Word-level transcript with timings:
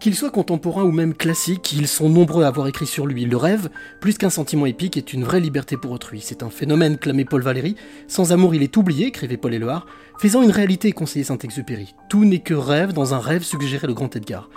Qu'ils 0.00 0.14
soient 0.14 0.30
contemporains 0.30 0.84
ou 0.84 0.92
même 0.92 1.12
classiques, 1.12 1.72
ils 1.72 1.88
sont 1.88 2.08
nombreux 2.08 2.44
à 2.44 2.48
avoir 2.48 2.68
écrit 2.68 2.86
sur 2.86 3.06
lui. 3.06 3.24
Le 3.24 3.36
rêve, 3.36 3.68
plus 4.00 4.16
qu'un 4.16 4.30
sentiment 4.30 4.66
épique, 4.66 4.96
est 4.96 5.12
une 5.12 5.24
vraie 5.24 5.40
liberté 5.40 5.76
pour 5.76 5.90
autrui. 5.90 6.20
C'est 6.22 6.44
un 6.44 6.50
phénomène, 6.50 6.98
clamait 6.98 7.24
Paul 7.24 7.42
Valéry. 7.42 7.74
Sans 8.06 8.32
amour, 8.32 8.54
il 8.54 8.62
est 8.62 8.76
oublié, 8.76 9.06
écrivait 9.06 9.36
Paul 9.36 9.54
Éluard. 9.54 9.86
Faisant 10.20 10.42
une 10.42 10.52
réalité, 10.52 10.92
conseillait 10.92 11.24
Saint-Exupéry. 11.24 11.94
Tout 12.08 12.24
n'est 12.24 12.38
que 12.38 12.54
rêve, 12.54 12.92
dans 12.92 13.12
un 13.12 13.18
rêve, 13.18 13.42
suggérait 13.42 13.88
le 13.88 13.94
grand 13.94 14.14
Edgar. 14.14 14.48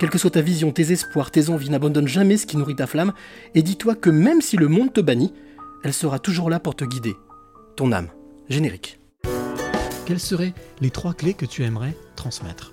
Quelle 0.00 0.10
que 0.10 0.18
soit 0.18 0.30
ta 0.30 0.42
vision, 0.42 0.72
tes 0.72 0.92
espoirs, 0.92 1.30
tes 1.30 1.48
envies, 1.48 1.70
n'abandonne 1.70 2.08
jamais 2.08 2.36
ce 2.36 2.46
qui 2.46 2.56
nourrit 2.56 2.76
ta 2.76 2.86
flamme, 2.86 3.12
et 3.54 3.62
dis-toi 3.62 3.94
que 3.94 4.10
même 4.10 4.40
si 4.40 4.56
le 4.56 4.68
monde 4.68 4.92
te 4.92 5.00
bannit, 5.00 5.32
elle 5.82 5.92
sera 5.92 6.18
toujours 6.18 6.50
là 6.50 6.60
pour 6.60 6.76
te 6.76 6.84
guider. 6.84 7.14
Ton 7.76 7.92
âme. 7.92 8.08
Générique. 8.48 9.00
Quelles 10.06 10.20
seraient 10.20 10.54
les 10.80 10.90
trois 10.90 11.14
clés 11.14 11.34
que 11.34 11.46
tu 11.46 11.64
aimerais 11.64 11.96
transmettre? 12.16 12.72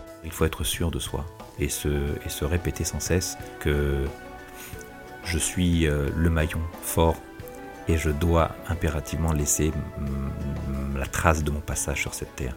Il 0.23 0.31
faut 0.31 0.45
être 0.45 0.63
sûr 0.63 0.91
de 0.91 0.99
soi 0.99 1.25
et 1.59 1.69
se, 1.69 2.45
répéter 2.45 2.83
sans 2.83 2.99
cesse 2.99 3.37
que 3.59 4.05
je 5.23 5.37
suis 5.37 5.87
euh, 5.87 6.09
le 6.15 6.29
maillon 6.29 6.61
fort 6.81 7.17
et 7.87 7.97
je 7.97 8.09
dois 8.09 8.55
impérativement 8.67 9.33
laisser 9.33 9.71
la 10.95 11.05
trace 11.05 11.43
de 11.43 11.51
mon 11.51 11.59
passage 11.59 12.01
sur 12.01 12.13
cette 12.13 12.35
terre. 12.35 12.55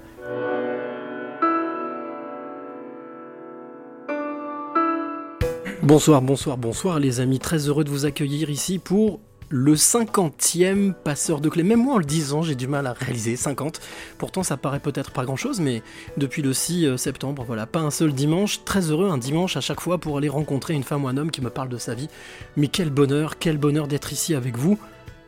Bonsoir, 5.83 6.23
bonsoir, 6.23 6.57
bonsoir 6.57 6.99
les 6.99 7.21
amis, 7.21 7.39
très 7.39 7.69
heureux 7.69 7.85
de 7.85 7.91
vous 7.91 8.07
accueillir 8.07 8.49
ici 8.49 8.79
pour 8.79 9.21
le 9.57 9.77
50e 9.77 10.93
passeur 10.93 11.41
de 11.41 11.49
clés. 11.49 11.63
Même 11.63 11.81
moi 11.81 11.95
en 11.95 11.99
le 11.99 12.05
disant, 12.05 12.43
j'ai 12.43 12.57
du 12.57 12.67
mal 12.67 12.89
à 12.89 12.93
réaliser 12.93 13.37
50. 13.37 13.81
Pourtant 14.19 14.43
ça 14.43 14.57
paraît 14.57 14.81
peut-être 14.81 15.13
pas 15.13 15.25
grand-chose, 15.25 15.61
mais 15.61 15.81
depuis 16.17 16.43
le 16.43 16.53
6 16.53 16.99
septembre, 16.99 17.45
voilà, 17.47 17.65
pas 17.65 17.79
un 17.79 17.93
seul 17.93 18.13
dimanche, 18.13 18.65
très 18.65 18.91
heureux 18.91 19.09
un 19.09 19.17
dimanche 19.17 19.57
à 19.57 19.61
chaque 19.61 19.81
fois 19.81 19.99
pour 19.99 20.19
aller 20.19 20.29
rencontrer 20.29 20.75
une 20.75 20.83
femme 20.83 21.05
ou 21.05 21.09
un 21.09 21.17
homme 21.17 21.31
qui 21.31 21.41
me 21.41 21.51
parle 21.51 21.69
de 21.69 21.79
sa 21.79 21.95
vie. 21.95 22.09
Mais 22.57 22.67
quel 22.67 22.91
bonheur, 22.91 23.39
quel 23.39 23.57
bonheur 23.57 23.87
d'être 23.87 24.13
ici 24.13 24.35
avec 24.35 24.59
vous, 24.59 24.77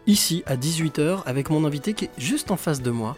ici 0.08 0.42
à 0.46 0.56
18h, 0.56 1.22
avec 1.24 1.48
mon 1.48 1.64
invité 1.64 1.94
qui 1.94 2.06
est 2.06 2.10
juste 2.18 2.50
en 2.50 2.56
face 2.56 2.82
de 2.82 2.90
moi, 2.90 3.16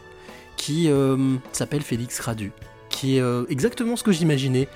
qui 0.59 0.91
euh, 0.91 1.37
s'appelle 1.53 1.81
Félix 1.81 2.21
Radu, 2.21 2.53
qui 2.91 3.17
est 3.17 3.23
euh, 3.23 3.47
exactement 3.49 3.97
ce 3.97 4.03
que 4.03 4.13
j'imaginais 4.13 4.69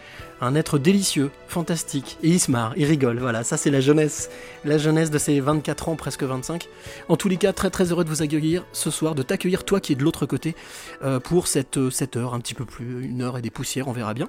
un 0.43 0.57
être 0.57 0.77
délicieux, 0.77 1.31
fantastique, 1.47 2.19
et 2.23 2.29
il 2.29 2.41
se 2.41 2.51
marre, 2.51 2.75
il 2.77 2.85
rigole, 2.85 3.21
voilà, 3.21 3.45
ça 3.45 3.57
c'est 3.57 3.71
la 3.71 3.81
jeunesse, 3.81 4.29
la 4.65 4.77
jeunesse 4.77 5.09
de 5.09 5.17
ses 5.17 5.39
24 5.39 5.89
ans, 5.89 5.97
presque 5.97 6.25
25. 6.25 6.69
En 7.09 7.17
tous 7.17 7.29
les 7.29 7.37
cas, 7.37 7.53
très 7.53 7.71
très 7.71 7.93
heureux 7.93 8.03
de 8.03 8.09
vous 8.09 8.23
accueillir 8.23 8.67
ce 8.73 8.91
soir, 8.91 9.15
de 9.15 9.23
t'accueillir 9.23 9.65
toi 9.65 9.81
qui 9.81 9.93
es 9.93 9.97
de 9.97 10.03
l'autre 10.03 10.27
côté, 10.27 10.57
euh, 11.05 11.21
pour 11.21 11.47
cette, 11.47 11.79
euh, 11.79 11.91
cette 11.91 12.17
heure, 12.17 12.35
un 12.35 12.41
petit 12.41 12.55
peu 12.55 12.65
plus, 12.65 13.05
une 13.05 13.23
heure 13.23 13.39
et 13.39 13.43
des 13.43 13.51
poussières, 13.51 13.87
on 13.87 13.93
verra 13.93 14.15
bien 14.15 14.29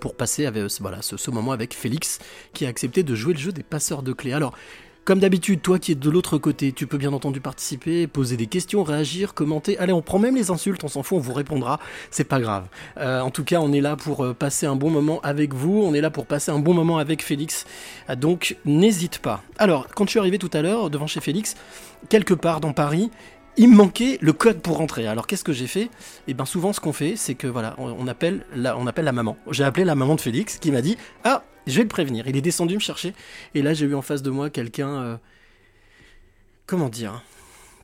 pour 0.00 0.14
passer 0.14 0.46
avec, 0.46 0.64
voilà, 0.80 1.02
ce, 1.02 1.16
ce 1.16 1.30
moment 1.30 1.52
avec 1.52 1.74
Félix 1.74 2.20
qui 2.54 2.64
a 2.64 2.68
accepté 2.68 3.02
de 3.02 3.14
jouer 3.14 3.34
le 3.34 3.40
jeu 3.40 3.52
des 3.52 3.64
passeurs 3.64 4.02
de 4.02 4.12
clés. 4.12 4.32
Alors, 4.32 4.54
comme 5.04 5.18
d'habitude, 5.18 5.62
toi 5.62 5.78
qui 5.78 5.92
es 5.92 5.94
de 5.94 6.10
l'autre 6.10 6.38
côté, 6.38 6.72
tu 6.72 6.86
peux 6.86 6.98
bien 6.98 7.12
entendu 7.12 7.40
participer, 7.40 8.06
poser 8.06 8.36
des 8.36 8.46
questions, 8.46 8.84
réagir, 8.84 9.34
commenter. 9.34 9.78
Allez, 9.78 9.92
on 9.92 10.02
prend 10.02 10.18
même 10.18 10.36
les 10.36 10.50
insultes, 10.50 10.84
on 10.84 10.88
s'en 10.88 11.02
fout, 11.02 11.18
on 11.18 11.20
vous 11.20 11.32
répondra, 11.32 11.80
c'est 12.10 12.24
pas 12.24 12.40
grave. 12.40 12.66
Euh, 12.98 13.20
en 13.20 13.30
tout 13.30 13.44
cas, 13.44 13.60
on 13.60 13.72
est 13.72 13.80
là 13.80 13.96
pour 13.96 14.24
euh, 14.24 14.34
passer 14.34 14.66
un 14.66 14.76
bon 14.76 14.90
moment 14.90 15.20
avec 15.22 15.54
vous, 15.54 15.82
on 15.82 15.92
est 15.94 16.00
là 16.00 16.10
pour 16.10 16.26
passer 16.26 16.50
un 16.50 16.58
bon 16.58 16.74
moment 16.74 16.98
avec 16.98 17.22
Félix. 17.22 17.64
Ah, 18.06 18.16
donc, 18.16 18.56
n'hésite 18.64 19.18
pas. 19.18 19.42
Alors, 19.58 19.88
quand 19.88 20.04
je 20.04 20.10
suis 20.10 20.18
arrivé 20.20 20.38
tout 20.38 20.50
à 20.52 20.62
l'heure 20.62 20.88
devant 20.88 21.06
chez 21.08 21.20
Félix, 21.20 21.56
quelque 22.08 22.34
part 22.34 22.60
dans 22.60 22.72
Paris, 22.72 23.10
il 23.56 23.68
me 23.68 23.76
manquait 23.76 24.18
le 24.20 24.32
code 24.32 24.60
pour 24.60 24.78
rentrer. 24.78 25.06
Alors 25.06 25.26
qu'est-ce 25.26 25.44
que 25.44 25.52
j'ai 25.52 25.66
fait? 25.66 25.90
Et 26.26 26.32
bien 26.32 26.46
souvent 26.46 26.72
ce 26.72 26.80
qu'on 26.80 26.94
fait, 26.94 27.16
c'est 27.16 27.34
que 27.34 27.46
voilà, 27.46 27.74
on 27.78 28.06
appelle 28.08 28.46
la, 28.56 28.78
on 28.78 28.86
appelle 28.86 29.04
la 29.04 29.12
maman. 29.12 29.36
J'ai 29.50 29.64
appelé 29.64 29.84
la 29.84 29.94
maman 29.94 30.14
de 30.14 30.22
Félix 30.22 30.58
qui 30.58 30.70
m'a 30.70 30.80
dit 30.80 30.96
ah 31.24 31.42
je 31.66 31.76
vais 31.76 31.82
le 31.82 31.88
prévenir. 31.88 32.26
Il 32.26 32.36
est 32.36 32.42
descendu 32.42 32.74
me 32.74 32.80
chercher 32.80 33.14
et 33.54 33.62
là 33.62 33.74
j'ai 33.74 33.86
eu 33.86 33.94
en 33.94 34.02
face 34.02 34.22
de 34.22 34.30
moi 34.30 34.50
quelqu'un, 34.50 35.02
euh, 35.02 35.16
comment 36.66 36.88
dire, 36.88 37.22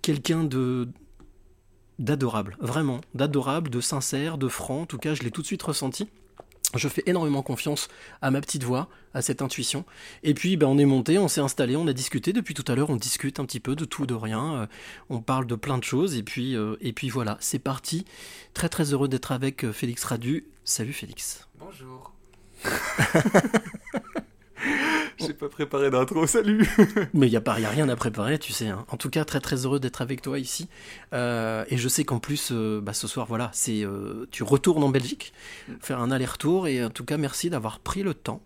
quelqu'un 0.02 0.44
de 0.44 0.88
d'adorable, 1.98 2.56
vraiment 2.60 3.00
d'adorable, 3.14 3.70
de 3.70 3.80
sincère, 3.80 4.38
de 4.38 4.48
franc. 4.48 4.82
En 4.82 4.86
tout 4.86 4.98
cas, 4.98 5.14
je 5.14 5.22
l'ai 5.22 5.30
tout 5.30 5.42
de 5.42 5.46
suite 5.46 5.62
ressenti. 5.62 6.08
Je 6.76 6.86
fais 6.86 7.02
énormément 7.06 7.42
confiance 7.42 7.88
à 8.20 8.30
ma 8.30 8.40
petite 8.40 8.62
voix, 8.62 8.88
à 9.14 9.22
cette 9.22 9.40
intuition. 9.40 9.84
Et 10.22 10.34
puis, 10.34 10.56
ben, 10.56 10.66
on 10.66 10.76
est 10.76 10.84
monté, 10.84 11.18
on 11.18 11.26
s'est 11.26 11.40
installé, 11.40 11.76
on 11.76 11.86
a 11.86 11.94
discuté. 11.94 12.34
Depuis 12.34 12.52
tout 12.52 12.64
à 12.70 12.74
l'heure, 12.74 12.90
on 12.90 12.96
discute 12.96 13.40
un 13.40 13.46
petit 13.46 13.58
peu 13.58 13.74
de 13.74 13.86
tout, 13.86 14.06
de 14.06 14.14
rien. 14.14 14.54
Euh, 14.54 14.66
on 15.08 15.20
parle 15.20 15.46
de 15.46 15.54
plein 15.54 15.78
de 15.78 15.84
choses. 15.84 16.16
Et 16.16 16.22
puis, 16.22 16.56
euh, 16.56 16.76
et 16.80 16.92
puis 16.92 17.08
voilà, 17.08 17.38
c'est 17.40 17.58
parti. 17.58 18.04
Très 18.52 18.68
très 18.68 18.92
heureux 18.92 19.08
d'être 19.08 19.32
avec 19.32 19.70
Félix 19.72 20.04
Radu. 20.04 20.44
Salut 20.64 20.92
Félix. 20.92 21.48
Bonjour. 21.58 22.17
J'ai 25.18 25.34
pas 25.34 25.48
préparé 25.48 25.90
d'intro, 25.90 26.26
salut 26.26 26.68
Mais 27.14 27.26
il 27.26 27.30
n'y 27.30 27.36
a, 27.36 27.40
pas- 27.40 27.58
y 27.60 27.64
a 27.64 27.70
rien 27.70 27.88
à 27.88 27.96
préparer, 27.96 28.38
tu 28.38 28.52
sais. 28.52 28.68
hein. 28.68 28.84
En 28.88 28.96
tout 28.96 29.10
cas, 29.10 29.24
très 29.24 29.40
très 29.40 29.64
heureux 29.64 29.80
d'être 29.80 30.00
avec 30.02 30.22
toi 30.22 30.38
ici. 30.38 30.68
Euh, 31.12 31.64
et 31.68 31.76
je 31.76 31.88
sais 31.88 32.04
qu'en 32.04 32.18
plus, 32.18 32.50
euh, 32.52 32.80
bah, 32.80 32.92
ce 32.92 33.06
soir, 33.08 33.26
voilà, 33.26 33.50
c'est 33.52 33.84
euh, 33.84 34.26
tu 34.30 34.42
retournes 34.42 34.82
en 34.82 34.88
Belgique, 34.90 35.32
faire 35.80 36.00
un 36.00 36.10
aller-retour. 36.10 36.66
Et 36.68 36.84
en 36.84 36.90
tout 36.90 37.04
cas, 37.04 37.16
merci 37.16 37.50
d'avoir 37.50 37.78
pris 37.80 38.02
le 38.02 38.14
temps. 38.14 38.42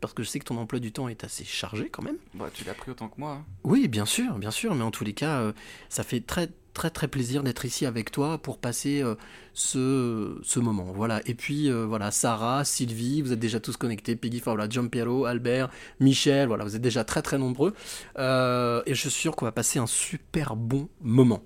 Parce 0.00 0.14
que 0.14 0.22
je 0.22 0.28
sais 0.28 0.38
que 0.38 0.44
ton 0.44 0.56
emploi 0.58 0.78
du 0.80 0.92
temps 0.92 1.08
est 1.08 1.24
assez 1.24 1.44
chargé 1.44 1.88
quand 1.88 2.02
même. 2.02 2.16
Bah, 2.34 2.48
tu 2.52 2.64
l'as 2.64 2.74
pris 2.74 2.90
autant 2.90 3.08
que 3.08 3.18
moi. 3.18 3.32
hein. 3.32 3.44
Oui, 3.64 3.88
bien 3.88 4.06
sûr, 4.06 4.38
bien 4.38 4.50
sûr, 4.52 4.74
mais 4.74 4.84
en 4.84 4.90
tous 4.92 5.04
les 5.04 5.12
cas, 5.14 5.40
euh, 5.40 5.52
ça 5.88 6.04
fait 6.04 6.20
très 6.20 6.48
très 6.72 6.90
très 6.90 7.08
plaisir 7.08 7.42
d'être 7.42 7.64
ici 7.64 7.86
avec 7.86 8.10
toi 8.10 8.38
pour 8.38 8.58
passer 8.58 9.02
euh, 9.02 9.14
ce, 9.54 10.38
ce 10.42 10.60
moment. 10.60 10.92
Voilà. 10.94 11.20
Et 11.26 11.34
puis 11.34 11.70
euh, 11.70 11.86
voilà, 11.86 12.10
Sarah, 12.10 12.64
Sylvie, 12.64 13.22
vous 13.22 13.32
êtes 13.32 13.38
déjà 13.38 13.60
tous 13.60 13.76
connectés, 13.76 14.16
Peggy, 14.16 14.38
enfin, 14.38 14.52
voilà, 14.52 14.68
Giampiero, 14.68 15.24
Albert, 15.24 15.70
Michel, 16.00 16.48
voilà, 16.48 16.64
vous 16.64 16.76
êtes 16.76 16.82
déjà 16.82 17.04
très 17.04 17.22
très 17.22 17.38
nombreux. 17.38 17.74
Euh, 18.18 18.82
et 18.86 18.94
je 18.94 19.00
suis 19.00 19.10
sûr 19.10 19.36
qu'on 19.36 19.44
va 19.44 19.52
passer 19.52 19.78
un 19.78 19.86
super 19.86 20.56
bon 20.56 20.88
moment. 21.00 21.42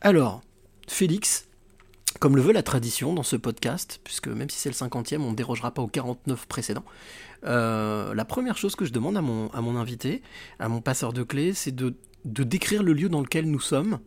Alors, 0.00 0.42
Félix, 0.88 1.46
comme 2.20 2.36
le 2.36 2.42
veut 2.42 2.52
la 2.52 2.62
tradition 2.62 3.14
dans 3.14 3.22
ce 3.22 3.36
podcast, 3.36 4.00
puisque 4.04 4.28
même 4.28 4.50
si 4.50 4.58
c'est 4.58 4.68
le 4.68 4.74
50e, 4.74 5.20
on 5.20 5.30
ne 5.30 5.36
dérogera 5.36 5.72
pas 5.72 5.82
aux 5.82 5.88
49 5.88 6.46
précédents, 6.46 6.84
la 7.42 8.24
première 8.26 8.56
chose 8.56 8.74
que 8.74 8.84
je 8.84 8.92
demande 8.92 9.16
à 9.16 9.22
mon, 9.22 9.48
à 9.48 9.60
mon 9.60 9.76
invité, 9.76 10.22
à 10.58 10.68
mon 10.68 10.80
passeur 10.80 11.12
de 11.12 11.22
clés, 11.22 11.52
c'est 11.52 11.74
de, 11.74 11.94
de 12.24 12.42
décrire 12.42 12.82
le 12.82 12.92
lieu 12.92 13.08
dans 13.08 13.20
lequel 13.20 13.50
nous 13.50 13.60
sommes, 13.60 13.98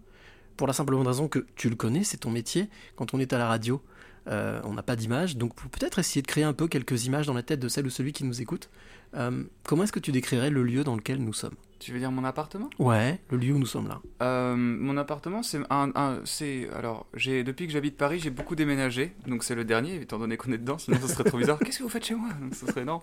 pour 0.58 0.68
la 0.68 0.74
simple 0.74 0.96
raison 0.96 1.28
que 1.28 1.46
tu 1.56 1.70
le 1.70 1.76
connais, 1.76 2.04
c'est 2.04 2.18
ton 2.18 2.32
métier. 2.32 2.70
Quand 2.96 3.14
on 3.14 3.20
est 3.20 3.32
à 3.32 3.38
la 3.38 3.48
radio, 3.48 3.82
euh, 4.28 4.60
on 4.64 4.74
n'a 4.74 4.84
pas 4.84 4.96
d'image, 4.96 5.38
donc 5.38 5.56
peut-être 5.56 6.00
essayer 6.00 6.22
de 6.22 6.28
créer 6.28 6.44
un 6.44 6.54
peu 6.54 6.68
quelques 6.68 7.06
images 7.06 7.28
dans 7.28 7.34
la 7.34 7.44
tête 7.44 7.60
de 7.60 7.70
celle 7.70 7.86
ou 7.86 7.90
celui 7.90 8.12
qui 8.12 8.26
nous 8.26 8.42
écoute. 8.42 8.70
Euh, 9.16 9.44
comment 9.64 9.84
est-ce 9.84 9.94
que 9.94 10.00
tu 10.00 10.12
décrirais 10.12 10.50
le 10.50 10.64
lieu 10.64 10.84
dans 10.84 10.96
lequel 10.96 11.24
nous 11.24 11.34
sommes? 11.34 11.56
Tu 11.80 11.92
veux 11.94 12.00
dire 12.00 12.12
mon 12.12 12.24
appartement? 12.24 12.70
Ouais, 12.80 13.20
le 13.30 13.38
lieu 13.38 13.54
où 13.54 13.60
nous 13.60 13.66
sommes 13.68 13.88
là. 13.88 14.02
Euh, 14.24 14.56
Mon 14.56 14.98
appartement, 14.98 15.44
c'est 15.44 15.60
un, 15.70 15.92
un- 15.96 16.20
c'est 16.26 16.68
alors 16.76 17.06
j'ai 17.14 17.44
depuis 17.44 17.68
que 17.68 17.74
j'habite 17.74 17.98
Paris, 17.98 18.20
j'ai 18.20 18.32
beaucoup 18.32 18.56
déménagé, 18.56 19.14
donc 19.28 19.44
c'est 19.44 19.54
le 19.54 19.64
dernier, 19.64 19.96
étant 20.02 20.18
donné 20.18 20.38
qu'on 20.38 20.52
est 20.52 20.58
dedans, 20.58 20.80
sinon 20.80 20.98
ce 21.00 21.08
serait 21.08 21.24
trop 21.24 21.38
bizarre. 21.38 21.60
Qu'est-ce 21.64 21.78
que 21.80 21.84
vous 21.84 21.90
faites 21.90 22.06
chez 22.06 22.16
moi? 22.16 22.30
Ce 22.52 22.66
serait 22.66 22.84
non. 22.84 23.02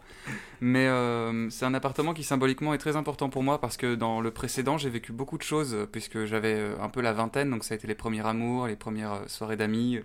Mais 0.61 0.89
euh, 0.89 1.49
c'est 1.51 1.65
un 1.67 1.75
appartement 1.75 2.15
qui 2.15 2.25
symboliquement 2.25 2.75
est 2.75 2.79
très 2.79 2.97
important 2.97 3.29
pour 3.29 3.45
moi 3.45 3.61
parce 3.61 3.77
que 3.77 3.95
dans 3.95 4.21
le 4.21 4.33
précédent, 4.33 4.76
j'ai 4.76 4.91
vécu 4.91 5.12
beaucoup 5.12 5.38
de 5.38 5.43
choses 5.44 5.76
puisque 5.93 6.25
j'avais 6.25 6.55
euh, 6.55 6.75
un 6.82 6.88
peu 6.88 7.00
la 7.00 7.12
vingtaine, 7.12 7.50
donc 7.50 7.62
ça 7.62 7.75
a 7.75 7.76
été 7.76 7.87
les 7.87 7.94
premiers 7.94 8.26
amours, 8.26 8.67
les 8.67 8.76
premières 8.76 9.21
soirées 9.29 9.56
d'amis. 9.56 10.00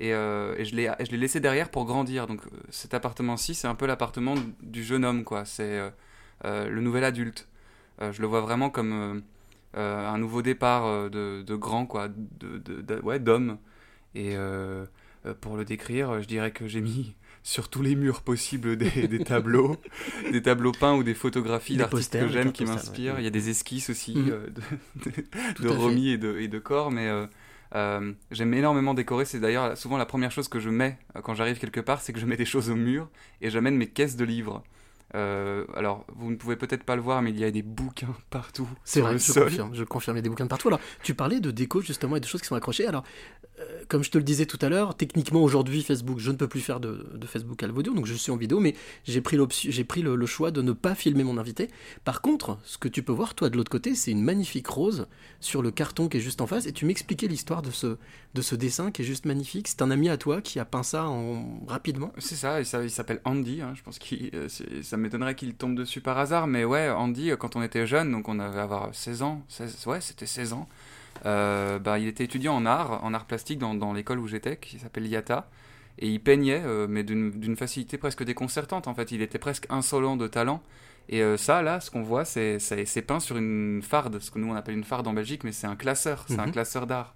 Et, 0.00 0.14
euh, 0.14 0.54
et 0.56 0.64
je 0.64 0.76
l'ai 0.76 0.88
je 1.00 1.10
l'ai 1.10 1.16
laissé 1.18 1.40
derrière 1.40 1.68
pour 1.70 1.84
grandir. 1.84 2.28
Donc 2.28 2.42
cet 2.70 2.94
appartement-ci, 2.94 3.56
c'est 3.56 3.66
un 3.66 3.74
peu 3.74 3.86
l'appartement 3.86 4.36
du 4.62 4.84
jeune 4.84 5.04
homme, 5.04 5.24
quoi. 5.24 5.44
C'est 5.44 5.80
le 6.44 6.80
nouvel 6.80 7.02
adulte. 7.02 7.48
Euh, 8.00 8.12
je 8.12 8.20
le 8.20 8.26
vois 8.28 8.40
vraiment 8.40 8.70
comme 8.70 8.92
euh, 8.92 9.20
euh, 9.76 10.08
un 10.08 10.18
nouveau 10.18 10.42
départ 10.42 11.10
de, 11.10 11.42
de 11.42 11.54
grand, 11.56 11.86
quoi, 11.86 12.08
de, 12.08 13.00
ouais, 13.02 13.18
d'homme. 13.18 13.58
Et 14.14 14.34
pour 15.40 15.56
le 15.56 15.64
décrire, 15.64 16.22
je 16.22 16.26
dirais 16.26 16.50
que 16.52 16.66
j'ai 16.66 16.80
mis 16.80 17.14
sur 17.42 17.68
tous 17.68 17.82
les 17.82 17.94
murs 17.94 18.22
possibles 18.22 18.76
des, 18.76 19.08
des 19.08 19.18
tableaux, 19.24 19.76
des 20.32 20.42
tableaux 20.42 20.72
peints 20.72 20.94
ou 20.94 21.02
des 21.02 21.14
photographies 21.14 21.76
d'artistes 21.76 22.18
que 22.18 22.28
j'aime, 22.28 22.52
qui 22.52 22.64
m'inspirent. 22.64 23.14
ouais. 23.14 23.20
Il 23.20 23.24
y 23.24 23.28
a 23.28 23.30
des 23.30 23.50
esquisses 23.50 23.90
aussi 23.90 24.14
Mhm. 24.16 24.30
euh, 24.30 24.46
de, 24.96 25.62
de. 25.62 25.68
Romy 25.68 26.10
et 26.10 26.18
de, 26.18 26.38
et 26.38 26.48
de 26.48 26.62
mais 26.90 27.08
euh, 27.08 27.26
euh, 27.74 28.12
j'aime 28.30 28.54
énormément 28.54 28.94
décorer. 28.94 29.24
C'est 29.24 29.40
d'ailleurs 29.40 29.76
souvent 29.76 29.96
la 29.96 30.06
première 30.06 30.30
chose 30.30 30.48
que 30.48 30.60
je 30.60 30.70
mets 30.70 30.98
quand 31.22 31.34
j'arrive 31.34 31.58
quelque 31.58 31.80
part, 31.80 32.00
c'est 32.00 32.12
que 32.12 32.20
je 32.20 32.26
mets 32.26 32.36
des 32.36 32.44
choses 32.46 32.70
au 32.70 32.76
mur 32.76 33.08
et 33.40 33.50
j'amène 33.50 33.76
mes 33.76 33.88
caisses 33.88 34.16
de 34.16 34.24
livres. 34.24 34.62
Euh, 35.14 35.64
alors, 35.74 36.04
vous 36.14 36.30
ne 36.30 36.36
pouvez 36.36 36.56
peut-être 36.56 36.84
pas 36.84 36.94
le 36.96 37.02
voir, 37.02 37.22
mais 37.22 37.30
il 37.30 37.38
y 37.38 37.44
a 37.44 37.50
des 37.50 37.62
bouquins 37.62 38.14
partout. 38.30 38.68
C'est 38.84 39.00
vrai, 39.00 39.12
le 39.12 39.18
je 39.18 39.32
sol. 39.32 39.44
confirme, 39.44 39.74
je 39.74 39.84
confirme, 39.84 40.16
il 40.16 40.18
y 40.18 40.20
a 40.20 40.22
des 40.22 40.28
bouquins 40.28 40.44
de 40.44 40.50
partout. 40.50 40.68
Alors, 40.68 40.80
tu 41.02 41.14
parlais 41.14 41.40
de 41.40 41.50
déco 41.50 41.80
justement 41.80 42.16
et 42.16 42.20
de 42.20 42.26
choses 42.26 42.40
qui 42.42 42.46
sont 42.46 42.54
accrochées. 42.56 42.86
Alors, 42.86 43.04
euh, 43.60 43.82
comme 43.88 44.04
je 44.04 44.10
te 44.10 44.18
le 44.18 44.24
disais 44.24 44.44
tout 44.46 44.58
à 44.60 44.68
l'heure, 44.68 44.96
techniquement 44.96 45.42
aujourd'hui, 45.42 45.82
Facebook, 45.82 46.18
je 46.18 46.30
ne 46.30 46.36
peux 46.36 46.46
plus 46.48 46.60
faire 46.60 46.78
de, 46.78 47.06
de 47.14 47.26
Facebook 47.26 47.62
à 47.62 47.66
l'audio, 47.66 47.94
donc 47.94 48.06
je 48.06 48.14
suis 48.14 48.30
en 48.30 48.36
vidéo, 48.36 48.60
mais 48.60 48.74
j'ai 49.04 49.20
pris, 49.20 49.38
j'ai 49.50 49.84
pris 49.84 50.02
le, 50.02 50.14
le 50.14 50.26
choix 50.26 50.50
de 50.50 50.60
ne 50.62 50.72
pas 50.72 50.94
filmer 50.94 51.24
mon 51.24 51.38
invité. 51.38 51.68
Par 52.04 52.20
contre, 52.20 52.58
ce 52.64 52.76
que 52.78 52.88
tu 52.88 53.02
peux 53.02 53.12
voir, 53.12 53.34
toi, 53.34 53.48
de 53.48 53.56
l'autre 53.56 53.70
côté, 53.70 53.94
c'est 53.94 54.10
une 54.10 54.22
magnifique 54.22 54.66
rose 54.66 55.06
sur 55.40 55.62
le 55.62 55.70
carton 55.70 56.08
qui 56.08 56.18
est 56.18 56.20
juste 56.20 56.40
en 56.40 56.46
face, 56.46 56.66
et 56.66 56.72
tu 56.72 56.84
m'expliquais 56.84 57.28
l'histoire 57.28 57.62
de 57.62 57.70
ce, 57.70 57.96
de 58.34 58.42
ce 58.42 58.54
dessin 58.54 58.90
qui 58.90 59.02
est 59.02 59.04
juste 59.06 59.24
magnifique. 59.24 59.68
C'est 59.68 59.80
un 59.82 59.90
ami 59.90 60.08
à 60.10 60.18
toi 60.18 60.42
qui 60.42 60.58
a 60.60 60.64
peint 60.66 60.82
ça 60.82 61.06
en... 61.08 61.60
rapidement. 61.66 62.12
C'est 62.18 62.34
ça, 62.36 62.60
il 62.60 62.90
s'appelle 62.90 63.20
Andy. 63.24 63.62
hein, 63.62 63.72
je 63.74 63.82
pense 63.82 63.98
qu'il, 63.98 64.30
euh, 64.34 64.48
ça 64.82 64.97
m'étonnerait 64.98 65.34
qu'il 65.34 65.54
tombe 65.54 65.74
dessus 65.74 66.00
par 66.00 66.18
hasard, 66.18 66.46
mais 66.46 66.64
ouais, 66.64 66.88
Andy, 66.90 67.30
euh, 67.30 67.36
quand 67.36 67.56
on 67.56 67.62
était 67.62 67.86
jeune, 67.86 68.12
donc 68.12 68.28
on 68.28 68.38
avait 68.38 68.60
avoir 68.60 68.94
16 68.94 69.22
ans, 69.22 69.42
16, 69.48 69.86
ouais, 69.86 70.00
c'était 70.00 70.26
16 70.26 70.52
ans. 70.52 70.68
euh, 71.26 71.78
bah, 71.78 71.98
il 71.98 72.06
était 72.06 72.24
étudiant 72.24 72.54
en 72.54 72.64
art, 72.66 73.02
en 73.04 73.12
art 73.14 73.24
plastique 73.24 73.58
dans, 73.58 73.74
dans 73.74 73.92
l'école 73.92 74.18
où 74.20 74.28
j'étais, 74.28 74.56
qui 74.56 74.78
s'appelle 74.78 75.06
IATA, 75.06 75.48
et 75.98 76.08
il 76.08 76.20
peignait, 76.20 76.62
euh, 76.64 76.86
mais 76.88 77.02
d'une 77.02 77.56
facilité 77.56 77.98
presque 77.98 78.22
déconcertante. 78.22 78.86
En 78.86 78.94
fait, 78.94 79.10
il 79.10 79.20
était 79.22 79.38
presque 79.38 79.66
insolent 79.68 80.16
de 80.16 80.28
talent. 80.28 80.62
Et 81.08 81.22
euh, 81.22 81.36
ça, 81.36 81.62
là, 81.62 81.80
ce 81.80 81.90
qu'on 81.90 82.02
voit, 82.02 82.24
c'est 82.24 82.58
peint 83.06 83.18
sur 83.18 83.36
une 83.36 83.80
farde, 83.82 84.20
ce 84.20 84.30
que 84.30 84.38
nous 84.38 84.48
on 84.52 84.54
appelle 84.54 84.76
une 84.76 84.84
farde 84.84 85.08
en 85.08 85.12
Belgique, 85.12 85.42
mais 85.42 85.50
c'est 85.52 85.66
un 85.66 85.74
classeur, 85.74 86.24
c'est 86.28 86.38
un 86.38 86.46
Mhm. 86.46 86.52
classeur 86.52 86.86
d'art. 86.86 87.14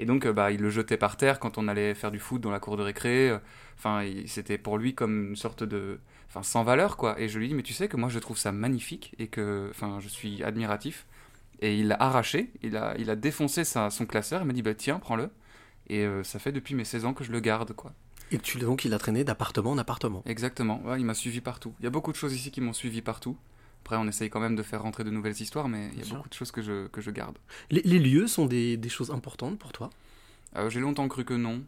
Et 0.00 0.06
donc, 0.06 0.26
bah, 0.26 0.50
il 0.50 0.60
le 0.60 0.70
jetait 0.70 0.96
par 0.96 1.16
terre 1.16 1.38
quand 1.38 1.56
on 1.58 1.68
allait 1.68 1.94
faire 1.94 2.10
du 2.10 2.18
foot 2.18 2.40
dans 2.40 2.50
la 2.50 2.58
cour 2.58 2.76
de 2.76 2.82
récré. 2.82 3.38
Enfin, 3.78 4.02
c'était 4.26 4.58
pour 4.58 4.78
lui 4.78 4.94
comme 4.96 5.28
une 5.28 5.36
sorte 5.36 5.62
de, 5.62 6.00
enfin, 6.34 6.42
sans 6.42 6.64
valeur, 6.64 6.96
quoi. 6.96 7.18
Et 7.20 7.28
je 7.28 7.38
lui 7.38 7.48
dis, 7.48 7.54
mais 7.54 7.62
tu 7.62 7.72
sais 7.72 7.88
que 7.88 7.96
moi, 7.96 8.08
je 8.08 8.18
trouve 8.18 8.36
ça 8.38 8.50
magnifique 8.52 9.14
et 9.18 9.28
que, 9.28 9.68
enfin, 9.70 9.98
je 10.00 10.08
suis 10.08 10.42
admiratif. 10.42 11.06
Et 11.60 11.78
il 11.78 11.88
l'a 11.88 11.96
arraché, 12.00 12.50
il 12.62 12.76
a, 12.76 12.94
il 12.98 13.08
a 13.10 13.16
défoncé 13.16 13.64
sa- 13.64 13.88
son 13.90 14.06
classeur. 14.06 14.42
Il 14.42 14.46
m'a 14.46 14.52
dit, 14.52 14.62
bah 14.62 14.74
tiens, 14.74 14.98
prends-le. 14.98 15.30
Et 15.88 16.00
euh, 16.04 16.24
ça 16.24 16.38
fait 16.38 16.52
depuis 16.52 16.74
mes 16.74 16.84
16 16.84 17.04
ans 17.04 17.14
que 17.14 17.24
je 17.24 17.30
le 17.32 17.40
garde, 17.40 17.72
quoi. 17.74 17.92
Et 18.32 18.38
tu, 18.38 18.58
donc, 18.58 18.84
il 18.84 18.92
a 18.94 18.98
traîné 18.98 19.22
d'appartement 19.22 19.70
en 19.70 19.78
appartement. 19.78 20.22
Exactement. 20.26 20.82
Ouais, 20.84 20.98
il 20.98 21.04
m'a 21.04 21.14
suivi 21.14 21.40
partout. 21.40 21.72
Il 21.80 21.84
y 21.84 21.86
a 21.86 21.90
beaucoup 21.90 22.10
de 22.10 22.16
choses 22.16 22.34
ici 22.34 22.50
qui 22.50 22.60
m'ont 22.60 22.72
suivi 22.72 23.00
partout. 23.02 23.36
Après, 23.82 23.96
on 23.96 24.08
essaye 24.08 24.30
quand 24.30 24.40
même 24.40 24.56
de 24.56 24.62
faire 24.62 24.82
rentrer 24.82 25.04
de 25.04 25.10
nouvelles 25.10 25.38
histoires, 25.40 25.68
mais 25.68 25.90
il 25.92 25.98
y 25.98 26.02
a 26.02 26.04
sûr. 26.04 26.16
beaucoup 26.16 26.30
de 26.30 26.34
choses 26.34 26.50
que 26.50 26.62
je, 26.62 26.86
que 26.88 27.00
je 27.02 27.10
garde. 27.10 27.36
Les, 27.70 27.82
les 27.82 27.98
lieux 27.98 28.26
sont 28.26 28.46
des, 28.46 28.76
des 28.78 28.88
choses 28.88 29.10
importantes 29.10 29.58
pour 29.58 29.72
toi? 29.72 29.90
Euh, 30.56 30.70
J'ai 30.70 30.80
longtemps 30.80 31.06
cru 31.06 31.24
que 31.26 31.34
non. 31.34 31.62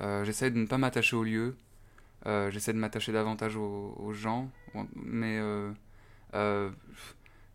Euh, 0.00 0.24
J'essaie 0.24 0.50
de 0.52 0.58
ne 0.58 0.66
pas 0.66 0.78
m'attacher 0.78 1.16
aux 1.16 1.24
lieux. 1.24 1.56
Euh, 2.26 2.50
J'essaie 2.50 2.72
de 2.72 2.78
m'attacher 2.78 3.12
davantage 3.12 3.56
aux, 3.56 3.94
aux 3.98 4.12
gens. 4.12 4.50
Mais 4.94 5.38
euh, 5.40 5.70
euh, 6.34 6.70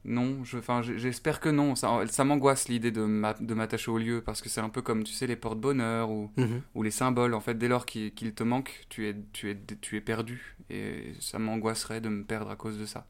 non, 0.06 0.44
je- 0.44 0.58
enfin, 0.58 0.82
j'- 0.82 0.98
j'espère 0.98 1.40
que 1.40 1.50
non. 1.50 1.76
Ça, 1.76 2.02
ça 2.08 2.24
m'angoisse 2.24 2.70
l'idée 2.70 2.92
de 2.92 3.02
m'a- 3.04 3.34
de 3.34 3.54
m'attacher 3.54 3.92
aux 3.92 3.98
lieux 3.98 4.22
parce 4.22 4.42
que 4.42 4.50
c'est 4.50 4.62
un 4.62 4.70
peu 4.70 4.82
comme, 4.82 5.04
tu 5.04 5.14
sais, 5.14 5.28
les 5.28 5.36
porte-bonheur 5.36 6.10
ou, 6.10 6.32
Mhm. 6.38 6.62
ou 6.76 6.84
les 6.84 6.92
symboles. 6.92 7.34
En 7.34 7.42
fait, 7.42 7.56
dès 7.56 7.68
lors 7.68 7.86
qu'il 7.86 8.14
qu'il 8.14 8.34
te 8.34 8.44
manque, 8.44 8.86
tu 8.90 9.08
es, 9.08 9.16
tu, 9.34 9.50
es, 9.52 9.58
tu 9.82 9.98
es 9.98 10.02
perdu. 10.02 10.56
Et 10.70 11.14
ça 11.20 11.40
m'angoisserait 11.40 12.02
de 12.02 12.10
me 12.10 12.24
perdre 12.24 12.52
à 12.52 12.56
cause 12.56 12.78
de 12.78 12.86
ça. 12.86 13.06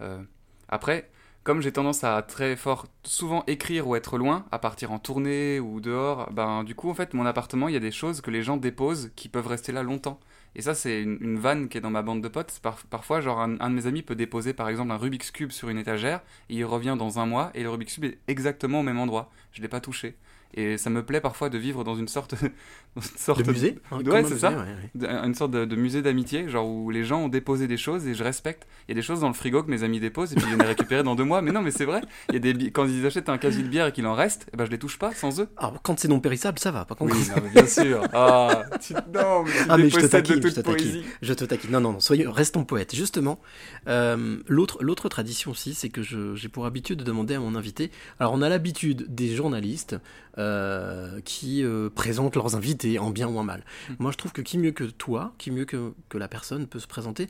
Euh, 0.00 0.22
après, 0.68 1.10
comme 1.44 1.60
j'ai 1.62 1.72
tendance 1.72 2.04
à 2.04 2.20
très 2.22 2.54
fort, 2.56 2.86
souvent 3.04 3.42
écrire 3.46 3.88
ou 3.88 3.96
être 3.96 4.18
loin, 4.18 4.44
à 4.52 4.58
partir 4.58 4.92
en 4.92 4.98
tournée 4.98 5.58
ou 5.60 5.80
dehors, 5.80 6.30
ben 6.32 6.62
du 6.62 6.74
coup, 6.74 6.90
en 6.90 6.94
fait, 6.94 7.14
mon 7.14 7.24
appartement, 7.24 7.68
il 7.68 7.74
y 7.74 7.76
a 7.76 7.80
des 7.80 7.90
choses 7.92 8.20
que 8.20 8.30
les 8.30 8.42
gens 8.42 8.56
déposent 8.58 9.10
qui 9.16 9.28
peuvent 9.28 9.46
rester 9.46 9.72
là 9.72 9.82
longtemps. 9.82 10.20
Et 10.54 10.62
ça, 10.62 10.74
c'est 10.74 11.02
une, 11.02 11.38
vanne 11.38 11.68
qui 11.68 11.78
est 11.78 11.80
dans 11.80 11.90
ma 11.90 12.02
bande 12.02 12.22
de 12.22 12.28
potes. 12.28 12.60
Parfois, 12.90 13.20
genre, 13.20 13.40
un, 13.40 13.48
de 13.48 13.74
mes 13.74 13.86
amis 13.86 14.02
peut 14.02 14.16
déposer, 14.16 14.52
par 14.52 14.68
exemple, 14.68 14.90
un 14.90 14.96
Rubik's 14.96 15.30
Cube 15.30 15.50
sur 15.50 15.68
une 15.68 15.78
étagère, 15.78 16.20
et 16.48 16.56
il 16.56 16.64
revient 16.64 16.96
dans 16.98 17.18
un 17.18 17.26
mois, 17.26 17.50
et 17.54 17.62
le 17.62 17.70
Rubik's 17.70 17.94
Cube 17.94 18.04
est 18.04 18.18
exactement 18.26 18.80
au 18.80 18.82
même 18.82 18.98
endroit. 18.98 19.30
Je 19.52 19.62
l'ai 19.62 19.68
pas 19.68 19.80
touché. 19.80 20.16
Et 20.54 20.78
ça 20.78 20.88
me 20.90 21.04
plaît 21.04 21.20
parfois 21.20 21.50
de 21.50 21.58
vivre 21.58 21.84
dans 21.84 21.94
une 21.94 22.08
sorte, 22.08 22.34
dans 22.96 23.02
une 23.02 23.18
sorte 23.18 23.42
De 23.42 23.52
musée 23.52 23.78
hein, 23.92 24.00
Ouais, 24.04 24.24
c'est 24.24 24.38
ça. 24.38 24.50
ouais, 24.50 24.56
ouais. 24.56 24.90
D- 24.94 25.06
Une 25.06 25.34
sorte 25.34 25.50
de, 25.50 25.64
de 25.66 25.76
musée 25.76 26.00
d'amitié, 26.00 26.48
genre 26.48 26.66
où 26.66 26.90
les 26.90 27.04
gens 27.04 27.20
ont 27.24 27.28
déposé 27.28 27.66
des 27.68 27.76
choses 27.76 28.06
et 28.06 28.14
je 28.14 28.24
respecte. 28.24 28.66
Il 28.88 28.92
y 28.92 28.92
a 28.92 28.94
des 28.94 29.02
choses 29.02 29.20
dans 29.20 29.28
le 29.28 29.34
frigo 29.34 29.62
que 29.62 29.70
mes 29.70 29.82
amis 29.82 30.00
déposent 30.00 30.32
et 30.32 30.36
puis 30.36 30.46
viennent 30.46 30.58
les 30.60 30.64
récupérer 30.66 31.02
dans 31.02 31.14
deux 31.14 31.24
mois. 31.24 31.42
Mais 31.42 31.52
non, 31.52 31.60
mais 31.60 31.70
c'est 31.70 31.84
vrai. 31.84 32.00
Il 32.30 32.34
y 32.34 32.36
a 32.38 32.40
des 32.40 32.54
bi- 32.54 32.72
quand 32.72 32.86
ils 32.86 33.04
achètent 33.06 33.28
un 33.28 33.36
casier 33.38 33.62
de 33.62 33.68
bière 33.68 33.86
et 33.88 33.92
qu'il 33.92 34.06
en 34.06 34.14
reste, 34.14 34.46
eh 34.52 34.56
ben 34.56 34.64
je 34.64 34.70
les 34.70 34.78
touche 34.78 34.98
pas 34.98 35.12
sans 35.12 35.38
eux. 35.40 35.48
Alors, 35.58 35.80
quand 35.82 35.98
c'est 36.00 36.08
non 36.08 36.18
périssable, 36.18 36.58
ça 36.58 36.70
va. 36.70 36.86
Par 36.86 36.96
contre, 36.96 37.14
Oui, 37.14 37.22
non, 37.28 37.42
mais 37.44 37.50
bien 37.50 37.66
sûr. 37.66 38.02
Ah, 38.14 38.62
tu, 38.80 38.94
non, 38.94 39.44
mais 39.44 39.50
tu 39.52 39.58
Ah, 39.68 39.76
mais 39.76 39.90
je 39.90 39.96
te 40.00 40.06
taquine, 40.06 40.40
de 40.40 40.48
je 40.48 40.54
te 40.54 40.60
taquine. 40.60 40.74
poésie. 40.76 41.02
Je 41.20 41.34
te 41.34 41.44
taquine. 41.44 41.70
Non, 41.72 41.80
non, 41.80 41.92
non, 41.92 42.00
soyons, 42.00 42.32
restons 42.32 42.64
poètes. 42.64 42.94
Justement, 42.96 43.38
euh, 43.86 44.38
l'autre, 44.48 44.78
l'autre 44.82 45.08
tradition 45.10 45.50
aussi, 45.50 45.74
c'est 45.74 45.90
que 45.90 46.02
je- 46.02 46.34
j'ai 46.34 46.48
pour 46.48 46.64
habitude 46.66 46.98
de 47.00 47.04
demander 47.04 47.34
à 47.34 47.40
mon 47.40 47.54
invité. 47.54 47.90
Alors, 48.18 48.32
on 48.32 48.40
a 48.42 48.48
l'habitude 48.48 49.06
des 49.14 49.34
journalistes 49.36 49.96
euh, 50.38 51.20
qui 51.22 51.62
euh, 51.64 51.90
présentent 51.90 52.36
leurs 52.36 52.54
invités 52.56 52.98
en 52.98 53.10
bien 53.10 53.28
ou 53.28 53.38
en 53.38 53.42
mal. 53.44 53.64
Hmm. 53.90 53.94
Moi, 53.98 54.12
je 54.12 54.16
trouve 54.16 54.32
que 54.32 54.40
qui 54.42 54.56
mieux 54.58 54.70
que 54.72 54.84
toi, 54.84 55.34
qui 55.38 55.50
mieux 55.50 55.64
que, 55.64 55.92
que 56.08 56.16
la 56.18 56.28
personne 56.28 56.66
peut 56.66 56.78
se 56.78 56.86
présenter. 56.86 57.28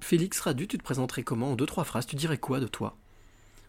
Félix 0.00 0.40
Radu, 0.40 0.66
tu 0.66 0.78
te 0.78 0.82
présenterais 0.82 1.22
comment 1.22 1.52
en 1.52 1.56
deux, 1.56 1.66
trois 1.66 1.84
phrases? 1.84 2.06
Tu 2.06 2.16
dirais 2.16 2.38
quoi 2.38 2.60
de 2.60 2.66
toi? 2.66 2.96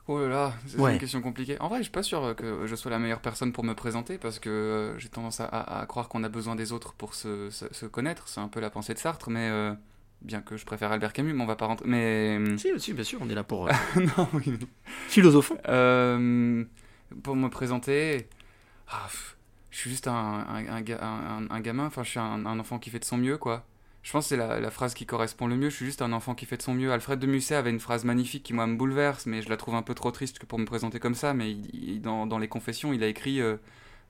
Oh 0.08 0.20
là 0.20 0.28
là, 0.28 0.54
c'est 0.68 0.78
Ouais. 0.80 0.94
une 0.94 1.00
question 1.00 1.22
compliquée. 1.22 1.58
En 1.62 1.70
vrai, 1.70 1.78
je 1.78 1.84
suis 1.84 1.92
pas 1.92 2.04
sûr 2.04 2.36
que 2.36 2.66
je 2.68 2.76
sois 2.76 2.92
la 2.92 3.00
meilleure 3.00 3.22
personne 3.22 3.54
pour 3.54 3.64
me 3.64 3.74
présenter 3.74 4.18
parce 4.18 4.38
que 4.40 4.50
euh, 4.50 5.00
j'ai 5.00 5.08
tendance 5.08 5.40
à, 5.40 5.46
à- 5.46 5.80
à 5.82 5.86
croire 5.86 6.10
qu'on 6.10 6.24
a 6.26 6.30
besoin 6.30 6.56
des 6.58 6.74
autres 6.74 6.94
pour 6.94 7.14
se, 7.14 7.50
se- 7.52 7.72
se 7.74 7.86
connaître. 7.86 8.28
C'est 8.28 8.42
un 8.42 8.50
peu 8.50 8.60
la 8.60 8.70
pensée 8.70 8.94
de 8.94 9.00
Sartre, 9.00 9.30
mais 9.30 9.48
euh, 9.50 9.74
bien 10.22 10.42
que 10.42 10.58
je 10.58 10.66
préfère 10.66 10.92
Albert 10.92 11.14
Camus, 11.14 11.32
mais 11.34 11.42
on 11.44 11.46
va 11.48 11.56
pas 11.56 11.68
rentrer. 11.68 11.88
Mais 11.88 12.38
Si, 12.58 12.68
si, 12.80 12.92
bien 12.94 13.06
sûr, 13.06 13.20
on 13.22 13.30
est 13.30 13.36
là 13.36 13.46
pour 13.46 13.68
euh, 13.68 13.72
non, 14.18 14.28
oui, 14.34 14.44
mais- 14.48 14.58
philosophons. 15.08 15.58
Euh, 15.70 16.66
pour 17.22 17.36
me 17.36 17.50
présenter, 17.50 18.28
ah, 18.90 19.08
je 19.72 19.78
suis 19.78 19.90
juste 19.90 20.08
un, 20.08 20.14
un, 20.14 20.68
un 20.68 20.82
ga- 20.82 21.04
un- 21.04 21.50
un 21.50 21.60
gamin, 21.62 21.86
enfin 21.88 22.04
je 22.04 22.10
suis 22.12 22.20
un, 22.20 22.46
enfant 22.60 22.80
qui 22.80 22.90
fait 22.90 23.00
de 23.00 23.06
son 23.06 23.18
mieux, 23.18 23.38
quoi. 23.38 23.66
Je 24.04 24.12
pense 24.12 24.26
que 24.26 24.30
c'est 24.30 24.38
la, 24.38 24.70
phrase 24.72 24.94
qui 24.94 25.06
correspond 25.06 25.48
le 25.48 25.56
mieux, 25.56 25.70
je 25.70 25.76
suis 25.78 25.86
juste 25.86 26.02
un 26.02 26.12
enfant 26.12 26.36
qui 26.36 26.46
fait 26.46 26.58
de 26.58 26.62
son 26.62 26.74
mieux. 26.74 26.92
Alfred 26.92 27.20
de 27.20 27.28
Musset 27.28 27.56
avait 27.56 27.70
une 27.70 27.80
phrase 27.80 28.04
magnifique 28.04 28.44
qui 28.44 28.54
moi 28.54 28.68
me 28.68 28.76
bouleverse, 28.76 29.26
mais 29.28 29.42
je 29.42 29.50
la 29.50 29.58
trouve 29.58 29.76
un 29.76 29.82
peu 29.82 29.96
trop 29.96 30.12
triste 30.12 30.44
pour 30.46 30.60
me 30.60 30.66
présenter 30.66 31.00
comme 31.00 31.16
ça, 31.16 31.34
mais 31.34 31.56
dans, 32.02 32.38
les 32.38 32.48
confessions, 32.50 32.92
il 32.94 33.02
a 33.04 33.08
écrit 33.08 33.40
euh, 33.42 33.56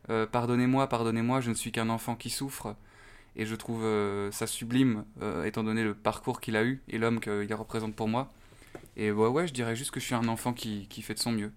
euh, 0.09 0.25
Pardonnez-moi, 0.25 0.89
pardonnez-moi, 0.89 1.41
je 1.41 1.49
ne 1.49 1.55
suis 1.55 1.71
qu'un 1.71 1.89
enfant 1.89 2.15
qui 2.15 2.29
souffre». 2.29 2.75
Et 3.35 3.47
je 3.47 3.55
trouve 3.55 3.83
euh, 3.83 4.31
ça 4.31 4.45
sublime, 4.45 5.05
étant 5.43 5.63
donné 5.63 5.83
le 5.83 5.95
parcours 5.95 6.39
qu'il 6.39 6.55
a 6.55 6.63
eu 6.63 6.83
et 6.87 6.99
l'homme 6.99 7.19
qu'il 7.19 7.51
représente 7.55 7.95
pour 7.95 8.07
moi. 8.07 8.31
Et 8.95 9.11
ouais, 9.11 9.27
ouais, 9.27 9.47
je 9.47 9.53
dirais 9.53 9.75
juste 9.75 9.91
que 9.91 9.99
je 9.99 10.05
suis 10.05 10.15
un 10.15 10.27
enfant 10.27 10.53
qui 10.53 11.01
fait 11.01 11.15
de 11.15 11.19
son 11.19 11.31
mieux. 11.31 11.51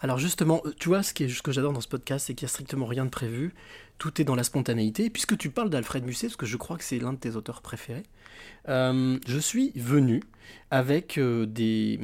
Alors 0.00 0.18
justement, 0.18 0.62
euh, 0.64 0.72
tu 0.78 0.88
vois, 0.88 1.02
ce, 1.02 1.12
qui 1.14 1.24
est, 1.24 1.28
ce 1.28 1.42
que 1.42 1.52
j'adore 1.52 1.72
dans 1.72 1.80
ce 1.80 1.88
podcast, 1.88 2.26
c'est 2.26 2.34
qu'il 2.34 2.44
n'y 2.46 2.50
a 2.50 2.52
strictement 2.52 2.86
rien 2.86 3.04
de 3.04 3.10
prévu. 3.10 3.54
Tout 3.98 4.20
est 4.20 4.24
dans 4.24 4.34
la 4.34 4.44
spontanéité. 4.44 5.04
Et 5.06 5.10
puisque 5.10 5.36
tu 5.38 5.50
parles 5.50 5.70
d'Alfred 5.70 6.04
Musset, 6.04 6.26
parce 6.28 6.36
que 6.36 6.46
je 6.46 6.56
crois 6.56 6.76
que 6.76 6.84
c'est 6.84 6.98
l'un 6.98 7.12
de 7.12 7.18
tes 7.18 7.36
auteurs 7.36 7.62
préférés, 7.62 8.02
euh, 8.68 9.18
je 9.26 9.38
suis 9.38 9.72
venu 9.76 10.22
avec 10.70 11.18
euh, 11.18 11.46
des, 11.46 12.00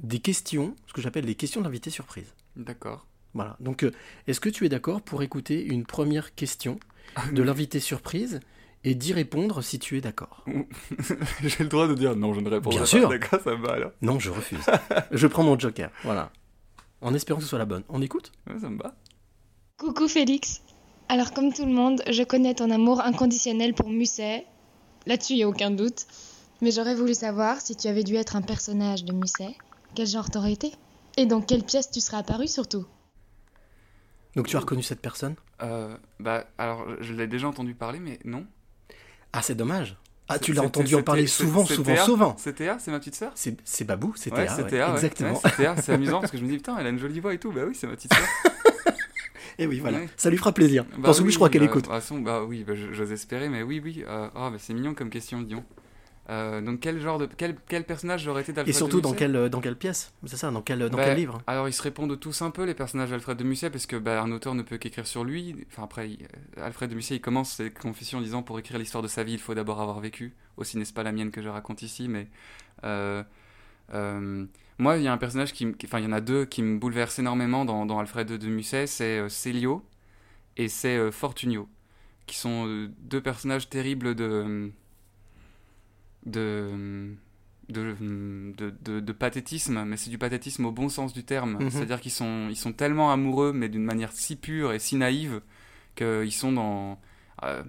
des 0.00 0.18
questions, 0.18 0.74
ce 0.86 0.92
que 0.92 1.00
j'appelle 1.00 1.24
les 1.24 1.34
questions 1.36 1.60
d'invité 1.60 1.90
surprise. 1.90 2.34
D'accord. 2.56 3.06
Voilà. 3.34 3.56
Donc, 3.60 3.82
euh, 3.82 3.92
est-ce 4.26 4.40
que 4.40 4.48
tu 4.48 4.64
es 4.66 4.68
d'accord 4.68 5.02
pour 5.02 5.22
écouter 5.22 5.62
une 5.64 5.84
première 5.84 6.34
question 6.34 6.78
de 7.32 7.42
l'invité 7.42 7.80
surprise 7.80 8.40
et 8.82 8.94
d'y 8.94 9.12
répondre 9.12 9.62
si 9.62 9.78
tu 9.78 9.96
es 9.98 10.00
d'accord? 10.00 10.44
J'ai 11.42 11.62
le 11.64 11.68
droit 11.68 11.86
de 11.86 11.94
dire 11.94 12.16
non, 12.16 12.32
je 12.34 12.40
ne 12.40 12.48
Bien 12.48 12.60
pas. 12.60 12.86
sûr. 12.86 13.08
D'accord, 13.08 13.40
ça 13.42 13.54
va 13.54 13.74
alors. 13.74 13.90
Non, 14.02 14.18
je 14.18 14.30
refuse. 14.30 14.64
je 15.12 15.26
prends 15.26 15.42
mon 15.42 15.58
joker. 15.58 15.90
Voilà. 16.02 16.32
En 17.00 17.14
espérant 17.14 17.38
que 17.38 17.44
ce 17.44 17.50
soit 17.50 17.58
la 17.58 17.66
bonne. 17.66 17.84
On 17.88 18.02
écoute 18.02 18.32
Ouais, 18.48 18.58
ça 18.58 18.68
me 18.68 18.78
va. 18.78 18.94
Coucou 19.78 20.08
Félix. 20.08 20.62
Alors 21.08 21.32
comme 21.32 21.52
tout 21.52 21.66
le 21.66 21.72
monde, 21.72 22.02
je 22.10 22.22
connais 22.22 22.54
ton 22.54 22.70
amour 22.70 23.00
inconditionnel 23.00 23.74
pour 23.74 23.90
Musset. 23.90 24.46
Là-dessus, 25.06 25.34
il 25.34 25.36
n'y 25.36 25.42
a 25.44 25.48
aucun 25.48 25.70
doute. 25.70 26.06
Mais 26.62 26.70
j'aurais 26.70 26.94
voulu 26.94 27.14
savoir 27.14 27.60
si 27.60 27.76
tu 27.76 27.86
avais 27.86 28.02
dû 28.02 28.14
être 28.16 28.34
un 28.34 28.42
personnage 28.42 29.04
de 29.04 29.12
Musset, 29.12 29.54
quel 29.94 30.06
genre 30.06 30.30
t'aurais 30.30 30.52
été? 30.52 30.72
Et 31.18 31.26
dans 31.26 31.40
quelle 31.40 31.62
pièce 31.62 31.90
tu 31.90 32.00
serais 32.00 32.16
apparu 32.16 32.48
surtout? 32.48 32.86
Donc, 34.34 34.48
tu 34.48 34.56
as 34.56 34.60
reconnu 34.60 34.82
cette 34.82 35.00
personne? 35.00 35.34
Euh, 35.62 35.96
bah, 36.20 36.44
alors, 36.58 36.86
je 37.00 37.14
l'ai 37.14 37.26
déjà 37.26 37.48
entendu 37.48 37.74
parler, 37.74 37.98
mais 37.98 38.18
non. 38.24 38.46
Ah, 39.32 39.40
c'est 39.42 39.54
dommage. 39.54 39.96
Ah, 40.28 40.38
tu 40.38 40.52
l'as 40.52 40.62
entendu 40.62 40.94
en 40.96 41.02
parler 41.02 41.26
souvent, 41.26 41.64
souvent, 41.64 41.94
Théa 41.94 42.04
souvent. 42.04 42.36
C'est 42.38 42.54
Théa, 42.54 42.78
c'est 42.80 42.90
ma 42.90 42.98
petite 42.98 43.14
sœur 43.14 43.32
C'est 43.34 43.84
Babou, 43.84 44.12
c'est 44.16 44.32
Ouais, 44.32 44.44
Théa, 44.44 44.54
c'est 44.56 44.62
ouais, 44.62 44.68
Théa, 44.70 44.88
ouais. 44.88 44.94
exactement. 44.94 45.40
Ouais, 45.44 45.74
c'est 45.82 45.92
amusant 45.92 46.20
parce 46.20 46.32
que 46.32 46.38
je 46.38 46.42
me 46.42 46.48
dis, 46.48 46.56
putain, 46.56 46.76
elle 46.78 46.86
a 46.86 46.90
une 46.90 46.98
jolie 46.98 47.20
voix 47.20 47.32
et 47.34 47.38
tout. 47.38 47.52
Bah 47.52 47.62
oui, 47.66 47.76
c'est 47.78 47.86
ma 47.86 47.94
petite 47.94 48.12
sœur. 48.12 48.24
Et 49.58 49.66
oui, 49.66 49.80
voilà. 49.80 50.00
Ça 50.18 50.28
lui 50.28 50.36
fera 50.36 50.52
plaisir. 50.52 50.84
Bah 50.84 50.98
Parce 51.04 51.18
que 51.18 51.22
oui, 51.22 51.28
oui, 51.28 51.32
je 51.32 51.38
crois 51.38 51.48
qu'elle 51.48 51.62
bah, 51.62 51.66
écoute. 51.66 51.84
de 51.84 51.86
toute 51.86 51.94
façon, 51.94 52.18
bah 52.18 52.42
oui, 52.44 52.62
bah, 52.66 52.74
j'ose 52.74 53.10
espérer, 53.12 53.48
mais 53.48 53.62
oui, 53.62 53.80
oui. 53.82 54.04
euh, 54.06 54.28
ah, 54.34 54.50
bah, 54.50 54.56
c'est 54.58 54.74
mignon 54.74 54.92
comme 54.94 55.08
question, 55.08 55.40
disons. 55.40 55.64
Euh, 56.28 56.60
donc 56.60 56.80
quel 56.80 57.00
genre 57.00 57.18
de 57.18 57.26
quel, 57.26 57.54
quel 57.68 57.84
personnage 57.84 58.24
j'aurais 58.24 58.42
été 58.42 58.50
Et 58.50 58.54
d'Alfred 58.56 58.74
de 58.74 58.78
surtout, 58.78 59.00
dans 59.00 59.10
Musset 59.10 59.18
quelle, 59.20 59.36
euh, 59.36 59.48
dans 59.48 59.60
quelle 59.60 59.76
pièce? 59.76 60.12
C'est 60.26 60.36
ça, 60.36 60.50
dans 60.50 60.60
quel, 60.60 60.80
dans 60.90 60.96
Bah, 60.96 61.04
quel 61.04 61.16
livre? 61.16 61.40
Alors 61.46 61.68
ils 61.68 61.72
se 61.72 61.82
répondent 61.82 62.18
tous 62.18 62.42
un 62.42 62.50
peu 62.50 62.64
les 62.64 62.74
personnages 62.74 63.10
d'Alfred 63.10 63.36
de 63.38 63.44
Musset 63.44 63.70
parce 63.70 63.86
que 63.86 63.94
bah, 63.94 64.20
un 64.22 64.32
auteur 64.32 64.56
ne 64.56 64.62
peut 64.62 64.76
qu'écrire 64.76 65.06
sur 65.06 65.22
lui. 65.22 65.54
Enfin 65.70 65.84
après 65.84 66.10
il- 66.10 66.24
euh, 66.58 66.66
Alfred 66.66 66.90
de 66.90 66.96
Musset 66.96 67.14
il 67.16 67.20
commence 67.20 67.52
ses 67.52 67.70
confessions 67.70 68.18
en 68.18 68.22
disant 68.22 68.42
pour 68.42 68.58
écrire 68.58 68.78
l'histoire 68.78 69.02
de 69.02 69.08
sa 69.08 69.22
vie 69.22 69.34
il 69.34 69.38
faut 69.38 69.54
d'abord 69.54 69.80
avoir 69.80 70.00
vécu. 70.00 70.34
Aussi 70.56 70.78
n'est-ce 70.78 70.92
pas 70.92 71.04
la 71.04 71.12
mienne 71.12 71.30
que 71.30 71.42
je 71.42 71.48
raconte 71.48 71.82
ici 71.82 72.08
mais 72.08 72.26
euh, 72.82 73.22
euh, 73.94 74.44
moi 74.78 74.96
il 74.96 75.04
y 75.04 75.08
a 75.08 75.12
un 75.12 75.18
personnage 75.18 75.52
qui, 75.52 75.72
enfin 75.84 76.00
il 76.00 76.04
y 76.04 76.08
en 76.08 76.12
a 76.12 76.20
deux 76.20 76.44
qui 76.44 76.60
me 76.62 76.76
bouleversent 76.78 77.20
énormément 77.20 77.64
dans, 77.64 77.86
dans 77.86 78.00
Alfred 78.00 78.26
de 78.26 78.48
Musset 78.48 78.88
c'est 78.88 79.28
Célio 79.28 79.82
et 80.56 80.68
c'est 80.68 81.12
Fortunio 81.12 81.68
qui 82.26 82.36
sont 82.36 82.88
deux 82.98 83.20
personnages 83.20 83.68
terribles 83.68 84.16
de 84.16 84.72
de 86.26 87.14
de, 87.68 87.96
de, 87.98 89.00
de- 89.00 89.12
pathétisme, 89.12 89.84
mais 89.84 89.96
c'est 89.96 90.10
du 90.10 90.18
pathétisme 90.18 90.66
au 90.66 90.70
bon 90.72 90.88
sens 90.88 91.12
du 91.12 91.24
terme. 91.24 91.58
Mhm. 91.60 91.70
C'est-à-dire 91.70 92.00
qu'ils 92.00 92.12
sont, 92.12 92.46
ils 92.48 92.56
sont 92.56 92.72
tellement 92.72 93.10
amoureux, 93.10 93.52
mais 93.52 93.68
d'une 93.68 93.82
manière 93.84 94.12
si 94.12 94.36
pure 94.36 94.72
et 94.72 94.78
si 94.78 94.96
naïve, 94.96 95.40
qu'ils 95.96 96.32
sont 96.32 96.52
dans... 96.52 97.00
euh, 97.42 97.62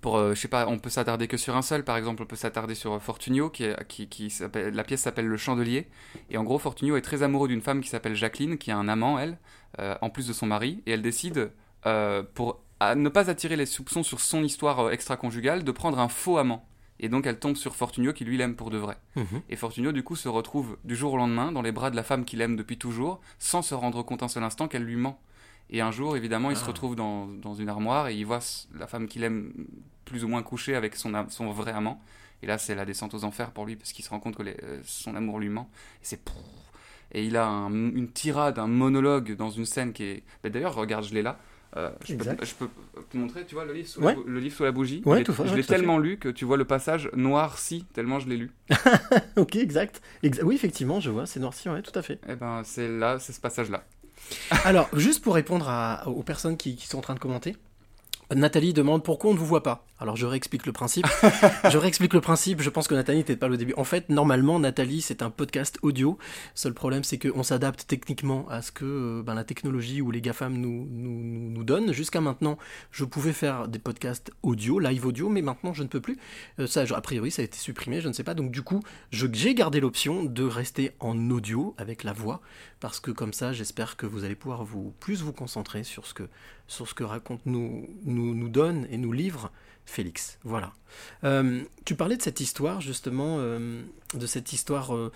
pour, 0.00 0.16
euh, 0.16 0.34
je 0.34 0.40
sais 0.40 0.48
pas, 0.48 0.66
on 0.66 0.78
peut 0.78 0.88
s'attarder 0.88 1.28
que 1.28 1.36
sur 1.36 1.56
un 1.56 1.62
seul, 1.62 1.84
par 1.84 1.96
exemple, 1.98 2.22
on 2.22 2.26
peut 2.26 2.36
s'attarder 2.36 2.74
sur 2.74 2.94
euh, 2.94 2.98
Fortunio, 2.98 3.50
qui, 3.50 3.64
est- 3.64 3.86
qui, 3.88 4.08
qui 4.08 4.30
s'appelle, 4.30 4.72
la 4.74 4.84
pièce 4.84 5.02
s'appelle 5.02 5.26
Le 5.26 5.36
Chandelier, 5.36 5.88
et 6.30 6.38
en 6.38 6.44
gros, 6.44 6.58
Fortunio 6.58 6.96
est 6.96 7.02
très 7.02 7.22
amoureux 7.22 7.48
d'une 7.48 7.60
femme 7.60 7.82
qui 7.82 7.90
s'appelle 7.90 8.14
Jacqueline, 8.14 8.56
qui 8.56 8.70
a 8.70 8.78
un 8.78 8.88
amant, 8.88 9.18
elle, 9.18 9.36
euh, 9.80 9.94
en 10.00 10.08
plus 10.08 10.26
de 10.26 10.32
son 10.32 10.46
mari, 10.46 10.82
et 10.86 10.92
elle 10.92 11.02
décide, 11.02 11.50
euh, 11.86 12.22
pour 12.34 12.62
à 12.82 12.94
ne 12.94 13.10
pas 13.10 13.28
attirer 13.28 13.56
les 13.56 13.66
soupçons 13.66 14.02
sur 14.02 14.20
son 14.20 14.42
histoire 14.42 14.90
extra-conjugale, 14.90 15.64
de 15.64 15.72
prendre 15.72 15.98
un 15.98 16.08
faux 16.08 16.38
amant. 16.38 16.66
Et 17.02 17.08
donc 17.08 17.26
elle 17.26 17.38
tombe 17.38 17.56
sur 17.56 17.74
Fortunio 17.74 18.12
qui 18.12 18.24
lui 18.24 18.36
l'aime 18.36 18.54
pour 18.56 18.70
de 18.70 18.76
vrai. 18.78 18.96
Mhm. 19.16 19.42
Et 19.48 19.56
Fortunio 19.56 19.90
du 19.92 20.02
coup 20.02 20.16
se 20.16 20.28
retrouve 20.28 20.76
du 20.84 20.94
jour 20.94 21.14
au 21.14 21.16
lendemain 21.16 21.50
dans 21.50 21.62
les 21.62 21.72
bras 21.72 21.90
de 21.90 21.96
la 21.96 22.02
femme 22.02 22.24
qu'il 22.24 22.40
aime 22.42 22.56
depuis 22.56 22.76
toujours, 22.78 23.20
sans 23.38 23.62
se 23.62 23.74
rendre 23.74 24.02
compte 24.02 24.22
un 24.22 24.28
seul 24.28 24.42
instant 24.44 24.68
qu'elle 24.68 24.84
lui 24.84 24.96
ment. 24.96 25.18
Et 25.70 25.80
un 25.80 25.92
jour, 25.92 26.16
évidemment, 26.16 26.50
il 26.50 26.56
se 26.56 26.64
Ah. 26.64 26.68
retrouve 26.68 26.96
dans, 26.96 27.26
dans 27.26 27.54
une 27.54 27.68
armoire 27.68 28.08
et 28.08 28.14
il 28.16 28.24
voit 28.26 28.40
la 28.78 28.86
femme 28.86 29.06
qu'il 29.06 29.22
aime 29.24 29.52
plus 30.04 30.24
ou 30.24 30.28
moins 30.28 30.42
couchée 30.42 30.74
avec 30.74 30.94
son, 30.96 31.12
son 31.30 31.50
vrai 31.52 31.72
amant. 31.72 32.02
Et 32.42 32.46
là, 32.46 32.58
c'est 32.58 32.74
la 32.74 32.84
descente 32.84 33.14
aux 33.14 33.24
enfers 33.24 33.50
pour 33.52 33.66
lui 33.66 33.76
parce 33.76 33.92
qu'il 33.92 34.04
se 34.04 34.10
rend 34.10 34.18
compte 34.18 34.34
que 34.36 34.42
les- 34.42 34.56
euh, 34.62 34.80
son 34.84 35.14
amour 35.14 35.38
lui 35.38 35.48
ment. 35.48 35.70
Et 36.02 36.04
c'est 36.04 36.20
et 37.12 37.24
il 37.24 37.36
a 37.36 37.46
un- 37.46 37.70
une 37.72 38.08
tirade, 38.10 38.58
un 38.58 38.68
monologue 38.68 39.34
dans 39.36 39.50
une 39.50 39.64
scène 39.66 39.92
qui 39.92 40.04
est. 40.04 40.22
Mais 40.44 40.50
D'ailleurs, 40.50 40.74
regarde, 40.74 41.04
je 41.04 41.12
l'ai 41.14 41.22
là. 41.22 41.38
Euh, 41.76 41.88
je, 42.02 42.06
peux, 42.08 42.12
Exact. 42.14 42.44
je 42.44 42.54
peux 42.54 42.68
te 43.10 43.16
montrer, 43.16 43.44
tu 43.46 43.54
vois, 43.54 43.64
le 43.64 43.72
livre 43.72 43.86
sous, 43.88 44.00
Ouais. 44.02 44.14
la, 44.14 44.20
le 44.26 44.40
livre 44.40 44.56
sous 44.56 44.64
la 44.64 44.72
bougie. 44.72 45.02
Ouais, 45.04 45.14
je 45.14 45.18
l'ai- 45.18 45.24
tout 45.24 45.32
à 45.32 45.34
fait, 45.36 45.44
je 45.44 45.50
ouais, 45.50 45.56
l'ai 45.58 45.62
tout 45.62 45.72
à 45.72 45.74
fait. 45.74 45.80
tellement 45.80 45.98
lu 45.98 46.18
que 46.18 46.28
tu 46.28 46.44
vois 46.44 46.56
le 46.56 46.64
passage 46.64 47.08
noirci, 47.14 47.84
tellement 47.92 48.18
je 48.18 48.28
l'ai 48.28 48.36
lu. 48.36 48.50
ok, 49.36 49.54
exact. 49.56 50.00
Exa- 50.24 50.42
oui, 50.42 50.56
effectivement, 50.56 50.98
je 51.00 51.10
vois, 51.10 51.26
c'est 51.26 51.38
noirci, 51.38 51.68
ouais, 51.68 51.82
tout 51.82 51.96
à 51.96 52.02
fait. 52.02 52.18
Et 52.28 52.34
ben, 52.34 52.62
c'est 52.64 52.88
là, 52.88 53.18
c'est 53.20 53.32
ce 53.32 53.40
passage-là. 53.40 53.84
Alors, 54.64 54.88
juste 54.94 55.22
pour 55.22 55.34
répondre 55.34 55.68
à- 55.68 56.08
aux 56.08 56.22
personnes 56.24 56.56
qui, 56.56 56.74
qui 56.76 56.86
sont 56.88 56.98
en 56.98 57.02
train 57.02 57.14
de 57.14 57.20
commenter, 57.20 57.56
Nathalie 58.34 58.72
demande 58.72 59.02
pourquoi 59.02 59.30
on 59.30 59.34
ne 59.34 59.38
vous 59.38 59.46
voit 59.46 59.62
pas? 59.62 59.86
Alors 59.98 60.16
je 60.16 60.24
réexplique 60.24 60.64
le 60.64 60.72
principe. 60.72 61.06
je 61.70 61.76
réexplique 61.76 62.14
le 62.14 62.20
principe. 62.20 62.62
Je 62.62 62.70
pense 62.70 62.86
que 62.88 62.94
Nathalie 62.94 63.18
n'était 63.18 63.36
pas 63.36 63.48
là 63.48 63.54
au 63.54 63.56
début. 63.56 63.74
En 63.76 63.84
fait, 63.84 64.08
normalement, 64.08 64.58
Nathalie, 64.58 65.02
c'est 65.02 65.20
un 65.22 65.30
podcast 65.30 65.78
audio. 65.82 66.16
Seul 66.54 66.72
problème, 66.72 67.04
c'est 67.04 67.18
qu'on 67.18 67.42
s'adapte 67.42 67.86
techniquement 67.86 68.48
à 68.48 68.62
ce 68.62 68.72
que 68.72 68.84
euh, 68.84 69.22
ben, 69.22 69.34
la 69.34 69.44
technologie 69.44 70.00
ou 70.00 70.10
les 70.10 70.20
GAFAM 70.20 70.56
nous, 70.56 70.86
nous, 70.88 71.64
donnent. 71.64 71.92
Jusqu'à 71.92 72.20
maintenant, 72.20 72.56
je 72.92 73.04
pouvais 73.04 73.32
faire 73.32 73.68
des 73.68 73.78
podcasts 73.78 74.30
audio, 74.42 74.78
live 74.78 75.06
audio, 75.06 75.28
mais 75.28 75.42
maintenant, 75.42 75.74
je 75.74 75.82
ne 75.82 75.88
peux 75.88 76.00
plus. 76.00 76.16
Euh, 76.60 76.66
ça, 76.66 76.84
a 76.88 77.00
priori, 77.00 77.30
ça 77.30 77.42
a 77.42 77.44
été 77.44 77.58
supprimé, 77.58 78.00
je 78.00 78.08
ne 78.08 78.12
sais 78.12 78.24
pas. 78.24 78.34
Donc 78.34 78.52
du 78.52 78.62
coup, 78.62 78.80
j'ai 79.10 79.54
gardé 79.54 79.80
l'option 79.80 80.24
de 80.24 80.44
rester 80.44 80.92
en 81.00 81.30
audio 81.30 81.74
avec 81.78 82.04
la 82.04 82.12
voix, 82.12 82.40
parce 82.78 83.00
que 83.00 83.10
comme 83.10 83.32
ça, 83.32 83.52
j'espère 83.52 83.96
que 83.96 84.06
vous 84.06 84.24
allez 84.24 84.36
pouvoir 84.36 84.64
vous 84.64 84.94
plus 85.00 85.20
vous 85.20 85.32
concentrer 85.32 85.82
sur 85.84 86.06
ce 86.06 86.14
que 86.14 86.28
sur 86.70 86.88
ce 86.88 86.94
que 86.94 87.02
raconte 87.02 87.44
nous, 87.46 87.88
nous, 88.04 88.34
nous 88.34 88.48
donne 88.48 88.86
et 88.90 88.96
nous 88.96 89.12
livre 89.12 89.50
Félix. 89.86 90.38
Voilà. 90.44 90.72
Euh, 91.24 91.62
tu 91.84 91.96
parlais 91.96 92.16
de 92.16 92.22
cette 92.22 92.40
histoire, 92.40 92.80
justement, 92.80 93.36
euh, 93.40 93.82
de 94.14 94.26
cette 94.26 94.52
histoire 94.52 94.94
euh, 94.94 95.10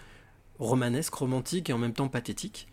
romanesque, 0.58 1.14
romantique 1.14 1.70
et 1.70 1.72
en 1.72 1.78
même 1.78 1.92
temps 1.92 2.08
pathétique. 2.08 2.68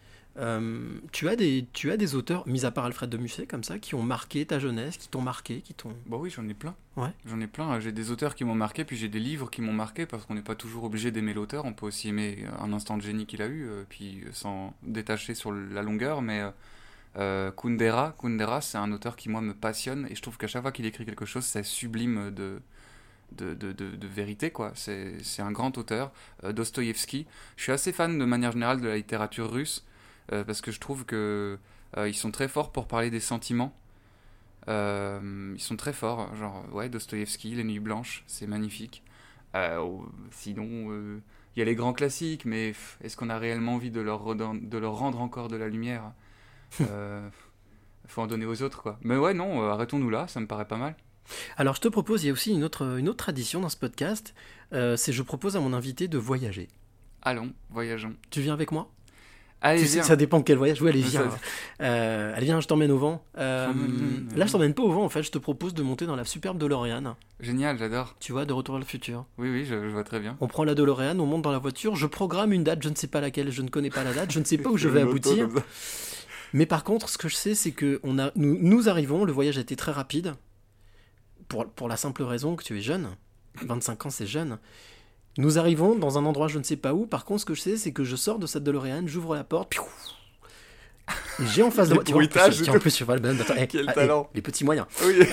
Tu, 1.12 1.28
as 1.28 1.36
des, 1.36 1.68
tu 1.74 1.92
as 1.92 1.98
des 1.98 2.16
auteurs, 2.16 2.48
mis 2.48 2.66
à 2.66 2.72
part 2.72 2.86
Alfred 2.86 3.10
de 3.10 3.18
Musset, 3.18 3.46
comme 3.46 3.64
ça, 3.64 3.78
qui 3.78 3.94
ont 3.94 4.02
marqué 4.02 4.46
ta 4.46 4.58
jeunesse, 4.58 4.98
qui 4.98 5.10
t'ont 5.10 5.22
marqué, 5.22 5.60
qui 5.60 5.74
t'ont... 5.74 5.94
Bah 6.08 6.18
oui, 6.18 6.32
j'en 6.32 6.48
ai 6.48 6.54
plein. 6.54 6.74
Ouais. 6.96 7.10
J'en 7.26 7.40
ai 7.42 7.48
plein. 7.48 7.80
J'ai 7.82 7.92
des 7.92 8.10
auteurs 8.10 8.34
qui 8.34 8.46
m'ont 8.46 8.56
marqué, 8.56 8.86
puis 8.86 8.96
j'ai 8.98 9.10
des 9.10 9.20
livres 9.20 9.52
qui 9.52 9.62
m'ont 9.62 9.74
marqué, 9.74 10.06
parce 10.06 10.26
qu'on 10.26 10.34
n'est 10.34 10.42
pas 10.42 10.56
toujours 10.56 10.86
obligé 10.86 11.12
d'aimer 11.12 11.34
l'auteur. 11.34 11.66
On 11.66 11.74
peut 11.74 11.86
aussi 11.86 12.10
aimer 12.10 12.46
un 12.60 12.72
instant 12.74 12.98
de 12.98 13.04
génie 13.04 13.28
qu'il 13.28 13.42
a 13.44 13.48
eu, 13.48 13.70
puis 13.90 14.24
s'en 14.32 14.74
détacher 14.82 15.36
sur 15.36 15.52
la 15.52 15.84
longueur. 15.84 16.22
Mais 16.22 16.42
euh, 17.18 17.51
Kundera, 17.51 18.15
Kundera, 18.20 18.62
c'est 18.62 18.77
un 18.77 18.91
auteur 18.91 19.15
qui, 19.15 19.30
moi, 19.30 19.41
me 19.41 19.53
passionne, 19.53 20.08
et 20.10 20.15
je 20.15 20.22
trouve 20.22 20.38
qu'à 20.38 20.48
chaque 20.48 20.62
fois 20.62 20.72
qu'il 20.72 20.86
écrit 20.86 21.06
quelque 21.06 21.25
chose, 21.25 21.44
c'est 21.44 21.63
sublime 21.63 22.32
de, 22.32 22.62
vérité, 24.08 24.51
quoi. 24.51 24.72
C'est 24.75 25.41
un 25.41 25.51
grand 25.51 25.77
auteur. 25.77 26.12
Euh, 26.44 26.53
Dostoïevski. 26.53 27.27
Je 27.58 27.63
suis 27.63 27.72
assez 27.72 27.91
fan, 27.91 28.18
de 28.18 28.25
manière 28.25 28.51
générale, 28.51 28.82
de 28.82 28.88
la 28.88 28.96
littérature 28.96 29.51
russe, 29.51 29.86
euh, 30.32 30.44
parce 30.44 30.62
que 30.62 30.72
je 30.72 30.80
trouve 30.80 31.06
que 31.06 31.58
euh, 31.98 32.08
ils 32.08 32.15
sont 32.15 32.32
très 32.32 32.48
forts 32.48 32.72
pour 32.72 32.88
parler 32.88 33.10
des 33.10 33.20
sentiments. 33.20 33.75
Ils 34.68 35.60
sont 35.60 35.75
très 35.75 35.94
forts, 35.94 36.34
genre 36.36 36.63
ouais, 36.74 36.88
Dostoïevski, 36.88 37.56
Les 37.56 37.63
Nuits 37.63 37.80
Blanches, 37.80 38.24
c'est 38.27 38.48
magnifique. 38.48 39.03
Oh, 39.56 40.06
sinon, 40.30 41.22
il 41.56 41.60
y 41.60 41.62
a 41.62 41.65
les 41.65 41.75
grands 41.75 41.94
classiques, 41.94 42.46
mais 42.46 42.74
est-ce 43.03 43.18
qu'on 43.18 43.30
a 43.30 43.38
réellement 43.38 43.74
envie 43.75 43.91
de 43.91 44.00
leur 44.00 44.22
rendre 44.22 45.20
encore 45.20 45.50
de 45.50 45.58
la 45.58 45.68
lumière? 45.68 46.13
euh, 46.82 47.28
Faut 48.08 48.22
en 48.22 48.28
donner 48.28 48.46
aux 48.46 48.62
autres, 48.62 48.82
quoi. 48.82 48.98
Mais 49.01 49.18
ouais, 49.18 49.34
non, 49.34 49.62
euh, 49.63 49.70
arrêtons-nous 49.72 50.10
là, 50.10 50.28
ça 50.28 50.40
me 50.40 50.48
paraît 50.48 50.68
pas 50.68 50.78
mal. 50.78 50.96
Alors 51.58 51.75
je 51.75 51.82
te 51.82 51.88
propose, 51.88 52.24
il 52.24 52.28
y 52.28 52.30
a 52.30 52.34
aussi 52.34 52.51
une 52.51 52.63
autre, 52.63 52.98
une 52.98 53.08
autre 53.08 53.18
tradition 53.18 53.62
dans 53.62 53.70
ce 53.70 53.78
podcast, 53.78 54.34
euh, 54.74 54.98
c'est 54.98 55.13
je 55.13 55.22
propose 55.22 55.56
à 55.56 55.60
mon 55.60 55.72
invité 55.74 56.08
de 56.08 56.18
voyager. 56.18 56.68
Allons, 57.22 57.51
voyageons. 57.70 58.16
Tu 58.32 58.42
viens 58.42 58.54
avec 58.54 58.72
moi? 58.72 58.90
Allez, 59.63 59.80
Tu 59.82 59.86
sais 59.86 59.94
viens. 59.98 60.04
ça 60.04 60.16
dépend 60.16 60.40
de 60.40 60.44
quel 60.44 60.58
voyage. 60.58 60.82
Oui, 60.82 60.90
allez, 60.90 61.01
viens. 61.04 61.30
Euh, 61.82 62.34
allez, 62.36 62.46
viens, 62.48 62.60
je 62.60 62.68
t'emmène 62.68 62.90
au 62.92 62.98
vent. 62.98 63.24
Euh, 63.38 63.72
Mmh. 63.72 64.30
là, 64.36 64.48
je 64.48 64.51
t'emmène 64.51 64.74
pas 64.74 64.82
au 64.82 64.92
vent, 64.92 65.04
en 65.04 65.10
fait. 65.10 65.22
Je 65.22 65.30
te 65.30 65.38
propose 65.38 65.75
de 65.75 65.84
monter 65.84 66.08
dans 66.08 66.16
la 66.16 66.25
superbe 66.25 66.58
DeLorean. 66.58 67.16
Génial, 67.40 67.78
j'adore. 67.78 68.16
Tu 68.20 68.32
vois, 68.32 68.46
de 68.46 68.54
retour 68.54 68.74
vers 68.74 68.80
le 68.80 68.86
futur. 68.88 69.25
Oui, 69.38 69.51
oui, 69.51 69.63
je, 69.66 69.75
je 69.84 69.94
vois 69.94 70.04
très 70.04 70.20
bien. 70.20 70.36
On 70.42 70.48
prend 70.48 70.63
la 70.63 70.74
DeLorean, 70.74 71.20
on 71.20 71.28
monte 71.28 71.44
dans 71.44 71.51
la 71.51 71.60
voiture, 71.60 71.96
je 71.96 72.08
programme 72.08 72.54
une 72.54 72.63
date, 72.63 72.82
je 72.82 72.90
ne 72.90 72.96
sais 72.96 73.06
pas 73.06 73.22
laquelle, 73.22 73.51
je 73.51 73.62
ne 73.62 73.70
connais 73.70 73.92
pas 73.92 74.04
la 74.04 74.13
date, 74.13 74.32
je 74.32 74.40
ne 74.40 74.46
sais 74.46 74.58
pas 74.58 74.72
où 74.72 74.78
je 74.80 74.88
vais 74.90 75.01
aboutir. 75.01 75.48
Mais 76.53 76.65
par 76.65 76.84
contre, 76.84 77.10
ce 77.10 77.17
que 77.17 77.29
je 77.29 77.36
sais, 77.36 77.55
c'est 77.55 77.72
que 77.72 78.00
on 78.03 78.20
a, 78.20 78.31
nous, 78.36 78.58
nous 78.60 78.89
arrivons, 78.89 79.24
le 79.25 79.31
voyage 79.31 79.58
a 79.58 79.62
été 79.62 79.75
très 79.75 79.91
rapide, 79.91 80.34
pour, 81.48 81.67
pour 81.70 81.88
la 81.88 81.98
simple 81.98 82.24
raison 82.24 82.55
que 82.55 82.63
tu 82.63 82.77
es 82.77 82.81
jeune. 82.81 83.15
25 83.62 84.05
ans, 84.05 84.10
c'est 84.10 84.27
jeune. 84.27 84.60
Nous 85.38 85.58
arrivons 85.58 85.96
dans 85.96 86.17
un 86.17 86.25
endroit 86.25 86.48
je 86.48 86.58
ne 86.58 86.63
sais 86.63 86.75
pas 86.75 86.93
où. 86.93 87.05
Par 87.05 87.25
contre, 87.25 87.41
ce 87.41 87.46
que 87.46 87.53
je 87.53 87.62
sais, 87.62 87.77
c'est 87.77 87.91
que 87.91 88.03
je 88.03 88.15
sors 88.15 88.39
de 88.39 88.48
cette 88.48 88.63
DeLorean, 88.63 89.08
j'ouvre 89.08 89.36
la 89.36 89.43
porte, 89.43 89.70
piou, 89.70 89.84
et 91.39 91.46
j'ai 91.48 91.63
en 91.63 91.72
face 91.72 91.89
de 91.89 91.96
moi. 91.96 92.03
tu 92.03 92.13
vois, 92.13 92.24
en 92.24 92.27
plus, 92.27 92.62
tiens, 92.62 92.74
en 92.74 92.79
tu 92.79 93.03
vois, 93.03 93.17
ben, 93.17 93.39
attends, 93.39 93.53
eh, 93.58 93.67
Quel 93.67 93.88
ah, 93.88 93.91
eh, 93.91 93.96
talent. 93.96 94.29
les 94.34 94.41
petits 94.41 94.63
moyens. 94.63 94.88
Oui. 95.03 95.20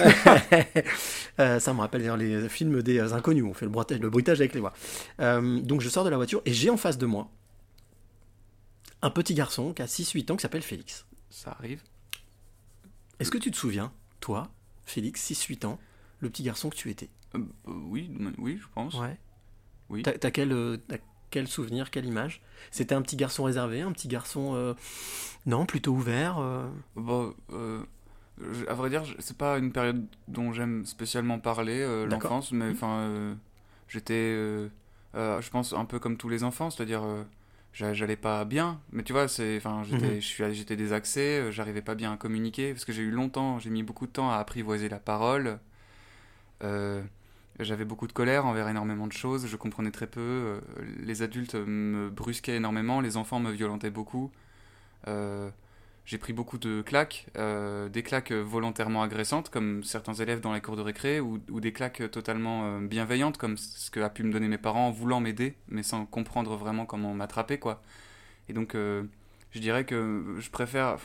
Euh, 1.41 1.61
ça 1.61 1.73
me 1.73 1.79
rappelle 1.79 2.03
les 2.19 2.49
films 2.49 2.83
des 2.83 2.99
euh, 2.99 3.13
inconnus, 3.13 3.45
on 3.45 3.55
fait 3.55 3.65
le 3.65 3.71
bruitage, 3.71 4.01
le 4.01 4.11
bruitage 4.11 4.41
avec 4.41 4.55
les 4.55 4.61
voix. 4.61 4.73
Euh, 5.21 5.61
donc 5.61 5.81
je 5.81 5.89
sors 5.89 6.03
de 6.03 6.11
la 6.11 6.17
voiture 6.17 6.43
et 6.45 6.53
j'ai 6.53 6.69
en 6.69 6.77
face 6.77 6.99
de 6.99 7.07
moi 7.07 7.31
un 9.03 9.11
petit 9.11 9.35
garçon 9.35 9.73
qui 9.73 9.81
a 9.81 9.87
6-8 9.87 10.33
ans 10.33 10.37
qui 10.37 10.43
s'appelle 10.43 10.63
Félix. 10.63 11.07
Ça 11.31 11.53
arrive. 11.59 11.83
Est-ce 13.21 13.31
que 13.31 13.39
tu 13.39 13.51
te 13.51 13.57
souviens, 13.57 13.93
toi, 14.21 14.49
Félix, 14.85 15.21
6-8 15.23 15.65
ans, 15.67 15.79
le 16.21 16.31
petit 16.31 16.43
garçon 16.43 16.71
que 16.71 16.77
tu 16.77 16.91
étais? 16.91 17.09
Euh, 17.35 17.39
euh, 17.69 17.73
oui, 17.89 18.11
oui, 18.39 18.59
je 18.61 18.67
pense. 18.75 18.95
Ouais. 18.95 19.19
Oui. 19.91 20.03
T'as 20.03 20.13
t'as 20.13 20.31
quel, 20.31 20.53
euh, 20.53 20.77
t'as 20.89 20.99
quel 21.31 21.49
souvenir, 21.49 21.91
quelle 21.91 22.07
image? 22.07 22.41
C'était 22.71 22.95
un 22.95 23.03
petit 23.03 23.17
garçon 23.17 23.45
réservé, 23.45 23.81
un 23.83 23.93
petit 23.93 24.09
garçon... 24.09 24.53
euh, 24.55 24.75
Non, 25.47 25.67
plutôt 25.67 25.93
ouvert 25.93 26.41
Bon, 26.97 27.35
je- 27.51 28.67
à 28.69 28.75
vrai 28.75 28.89
dire, 28.91 29.05
c'est 29.19 29.37
pas 29.37 29.59
une 29.59 29.73
période 29.73 30.07
dont 30.29 30.53
j'aime 30.53 30.87
spécialement 30.87 31.39
parler, 31.39 31.85
l'enfance, 32.07 32.53
mais 32.53 32.67
Mhm. 32.67 32.73
enfin, 32.73 33.37
j'étais, 33.89 34.15
je 35.15 35.51
pense, 35.51 35.73
un 35.73 35.85
peu 35.85 35.99
comme 35.99 36.17
tous 36.17 36.29
les 36.29 36.45
enfants, 36.45 36.71
c'est-à-dire, 36.71 37.03
j'allais 37.79 38.17
pas 38.17 38.45
bien, 38.45 38.81
mais 38.93 39.05
tu 39.05 39.13
vois, 39.13 39.29
c'est, 39.29 39.57
enfin, 39.57 39.83
j'étais, 39.85 40.21
je 40.21 40.27
suis, 40.27 40.45
j'étais 40.53 40.77
désaxé, 40.77 41.21
euh, 41.21 41.51
j'arrivais 41.53 41.83
pas 41.83 41.95
bien 41.95 42.13
à 42.13 42.17
communiquer, 42.17 42.73
parce 42.73 42.85
que 42.85 42.93
j'ai 42.93 43.03
eu 43.03 43.11
longtemps, 43.11 43.59
j'ai 43.61 43.71
mis 43.71 43.85
beaucoup 43.85 44.07
de 44.07 44.13
temps 44.13 44.31
à 44.31 44.37
apprivoiser 44.37 44.89
la 44.89 44.99
parole. 44.99 45.59
Euh, 46.65 47.03
j'avais 47.61 47.85
beaucoup 47.85 48.07
de 48.07 48.13
colère 48.13 48.47
envers 48.47 48.69
énormément 48.69 49.07
de 49.07 49.13
choses, 49.13 49.47
je 49.47 49.57
comprenais 49.57 49.91
très 49.93 50.07
peu, 50.07 50.21
euh, 50.21 50.61
les 51.01 51.23
adultes 51.23 51.55
me 51.55 52.11
brusquaient 52.11 52.57
énormément, 52.57 53.01
les 53.01 53.17
enfants 53.17 53.41
me 53.41 53.51
violentaient 53.53 53.91
beaucoup. 53.91 54.31
Euh, 55.07 55.51
j'ai 56.09 56.17
pris 56.17 56.33
beaucoup 56.33 56.57
de 56.57 56.81
claques, 56.81 57.27
euh, 57.37 57.91
des 57.91 58.03
claques 58.03 58.33
volontairement 58.33 59.03
agressantes, 59.03 59.51
comme 59.51 59.85
certains 59.85 60.15
élèves 60.15 60.41
dans 60.41 60.55
les 60.55 60.63
cours 60.63 60.75
de 60.75 60.81
récré, 60.81 61.21
ou, 61.21 61.39
des 61.61 61.71
claques 61.71 62.11
totalement 62.11 62.65
euh, 62.65 62.81
bienveillantes, 62.81 63.37
comme 63.37 63.59
ce 63.59 63.91
que 63.91 64.01
a 64.01 64.09
pu 64.09 64.23
me 64.23 64.33
donner 64.33 64.49
mes 64.49 64.57
parents 64.57 64.87
en 64.87 64.91
voulant 64.91 65.21
m'aider, 65.21 65.55
mais 65.69 65.83
sans 65.83 66.07
comprendre 66.07 66.57
vraiment 66.57 66.87
comment 66.87 67.13
m'attraper, 67.13 67.59
quoi. 67.59 67.83
Et 68.49 68.55
donc, 68.55 68.75
euh, 68.75 69.03
je 69.51 69.61
dirais 69.61 69.85
que 69.85 70.37
je 70.39 70.49
préfère. 70.49 70.97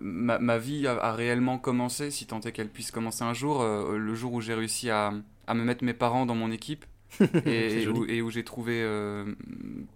ma, 0.00 0.38
ma 0.38 0.58
vie 0.58 0.86
a, 0.86 0.92
a 0.92 1.12
réellement 1.12 1.58
commencé, 1.58 2.12
si 2.12 2.26
tant 2.26 2.38
est 2.38 2.52
qu'elle 2.52 2.70
puisse 2.70 2.92
commencer 2.92 3.24
un 3.24 3.34
jour, 3.34 3.64
le 3.64 4.14
jour 4.14 4.32
où 4.34 4.40
j'ai 4.40 4.54
réussi 4.54 4.90
à, 4.90 5.12
à 5.48 5.54
me 5.54 5.64
mettre 5.64 5.82
mes 5.82 5.94
parents 5.94 6.24
dans 6.24 6.36
mon 6.36 6.52
équipe 6.52 6.84
et, 7.46 7.86
où, 8.22 8.30
j'ai 8.30 8.44
trouvé 8.44 8.80
euh, 8.82 9.24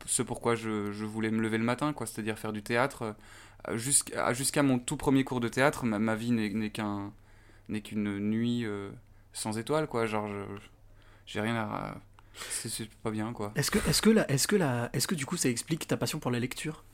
ce 0.07 0.23
pourquoi 0.23 0.55
je, 0.55 0.93
je 0.93 1.05
voulais 1.05 1.31
me 1.31 1.41
lever 1.41 1.59
le 1.59 1.65
matin, 1.65 1.93
quoi, 1.93 2.07
c'est-à-dire 2.07 2.39
faire 2.39 2.53
du 2.53 2.63
théâtre. 2.63 3.15
Euh, 3.69 3.77
Jusqu'à 3.77 4.63
mon 4.63 4.79
tout 4.79 4.97
premier 4.97 5.25
cours 5.25 5.41
de 5.41 5.49
théâtre, 5.49 5.85
ma, 5.85 5.99
ma 5.99 6.15
vie 6.15 6.33
n'est 6.33 6.51
n'est 6.51 6.71
qu'un 6.71 7.13
n'est 7.69 7.81
qu'une 7.81 8.19
nuit 8.19 8.65
euh, 8.65 8.91
sans 9.33 9.57
étoiles, 9.59 9.87
quoi. 9.87 10.07
Genre, 10.07 10.29
j'ai 11.27 11.41
rien 11.41 11.57
à. 11.57 11.97
C'est 12.35 12.91
pas 13.03 13.11
bien, 13.11 13.33
quoi. 13.33 13.53
Est-ce 13.55 13.71
que, 13.71 13.79
est-ce 13.89 14.03
que, 14.03 14.11
la, 14.11 14.31
est-ce 14.31 14.49
que, 14.49 14.57
la, 14.57 14.91
est-ce 14.93 15.07
que 15.07 15.15
du 15.15 15.25
coup 15.25 15.37
ça 15.37 15.49
explique 15.49 15.87
ta 15.87 15.97
passion 15.97 16.19
pour 16.19 16.31
la 16.31 16.41
lecture? 16.41 16.85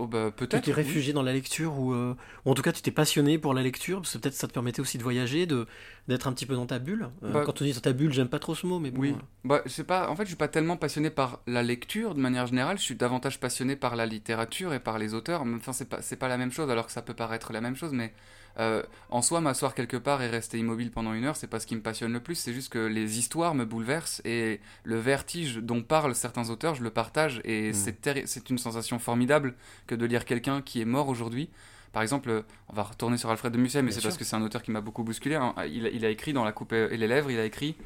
Oh, 0.00 0.06
bah, 0.06 0.30
Tu 0.30 0.46
peut-être. 0.46 0.62
t'es 0.62 0.70
oui. 0.70 0.76
réfugié 0.76 1.12
dans 1.12 1.22
la 1.24 1.32
lecture 1.32 1.76
ou, 1.78 1.92
euh, 1.92 2.14
ou 2.44 2.50
en 2.52 2.54
tout 2.54 2.62
cas 2.62 2.70
tu 2.72 2.82
t'es 2.82 2.92
passionné 2.92 3.36
pour 3.36 3.52
la 3.52 3.62
lecture 3.62 4.00
parce 4.00 4.12
que 4.12 4.18
peut-être 4.18 4.34
ça 4.34 4.46
te 4.46 4.52
permettait 4.52 4.80
aussi 4.80 4.96
de 4.96 5.02
voyager, 5.02 5.44
de 5.46 5.66
d'être 6.06 6.28
un 6.28 6.32
petit 6.32 6.46
peu 6.46 6.54
dans 6.54 6.66
ta 6.66 6.78
bulle. 6.78 7.08
Euh, 7.24 7.32
Bah, 7.32 7.42
quand 7.44 7.60
on 7.60 7.64
dit 7.64 7.72
dans 7.72 7.80
ta 7.80 7.92
bulle, 7.92 8.12
j'aime 8.12 8.28
pas 8.28 8.38
trop 8.38 8.54
ce 8.54 8.64
mot, 8.66 8.78
mais 8.78 8.92
bon. 8.92 9.00
Oui. 9.00 9.10
euh, 9.10 9.22
Bah, 9.44 9.60
c'est 9.66 9.84
pas. 9.84 10.08
En 10.08 10.14
fait, 10.16 10.22
je 10.22 10.28
suis 10.28 10.36
pas 10.36 10.48
tellement 10.48 10.76
passionné 10.76 11.10
par 11.10 11.40
la 11.48 11.62
lecture 11.64 12.14
de 12.14 12.20
manière 12.20 12.46
générale. 12.46 12.78
Je 12.78 12.82
suis 12.84 12.94
davantage 12.94 13.40
passionné 13.40 13.74
par 13.76 13.96
la 13.96 14.06
littérature 14.06 14.72
et 14.72 14.80
par 14.80 14.98
les 14.98 15.14
auteurs. 15.14 15.42
Enfin, 15.42 15.72
c'est 15.72 15.88
pas, 15.88 16.00
c'est 16.00 16.16
pas 16.16 16.28
la 16.28 16.38
même 16.38 16.52
chose, 16.52 16.70
alors 16.70 16.86
que 16.86 16.92
ça 16.92 17.02
peut 17.02 17.14
paraître 17.14 17.52
la 17.52 17.60
même 17.60 17.74
chose. 17.76 17.92
Mais 17.92 18.14
euh, 18.58 18.82
en 19.10 19.22
soi, 19.22 19.40
m'asseoir 19.40 19.74
quelque 19.74 19.96
part 19.96 20.20
et 20.22 20.28
rester 20.28 20.58
immobile 20.58 20.90
pendant 20.90 21.12
une 21.14 21.24
heure, 21.24 21.36
c'est 21.36 21.46
pas 21.46 21.60
ce 21.60 21.66
qui 21.66 21.76
me 21.76 21.80
passionne 21.80 22.12
le 22.12 22.20
plus. 22.20 22.34
C'est 22.34 22.52
juste 22.52 22.72
que 22.72 22.78
les 22.78 23.18
histoires 23.18 23.54
me 23.54 23.64
bouleversent 23.64 24.20
et 24.24 24.60
le 24.84 24.96
vertige 24.98 25.56
dont 25.58 25.82
parlent 25.82 26.14
certains 26.14 26.50
auteurs, 26.50 26.74
je 26.74 26.82
le 26.82 26.90
partage 26.90 27.40
et 27.44 27.70
Mm. 27.70 28.24
c'est 28.26 28.50
une 28.50 28.58
sensation 28.58 28.98
formidable 28.98 29.54
que 29.86 29.94
de 29.94 30.04
lire 30.06 30.24
quelqu'un 30.24 30.60
qui 30.62 30.80
est 30.80 30.84
mort 30.84 31.08
aujourd'hui. 31.08 31.50
Par 31.92 32.02
exemple, 32.02 32.44
on 32.68 32.72
va 32.74 32.82
retourner 32.82 33.16
sur 33.16 33.30
Alfred 33.30 33.52
de 33.52 33.58
Musset, 33.58 33.82
mais 33.82 33.90
c'est 33.92 34.02
parce 34.02 34.16
que 34.18 34.24
c'est 34.24 34.36
un 34.36 34.42
auteur 34.42 34.62
qui 34.62 34.70
m'a 34.70 34.80
beaucoup 34.80 35.04
bousculé. 35.04 35.36
hein. 35.36 35.54
Il, 35.70 35.86
a- 35.86 35.90
il 35.90 36.04
a 36.04 36.10
écrit 36.10 36.32
dans 36.32 36.44
La 36.44 36.52
coupe 36.52 36.72
et 36.72 36.96
les 36.96 37.06
lèvres, 37.06 37.30
il 37.30 37.38
a 37.38 37.44
écrit 37.44 37.76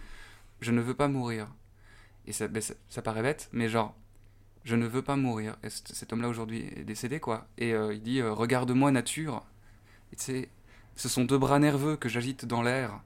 Je 0.61 0.73
ne 0.73 0.81
veux 0.81 0.95
pas 0.95 1.09
mourir. 1.09 1.49
Et 2.27 2.33
ça, 2.33 2.49
ben, 2.49 2.61
ça, 2.63 2.75
ça 2.89 3.03
paraît 3.03 3.23
bête, 3.23 3.49
mais 3.53 3.69
genre, 3.69 3.95
je 4.65 4.75
ne 4.77 4.87
veux 4.87 5.03
pas 5.03 5.17
mourir. 5.17 5.57
Et 5.63 5.71
cet, 5.71 5.89
cet 5.89 6.13
homme-là 6.13 6.29
aujourd'hui 6.29 6.65
est 6.77 6.85
décédé, 6.85 7.21
quoi. 7.21 7.47
Et 7.59 7.75
euh, 7.75 7.93
il 7.95 8.03
dit 8.03 8.21
euh, 8.21 8.33
Regarde-moi, 8.33 8.91
nature. 8.91 9.43
Et 10.13 10.17
tu 10.17 10.25
sais, 10.25 10.49
ce 10.97 11.09
sont 11.09 11.25
deux 11.25 11.39
bras 11.39 11.59
nerveux 11.59 11.97
que 11.97 12.09
j'agite 12.09 12.45
dans 12.45 12.63
l'air. 12.63 13.01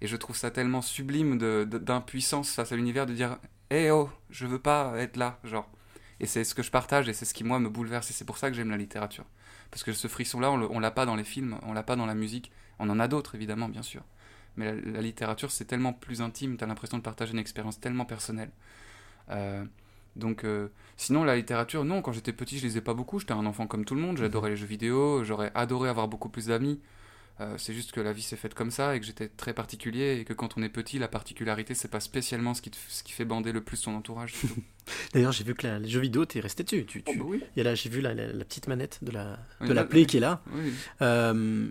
Et 0.00 0.06
je 0.06 0.16
trouve 0.16 0.36
ça 0.36 0.50
tellement 0.50 0.82
sublime 0.82 1.38
d'impuissance 1.38 2.52
face 2.52 2.72
à 2.72 2.76
l'univers 2.76 3.06
de 3.06 3.14
dire 3.14 3.38
Eh 3.70 3.90
oh, 3.90 4.10
je 4.30 4.46
veux 4.46 4.58
pas 4.58 4.92
être 4.96 5.16
là, 5.16 5.38
genre. 5.44 5.68
Et 6.20 6.26
c'est 6.26 6.44
ce 6.44 6.54
que 6.54 6.62
je 6.62 6.70
partage 6.70 7.08
et 7.08 7.12
c'est 7.12 7.24
ce 7.24 7.34
qui, 7.34 7.44
moi, 7.44 7.58
me 7.58 7.68
bouleverse. 7.68 8.10
Et 8.10 8.12
c'est 8.12 8.24
pour 8.24 8.38
ça 8.38 8.50
que 8.50 8.56
j'aime 8.56 8.70
la 8.70 8.76
littérature. 8.76 9.24
Parce 9.70 9.82
que 9.84 9.92
ce 9.92 10.08
frisson-là, 10.08 10.50
on 10.50 10.78
l'a 10.78 10.90
pas 10.90 11.06
dans 11.06 11.16
les 11.16 11.24
films, 11.24 11.58
on 11.62 11.72
l'a 11.72 11.82
pas 11.82 11.96
dans 11.96 12.06
la 12.06 12.14
musique. 12.14 12.50
On 12.78 12.88
en 12.90 13.00
a 13.00 13.08
d'autres, 13.08 13.34
évidemment, 13.34 13.68
bien 13.68 13.82
sûr. 13.82 14.02
Mais 14.56 14.72
la, 14.72 14.92
la 14.92 15.00
littérature, 15.00 15.50
c'est 15.50 15.64
tellement 15.64 15.92
plus 15.92 16.22
intime, 16.22 16.56
t'as 16.56 16.66
l'impression 16.66 16.98
de 16.98 17.02
partager 17.02 17.32
une 17.32 17.38
expérience 17.38 17.78
tellement 17.78 18.04
personnelle. 18.04 18.50
Euh, 19.30 19.64
donc, 20.16 20.44
euh, 20.44 20.68
sinon, 20.96 21.24
la 21.24 21.36
littérature, 21.36 21.84
non, 21.84 22.02
quand 22.02 22.12
j'étais 22.12 22.32
petit, 22.32 22.58
je 22.58 22.64
lisais 22.64 22.80
pas 22.80 22.94
beaucoup. 22.94 23.18
J'étais 23.20 23.32
un 23.32 23.46
enfant 23.46 23.66
comme 23.66 23.84
tout 23.84 23.94
le 23.94 24.00
monde, 24.00 24.16
j'adorais 24.18 24.50
les 24.50 24.56
jeux 24.56 24.66
vidéo, 24.66 25.22
j'aurais 25.24 25.52
adoré 25.54 25.88
avoir 25.88 26.08
beaucoup 26.08 26.28
plus 26.28 26.46
d'amis. 26.46 26.80
Euh, 27.40 27.56
c'est 27.56 27.72
juste 27.72 27.92
que 27.92 28.00
la 28.00 28.12
vie 28.12 28.22
s'est 28.22 28.36
faite 28.36 28.54
comme 28.54 28.72
ça 28.72 28.96
et 28.96 29.00
que 29.00 29.06
j'étais 29.06 29.28
très 29.28 29.52
particulier 29.54 30.18
et 30.20 30.24
que 30.24 30.32
quand 30.32 30.58
on 30.58 30.62
est 30.64 30.68
petit, 30.68 30.98
la 30.98 31.06
particularité, 31.06 31.72
c'est 31.74 31.86
pas 31.86 32.00
spécialement 32.00 32.52
ce 32.52 32.62
qui, 32.62 32.70
te- 32.72 32.76
ce 32.88 33.04
qui 33.04 33.12
fait 33.12 33.24
bander 33.24 33.52
le 33.52 33.62
plus 33.62 33.76
son 33.76 33.92
entourage. 33.94 34.34
D'ailleurs, 35.14 35.30
j'ai 35.30 35.44
vu 35.44 35.54
que 35.54 35.64
la- 35.66 35.78
les 35.78 35.88
jeux 35.88 36.00
vidéo, 36.00 36.24
t'es 36.24 36.40
resté 36.40 36.64
dessus. 36.64 36.84
Tu, 36.84 37.04
tu- 37.04 37.12
Oh, 37.14 37.18
bah 37.18 37.24
oui. 37.28 37.44
y 37.56 37.60
a 37.60 37.64
là, 37.64 37.76
j'ai 37.76 37.90
vu 37.90 38.00
la, 38.00 38.12
la- 38.12 38.32
la 38.32 38.44
petite 38.44 38.66
manette 38.66 38.98
de 39.02 39.12
la, 39.12 39.38
Oui, 39.60 39.68
de 39.68 39.72
la 39.72 39.84
Play 39.84 40.04
qui 40.04 40.16
est 40.16 40.20
là. 40.20 40.42
Oui. 40.52 40.72
Euh, 41.00 41.68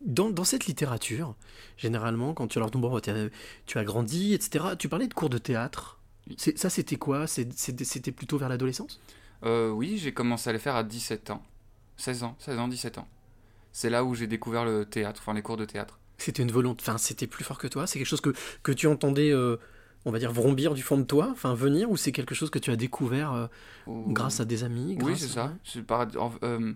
dans, 0.00 0.30
dans 0.30 0.44
cette 0.44 0.66
littérature, 0.66 1.36
généralement, 1.76 2.34
quand 2.34 2.46
tu 2.48 2.58
dis, 2.60 2.78
bon, 2.78 3.00
tu 3.66 3.78
as 3.78 3.84
grandi, 3.84 4.34
etc., 4.34 4.64
tu 4.78 4.88
parlais 4.88 5.06
de 5.08 5.14
cours 5.14 5.30
de 5.30 5.38
théâtre. 5.38 6.00
Ça, 6.56 6.70
c'était 6.70 6.96
quoi? 6.96 7.26
C'était 7.26 8.12
plutôt 8.12 8.36
vers 8.36 8.48
l'adolescence? 8.48 9.00
Euh, 9.44 9.70
oui, 9.70 9.96
j'ai 9.98 10.12
commencé 10.12 10.50
à 10.50 10.52
les 10.52 10.58
faire 10.58 10.74
à 10.74 10.82
17 10.82 11.30
ans. 11.30 11.42
16 11.98 12.24
ans, 12.24 12.36
16 12.40 12.58
ans, 12.58 12.68
17 12.68 12.98
ans. 12.98 13.08
C'est 13.78 13.90
là 13.90 14.04
où 14.04 14.14
j'ai 14.14 14.26
découvert 14.26 14.64
le 14.64 14.86
théâtre, 14.86 15.20
enfin 15.22 15.34
les 15.34 15.42
cours 15.42 15.58
de 15.58 15.66
théâtre. 15.66 15.98
C'était 16.16 16.42
une 16.42 16.50
volonté, 16.50 16.80
enfin, 16.80 16.96
c'était 16.96 17.26
plus 17.26 17.44
fort 17.44 17.58
que 17.58 17.66
toi? 17.66 17.86
C'est 17.86 17.98
quelque 17.98 18.08
chose 18.08 18.22
que, 18.22 18.32
que 18.62 18.72
tu 18.72 18.86
entendais, 18.86 19.30
euh, 19.30 19.58
on 20.06 20.10
va 20.10 20.18
dire, 20.18 20.32
vrombir 20.32 20.72
du 20.72 20.82
fond 20.82 20.96
de 20.96 21.02
toi, 21.04 21.28
enfin, 21.30 21.52
venir, 21.54 21.90
ou 21.90 21.98
c'est 21.98 22.10
quelque 22.10 22.34
chose 22.34 22.48
que 22.48 22.58
tu 22.58 22.70
as 22.70 22.76
découvert 22.76 23.34
euh, 23.34 23.46
grâce 23.86 24.40
à 24.40 24.46
des 24.46 24.64
amis 24.64 24.96
Oui, 24.96 25.12
grâce 25.12 25.18
c'est 25.20 25.38
à- 25.38 25.44
ça. 25.48 25.52
C'est 25.62 25.82
par- 25.82 26.06
en- 26.18 26.32
euh, 26.42 26.72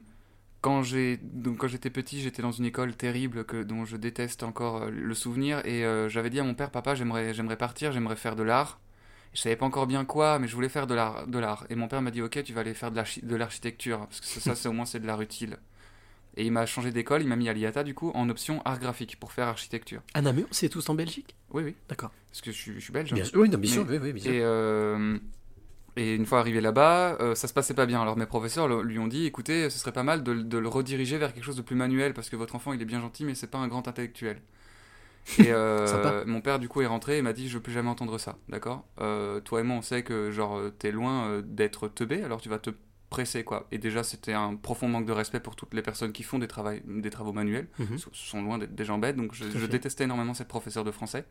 quand 0.61 0.83
j'ai 0.83 1.17
donc 1.23 1.59
quand 1.59 1.69
j'étais 1.69 1.91
petit, 1.91 2.21
j'étais 2.21 2.43
dans 2.43 2.53
une 2.53 2.67
école 2.67 2.95
terrible 2.95 3.45
que 3.45 3.63
dont 3.63 3.87
je 3.87 3.97
déteste 3.97 4.43
encore 4.43 4.83
euh, 4.83 4.91
le 4.91 5.15
souvenir 5.15 5.65
et 5.67 5.85
euh, 5.87 6.09
j'avais 6.11 6.31
dit 6.31 6.41
à 6.41 6.45
mon 6.45 6.55
père, 6.55 6.71
papa, 6.71 6.95
j'aimerais 6.95 7.33
j'aimerais 7.35 7.57
partir, 7.57 7.93
j'aimerais 7.93 8.17
faire 8.17 8.37
de 8.37 8.43
l'art. 8.43 8.79
Je 9.35 9.41
savais 9.41 9.57
pas 9.57 9.67
encore 9.67 9.87
bien 9.87 10.05
quoi, 10.05 10.39
mais 10.41 10.49
je 10.49 10.55
voulais 10.55 10.69
faire 10.69 10.87
de 10.87 10.95
l'art, 10.95 11.27
de 11.29 11.39
l'art. 11.39 11.65
Et 11.71 11.77
mon 11.77 11.89
père 11.89 12.03
m'a 12.03 12.11
dit, 12.11 12.23
ok, 12.23 12.43
tu 12.45 12.53
vas 12.53 12.63
aller 12.63 12.75
faire 12.75 12.91
de 12.91 12.97
l'archi- 12.97 13.23
de 13.25 13.37
l'architecture 13.37 14.01
parce 14.01 14.21
que 14.21 14.27
ça, 14.27 14.41
ça, 14.41 14.55
c'est 14.57 14.69
au 14.69 14.73
moins 14.73 14.87
c'est 14.87 15.01
de 15.01 15.07
l'art 15.07 15.21
utile. 15.23 15.59
Et 16.37 16.45
il 16.47 16.53
m'a 16.53 16.65
changé 16.67 16.93
d'école, 16.93 17.23
il 17.23 17.29
m'a 17.29 17.37
mis 17.37 17.49
à 17.49 17.53
l'IATA 17.53 17.83
du 17.83 17.93
coup 17.95 18.13
en 18.15 18.29
option 18.29 18.63
art 18.65 18.79
graphique 18.79 19.19
pour 19.19 19.33
faire 19.33 19.49
architecture. 19.49 20.01
À 20.15 20.23
Namur, 20.23 20.47
c'est 20.53 20.69
tous 20.69 20.89
en 20.89 20.95
Belgique 20.95 21.35
Oui, 21.51 21.63
oui. 21.65 21.75
D'accord. 21.89 22.13
Parce 22.31 22.41
que 22.41 22.53
je 22.53 22.57
suis, 22.57 22.75
je 22.75 22.79
suis 22.81 22.93
belge. 22.93 23.13
Bien 23.13 23.25
hein. 23.25 23.27
sûr, 23.27 23.41
oui, 23.41 23.49
non, 23.49 23.59
bien 23.59 23.71
sûr, 23.73 23.85
Mais- 23.85 23.99
oui, 23.99 24.05
oui, 24.05 24.13
bien 24.13 24.23
sûr. 24.23 24.33
Et, 24.33 24.41
euh, 24.43 25.19
et 25.97 26.15
une 26.15 26.25
fois 26.27 26.39
arrivé 26.39 26.61
là-bas, 26.61 27.17
euh, 27.21 27.35
ça 27.35 27.49
se 27.49 27.53
passait 27.53 27.75
pas 27.75 27.85
bien. 27.87 28.01
Alors 28.01 28.17
mes 28.17 28.27
professeurs 28.27 28.69
le- 28.69 28.83
lui 28.83 28.99
ont 29.01 29.09
dit, 29.09 29.27
écoutez, 29.27 29.69
ce 29.71 29.79
serait 29.79 29.93
pas 29.93 30.05
mal 30.05 30.23
de, 30.23 30.35
de 30.35 30.59
le 30.59 30.69
rediriger 30.69 31.19
vers 31.19 31.35
quelque 31.35 31.45
chose 31.45 31.57
de 31.57 31.63
plus 31.63 31.75
manuel 31.77 32.15
parce 32.15 32.31
que 32.31 32.37
votre 32.37 32.55
enfant 32.55 32.73
il 32.73 32.81
est 32.81 32.85
bien 32.87 33.01
gentil 33.01 33.25
mais 33.25 33.35
c'est 33.35 33.49
pas 33.51 33.59
un 33.59 33.67
grand 33.69 33.89
intellectuel. 33.89 34.41
Et 35.39 35.47
euh, 35.49 36.25
mon 36.27 36.41
père 36.41 36.61
du 36.61 36.69
coup 36.69 36.81
est 36.81 36.87
rentré 36.87 37.19
et 37.19 37.23
m'a 37.23 37.33
dit, 37.33 37.49
je 37.49 37.55
veux 37.55 37.63
plus 37.63 37.73
jamais 37.73 37.91
entendre 37.91 38.19
ça, 38.19 38.39
d'accord? 38.49 38.85
Euh, 39.01 39.41
Toi 39.41 39.61
et 39.61 39.63
moi 39.65 39.77
on 39.77 39.83
sait 39.83 40.05
que 40.05 40.31
genre 40.31 40.57
euh, 40.57 40.71
t'es 40.71 40.93
loin 40.93 41.43
d'être 41.45 41.89
teubé, 41.89 42.23
alors 42.23 42.41
tu 42.41 42.49
vas 42.49 42.59
te 42.61 42.71
presser 43.11 43.45
quoi. 43.45 43.67
Et 43.73 43.79
déjà 43.79 44.03
c'était 44.03 44.33
un 44.33 44.55
profond 44.57 44.89
manque 44.89 45.05
de 45.07 45.13
respect 45.13 45.41
pour 45.41 45.57
toutes 45.57 45.75
les 45.75 45.83
personnes 45.83 46.13
qui 46.13 46.23
font 46.23 46.39
des, 46.39 46.49
travail, 46.49 46.83
des 46.87 47.11
travaux 47.11 47.33
manuels. 47.33 47.69
Mhm. 47.79 47.99
Ce 47.99 48.09
sont 48.13 48.43
loin 48.43 48.57
d'être 48.57 48.75
des 48.75 48.85
gens 48.85 48.99
bêtes, 48.99 49.17
donc 49.17 49.35
je, 49.35 49.67
détestais 49.67 50.05
énormément 50.05 50.33
cette 50.33 50.49
professeure 50.49 50.85
de 50.85 50.91
français. 50.93 51.25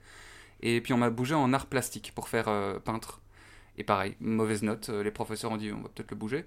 Et 0.62 0.82
puis 0.82 0.94
on 0.94 0.98
m'a 0.98 1.10
bougé 1.10 1.36
en 1.36 1.52
art 1.54 1.66
plastique 1.68 2.12
pour 2.14 2.28
faire 2.30 2.48
euh, 2.50 2.80
peintre. 2.80 3.22
Et 3.78 3.84
pareil, 3.84 4.16
mauvaise 4.20 4.62
note, 4.62 4.90
euh, 4.90 5.04
les 5.04 5.12
professeurs 5.12 5.52
ont 5.52 5.58
dit 5.58 5.72
on 5.72 5.82
va 5.82 5.88
peut-être 5.90 6.12
le 6.12 6.18
bouger. 6.18 6.46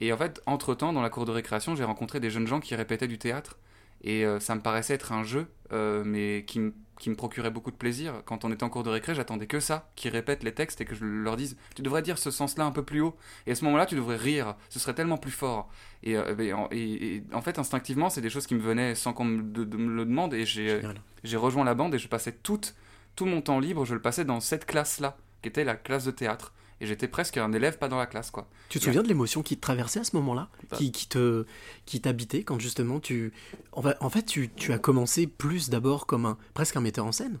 Et 0.00 0.12
en 0.12 0.18
fait, 0.18 0.42
entre-temps, 0.46 0.92
dans 0.92 1.00
la 1.02 1.08
cour 1.08 1.24
de 1.24 1.30
récréation, 1.30 1.74
j'ai 1.76 1.84
rencontré 1.84 2.20
des 2.20 2.28
jeunes 2.28 2.46
gens 2.46 2.60
qui 2.60 2.74
répétaient 2.74 3.08
du 3.08 3.16
théâtre. 3.18 3.58
Et 4.02 4.26
euh, 4.26 4.38
ça 4.38 4.54
me 4.54 4.60
paraissait 4.60 4.92
être 4.94 5.12
un 5.12 5.22
jeu, 5.24 5.46
euh, 5.72 6.02
mais 6.04 6.44
qui, 6.46 6.58
me- 6.60 6.74
qui 6.98 7.10
me 7.10 7.16
procurait 7.16 7.50
beaucoup 7.50 7.70
de 7.70 7.76
plaisir. 7.76 8.22
Quand 8.24 8.44
on 8.44 8.52
était 8.52 8.62
en 8.64 8.68
cours 8.70 8.82
de 8.84 8.90
récré, 8.90 9.14
j'attendais 9.14 9.46
que 9.46 9.60
ça, 9.60 9.90
qu'ils 9.96 10.10
répètent 10.12 10.42
les 10.44 10.52
textes 10.54 10.80
et 10.80 10.84
que 10.84 10.94
je 10.94 11.04
leur 11.04 11.36
dise 11.36 11.56
Tu 11.74 11.82
devrais 11.82 12.02
dire 12.02 12.18
ce 12.18 12.30
sens-là 12.30 12.64
un 12.64 12.70
peu 12.70 12.84
plus 12.84 13.00
haut. 13.00 13.16
Et 13.46 13.52
à 13.52 13.54
ce 13.54 13.64
moment-là, 13.64 13.86
tu 13.86 13.94
devrais 13.96 14.16
rire. 14.16 14.54
Ce 14.70 14.78
serait 14.78 14.94
tellement 14.94 15.16
plus 15.18 15.30
fort. 15.32 15.68
Et, 16.02 16.16
euh, 16.16 16.36
et 16.38 16.52
en- 16.52 16.68
et- 16.70 17.16
et 17.16 17.24
en 17.32 17.42
fait, 17.42 17.58
instinctivement, 17.58 18.10
c'est 18.10 18.20
des 18.20 18.30
choses 18.30 18.46
qui 18.46 18.54
me 18.54 18.60
venaient 18.60 18.94
sans 18.94 19.12
qu'on 19.12 19.24
me, 19.24 19.42
de- 19.42 19.64
de 19.64 19.76
me 19.76 19.94
le 19.94 20.04
demande. 20.04 20.34
Et 20.34 20.44
j'ai 20.46 21.36
rejoint 21.36 21.64
la 21.64 21.74
bande 21.74 21.94
et 21.94 21.98
je 21.98 22.08
passais 22.08 22.32
toute, 22.32 22.74
tout 23.16 23.26
mon 23.26 23.40
temps 23.40 23.58
libre, 23.60 23.84
je 23.84 23.94
le 23.94 24.00
passais 24.00 24.24
dans 24.24 24.40
cette 24.40 24.66
classe-là, 24.66 25.16
qui 25.42 25.48
était 25.48 25.64
la 25.64 25.74
classe 25.76 26.04
de 26.04 26.10
théâtre. 26.10 26.52
Et 26.80 26.86
j'étais 26.86 27.08
presque 27.08 27.36
un 27.36 27.52
élève 27.52 27.78
pas 27.78 27.88
dans 27.88 27.98
la 27.98 28.06
classe, 28.06 28.30
quoi. 28.30 28.48
Tu 28.68 28.78
te 28.78 28.84
Et- 28.84 28.86
souviens 28.86 29.02
de 29.02 29.08
l'émotion 29.08 29.42
qui 29.42 29.56
te 29.56 29.60
traversait 29.60 30.00
à 30.00 30.04
ce 30.04 30.16
moment-là 30.16 30.48
Bah. 30.70 30.76
qui, 30.76 30.90
qui 30.92 31.06
te 31.08 31.44
qui 31.86 32.00
t'habitait 32.00 32.42
quand 32.42 32.58
justement 32.58 32.98
tu 33.00 33.32
en 33.72 34.10
fait 34.10 34.24
tu, 34.24 34.50
tu 34.50 34.72
as 34.72 34.78
commencé 34.78 35.26
plus 35.26 35.70
d'abord 35.70 36.06
comme 36.06 36.26
un 36.26 36.36
presque 36.52 36.76
un 36.76 36.80
metteur 36.80 37.06
en 37.06 37.12
scène 37.12 37.38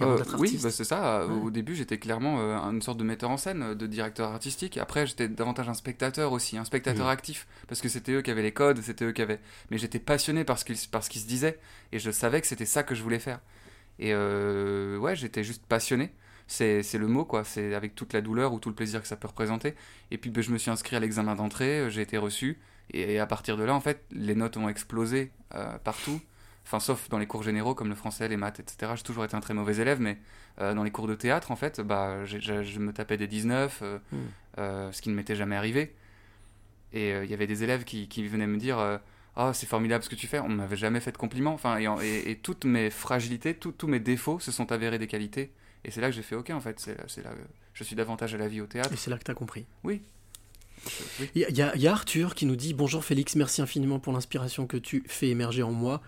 Euh, 0.00 0.18
oui, 0.38 0.58
bah, 0.62 0.70
c'est 0.70 0.84
ça. 0.84 1.26
Ouais. 1.26 1.34
Au 1.44 1.50
début, 1.50 1.74
j'étais 1.76 1.98
clairement 1.98 2.40
euh, 2.40 2.56
une 2.70 2.80
sorte 2.82 2.98
de 2.98 3.04
metteur 3.04 3.28
en 3.30 3.36
scène, 3.36 3.74
de 3.74 3.86
directeur 3.86 4.30
artistique. 4.30 4.78
Après, 4.78 5.06
j'étais 5.06 5.28
davantage 5.28 5.68
un 5.68 5.74
spectateur 5.74 6.32
aussi, 6.32 6.56
un 6.56 6.64
spectateur 6.64 7.04
Mhm. 7.06 7.12
actif, 7.12 7.46
parce 7.68 7.80
que 7.82 7.90
c'était 7.90 8.12
eux 8.12 8.22
qui 8.22 8.30
avaient 8.30 8.42
les 8.42 8.52
codes, 8.54 8.80
c'était 8.80 9.04
eux 9.04 9.12
qui 9.12 9.20
avaient. 9.22 9.38
Mais 9.70 9.76
j'étais 9.78 9.98
passionné 10.00 10.44
par 10.44 10.58
ce 10.58 10.64
qu'ils 10.64 10.78
par 10.90 11.04
ce 11.04 11.10
qu'ils 11.10 11.20
se 11.20 11.26
disaient, 11.28 11.58
et 11.92 11.98
je 11.98 12.10
savais 12.10 12.40
que 12.40 12.46
c'était 12.46 12.64
ça 12.66 12.82
que 12.82 12.94
je 12.94 13.02
voulais 13.02 13.18
faire. 13.20 13.40
Et 13.98 14.12
euh, 14.14 14.96
ouais, 14.96 15.14
j'étais 15.14 15.44
juste 15.44 15.64
passionné. 15.66 16.10
C'est 16.46 16.82
c'est 16.82 16.98
le 16.98 17.06
mot, 17.08 17.24
quoi. 17.24 17.44
C'est 17.44 17.74
avec 17.74 17.94
toute 17.94 18.12
la 18.12 18.20
douleur 18.20 18.52
ou 18.52 18.58
tout 18.58 18.68
le 18.68 18.74
plaisir 18.74 19.00
que 19.00 19.08
ça 19.08 19.16
peut 19.16 19.28
représenter. 19.28 19.74
Et 20.10 20.18
puis, 20.18 20.30
ben, 20.30 20.42
je 20.42 20.50
me 20.50 20.58
suis 20.58 20.70
inscrit 20.70 20.96
à 20.96 21.00
l'examen 21.00 21.34
d'entrée, 21.34 21.80
euh, 21.80 21.88
j'ai 21.90 22.02
été 22.02 22.18
reçu, 22.18 22.58
et, 22.92 23.14
et 23.14 23.18
à 23.20 23.26
partir 23.26 23.56
de 23.56 23.64
là, 23.64 23.74
en 23.74 23.80
fait, 23.80 24.04
les 24.10 24.34
notes 24.34 24.56
ont 24.56 24.68
explosé 24.68 25.30
euh, 25.54 25.78
partout. 25.78 26.20
Enfin, 26.64 26.78
sauf 26.78 27.08
dans 27.08 27.18
les 27.18 27.26
cours 27.26 27.42
généraux 27.42 27.74
comme 27.74 27.88
le 27.88 27.94
français, 27.96 28.28
les 28.28 28.36
maths, 28.36 28.60
etc. 28.60 28.92
J'ai 28.96 29.02
toujours 29.02 29.24
été 29.24 29.34
un 29.34 29.40
très 29.40 29.54
mauvais 29.54 29.76
élève, 29.78 30.00
mais 30.00 30.16
euh, 30.60 30.74
dans 30.74 30.84
les 30.84 30.90
cours 30.92 31.08
de 31.08 31.14
théâtre, 31.14 31.50
en 31.50 31.56
fait, 31.56 31.80
bah, 31.80 32.24
je 32.24 32.78
me 32.78 32.92
tapais 32.92 33.16
des 33.16 33.26
19, 33.26 33.80
euh, 33.82 33.98
Mm. 34.12 34.16
euh, 34.58 34.92
ce 34.92 35.02
qui 35.02 35.08
ne 35.08 35.14
m'était 35.14 35.34
jamais 35.36 35.56
arrivé. 35.56 35.94
Et 36.92 37.10
il 37.24 37.30
y 37.30 37.34
avait 37.34 37.46
des 37.46 37.64
élèves 37.64 37.84
qui, 37.84 38.06
qui 38.08 38.26
venaient 38.28 38.46
me 38.46 38.58
dire 38.58 38.78
euh, 38.78 38.98
Oh, 39.36 39.50
c'est 39.54 39.66
formidable 39.66 40.04
ce 40.04 40.10
que 40.10 40.14
tu 40.14 40.26
fais. 40.26 40.40
On 40.40 40.48
ne 40.50 40.54
m'avait 40.56 40.76
jamais 40.76 41.00
fait 41.00 41.10
de 41.12 41.16
compliments. 41.16 41.54
Enfin, 41.54 41.78
et, 41.78 41.86
et- 42.06 42.30
et 42.32 42.36
toutes 42.36 42.66
mes 42.66 42.90
fragilités, 42.90 43.54
tous 43.54 43.86
mes 43.86 43.98
défauts 43.98 44.38
se 44.38 44.52
sont 44.52 44.70
avérés 44.72 44.98
des 44.98 45.06
qualités. 45.06 45.52
Et 45.84 45.90
c'est 45.90 46.00
là 46.00 46.08
que 46.10 46.14
j'ai 46.16 46.22
fait 46.22 46.36
Ok, 46.36 46.50
en 46.50 46.60
fait, 46.60 46.78
c'est 46.80 46.96
là, 47.22 47.32
je 47.74 47.84
suis 47.84 47.96
davantage 47.96 48.34
à 48.34 48.38
la 48.38 48.48
vie 48.48 48.60
au 48.60 48.66
théâtre. 48.66 48.92
Et 48.92 48.96
c'est 48.96 49.10
là 49.10 49.18
que 49.18 49.24
tu 49.24 49.30
as 49.30 49.34
compris. 49.34 49.66
Oui. 49.84 50.02
Oui. 51.20 51.30
Il 51.34 51.40
y, 51.42 51.62
a- 51.62 51.76
y 51.76 51.80
y 51.80 51.86
Arthur 51.86 52.34
qui 52.34 52.44
nous 52.46 52.56
dit 52.56 52.74
Bonjour 52.74 53.04
Félix, 53.04 53.36
merci 53.36 53.62
infiniment 53.62 53.98
pour 54.00 54.12
l'inspiration 54.12 54.66
que 54.66 54.76
tu 54.76 55.04
fais 55.06 55.28
émerger 55.28 55.62
en 55.62 55.72
moi. 55.72 56.02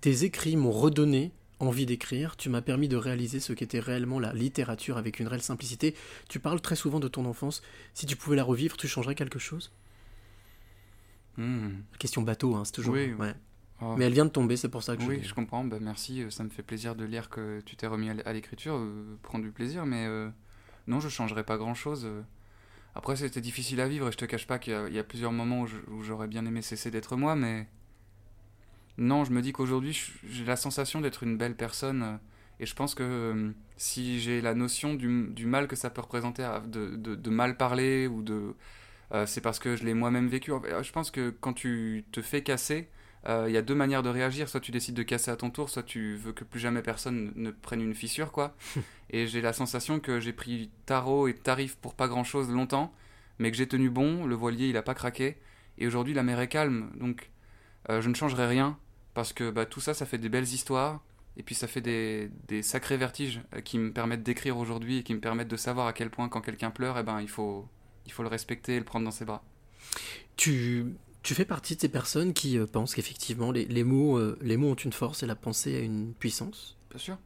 Tes 0.00 0.24
écrits 0.24 0.56
m'ont 0.56 0.70
redonné 0.70 1.32
envie 1.58 1.84
d'écrire. 1.84 2.36
Tu 2.36 2.48
m'as 2.48 2.62
permis 2.62 2.88
de 2.88 2.96
réaliser 2.96 3.38
ce 3.40 3.52
qu'était 3.52 3.80
réellement 3.80 4.18
la 4.20 4.32
littérature 4.32 4.96
avec 4.98 5.18
une 5.20 5.26
réelle 5.28 5.42
simplicité. 5.42 5.94
Tu 6.28 6.38
parles 6.40 6.60
très 6.60 6.76
souvent 6.76 7.00
de 7.00 7.08
ton 7.08 7.24
enfance. 7.26 7.60
Si 7.92 8.06
tu 8.06 8.16
pouvais 8.16 8.36
la 8.36 8.44
revivre, 8.44 8.76
tu 8.76 8.88
changerais 8.88 9.14
quelque 9.14 9.38
chose? 9.38 9.72
Hmm. 11.36 11.80
Question 11.98 12.22
bateau, 12.22 12.54
hein, 12.54 12.64
c'est 12.64 12.72
toujours. 12.72 12.94
Oui. 12.94 13.12
ouais. 13.14 13.34
Oh. 13.82 13.94
Mais 13.96 14.04
elle 14.04 14.12
vient 14.12 14.26
de 14.26 14.30
tomber, 14.30 14.56
c'est 14.56 14.68
pour 14.68 14.82
ça 14.82 14.96
que 14.96 15.02
Oui, 15.02 15.16
je. 15.16 15.20
dis. 15.22 15.28
je 15.28 15.34
comprends. 15.34 15.64
Bah, 15.64 15.78
merci. 15.80 16.22
euh, 16.22 16.30
Ça 16.30 16.44
me 16.44 16.50
fait 16.50 16.62
plaisir 16.62 16.94
de 16.94 17.04
lire 17.04 17.30
que 17.30 17.60
tu 17.62 17.76
t'es 17.76 17.86
remis 17.86 18.10
à 18.10 18.32
l'écriture. 18.32 18.74
euh, 18.76 19.16
prends 19.22 19.38
du 19.38 19.50
plaisir, 19.50 19.86
mais 19.86 20.06
euh, 20.06 20.28
non, 20.86 21.00
je 21.00 21.08
changerais 21.08 21.44
pas 21.44 21.56
grand-chose. 21.56 22.04
euh. 22.04 22.22
Après, 22.94 23.16
c'était 23.16 23.40
difficile 23.40 23.80
à 23.80 23.88
vivre 23.88 24.08
et 24.08 24.12
je 24.12 24.16
te 24.18 24.24
cache 24.24 24.46
pas 24.46 24.58
qu'il 24.58 24.72
y 24.72 24.76
a- 24.76 24.88
il 24.88 24.94
y, 24.94 24.98
a 24.98 25.04
plusieurs 25.04 25.32
moments 25.32 25.64
où 25.90 26.02
j'aurais 26.02 26.26
bien 26.28 26.44
aimé 26.44 26.60
cesser 26.60 26.90
d'être 26.90 27.16
moi, 27.16 27.36
mais 27.36 27.68
non, 28.98 29.24
je 29.24 29.32
me 29.32 29.40
dis 29.40 29.52
qu'aujourd'hui, 29.52 29.98
j'ai 30.28 30.44
la 30.44 30.56
sensation 30.56 31.00
d'être 31.00 31.22
une 31.22 31.36
belle 31.38 31.54
personne 31.56 32.18
et 32.58 32.66
je 32.66 32.74
pense 32.74 32.94
que 32.94 33.02
euh, 33.04 33.50
si 33.76 34.20
j'ai 34.20 34.40
la 34.42 34.54
notion 34.54 34.94
du, 34.94 35.28
du 35.30 35.46
mal 35.46 35.68
que 35.68 35.76
ça 35.76 35.88
peut 35.88 36.02
représenter 36.02 36.46
de, 36.66 36.96
de- 36.96 37.14
de 37.14 37.30
mal 37.30 37.56
parler 37.56 38.06
ou 38.08 38.22
de... 38.22 38.54
c'est 39.26 39.40
parce 39.40 39.58
que 39.58 39.76
je 39.76 39.84
l'ai 39.84 39.94
moi-même 39.94 40.28
vécu. 40.28 40.52
Je 40.82 40.92
pense 40.92 41.10
que 41.10 41.30
quand 41.30 41.52
tu 41.54 42.04
te 42.12 42.20
fais 42.20 42.42
casser, 42.42 42.88
euh, 43.28 43.44
il 43.48 43.52
y 43.52 43.56
a 43.56 43.62
deux 43.62 43.74
manières 43.74 44.02
de 44.02 44.08
réagir. 44.08 44.48
Soit 44.48 44.60
tu 44.60 44.70
décides 44.70 44.94
de 44.94 45.02
casser 45.02 45.30
à 45.30 45.36
ton 45.36 45.50
tour, 45.50 45.68
soit 45.68 45.82
tu 45.82 46.16
veux 46.16 46.32
que 46.32 46.44
plus 46.44 46.60
jamais 46.60 46.82
personne 46.82 47.32
ne 47.36 47.50
prenne 47.50 47.80
une 47.80 47.94
fissure, 47.94 48.32
quoi. 48.32 48.56
et 49.10 49.26
j'ai 49.26 49.40
la 49.40 49.52
sensation 49.52 50.00
que 50.00 50.20
j'ai 50.20 50.32
pris 50.32 50.70
tarot 50.86 51.28
et 51.28 51.34
tarif 51.34 51.76
pour 51.76 51.94
pas 51.94 52.08
grand-chose 52.08 52.50
longtemps, 52.50 52.92
mais 53.38 53.50
que 53.50 53.56
j'ai 53.56 53.68
tenu 53.68 53.90
bon. 53.90 54.26
Le 54.26 54.34
voilier, 54.34 54.68
il 54.68 54.76
a 54.76 54.82
pas 54.82 54.94
craqué. 54.94 55.36
Et 55.78 55.86
aujourd'hui, 55.86 56.14
la 56.14 56.22
mer 56.22 56.40
est 56.40 56.48
calme. 56.48 56.90
Donc, 56.96 57.30
euh, 57.88 58.00
je 58.00 58.08
ne 58.08 58.14
changerai 58.14 58.46
rien 58.46 58.78
parce 59.14 59.32
que 59.32 59.50
bah, 59.50 59.66
tout 59.66 59.80
ça, 59.80 59.94
ça 59.94 60.06
fait 60.06 60.18
des 60.18 60.28
belles 60.28 60.44
histoires. 60.44 61.02
Et 61.36 61.42
puis 61.42 61.54
ça 61.54 61.66
fait 61.66 61.80
des, 61.80 62.30
des 62.48 62.62
sacrés 62.62 62.96
vertiges 62.96 63.40
euh, 63.54 63.60
qui 63.60 63.78
me 63.78 63.92
permettent 63.92 64.22
d'écrire 64.22 64.58
aujourd'hui 64.58 64.98
et 64.98 65.02
qui 65.02 65.14
me 65.14 65.20
permettent 65.20 65.48
de 65.48 65.56
savoir 65.56 65.86
à 65.86 65.92
quel 65.92 66.10
point 66.10 66.28
quand 66.28 66.40
quelqu'un 66.40 66.70
pleure, 66.70 66.98
eh 66.98 67.02
ben, 67.02 67.20
il, 67.20 67.28
faut, 67.28 67.66
il 68.04 68.12
faut 68.12 68.22
le 68.22 68.28
respecter 68.28 68.76
et 68.76 68.78
le 68.78 68.84
prendre 68.84 69.04
dans 69.04 69.10
ses 69.10 69.24
bras. 69.24 69.42
Tu, 70.36 70.86
tu 71.22 71.34
fais 71.34 71.44
partie 71.44 71.76
de 71.76 71.80
ces 71.80 71.88
personnes 71.88 72.32
qui 72.32 72.58
euh, 72.58 72.66
pensent 72.66 72.94
qu'effectivement 72.94 73.52
les, 73.52 73.64
les 73.66 73.84
mots, 73.84 74.16
euh, 74.18 74.38
les 74.40 74.56
mots 74.56 74.70
ont 74.70 74.74
une 74.74 74.92
force 74.92 75.22
et 75.22 75.26
la 75.26 75.34
pensée 75.36 75.76
a 75.76 75.80
une 75.80 76.14
puissance. 76.14 76.76
Bien 76.90 76.98
sûr, 76.98 77.18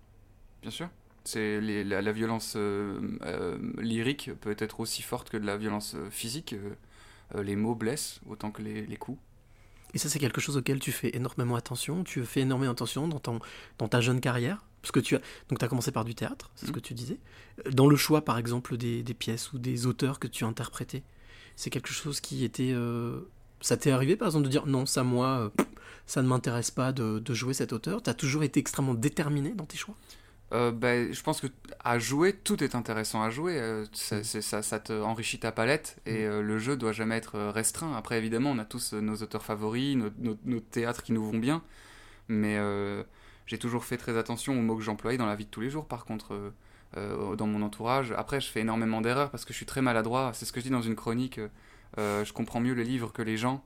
bien 0.62 0.70
sûr. 0.70 0.88
C'est 1.24 1.60
la, 1.60 2.02
la 2.02 2.12
violence 2.12 2.54
euh, 2.56 3.56
lyrique 3.78 4.30
peut 4.40 4.56
être 4.58 4.80
aussi 4.80 5.00
forte 5.02 5.30
que 5.30 5.36
de 5.38 5.46
la 5.46 5.56
violence 5.56 5.96
physique. 6.10 6.54
Les 7.42 7.56
mots 7.56 7.74
blessent 7.74 8.20
autant 8.28 8.50
que 8.50 8.60
les, 8.60 8.84
les 8.86 8.96
coups. 8.96 9.18
Et 9.94 9.98
ça, 9.98 10.08
c'est 10.10 10.18
quelque 10.18 10.40
chose 10.42 10.56
auquel 10.58 10.80
tu 10.80 10.92
fais 10.92 11.10
énormément 11.16 11.56
attention. 11.56 12.04
Tu 12.04 12.22
fais 12.24 12.40
énormément 12.40 12.72
attention 12.72 13.08
dans, 13.08 13.20
ton, 13.20 13.38
dans 13.78 13.88
ta 13.88 14.00
jeune 14.02 14.20
carrière. 14.20 14.66
Parce 14.82 14.92
que 14.92 15.00
tu 15.00 15.16
as, 15.16 15.20
donc 15.48 15.62
as 15.62 15.68
commencé 15.68 15.92
par 15.92 16.04
du 16.04 16.14
théâtre, 16.14 16.50
c'est 16.56 16.66
ce 16.66 16.70
Mhm. 16.70 16.74
que 16.74 16.80
tu 16.80 16.92
disais. 16.92 17.18
Dans 17.70 17.86
le 17.86 17.96
choix, 17.96 18.22
par 18.22 18.36
exemple, 18.36 18.76
des, 18.76 19.02
des 19.02 19.14
pièces 19.14 19.52
ou 19.54 19.58
des 19.58 19.86
auteurs 19.86 20.18
que 20.18 20.26
tu 20.28 20.44
as 20.44 20.46
interprétés, 20.46 21.04
c'est 21.56 21.70
quelque 21.70 21.88
chose 21.90 22.20
qui 22.20 22.44
était. 22.44 22.72
euh, 22.74 23.20
ça 23.64 23.78
t'est 23.78 23.90
arrivé, 23.90 24.14
par 24.14 24.28
exemple, 24.28 24.44
de 24.44 24.50
dire 24.50 24.66
non, 24.66 24.84
ça, 24.84 25.02
moi, 25.04 25.50
euh, 25.58 25.64
ça 26.06 26.20
ne 26.20 26.28
m'intéresse 26.28 26.70
pas 26.70 26.92
de, 26.92 27.18
de 27.18 27.34
jouer 27.34 27.54
cet 27.54 27.72
auteur? 27.72 28.02
Tu 28.02 28.10
as 28.10 28.14
toujours 28.14 28.42
été 28.42 28.60
extrêmement 28.60 28.92
déterminé 28.92 29.52
dans 29.52 29.64
tes 29.64 29.78
choix? 29.78 29.94
Euh, 30.52 30.70
ben, 30.70 31.10
je 31.12 31.22
pense 31.22 31.40
que 31.40 31.46
à 31.82 31.98
jouer, 31.98 32.34
tout 32.34 32.62
est 32.62 32.74
intéressant 32.74 33.22
à 33.22 33.30
jouer. 33.30 33.58
euh, 33.58 33.86
ça, 33.92 34.22
c'est- 34.22 34.42
ça, 34.42 34.60
ça 34.60 34.78
te 34.80 34.92
enrichit 34.92 35.38
ta 35.38 35.50
palette 35.50 35.96
et 36.04 36.26
euh, 36.26 36.42
le 36.42 36.58
jeu 36.58 36.76
doit 36.76 36.92
jamais 36.92 37.16
être 37.16 37.38
restreint. 37.38 37.94
Après, 37.96 38.18
évidemment, 38.18 38.50
on 38.50 38.58
a 38.58 38.66
tous 38.66 38.92
nos 38.92 39.16
auteurs 39.16 39.42
favoris, 39.42 39.96
nos, 39.96 40.10
nos- 40.18 40.38
nos 40.44 40.60
théâtres 40.60 41.02
qui 41.02 41.12
nous 41.12 41.24
vont 41.24 41.38
bien, 41.38 41.62
mais 42.28 42.58
j'ai 43.46 43.58
toujours 43.58 43.84
fait 43.84 43.96
très 43.96 44.16
attention 44.18 44.52
aux 44.52 44.62
mots 44.62 44.76
que 44.76 44.82
j'employais 44.82 45.16
dans 45.18 45.26
la 45.26 45.36
vie 45.36 45.46
de 45.46 45.50
tous 45.50 45.62
les 45.62 45.70
jours. 45.70 45.86
Par 45.86 46.04
contre, 46.04 46.52
dans 46.94 47.46
mon 47.46 47.62
entourage, 47.62 48.12
après, 48.12 48.40
je 48.42 48.48
fais 48.48 48.60
énormément 48.60 49.00
d'erreurs 49.00 49.30
parce 49.30 49.44
que 49.46 49.52
je 49.54 49.56
suis 49.56 49.66
très 49.66 49.80
maladroit. 49.82 50.32
C'est 50.34 50.44
ce 50.44 50.52
que 50.52 50.60
je 50.60 50.66
dis 50.66 50.70
dans 50.70 50.82
une 50.82 50.94
chronique. 50.94 51.40
Euh, 51.98 52.24
je 52.24 52.32
comprends 52.32 52.60
mieux 52.60 52.72
les 52.74 52.84
livres 52.84 53.12
que 53.12 53.22
les 53.22 53.36
gens. 53.36 53.62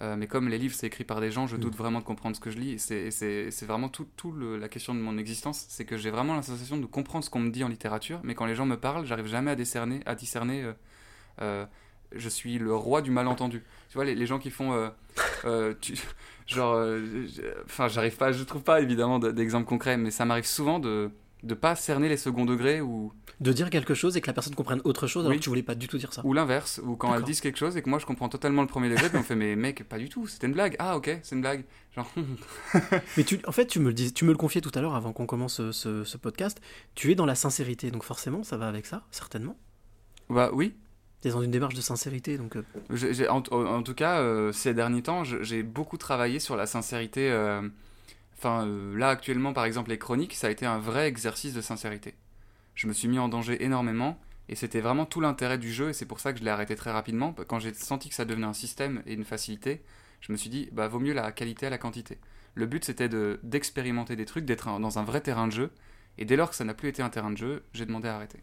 Euh, 0.00 0.16
mais 0.16 0.26
comme 0.26 0.48
les 0.48 0.58
livres 0.58 0.74
c'est 0.74 0.86
écrit 0.88 1.04
par 1.04 1.20
des 1.20 1.30
gens, 1.30 1.46
je 1.46 1.56
doute 1.56 1.76
vraiment 1.76 2.00
de 2.00 2.04
comprendre 2.04 2.34
ce 2.34 2.40
que 2.40 2.50
je 2.50 2.58
lis. 2.58 2.78
C'est- 2.78 3.64
vraiment 3.66 3.88
tout, 3.88 4.06
tout 4.16 4.32
le- 4.32 4.56
la 4.56 4.68
question 4.68 4.94
de 4.94 5.00
mon 5.00 5.16
existence. 5.18 5.66
C'est 5.68 5.84
que 5.84 5.96
j'ai 5.96 6.10
vraiment 6.10 6.34
la 6.34 6.42
sensation 6.42 6.76
de 6.76 6.86
comprendre 6.86 7.24
ce 7.24 7.30
qu'on 7.30 7.38
me 7.40 7.50
dit 7.50 7.62
en 7.62 7.68
littérature, 7.68 8.18
mais 8.24 8.34
quand 8.34 8.46
les 8.46 8.54
gens 8.56 8.66
me 8.66 8.76
parlent, 8.76 9.04
j'arrive 9.06 9.26
jamais 9.26 9.50
à 9.52 9.54
décerner, 9.54 10.00
à 10.06 10.14
discerner. 10.14 10.62
euh, 10.64 10.72
euh, 11.40 11.66
je 12.14 12.28
suis 12.28 12.58
le 12.58 12.74
roi 12.74 13.00
du 13.00 13.10
malentendu. 13.10 13.62
Tu 13.88 13.94
vois, 13.94 14.04
les, 14.04 14.14
les 14.14 14.26
gens 14.26 14.38
qui 14.38 14.50
font. 14.50 14.90
tu- 15.80 15.94
genre. 16.46 16.84
Enfin, 17.66 17.88
j'arrive 17.88 18.16
pas, 18.16 18.32
je 18.32 18.42
trouve 18.44 18.62
pas 18.62 18.80
évidemment 18.80 19.18
de- 19.18 19.30
d'exemple 19.30 19.66
concret, 19.66 19.96
mais 19.96 20.10
ça 20.10 20.24
m'arrive 20.24 20.44
souvent 20.46 20.78
de 20.78 21.10
de 21.42 21.54
pas 21.54 21.74
cerner 21.74 22.08
les 22.08 22.16
seconds 22.16 22.44
degrés 22.44 22.80
ou 22.80 23.12
De 23.40 23.52
dire 23.52 23.68
quelque 23.70 23.94
chose 23.94 24.16
et 24.16 24.20
que 24.20 24.28
la 24.28 24.32
personne 24.32 24.54
comprenne 24.54 24.80
autre 24.84 25.06
chose 25.08 25.22
alors 25.24 25.32
Oui. 25.32 25.38
que 25.38 25.42
tu 25.42 25.48
voulais 25.48 25.62
pas 25.64 25.74
du 25.74 25.88
tout 25.88 25.98
dire 25.98 26.12
ça. 26.12 26.22
ou 26.24 26.32
l'inverse, 26.34 26.80
ou 26.84 26.94
quand 26.96 27.12
elles 27.14 27.24
disent 27.24 27.40
quelque 27.40 27.58
chose 27.58 27.76
et 27.76 27.82
que 27.82 27.90
moi 27.90 27.98
je 27.98 28.06
comprends 28.06 28.28
totalement 28.28 28.62
le 28.62 28.68
premier 28.68 28.88
degré, 28.88 29.08
puis 29.08 29.18
on 29.18 29.22
fait 29.24 29.34
mais 29.34 29.56
mec, 29.56 29.88
pas 29.88 29.98
du 29.98 30.08
tout, 30.08 30.26
c'était 30.28 30.46
une 30.46 30.52
blague. 30.52 30.76
Ah 30.78 30.96
ok, 30.96 31.18
c'est 31.22 31.34
une 31.34 31.40
blague. 31.40 31.64
Genre 31.96 32.10
Mais 33.16 33.24
tu, 33.24 33.40
en 33.46 33.52
fait, 33.52 33.66
tu 33.66 33.80
me 33.80 33.88
le 33.88 33.92
dis, 33.94 34.12
tu 34.12 34.24
me 34.24 34.30
le 34.30 34.36
confiais 34.36 34.60
tout 34.60 34.70
à 34.74 34.80
l'heure 34.80 34.94
avant 34.94 35.12
qu'on 35.12 35.26
commence 35.26 35.54
ce, 35.54 35.72
ce- 35.72 36.04
ce 36.04 36.16
podcast. 36.16 36.60
Tu 36.94 37.10
es 37.10 37.14
dans 37.14 37.26
la 37.26 37.34
sincérité, 37.34 37.90
donc 37.90 38.04
forcément, 38.04 38.42
ça 38.44 38.56
va 38.56 38.68
avec 38.68 38.86
ça, 38.86 39.02
certainement. 39.10 39.56
bah 40.30 40.50
oui. 40.52 40.74
Tu 41.20 41.28
es 41.28 41.30
dans 41.30 41.42
une 41.42 41.50
démarche 41.52 41.74
de 41.74 41.80
sincérité, 41.80 42.36
donc 42.38 42.56
euh, 42.56 43.28
en, 43.28 43.42
en 43.52 43.82
tout 43.84 43.94
cas, 43.94 44.18
euh, 44.20 44.50
ces 44.52 44.74
derniers 44.74 45.02
temps, 45.02 45.22
j'ai 45.24 45.62
beaucoup 45.62 45.96
travaillé 45.96 46.38
sur 46.40 46.56
la 46.56 46.66
sincérité. 46.66 47.30
euh, 47.30 47.62
Enfin, 48.42 48.66
euh, 48.66 48.98
là 48.98 49.10
actuellement, 49.10 49.52
par 49.52 49.64
exemple, 49.64 49.90
les 49.90 49.98
chroniques, 49.98 50.34
ça 50.34 50.48
a 50.48 50.50
été 50.50 50.66
un 50.66 50.78
vrai 50.78 51.06
exercice 51.06 51.54
de 51.54 51.60
sincérité. 51.60 52.14
Je 52.74 52.88
me 52.88 52.92
suis 52.92 53.06
mis 53.06 53.20
en 53.20 53.28
danger 53.28 53.62
énormément, 53.64 54.18
et 54.48 54.56
c'était 54.56 54.80
vraiment 54.80 55.06
tout 55.06 55.20
l'intérêt 55.20 55.58
du 55.58 55.72
jeu, 55.72 55.90
et 55.90 55.92
c'est 55.92 56.06
pour 56.06 56.18
ça 56.18 56.32
que 56.32 56.40
je 56.40 56.44
l'ai 56.44 56.50
arrêté 56.50 56.74
très 56.74 56.90
rapidement. 56.90 57.34
Quand 57.46 57.60
j'ai 57.60 57.72
senti 57.72 58.08
que 58.08 58.16
ça 58.16 58.24
devenait 58.24 58.46
un 58.46 58.52
système 58.52 59.00
et 59.06 59.14
une 59.14 59.24
facilité, 59.24 59.80
je 60.20 60.32
me 60.32 60.36
suis 60.36 60.50
dit, 60.50 60.68
bah 60.72 60.88
vaut 60.88 60.98
mieux 60.98 61.12
la 61.12 61.30
qualité 61.30 61.66
à 61.66 61.70
la 61.70 61.78
quantité. 61.78 62.18
Le 62.54 62.66
but, 62.66 62.84
c'était 62.84 63.08
de- 63.08 63.38
d'expérimenter 63.44 64.16
des 64.16 64.24
trucs, 64.24 64.44
d'être 64.44 64.80
dans 64.80 64.98
un 64.98 65.04
vrai 65.04 65.20
terrain 65.20 65.46
de 65.46 65.52
jeu, 65.52 65.70
et 66.18 66.24
dès 66.24 66.34
lors 66.34 66.50
que 66.50 66.56
ça 66.56 66.64
n'a 66.64 66.74
plus 66.74 66.88
été 66.88 67.00
un 67.00 67.10
terrain 67.10 67.30
de 67.30 67.38
jeu, 67.38 67.62
j'ai 67.74 67.86
demandé 67.86 68.08
à 68.08 68.16
arrêter. 68.16 68.40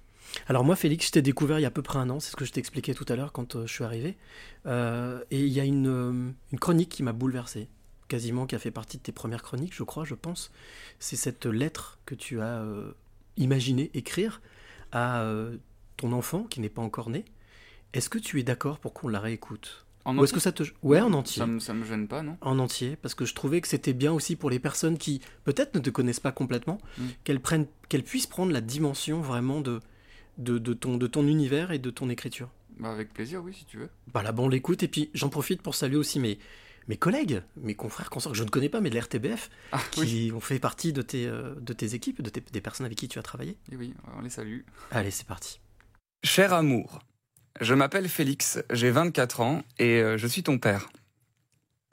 Alors 0.48 0.64
moi, 0.64 0.78
Félix, 0.78 1.08
je 1.08 1.12
t'ai 1.12 1.22
découvert 1.22 1.60
il 1.60 1.64
y 1.64 1.66
a 1.66 1.70
à 1.70 1.72
peu 1.72 1.82
près 1.82 2.00
un 2.00 2.10
an, 2.10 2.22
c'est 2.22 2.32
ce 2.32 2.38
que 2.38 2.46
je 2.46 2.54
t'expliquais 2.54 2.94
tout 2.94 3.06
à 3.10 3.18
l'heure 3.18 3.34
quand 3.34 3.58
euh, 3.58 3.68
je 3.68 3.74
suis 3.74 3.84
arrivé. 3.84 4.18
Euh, 4.66 5.22
et 5.30 5.42
il 5.42 5.52
y 5.52 5.60
a 5.60 5.66
une 5.66 6.34
chronique 6.62 6.90
qui 6.90 7.04
m'a 7.04 7.12
bouleversé, 7.14 7.68
quasiment 8.10 8.46
qui 8.46 8.56
a 8.56 8.60
fait 8.60 8.72
partie 8.72 8.98
de 8.98 9.04
tes 9.04 9.14
premières 9.14 9.42
chroniques, 9.44 9.74
je 9.74 9.84
crois, 9.84 10.04
je 10.04 10.16
pense. 10.16 10.52
C'est 11.00 11.16
cette 11.16 11.46
lettre 11.46 12.00
que 12.06 12.16
tu 12.16 12.42
as 12.42 12.60
euh, 12.62 12.92
imaginé 13.38 13.90
écrire 13.94 14.42
à 14.92 15.22
euh, 15.22 15.56
ton 15.96 16.12
enfant 16.12 16.44
qui 16.44 16.60
n'est 16.60 16.70
pas 16.70 16.82
encore 16.82 17.10
né. 17.10 17.24
Est-ce 17.94 18.10
que 18.10 18.18
tu 18.20 18.40
es 18.40 18.44
d'accord 18.44 18.80
pour 18.80 18.94
qu'on 18.94 19.08
la 19.08 19.20
réécoute? 19.20 19.86
En 20.06 20.18
Ou 20.18 20.24
est-ce 20.24 20.32
entier 20.32 20.36
que 20.36 20.40
ça 20.42 20.52
te... 20.52 20.64
Ouais, 20.84 21.02
en 21.02 21.14
entier. 21.14 21.40
Ça 21.40 21.46
me, 21.48 21.60
ça 21.60 21.74
me 21.74 21.86
gêne 21.86 22.08
pas, 22.08 22.22
non? 22.24 22.38
En 22.42 22.58
entier, 22.60 22.96
parce 22.96 23.14
que 23.16 23.26
je 23.26 23.34
trouvais 23.36 23.62
que 23.62 23.68
c'était 23.68 23.94
bien 23.94 24.12
aussi 24.14 24.36
pour 24.36 24.50
les 24.50 24.60
personnes 24.60 24.98
qui 24.98 25.22
peut-être 25.44 25.76
ne 25.76 25.80
te 25.80 25.90
connaissent 25.90 26.20
pas 26.22 26.32
complètement, 26.32 26.80
Mm. 26.98 27.04
qu'elles 27.24 27.40
prennent, 27.42 27.68
qu'elles 27.90 28.04
puissent 28.04 28.28
prendre 28.28 28.52
la 28.52 28.62
dimension 28.62 29.22
vraiment 29.22 29.62
de, 29.62 29.82
de, 30.38 30.58
de 30.58 30.74
ton, 30.74 30.98
de 30.98 31.08
ton 31.08 31.28
univers 31.28 31.72
et 31.72 31.80
de 31.80 31.90
ton 31.90 32.10
écriture. 32.10 32.50
Bah, 32.80 32.92
Avec 32.92 33.14
plaisir, 33.14 33.44
oui, 33.44 33.54
si 33.54 33.66
tu 33.66 33.78
veux. 33.78 33.90
Bah 34.14 34.24
là-bas, 34.24 34.44
on 34.44 34.48
l'écoute, 34.50 34.84
et 34.84 34.88
puis 34.88 35.10
j'en 35.14 35.30
profite 35.30 35.62
pour 35.62 35.76
saluer 35.76 35.98
aussi 35.98 36.20
mes, 36.20 36.40
mes 36.88 36.98
collègues, 36.98 37.42
mes 37.58 37.76
confrères, 37.76 38.10
consorts 38.10 38.32
que 38.32 38.38
je 38.38 38.44
ne 38.44 38.50
connais 38.50 38.70
pas, 38.70 38.82
mais 38.82 38.90
de 38.90 38.96
l'RTBF, 38.98 39.50
Ah 39.72 39.80
qui 39.92 40.02
oui, 40.02 40.32
ont 40.34 40.40
fait 40.40 40.60
partie 40.60 40.94
de 40.94 41.02
tes, 41.02 41.28
euh, 41.28 41.54
de 41.60 41.74
tes 41.74 41.94
équipes, 41.96 42.22
de 42.22 42.30
tes, 42.30 42.42
des 42.42 42.62
personnes 42.62 42.86
avec 42.86 42.98
qui 42.98 43.08
tu 43.08 43.20
as 43.20 43.24
travaillé. 43.24 43.58
oui, 43.72 43.78
oui, 43.80 43.94
on 44.18 44.22
les 44.22 44.30
salue. 44.30 44.62
Allez, 44.92 45.12
c'est 45.12 45.28
parti. 45.28 45.60
Cher 46.24 46.54
amour, 46.54 47.00
je 47.62 47.74
m'appelle 47.74 48.08
Félix, 48.10 48.60
j'ai 48.72 48.92
24 48.92 49.42
ans 49.42 49.64
et 49.78 50.02
euh, 50.02 50.18
je 50.18 50.28
suis 50.28 50.44
ton 50.44 50.58
père. 50.58 50.90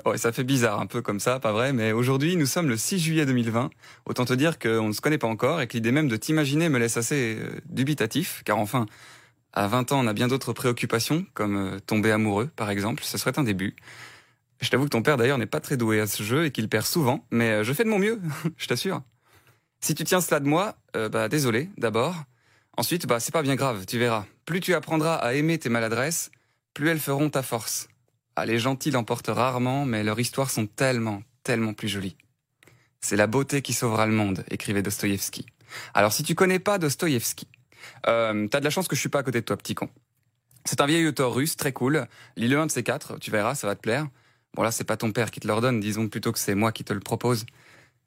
Ouais, 0.04 0.18
ça 0.18 0.30
fait 0.30 0.44
bizarre 0.44 0.78
un 0.80 0.86
peu 0.86 1.00
comme 1.02 1.20
ça, 1.20 1.40
pas 1.40 1.52
vrai, 1.52 1.72
mais 1.72 1.92
aujourd'hui 1.92 2.36
nous 2.36 2.46
sommes 2.46 2.68
le 2.68 2.76
6 2.76 2.98
juillet 2.98 3.26
2020. 3.26 3.70
Autant 4.04 4.24
te 4.24 4.34
dire 4.34 4.58
qu'on 4.58 4.88
ne 4.88 4.92
se 4.92 5.00
connaît 5.00 5.18
pas 5.18 5.26
encore 5.26 5.60
et 5.60 5.66
que 5.66 5.72
l'idée 5.72 5.90
même 5.90 6.08
de 6.08 6.16
t'imaginer 6.16 6.68
me 6.68 6.78
laisse 6.78 6.96
assez 6.96 7.38
euh, 7.40 7.60
dubitatif, 7.66 8.42
car 8.44 8.58
enfin, 8.58 8.86
à 9.52 9.66
20 9.66 9.92
ans 9.92 10.00
on 10.04 10.06
a 10.06 10.12
bien 10.12 10.28
d'autres 10.28 10.52
préoccupations, 10.52 11.24
comme 11.34 11.80
tomber 11.86 12.10
amoureux 12.12 12.50
par 12.56 12.70
exemple, 12.70 13.02
ce 13.04 13.16
serait 13.18 13.38
un 13.38 13.42
début. 13.44 13.74
Je 14.60 14.70
t'avoue 14.70 14.84
que 14.84 14.90
ton 14.90 15.02
père 15.02 15.16
d'ailleurs 15.16 15.38
n'est 15.38 15.46
pas 15.46 15.60
très 15.60 15.76
doué 15.76 16.00
à 16.00 16.06
ce 16.06 16.22
jeu 16.22 16.46
et 16.46 16.50
qu'il 16.50 16.68
perd 16.68 16.86
souvent, 16.86 17.26
mais 17.30 17.50
euh, 17.50 17.64
je 17.64 17.72
fais 17.72 17.84
de 17.84 17.88
mon 17.88 17.98
mieux, 17.98 18.20
je 18.56 18.66
t'assure. 18.66 19.02
Si 19.80 19.94
tu 19.94 20.04
tiens 20.04 20.20
cela 20.20 20.40
de 20.40 20.48
moi, 20.48 20.76
euh, 20.96 21.08
bah 21.08 21.28
désolé 21.28 21.70
d'abord. 21.76 22.14
Ensuite, 22.76 23.06
bah 23.06 23.20
c'est 23.20 23.32
pas 23.32 23.42
bien 23.42 23.54
grave, 23.54 23.86
tu 23.86 23.98
verras. 23.98 24.26
Plus 24.44 24.60
tu 24.60 24.74
apprendras 24.74 25.14
à 25.16 25.34
aimer 25.34 25.58
tes 25.58 25.68
maladresses, 25.68 26.30
plus 26.74 26.88
elles 26.88 27.00
feront 27.00 27.30
ta 27.30 27.42
force. 27.42 27.88
Ah, 28.34 28.46
les 28.46 28.58
gentils 28.58 28.90
l'emportent 28.90 29.28
rarement, 29.28 29.86
mais 29.86 30.04
leurs 30.04 30.20
histoires 30.20 30.50
sont 30.50 30.66
tellement, 30.66 31.22
tellement 31.42 31.72
plus 31.72 31.88
jolies. 31.88 32.16
C'est 33.00 33.16
la 33.16 33.26
beauté 33.26 33.62
qui 33.62 33.72
sauvera 33.72 34.06
le 34.06 34.12
monde, 34.12 34.44
écrivait 34.50 34.82
Dostoïevski. 34.82 35.46
Alors 35.94 36.12
si 36.12 36.22
tu 36.22 36.34
connais 36.34 36.58
pas 36.58 36.78
Dostoïevski, 36.78 37.46
euh, 38.06 38.48
t'as 38.48 38.60
de 38.60 38.64
la 38.64 38.70
chance 38.70 38.88
que 38.88 38.96
je 38.96 39.00
suis 39.00 39.08
pas 39.08 39.20
à 39.20 39.22
côté 39.22 39.40
de 39.40 39.44
toi, 39.44 39.56
petit 39.56 39.74
con. 39.74 39.88
C'est 40.64 40.80
un 40.80 40.86
vieil 40.86 41.06
auteur 41.06 41.32
russe, 41.32 41.56
très 41.56 41.72
cool. 41.72 42.06
Lis-le 42.36 42.58
un 42.58 42.66
de 42.66 42.72
ces 42.72 42.82
quatre, 42.82 43.18
tu 43.20 43.30
verras, 43.30 43.54
ça 43.54 43.66
va 43.66 43.76
te 43.76 43.80
plaire. 43.80 44.08
Bon 44.56 44.62
là, 44.62 44.70
c'est 44.70 44.84
pas 44.84 44.96
ton 44.96 45.12
père 45.12 45.30
qui 45.30 45.40
te 45.40 45.46
l'ordonne, 45.46 45.80
disons 45.80 46.08
plutôt 46.08 46.32
que 46.32 46.38
c'est 46.38 46.54
moi 46.54 46.72
qui 46.72 46.82
te 46.82 46.94
le 46.94 47.00
propose. 47.00 47.44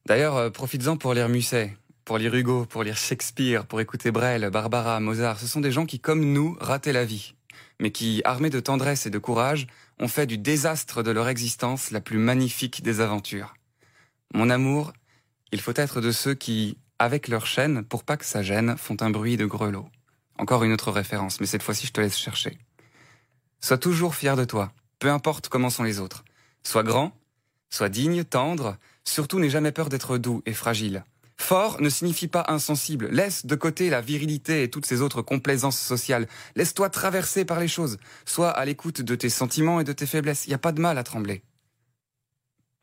D'ailleurs, 0.07 0.35
euh, 0.35 0.49
profites-en 0.49 0.97
pour 0.97 1.13
lire 1.13 1.29
Musset, 1.29 1.77
pour 2.05 2.17
lire 2.17 2.33
Hugo, 2.33 2.65
pour 2.65 2.81
lire 2.81 2.97
Shakespeare, 2.97 3.67
pour 3.67 3.79
écouter 3.81 4.09
Brel, 4.09 4.49
Barbara, 4.49 4.99
Mozart. 4.99 5.39
Ce 5.39 5.45
sont 5.45 5.62
des 5.62 5.71
gens 5.71 5.85
qui, 5.85 5.99
comme 5.99 6.21
nous, 6.21 6.57
rataient 6.59 6.91
la 6.91 7.05
vie, 7.05 7.35
mais 7.79 7.91
qui, 7.91 8.23
armés 8.25 8.49
de 8.49 8.59
tendresse 8.59 9.05
et 9.05 9.12
de 9.12 9.19
courage, 9.19 9.67
ont 9.99 10.07
fait 10.07 10.25
du 10.25 10.39
désastre 10.39 11.03
de 11.03 11.12
leur 11.12 11.29
existence 11.29 11.91
la 11.91 12.01
plus 12.01 12.17
magnifique 12.17 12.81
des 12.81 12.99
aventures. 12.99 13.53
Mon 14.33 14.49
amour, 14.49 14.91
il 15.51 15.62
faut 15.62 15.73
être 15.75 16.01
de 16.01 16.12
ceux 16.12 16.33
qui, 16.33 16.79
avec 16.97 17.27
leur 17.27 17.45
chaîne, 17.45 17.83
pour 17.83 18.03
pas 18.03 18.17
que 18.17 18.25
ça 18.25 18.41
gêne, 18.41 18.75
font 18.75 18.97
un 19.01 19.12
bruit 19.12 19.38
de 19.38 19.45
grelot. 19.45 19.88
Encore 20.39 20.63
une 20.63 20.73
autre 20.73 20.91
référence, 20.91 21.39
mais 21.41 21.45
cette 21.45 21.62
fois-ci 21.62 21.85
je 21.85 21.91
te 21.91 22.01
laisse 22.01 22.17
chercher. 22.17 22.57
Sois 23.62 23.77
toujours 23.77 24.15
fier 24.15 24.35
de 24.35 24.45
toi, 24.45 24.71
peu 24.97 25.12
importe 25.12 25.47
comment 25.49 25.69
sont 25.69 25.83
les 25.83 25.99
autres. 25.99 26.23
Sois 26.63 26.84
grand, 26.84 27.12
sois 27.69 27.89
digne, 27.89 28.24
tendre, 28.24 28.78
surtout 29.04 29.39
n'aie 29.39 29.50
jamais 29.50 29.72
peur 29.72 29.89
d'être 29.89 30.17
doux 30.17 30.41
et 30.45 30.54
fragile. 30.54 31.04
Fort 31.39 31.82
ne 31.82 31.89
signifie 31.89 32.28
pas 32.28 32.45
insensible. 32.50 33.08
Laisse 33.08 33.45
de 33.45 33.56
côté 33.56 33.89
la 33.89 34.02
virilité 34.02 34.62
et 34.62 34.69
toutes 34.69 34.86
ces 34.86 35.02
autres 35.02 35.22
complaisances 35.22 35.80
sociales. 35.80 36.28
Laisse-toi 36.56 36.89
traverser 36.89 37.45
par 37.45 37.60
les 37.60 37.69
choses. 37.69 37.98
Sois 38.26 38.50
à 38.50 38.65
l'écoute 38.65 39.02
de 39.02 39.15
tes 39.15 39.30
sentiments 39.30 39.80
et 39.80 39.86
de 39.86 39.93
tes 39.93 40.06
faiblesses. 40.06 40.45
Il 40.45 40.50
n'y 40.50 40.56
a 40.56 40.60
pas 40.60 40.74
de 40.74 40.82
mal 40.82 40.98
à 40.98 41.04
trembler. 41.04 41.41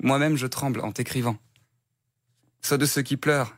Moi-même, 0.03 0.37
je 0.37 0.47
tremble 0.47 0.81
en 0.81 0.91
t'écrivant. 0.91 1.37
Sois 2.63 2.79
de 2.79 2.87
ceux 2.87 3.03
qui 3.03 3.17
pleurent, 3.17 3.55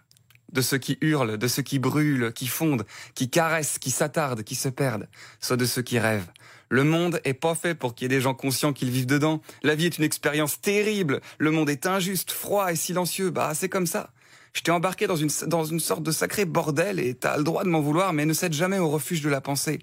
de 0.52 0.61
ceux 0.61 0.78
qui 0.78 0.98
hurlent, 1.00 1.38
de 1.38 1.48
ceux 1.48 1.62
qui 1.62 1.78
brûlent, 1.78 2.33
qui 2.33 2.46
fondent, 2.46 2.85
qui 3.14 3.31
caressent, 3.31 3.78
qui 3.78 3.90
s'attardent, 3.90 4.42
qui 4.42 4.57
se 4.57 4.68
perdent. 4.68 5.09
Sois 5.40 5.57
de 5.57 5.64
ceux 5.64 5.83
qui 5.83 5.98
rêvent. 5.98 6.31
Le 6.70 6.85
monde 6.85 7.20
est 7.24 7.35
pas 7.35 7.54
fait 7.54 7.74
pour 7.74 7.94
qu'il 7.94 8.04
y 8.04 8.07
ait 8.07 8.16
des 8.16 8.20
gens 8.20 8.35
conscients 8.35 8.72
qu'ils 8.72 8.90
vivent 8.90 9.07
dedans. 9.07 9.40
La 9.62 9.74
vie 9.74 9.87
est 9.87 9.98
une 9.98 10.04
expérience 10.04 10.61
terrible. 10.61 11.20
Le 11.38 11.50
monde 11.50 11.70
est 11.70 11.87
injuste, 11.87 12.31
froid 12.31 12.72
et 12.72 12.76
silencieux. 12.76 13.31
Bah, 13.31 13.52
c'est 13.54 13.68
comme 13.68 13.87
ça. 13.87 14.11
Je 14.52 14.62
t'ai 14.62 14.70
embarqué 14.70 15.07
dans 15.07 15.16
une, 15.16 15.31
dans 15.46 15.64
une 15.64 15.81
sorte 15.81 16.02
de 16.02 16.11
sacré 16.11 16.44
bordel 16.44 16.98
et 16.98 17.14
t'as 17.14 17.37
le 17.37 17.44
droit 17.44 17.64
de 17.64 17.68
m'en 17.68 17.81
vouloir, 17.81 18.12
mais 18.12 18.26
ne 18.26 18.33
cède 18.33 18.52
jamais 18.52 18.78
au 18.78 18.88
refuge 18.88 19.22
de 19.22 19.28
la 19.28 19.40
pensée. 19.40 19.78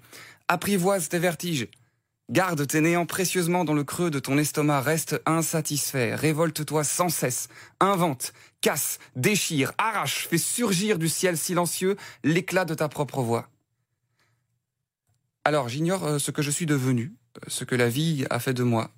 Apprivoise 0.48 1.08
tes 1.08 1.18
vertiges. 1.18 1.68
Garde 2.28 2.66
tes 2.66 2.80
néants 2.80 3.06
précieusement 3.06 3.64
dans 3.64 3.72
le 3.72 3.84
creux 3.84 4.10
de 4.10 4.18
ton 4.18 4.36
estomac, 4.36 4.80
reste 4.80 5.22
insatisfait, 5.26 6.12
révolte-toi 6.16 6.82
sans 6.82 7.08
cesse, 7.08 7.48
invente, 7.78 8.32
casse, 8.60 8.98
déchire, 9.14 9.72
arrache, 9.78 10.26
fais 10.28 10.38
surgir 10.38 10.98
du 10.98 11.08
ciel 11.08 11.38
silencieux 11.38 11.96
l'éclat 12.24 12.64
de 12.64 12.74
ta 12.74 12.88
propre 12.88 13.22
voix. 13.22 13.48
Alors 15.46 15.68
j'ignore 15.68 16.04
euh, 16.04 16.18
ce 16.18 16.32
que 16.32 16.42
je 16.42 16.50
suis 16.50 16.66
devenu, 16.66 17.14
euh, 17.36 17.40
ce 17.46 17.62
que 17.62 17.76
la 17.76 17.88
vie 17.88 18.26
a 18.30 18.40
fait 18.40 18.52
de 18.52 18.64
moi. 18.64 18.90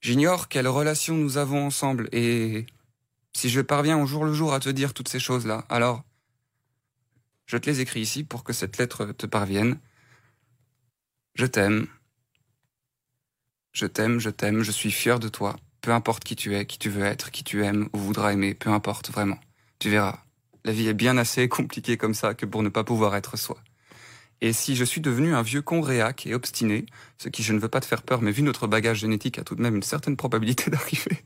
J'ignore 0.00 0.46
quelle 0.46 0.68
relation 0.68 1.16
nous 1.16 1.38
avons 1.38 1.66
ensemble 1.66 2.08
et 2.12 2.66
si 3.32 3.50
je 3.50 3.60
parviens 3.60 4.00
au 4.00 4.06
jour 4.06 4.24
le 4.24 4.32
jour 4.32 4.54
à 4.54 4.60
te 4.60 4.68
dire 4.68 4.94
toutes 4.94 5.08
ces 5.08 5.18
choses-là, 5.18 5.64
alors 5.68 6.04
je 7.46 7.56
te 7.56 7.68
les 7.68 7.80
écris 7.80 7.98
ici 7.98 8.22
pour 8.22 8.44
que 8.44 8.52
cette 8.52 8.78
lettre 8.78 9.06
te 9.06 9.26
parvienne. 9.26 9.76
Je 11.34 11.46
t'aime. 11.46 11.88
Je 13.72 13.86
t'aime, 13.86 14.20
je 14.20 14.30
t'aime, 14.30 14.62
je 14.62 14.70
suis 14.70 14.92
fier 14.92 15.18
de 15.18 15.28
toi. 15.28 15.56
Peu 15.80 15.90
importe 15.90 16.22
qui 16.22 16.36
tu 16.36 16.54
es, 16.54 16.64
qui 16.64 16.78
tu 16.78 16.90
veux 16.90 17.02
être, 17.02 17.32
qui 17.32 17.42
tu 17.42 17.64
aimes 17.64 17.88
ou 17.92 17.98
voudras 17.98 18.34
aimer, 18.34 18.54
peu 18.54 18.70
importe 18.70 19.10
vraiment. 19.10 19.40
Tu 19.80 19.90
verras. 19.90 20.20
La 20.64 20.70
vie 20.70 20.86
est 20.86 20.94
bien 20.94 21.18
assez 21.18 21.48
compliquée 21.48 21.96
comme 21.96 22.14
ça 22.14 22.34
que 22.34 22.46
pour 22.46 22.62
ne 22.62 22.68
pas 22.68 22.84
pouvoir 22.84 23.16
être 23.16 23.36
soi. 23.36 23.58
Et 24.44 24.52
si 24.52 24.74
je 24.74 24.84
suis 24.84 25.00
devenu 25.00 25.36
un 25.36 25.42
vieux 25.42 25.62
con 25.62 25.80
réac 25.80 26.26
et 26.26 26.34
obstiné, 26.34 26.84
ce 27.16 27.28
qui 27.28 27.44
je 27.44 27.52
ne 27.52 27.60
veux 27.60 27.68
pas 27.68 27.80
te 27.80 27.86
faire 27.86 28.02
peur, 28.02 28.22
mais 28.22 28.32
vu 28.32 28.42
notre 28.42 28.66
bagage 28.66 28.98
génétique 28.98 29.38
a 29.38 29.44
tout 29.44 29.54
de 29.54 29.62
même 29.62 29.76
une 29.76 29.84
certaine 29.84 30.16
probabilité 30.16 30.68
d'arriver, 30.70 31.24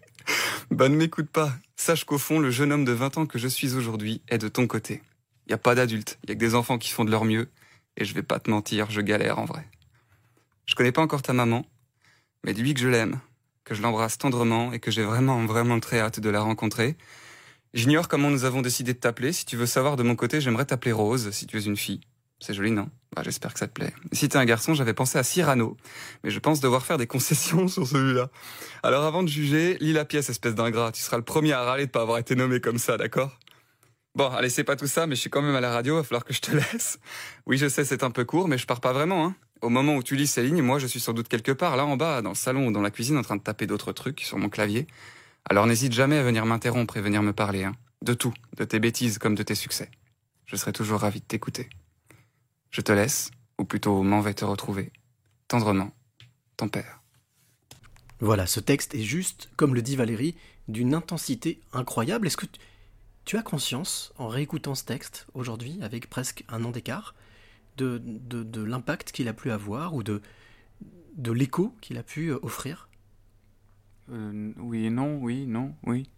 bah 0.70 0.90
ne 0.90 0.96
m'écoute 0.96 1.30
pas. 1.30 1.54
Sache 1.76 2.04
qu'au 2.04 2.18
fond, 2.18 2.40
le 2.40 2.50
jeune 2.50 2.72
homme 2.72 2.84
de 2.84 2.92
20 2.92 3.16
ans 3.16 3.26
que 3.26 3.38
je 3.38 3.48
suis 3.48 3.74
aujourd'hui 3.74 4.20
est 4.28 4.36
de 4.36 4.48
ton 4.48 4.66
côté. 4.66 5.00
Il 5.46 5.54
a 5.54 5.58
pas 5.58 5.74
d'adultes, 5.74 6.18
il 6.22 6.28
y 6.28 6.32
a 6.32 6.34
que 6.34 6.40
des 6.40 6.54
enfants 6.54 6.76
qui 6.76 6.90
font 6.90 7.06
de 7.06 7.10
leur 7.10 7.24
mieux, 7.24 7.48
et 7.96 8.04
je 8.04 8.12
vais 8.12 8.22
pas 8.22 8.38
te 8.38 8.50
mentir, 8.50 8.90
je 8.90 9.00
galère 9.00 9.38
en 9.38 9.46
vrai. 9.46 9.66
Je 10.66 10.74
connais 10.74 10.92
pas 10.92 11.00
encore 11.00 11.22
ta 11.22 11.32
maman, 11.32 11.64
mais 12.44 12.52
dis-lui 12.52 12.74
que 12.74 12.80
je 12.80 12.88
l'aime, 12.88 13.18
que 13.64 13.74
je 13.74 13.80
l'embrasse 13.80 14.18
tendrement 14.18 14.74
et 14.74 14.78
que 14.78 14.90
j'ai 14.90 15.04
vraiment, 15.04 15.42
vraiment 15.46 15.80
très 15.80 16.00
hâte 16.00 16.20
de 16.20 16.28
la 16.28 16.42
rencontrer. 16.42 16.98
J'ignore 17.72 18.08
comment 18.08 18.28
nous 18.28 18.44
avons 18.44 18.60
décidé 18.60 18.92
de 18.92 18.98
t'appeler. 18.98 19.32
Si 19.32 19.46
tu 19.46 19.56
veux 19.56 19.64
savoir 19.64 19.96
de 19.96 20.02
mon 20.02 20.16
côté, 20.16 20.42
j'aimerais 20.42 20.66
t'appeler 20.66 20.92
Rose, 20.92 21.30
si 21.30 21.46
tu 21.46 21.56
es 21.56 21.62
une 21.62 21.78
fille. 21.78 22.02
C'est 22.38 22.54
joli, 22.54 22.70
non? 22.70 22.88
Bah, 23.14 23.22
J'espère 23.24 23.52
que 23.54 23.58
ça 23.58 23.66
te 23.66 23.72
plaît. 23.72 23.94
Si 24.12 24.28
t'es 24.28 24.36
un 24.36 24.44
garçon, 24.44 24.74
j'avais 24.74 24.92
pensé 24.92 25.18
à 25.18 25.22
Cyrano, 25.22 25.76
mais 26.22 26.30
je 26.30 26.38
pense 26.38 26.60
devoir 26.60 26.84
faire 26.84 26.98
des 26.98 27.06
concessions 27.06 27.66
sur 27.68 27.86
celui-là. 27.86 28.28
Alors 28.82 29.04
avant 29.04 29.22
de 29.22 29.28
juger, 29.28 29.78
lis 29.80 29.92
la 29.92 30.04
pièce, 30.04 30.28
espèce 30.28 30.54
d'ingrat. 30.54 30.92
Tu 30.92 31.02
seras 31.02 31.16
le 31.16 31.24
premier 31.24 31.52
à 31.52 31.62
râler 31.62 31.86
de 31.86 31.90
pas 31.90 32.02
avoir 32.02 32.18
été 32.18 32.34
nommé 32.34 32.60
comme 32.60 32.78
ça, 32.78 32.96
d'accord? 32.96 33.38
Bon, 34.14 34.28
allez, 34.28 34.48
c'est 34.48 34.64
pas 34.64 34.76
tout 34.76 34.86
ça, 34.86 35.06
mais 35.06 35.14
je 35.14 35.20
suis 35.20 35.30
quand 35.30 35.42
même 35.42 35.54
à 35.54 35.60
la 35.60 35.70
radio, 35.70 35.96
va 35.96 36.02
falloir 36.02 36.24
que 36.24 36.32
je 36.32 36.40
te 36.40 36.50
laisse. 36.72 36.98
Oui, 37.46 37.58
je 37.58 37.68
sais, 37.68 37.84
c'est 37.84 38.02
un 38.02 38.10
peu 38.10 38.24
court, 38.24 38.48
mais 38.48 38.58
je 38.58 38.66
pars 38.66 38.80
pas 38.80 38.92
vraiment. 38.92 39.26
Hein. 39.26 39.34
Au 39.62 39.68
moment 39.68 39.96
où 39.96 40.02
tu 40.02 40.16
lis 40.16 40.26
ces 40.26 40.42
lignes, 40.42 40.62
moi, 40.62 40.78
je 40.78 40.86
suis 40.86 41.00
sans 41.00 41.12
doute 41.12 41.28
quelque 41.28 41.52
part, 41.52 41.76
là 41.76 41.84
en 41.84 41.96
bas, 41.96 42.22
dans 42.22 42.30
le 42.30 42.34
salon 42.34 42.66
ou 42.66 42.72
dans 42.72 42.82
la 42.82 42.90
cuisine, 42.90 43.16
en 43.16 43.22
train 43.22 43.36
de 43.36 43.42
taper 43.42 43.66
d'autres 43.66 43.92
trucs 43.92 44.20
sur 44.20 44.38
mon 44.38 44.48
clavier. 44.48 44.86
Alors 45.48 45.66
n'hésite 45.66 45.92
jamais 45.92 46.18
à 46.18 46.22
venir 46.22 46.44
m'interrompre 46.44 46.96
et 46.96 47.00
venir 47.00 47.22
me 47.22 47.32
parler, 47.32 47.64
hein. 47.64 47.74
De 48.02 48.12
tout, 48.12 48.34
de 48.56 48.64
tes 48.64 48.78
bêtises 48.78 49.18
comme 49.18 49.34
de 49.34 49.42
tes 49.42 49.54
succès. 49.54 49.90
Je 50.44 50.56
serai 50.56 50.72
toujours 50.72 51.00
ravi 51.00 51.20
de 51.20 51.24
t'écouter. 51.24 51.70
Je 52.70 52.80
te 52.80 52.92
laisse, 52.92 53.30
ou 53.58 53.64
plutôt 53.64 54.02
m'en 54.02 54.20
vais 54.20 54.34
te 54.34 54.44
retrouver. 54.44 54.92
Tendrement, 55.48 55.90
ton 56.56 56.68
père. 56.68 57.02
Voilà, 58.20 58.46
ce 58.46 58.60
texte 58.60 58.94
est 58.94 59.02
juste, 59.02 59.50
comme 59.56 59.74
le 59.74 59.82
dit 59.82 59.96
Valérie, 59.96 60.34
d'une 60.68 60.94
intensité 60.94 61.60
incroyable. 61.72 62.26
Est-ce 62.26 62.36
que 62.36 62.46
tu 63.24 63.36
as 63.36 63.42
conscience, 63.42 64.12
en 64.16 64.28
réécoutant 64.28 64.74
ce 64.74 64.84
texte 64.84 65.26
aujourd'hui, 65.34 65.78
avec 65.82 66.08
presque 66.08 66.44
un 66.48 66.64
an 66.64 66.70
d'écart, 66.70 67.14
de, 67.76 68.00
de, 68.04 68.42
de 68.42 68.62
l'impact 68.62 69.12
qu'il 69.12 69.28
a 69.28 69.34
pu 69.34 69.50
avoir 69.50 69.94
ou 69.94 70.02
de, 70.02 70.22
de 71.16 71.32
l'écho 71.32 71.74
qu'il 71.80 71.98
a 71.98 72.02
pu 72.02 72.28
euh, 72.28 72.38
offrir? 72.42 72.88
Euh, 74.10 74.52
Oui 74.58 74.86
et 74.86 74.90
non, 74.90 75.18
oui, 75.18 75.46
non, 75.46 75.74
oui. 75.84 76.08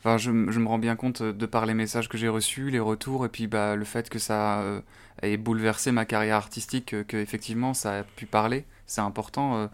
Enfin, 0.00 0.16
je, 0.16 0.30
me 0.30 0.66
rends 0.66 0.78
bien 0.78 0.96
compte 0.96 1.22
de 1.22 1.46
par 1.46 1.66
les 1.66 1.74
messages 1.74 2.08
que 2.08 2.16
j'ai 2.16 2.28
reçus, 2.28 2.70
les 2.70 2.80
retours, 2.80 3.26
et 3.26 3.28
puis 3.28 3.46
bah, 3.46 3.76
le 3.76 3.84
fait 3.84 4.08
que 4.08 4.18
ça 4.18 4.60
euh, 4.60 4.80
ait 5.22 5.36
bouleversé 5.36 5.92
ma 5.92 6.04
carrière 6.04 6.36
artistique, 6.36 6.94
que, 7.06 7.16
effectivement 7.16 7.74
ça 7.74 7.98
a 7.98 8.02
pu 8.02 8.26
parler, 8.26 8.64
c'est 8.86 9.00
important, 9.00 9.56
euh, 9.56 9.66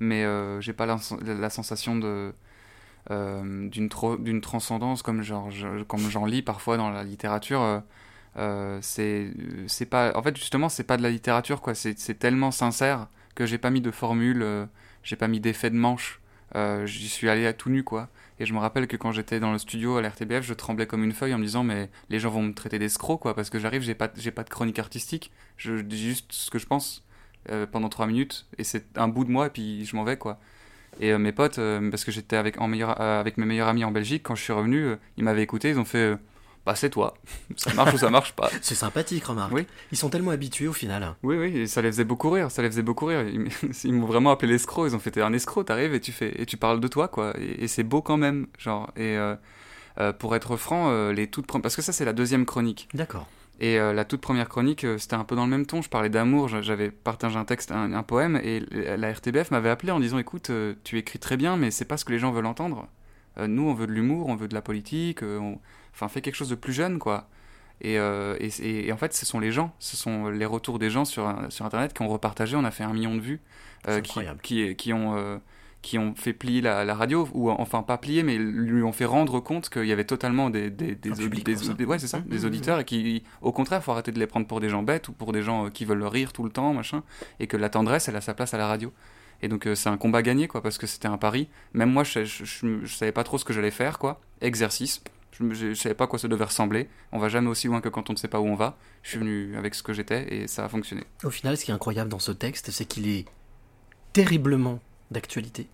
mais 0.00 0.24
euh, 0.24 0.60
j'ai 0.60 0.72
pas 0.72 0.86
la, 0.86 1.50
sensation 1.50 2.00
euh, 2.02 3.68
d'une 3.68 4.40
transcendance 4.40 5.02
comme 5.02 5.22
je, 5.22 5.34
j'en 6.10 6.26
lis 6.26 6.42
parfois 6.42 6.76
dans 6.76 6.90
la 6.90 7.04
littérature. 7.04 7.82
c'est 8.80 9.30
c'est 9.66 9.86
pas 9.86 10.16
en 10.16 10.22
fait 10.22 10.36
justement 10.36 10.68
c'est 10.68 10.84
pas 10.84 10.96
de 10.96 11.02
la 11.02 11.10
littérature 11.10 11.60
quoi, 11.60 11.74
c'est 11.74 12.18
tellement 12.18 12.50
sincère 12.50 13.08
que 13.34 13.46
j'ai 13.46 13.58
pas 13.58 13.70
mis 13.70 13.80
de 13.80 13.90
formule, 13.90 14.68
j'ai 15.02 15.16
pas 15.16 15.28
mis 15.28 15.40
d'effet 15.40 15.70
de 15.70 15.76
manche, 15.76 16.20
j'y 16.84 17.08
suis 17.08 17.28
allé 17.28 17.46
à 17.46 17.52
tout 17.52 17.70
nu 17.70 17.84
quoi. 17.84 18.08
Et 18.40 18.46
je 18.46 18.52
me 18.52 18.58
rappelle 18.58 18.86
que 18.86 18.96
quand 18.96 19.12
j'étais 19.12 19.38
dans 19.40 19.52
le 19.52 19.58
studio 19.58 19.96
à 19.96 20.02
l'RTBF, 20.02 20.42
je 20.42 20.54
tremblais 20.54 20.86
comme 20.86 21.04
une 21.04 21.12
feuille 21.12 21.34
en 21.34 21.38
me 21.38 21.44
disant 21.44 21.62
mais 21.62 21.90
les 22.10 22.18
gens 22.18 22.30
vont 22.30 22.42
me 22.42 22.52
traiter 22.52 22.78
d'escroc 22.78 23.18
quoi 23.18 23.34
parce 23.34 23.50
que 23.50 23.58
j'arrive, 23.58 23.82
j'ai 23.82 23.94
pas 23.94 24.10
j'ai 24.16 24.32
pas 24.32 24.42
de 24.42 24.50
chronique 24.50 24.78
artistique, 24.78 25.30
je 25.56 25.74
dis 25.74 25.98
juste 25.98 26.32
ce 26.32 26.50
que 26.50 26.58
je 26.58 26.66
pense 26.66 27.04
euh, 27.50 27.66
pendant 27.66 27.88
trois 27.88 28.06
minutes 28.06 28.46
et 28.58 28.64
c'est 28.64 28.98
un 28.98 29.08
bout 29.08 29.24
de 29.24 29.30
moi 29.30 29.46
et 29.46 29.50
puis 29.50 29.84
je 29.84 29.94
m'en 29.94 30.04
vais 30.04 30.16
quoi. 30.16 30.40
Et 31.00 31.12
euh, 31.12 31.18
mes 31.18 31.32
potes 31.32 31.58
euh, 31.58 31.90
parce 31.90 32.04
que 32.04 32.10
j'étais 32.10 32.36
avec 32.36 32.60
en 32.60 32.68
meilleur 32.68 33.00
avec 33.00 33.36
mes 33.36 33.46
meilleurs 33.46 33.68
amis 33.68 33.84
en 33.84 33.92
Belgique 33.92 34.22
quand 34.24 34.34
je 34.34 34.42
suis 34.42 34.52
revenu, 34.52 34.94
ils 35.16 35.24
m'avaient 35.24 35.42
écouté, 35.42 35.70
ils 35.70 35.78
ont 35.78 35.84
fait 35.84 36.16
bah 36.66 36.74
c'est 36.74 36.90
toi. 36.90 37.14
Ça 37.56 37.74
marche 37.74 37.94
ou 37.94 37.98
ça 37.98 38.10
marche 38.10 38.32
pas. 38.32 38.50
C'est 38.62 38.74
sympathique, 38.74 39.24
remarque. 39.24 39.52
Oui. 39.52 39.66
Ils 39.92 39.98
sont 39.98 40.08
tellement 40.08 40.30
habitués 40.30 40.66
au 40.66 40.72
final. 40.72 41.14
Oui, 41.22 41.36
oui, 41.36 41.58
et 41.58 41.66
ça 41.66 41.82
les 41.82 41.88
faisait 41.90 42.04
beaucoup 42.04 42.30
rire. 42.30 42.50
Ça 42.50 42.62
les 42.62 42.70
faisait 42.70 42.82
beaucoup 42.82 43.06
rire. 43.06 43.22
Ils, 43.22 43.48
ils 43.84 43.92
m'ont 43.92 44.06
vraiment 44.06 44.30
appelé 44.30 44.52
l'escroc. 44.52 44.86
Ils 44.86 44.96
ont 44.96 44.98
fait 44.98 45.10
t'es 45.10 45.20
un 45.20 45.32
escroc, 45.32 45.64
t'arrives 45.64 45.94
et 45.94 46.00
tu 46.00 46.12
fais 46.12 46.40
et 46.40 46.46
tu 46.46 46.56
parles 46.56 46.80
de 46.80 46.88
toi 46.88 47.08
quoi. 47.08 47.34
Et, 47.38 47.64
et 47.64 47.68
c'est 47.68 47.82
beau 47.82 48.00
quand 48.00 48.16
même, 48.16 48.46
genre. 48.58 48.90
Et 48.96 49.16
euh, 49.16 49.36
euh, 50.00 50.12
pour 50.12 50.34
être 50.34 50.56
franc, 50.56 50.88
euh, 50.88 51.12
les 51.12 51.26
toutes 51.26 51.46
parce 51.60 51.76
que 51.76 51.82
ça 51.82 51.92
c'est 51.92 52.04
la 52.04 52.14
deuxième 52.14 52.46
chronique. 52.46 52.88
D'accord. 52.94 53.28
Et 53.60 53.78
la 53.78 54.04
toute 54.04 54.20
première 54.20 54.48
chronique, 54.48 54.84
c'était 54.98 55.14
un 55.14 55.22
peu 55.22 55.36
dans 55.36 55.44
le 55.44 55.50
même 55.50 55.64
ton. 55.64 55.80
Je 55.80 55.88
parlais 55.88 56.08
d'amour. 56.08 56.48
J'avais 56.48 56.90
partagé 56.90 57.38
un 57.38 57.44
texte, 57.44 57.70
un, 57.70 57.92
un 57.92 58.02
poème, 58.02 58.34
et 58.42 58.58
la 58.96 59.12
RTBF 59.12 59.52
m'avait 59.52 59.70
appelé 59.70 59.92
en 59.92 60.00
disant 60.00 60.18
écoute, 60.18 60.50
tu 60.82 60.98
écris 60.98 61.20
très 61.20 61.36
bien, 61.36 61.56
mais 61.56 61.70
c'est 61.70 61.84
pas 61.84 61.96
ce 61.96 62.04
que 62.04 62.10
les 62.10 62.18
gens 62.18 62.32
veulent 62.32 62.46
entendre. 62.46 62.88
nous, 63.38 63.62
on 63.62 63.72
veut 63.72 63.86
de 63.86 63.92
l'humour, 63.92 64.26
on 64.26 64.34
veut 64.34 64.48
de 64.48 64.54
la 64.54 64.60
politique. 64.60 65.22
On 65.22 65.60
enfin 65.94 66.08
fais 66.08 66.20
quelque 66.20 66.34
chose 66.34 66.48
de 66.50 66.54
plus 66.56 66.72
jeune 66.74 66.98
quoi 66.98 67.28
et, 67.80 67.98
euh, 67.98 68.36
et, 68.40 68.86
et, 68.88 68.92
en 68.92 68.96
fait 68.96 69.14
ce 69.14 69.24
sont 69.26 69.40
les 69.40 69.50
gens 69.52 69.74
ce 69.78 69.96
sont 69.96 70.28
les 70.28 70.44
retours 70.46 70.78
des 70.78 70.90
gens 70.90 71.04
sur, 71.04 71.32
sur 71.48 71.64
internet 71.64 71.92
qui 71.94 72.02
ont 72.02 72.08
repartagé 72.08 72.56
on 72.56 72.64
a 72.64 72.70
fait 72.70 72.84
un 72.84 72.92
million 72.92 73.14
de 73.14 73.20
vues 73.20 73.40
euh, 73.88 74.00
qui, 74.00 74.12
qui, 74.42 74.76
qui, 74.76 74.92
ont 74.92 75.16
euh, 75.16 75.38
qui 75.82 75.98
ont 75.98 76.14
fait 76.14 76.32
plier 76.32 76.62
la, 76.62 76.82
la 76.86 76.94
radio, 76.94 77.28
ou 77.34 77.50
enfin 77.50 77.82
pas 77.82 77.98
plier, 77.98 78.22
mais 78.22 78.38
lui 78.38 78.82
ont 78.82 78.92
fait 78.92 79.04
rendre 79.04 79.38
compte 79.40 79.68
qu'il 79.68 79.84
y 79.84 79.92
avait 79.92 80.04
totalement 80.06 80.48
des, 80.48 80.70
des, 80.70 80.94
des, 80.94 81.10
public 81.10 81.44
des- 81.44 81.56
ça. 81.56 81.74
des- 81.74 81.84
ouais, 81.84 81.98
c'est 81.98 82.06
ça, 82.06 82.20
Mhm. 82.20 82.28
des 82.28 82.44
auditeurs, 82.46 82.80
et 82.80 82.84
qui, 82.86 83.22
au 83.42 83.52
contraire, 83.52 83.84
faut 83.84 83.92
arrêter 83.92 84.10
de 84.10 84.18
les 84.18 84.26
prendre 84.26 84.46
pour 84.46 84.60
des 84.60 84.70
gens 84.70 84.82
bêtes 84.82 85.08
ou 85.08 85.12
pour 85.12 85.32
des 85.34 85.42
gens 85.42 85.66
euh, 85.66 85.68
qui 85.68 85.84
veulent 85.84 86.02
rire 86.04 86.32
tout 86.32 86.42
le 86.42 86.48
temps, 86.48 86.72
machin, 86.72 87.02
et 87.38 87.46
que 87.46 87.58
la 87.58 87.68
tendresse, 87.68 88.08
elle 88.08 88.16
a 88.16 88.22
sa 88.22 88.32
place 88.32 88.54
à 88.54 88.56
la 88.56 88.66
radio. 88.66 88.90
Et 89.42 89.48
donc 89.48 89.66
euh, 89.66 89.74
c'est 89.74 89.90
un 89.90 89.98
combat 89.98 90.22
gagné, 90.22 90.48
quoi, 90.48 90.62
parce 90.62 90.78
que 90.78 90.86
c'était 90.86 91.08
un 91.08 91.18
pari. 91.18 91.50
Même 91.74 91.90
moi, 91.92 92.02
je, 92.02 92.24
je, 92.24 92.46
je- 92.46 92.80
je 92.82 92.94
savais 92.94 93.12
pas 93.12 93.22
trop 93.24 93.36
ce 93.36 93.44
que 93.44 93.52
j'allais 93.52 93.70
faire, 93.70 93.98
quoi. 93.98 94.22
Exercice. 94.40 95.02
Je, 95.38 95.52
je 95.52 95.74
savais 95.74 95.94
pas 95.94 96.04
à 96.04 96.06
quoi 96.06 96.18
ça 96.18 96.28
devait 96.28 96.44
ressembler. 96.44 96.88
On 97.12 97.18
va 97.18 97.28
jamais 97.28 97.48
aussi 97.48 97.66
loin 97.66 97.80
que 97.80 97.88
quand 97.88 98.10
on 98.10 98.12
ne 98.12 98.18
sait 98.18 98.28
pas 98.28 98.40
où 98.40 98.46
on 98.46 98.54
va. 98.54 98.78
Je 99.02 99.10
suis 99.10 99.18
venu 99.18 99.56
avec 99.56 99.74
ce 99.74 99.82
que 99.82 99.92
j'étais 99.92 100.32
et 100.34 100.46
ça 100.46 100.64
a 100.64 100.68
fonctionné. 100.68 101.04
Au 101.24 101.30
final, 101.30 101.56
ce 101.56 101.64
qui 101.64 101.70
est 101.70 101.74
incroyable 101.74 102.10
dans 102.10 102.18
ce 102.18 102.32
texte, 102.32 102.70
c'est 102.70 102.84
qu'il 102.84 103.08
est 103.08 103.26
terriblement 104.12 104.80
d'actualité. 105.10 105.68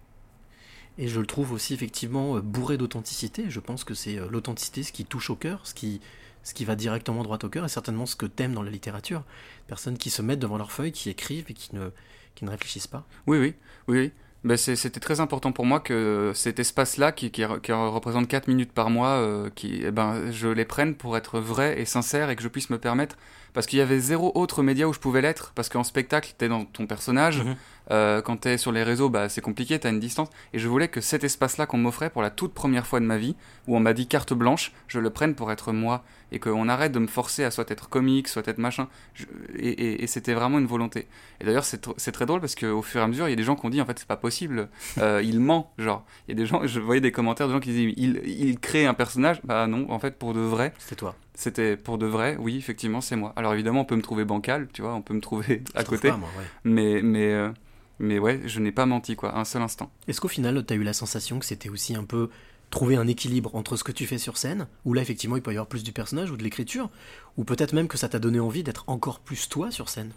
Et 0.98 1.08
je 1.08 1.20
le 1.20 1.26
trouve 1.26 1.52
aussi 1.52 1.74
effectivement 1.74 2.36
euh, 2.36 2.40
bourré 2.40 2.76
d'authenticité. 2.76 3.48
Je 3.48 3.60
pense 3.60 3.84
que 3.84 3.94
c'est 3.94 4.18
euh, 4.18 4.28
l'authenticité 4.30 4.82
ce 4.82 4.92
qui 4.92 5.04
touche 5.04 5.30
au 5.30 5.36
cœur, 5.36 5.66
ce 5.66 5.74
qui, 5.74 6.00
ce 6.42 6.52
qui 6.52 6.64
va 6.64 6.74
directement 6.74 7.22
droit 7.22 7.38
au 7.42 7.48
cœur, 7.48 7.64
et 7.64 7.68
certainement 7.68 8.06
ce 8.06 8.16
que 8.16 8.26
t'aimes 8.26 8.54
dans 8.54 8.62
la 8.62 8.70
littérature. 8.70 9.24
Personnes 9.66 9.98
qui 9.98 10.10
se 10.10 10.22
mettent 10.22 10.40
devant 10.40 10.58
leur 10.58 10.72
feuille, 10.72 10.92
qui 10.92 11.08
écrivent 11.10 11.46
et 11.48 11.54
qui 11.54 11.74
ne, 11.74 11.90
qui 12.34 12.44
ne 12.44 12.50
réfléchissent 12.50 12.86
pas. 12.86 13.06
Oui, 13.26 13.38
oui, 13.38 13.54
oui. 13.88 13.98
oui. 13.98 14.12
Ben, 14.42 14.56
C'était 14.56 15.00
très 15.00 15.20
important 15.20 15.52
pour 15.52 15.66
moi 15.66 15.80
que 15.80 16.32
cet 16.34 16.58
espace-là, 16.58 17.12
qui, 17.12 17.30
qui, 17.30 17.44
qui 17.62 17.72
représente 17.72 18.26
4 18.26 18.48
minutes 18.48 18.72
par 18.72 18.88
mois, 18.88 19.10
euh, 19.18 19.50
qui, 19.54 19.82
eh 19.84 19.90
ben, 19.90 20.30
je 20.30 20.48
les 20.48 20.64
prenne 20.64 20.94
pour 20.94 21.16
être 21.16 21.40
vrai 21.40 21.78
et 21.78 21.84
sincère 21.84 22.30
et 22.30 22.36
que 22.36 22.42
je 22.42 22.48
puisse 22.48 22.70
me 22.70 22.78
permettre. 22.78 23.16
Parce 23.52 23.66
qu'il 23.66 23.78
y 23.78 23.82
avait 23.82 23.98
zéro 23.98 24.32
autre 24.34 24.62
média 24.62 24.88
où 24.88 24.92
je 24.94 25.00
pouvais 25.00 25.20
l'être. 25.20 25.52
Parce 25.54 25.68
qu'en 25.68 25.84
spectacle, 25.84 26.32
t'es 26.38 26.48
dans 26.48 26.64
ton 26.64 26.86
personnage. 26.86 27.42
Mhm. 27.42 27.56
Euh, 27.90 28.22
quand 28.22 28.36
t'es 28.38 28.56
sur 28.58 28.72
les 28.72 28.82
réseaux, 28.82 29.08
bah, 29.10 29.28
c'est 29.28 29.40
compliqué, 29.40 29.78
t'as 29.78 29.90
une 29.90 30.00
distance. 30.00 30.28
Et 30.52 30.58
je 30.58 30.68
voulais 30.68 30.88
que 30.88 31.00
cet 31.00 31.24
espace-là 31.24 31.66
qu'on 31.66 31.78
m'offrait 31.78 32.10
pour 32.10 32.22
la 32.22 32.30
toute 32.30 32.54
première 32.54 32.86
fois 32.86 33.00
de 33.00 33.04
ma 33.04 33.18
vie, 33.18 33.34
où 33.66 33.76
on 33.76 33.80
m'a 33.80 33.92
dit 33.92 34.06
carte 34.06 34.32
blanche, 34.32 34.72
je 34.88 34.98
le 35.00 35.10
prenne 35.10 35.34
pour 35.34 35.50
être 35.52 35.72
moi. 35.72 36.04
Et 36.32 36.38
qu'on 36.38 36.68
arrête 36.68 36.92
de 36.92 37.00
me 37.00 37.08
forcer 37.08 37.42
à 37.42 37.50
soit 37.50 37.68
être 37.72 37.88
comique, 37.88 38.28
soit 38.28 38.46
être 38.46 38.58
machin. 38.58 38.86
Je- 39.14 39.24
et 39.56 39.68
et- 39.70 40.04
et 40.04 40.06
c'était 40.06 40.32
vraiment 40.34 40.60
une 40.60 40.66
volonté. 40.66 41.08
Et 41.40 41.44
d'ailleurs, 41.44 41.64
c'est 41.64 41.84
tr- 41.84 41.94
c'est 41.96 42.12
très 42.12 42.24
drôle 42.26 42.38
parce 42.40 42.54
qu'au 42.54 42.82
fur 42.82 43.00
et 43.00 43.04
à 43.04 43.08
mesure, 43.08 43.26
il 43.26 43.30
y 43.30 43.32
a 43.32 43.36
des 43.36 43.42
gens 43.42 43.56
qui 43.56 43.66
ont 43.66 43.70
dit 43.70 43.80
en 43.80 43.84
fait, 43.86 43.98
c'est 43.98 44.06
pas 44.06 44.16
possible, 44.16 44.68
euh, 44.98 45.20
il 45.24 45.40
ment. 45.40 45.72
Genre, 45.78 46.04
il 46.28 46.30
y 46.30 46.34
a 46.34 46.40
des 46.40 46.46
gens, 46.46 46.64
je 46.64 46.78
voyais 46.78 47.00
des 47.00 47.10
commentaires 47.10 47.48
de 47.48 47.52
gens 47.52 47.58
qui 47.58 47.70
disaient, 47.70 47.92
il, 47.96 48.22
il 48.24 48.60
crée 48.60 48.86
un 48.86 48.94
personnage. 48.94 49.40
Bah 49.42 49.66
non, 49.66 49.90
en 49.90 49.98
fait, 49.98 50.16
pour 50.18 50.32
de 50.32 50.38
vrai. 50.40 50.72
C'était 50.78 50.94
toi. 50.96 51.16
C'était 51.34 51.76
pour 51.76 51.98
de 51.98 52.06
vrai, 52.06 52.36
oui, 52.38 52.56
effectivement, 52.58 53.00
c'est 53.00 53.16
moi. 53.16 53.32
Alors 53.34 53.52
évidemment, 53.54 53.80
on 53.80 53.84
peut 53.84 53.96
me 53.96 54.02
trouver 54.02 54.24
bancal, 54.24 54.68
tu 54.72 54.82
vois, 54.82 54.94
on 54.94 55.02
peut 55.02 55.14
me 55.14 55.20
trouver 55.20 55.62
à 55.74 55.82
côté. 55.82 56.10
pas, 56.10 56.16
moi, 56.16 56.28
ouais. 56.38 56.44
Mais, 56.62 57.00
mais, 57.02 57.32
euh, 57.32 57.48
mais 58.00 58.18
ouais, 58.18 58.40
je 58.46 58.58
n'ai 58.58 58.72
pas 58.72 58.86
menti, 58.86 59.14
quoi, 59.14 59.38
un 59.38 59.44
seul 59.44 59.62
instant. 59.62 59.90
Est-ce 60.08 60.20
qu'au 60.20 60.28
final, 60.28 60.64
tu 60.66 60.72
as 60.74 60.76
eu 60.76 60.82
la 60.82 60.92
sensation 60.92 61.38
que 61.38 61.44
c'était 61.46 61.68
aussi 61.68 61.94
un 61.94 62.04
peu 62.04 62.28
trouver 62.70 62.96
un 62.96 63.06
équilibre 63.06 63.54
entre 63.54 63.76
ce 63.76 63.84
que 63.84 63.92
tu 63.92 64.06
fais 64.06 64.18
sur 64.18 64.36
scène, 64.36 64.66
où 64.84 64.94
là, 64.94 65.02
effectivement, 65.02 65.36
il 65.36 65.42
peut 65.42 65.50
y 65.52 65.54
avoir 65.54 65.66
plus 65.68 65.82
du 65.84 65.92
personnage 65.92 66.30
ou 66.30 66.36
de 66.36 66.42
l'écriture, 66.42 66.88
ou 67.36 67.44
peut-être 67.44 67.72
même 67.72 67.88
que 67.88 67.98
ça 67.98 68.08
t'a 68.08 68.18
donné 68.18 68.40
envie 68.40 68.62
d'être 68.62 68.84
encore 68.88 69.20
plus 69.20 69.48
toi 69.48 69.70
sur 69.70 69.88
scène? 69.88 70.10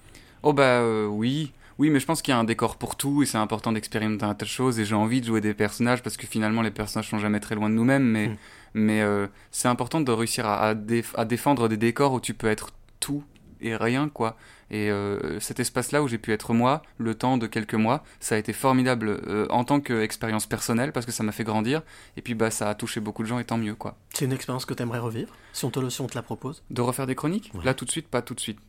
Oh 0.43 0.53
bah 0.53 0.81
euh, 0.81 1.07
oui, 1.07 1.51
oui, 1.79 1.89
mais 1.89 1.99
je 1.99 2.05
pense 2.05 2.21
qu'il 2.21 2.31
y 2.31 2.35
a 2.35 2.39
un 2.39 2.43
décor 2.43 2.77
pour 2.77 2.95
tout 2.95 3.23
et 3.23 3.25
c'est 3.25 3.37
important 3.37 3.71
d'expérimenter 3.71 4.25
un 4.25 4.35
tas 4.35 4.45
de 4.45 4.49
choses 4.49 4.79
et 4.79 4.85
j'ai 4.85 4.93
envie 4.93 5.21
de 5.21 5.25
jouer 5.25 5.41
des 5.41 5.53
personnages 5.53 6.03
parce 6.03 6.17
que 6.17 6.27
finalement 6.27 6.61
les 6.61 6.69
personnages 6.69 7.09
sont 7.09 7.17
jamais 7.17 7.39
très 7.39 7.55
loin 7.55 7.69
de 7.69 7.75
nous-mêmes, 7.75 8.03
mais, 8.03 8.27
Mm. 8.27 8.35
mais 8.75 9.01
euh, 9.01 9.27
c'est 9.51 9.67
important 9.67 10.01
de 10.01 10.11
réussir 10.11 10.45
à, 10.45 10.59
à, 10.59 10.73
déf- 10.75 11.15
à 11.15 11.25
défendre 11.25 11.67
des 11.69 11.77
décors 11.77 12.13
où 12.13 12.19
tu 12.19 12.33
peux 12.35 12.47
être 12.47 12.69
tout 12.99 13.23
et 13.63 13.75
rien 13.75 14.09
quoi. 14.09 14.37
Et 14.71 14.89
euh, 14.91 15.39
cet 15.39 15.59
espace-là 15.59 16.01
où 16.03 16.07
j'ai 16.07 16.17
pu 16.17 16.31
être 16.31 16.53
moi, 16.53 16.81
le 16.97 17.15
temps 17.15 17.37
de 17.37 17.47
quelques 17.47 17.75
mois, 17.75 18.03
ça 18.19 18.35
a 18.35 18.37
été 18.37 18.53
formidable 18.53 19.21
euh, 19.27 19.45
en 19.49 19.63
tant 19.63 19.79
qu'expérience 19.79 20.45
personnelle 20.47 20.91
parce 20.91 21.05
que 21.05 21.11
ça 21.11 21.23
m'a 21.23 21.31
fait 21.31 21.43
grandir 21.43 21.81
et 22.17 22.21
puis 22.21 22.33
bah 22.33 22.49
ça 22.51 22.69
a 22.69 22.75
touché 22.75 22.99
beaucoup 22.99 23.23
de 23.23 23.27
gens 23.27 23.39
et 23.39 23.45
tant 23.45 23.57
mieux 23.57 23.75
quoi. 23.75 23.97
C'est 24.13 24.25
une 24.25 24.31
expérience 24.33 24.65
que 24.65 24.73
tu 24.73 24.81
aimerais 24.83 24.99
revivre, 24.99 25.33
si 25.53 25.65
on 25.65 25.69
te, 25.71 25.79
le- 25.79 25.89
si 25.89 26.01
on 26.01 26.07
te 26.07 26.15
la 26.15 26.23
propose? 26.23 26.63
De 26.69 26.81
refaire 26.81 27.07
des 27.07 27.15
chroniques? 27.15 27.51
Ouais. 27.53 27.63
Là 27.65 27.73
tout 27.73 27.85
de 27.85 27.91
suite, 27.91 28.07
pas 28.07 28.21
tout 28.21 28.33
de 28.33 28.39
suite. 28.39 28.59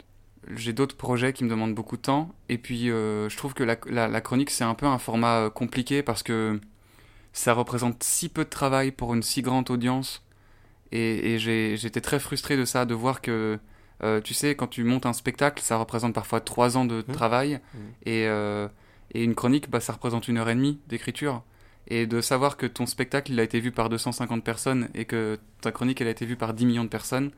J'ai 0.57 0.75
d'autres 0.75 0.97
projets 0.97 1.33
qui 1.33 1.43
me 1.45 1.49
demandent 1.49 1.75
beaucoup 1.75 1.97
de 1.97 2.03
temps. 2.03 2.35
Et 2.51 2.59
puis 2.59 2.91
euh, 2.91 3.31
je 3.31 3.37
trouve 3.39 3.55
que 3.55 3.65
la, 3.65 3.77
la- 3.89 4.09
la 4.09 4.21
chronique, 4.21 4.51
c'est 4.51 4.65
un 4.65 4.75
peu 4.75 4.85
un 4.87 4.99
format 4.99 5.49
compliqué 5.49 6.03
parce 6.03 6.23
que 6.23 6.61
ça 7.33 7.53
représente 7.55 8.03
si 8.03 8.29
peu 8.29 8.45
de 8.45 8.51
travail 8.51 8.91
pour 8.93 9.15
une 9.15 9.23
si 9.23 9.41
grande 9.43 9.71
audience. 9.71 10.23
Et, 10.93 11.35
et 11.35 11.39
j'ai- 11.39 11.77
j'étais 11.79 12.01
très 12.03 12.21
frustré 12.21 12.57
de 12.59 12.65
ça, 12.65 12.85
de 12.85 12.95
voir 12.95 13.21
que, 13.23 13.59
euh, 14.03 14.21
tu 14.21 14.35
sais, 14.35 14.55
quand 14.55 14.67
tu 14.67 14.85
montes 14.85 15.07
un 15.07 15.13
spectacle, 15.13 15.63
ça 15.63 15.77
représente 15.77 16.15
parfois 16.15 16.41
trois 16.41 16.77
ans 16.77 16.85
de 16.85 17.01
travail. 17.01 17.61
Et, 18.05 18.27
euh, 18.27 18.69
et 19.13 19.23
une 19.23 19.35
chronique, 19.35 19.71
bah, 19.71 19.81
ça 19.81 19.93
représente 19.93 20.29
une 20.29 20.39
heure 20.39 20.49
et 20.49 20.55
demie 20.55 20.81
d'écriture. 20.89 21.43
Et 21.87 22.07
de 22.07 22.21
savoir 22.21 22.57
que 22.57 22.67
ton 22.67 22.87
spectacle, 22.87 23.33
il 23.33 23.41
a 23.41 23.43
été 23.43 23.61
vu 23.61 23.71
par 23.71 23.89
250 23.89 24.43
personnes 24.43 24.89
et 24.95 25.05
que 25.05 25.39
ta 25.61 25.71
chronique, 25.71 26.01
elle 26.01 26.09
a 26.09 26.11
été 26.11 26.25
vue 26.25 26.37
par 26.37 26.55
10 26.55 26.67
millions 26.67 26.85
de 26.85 26.89
personnes, 26.89 27.31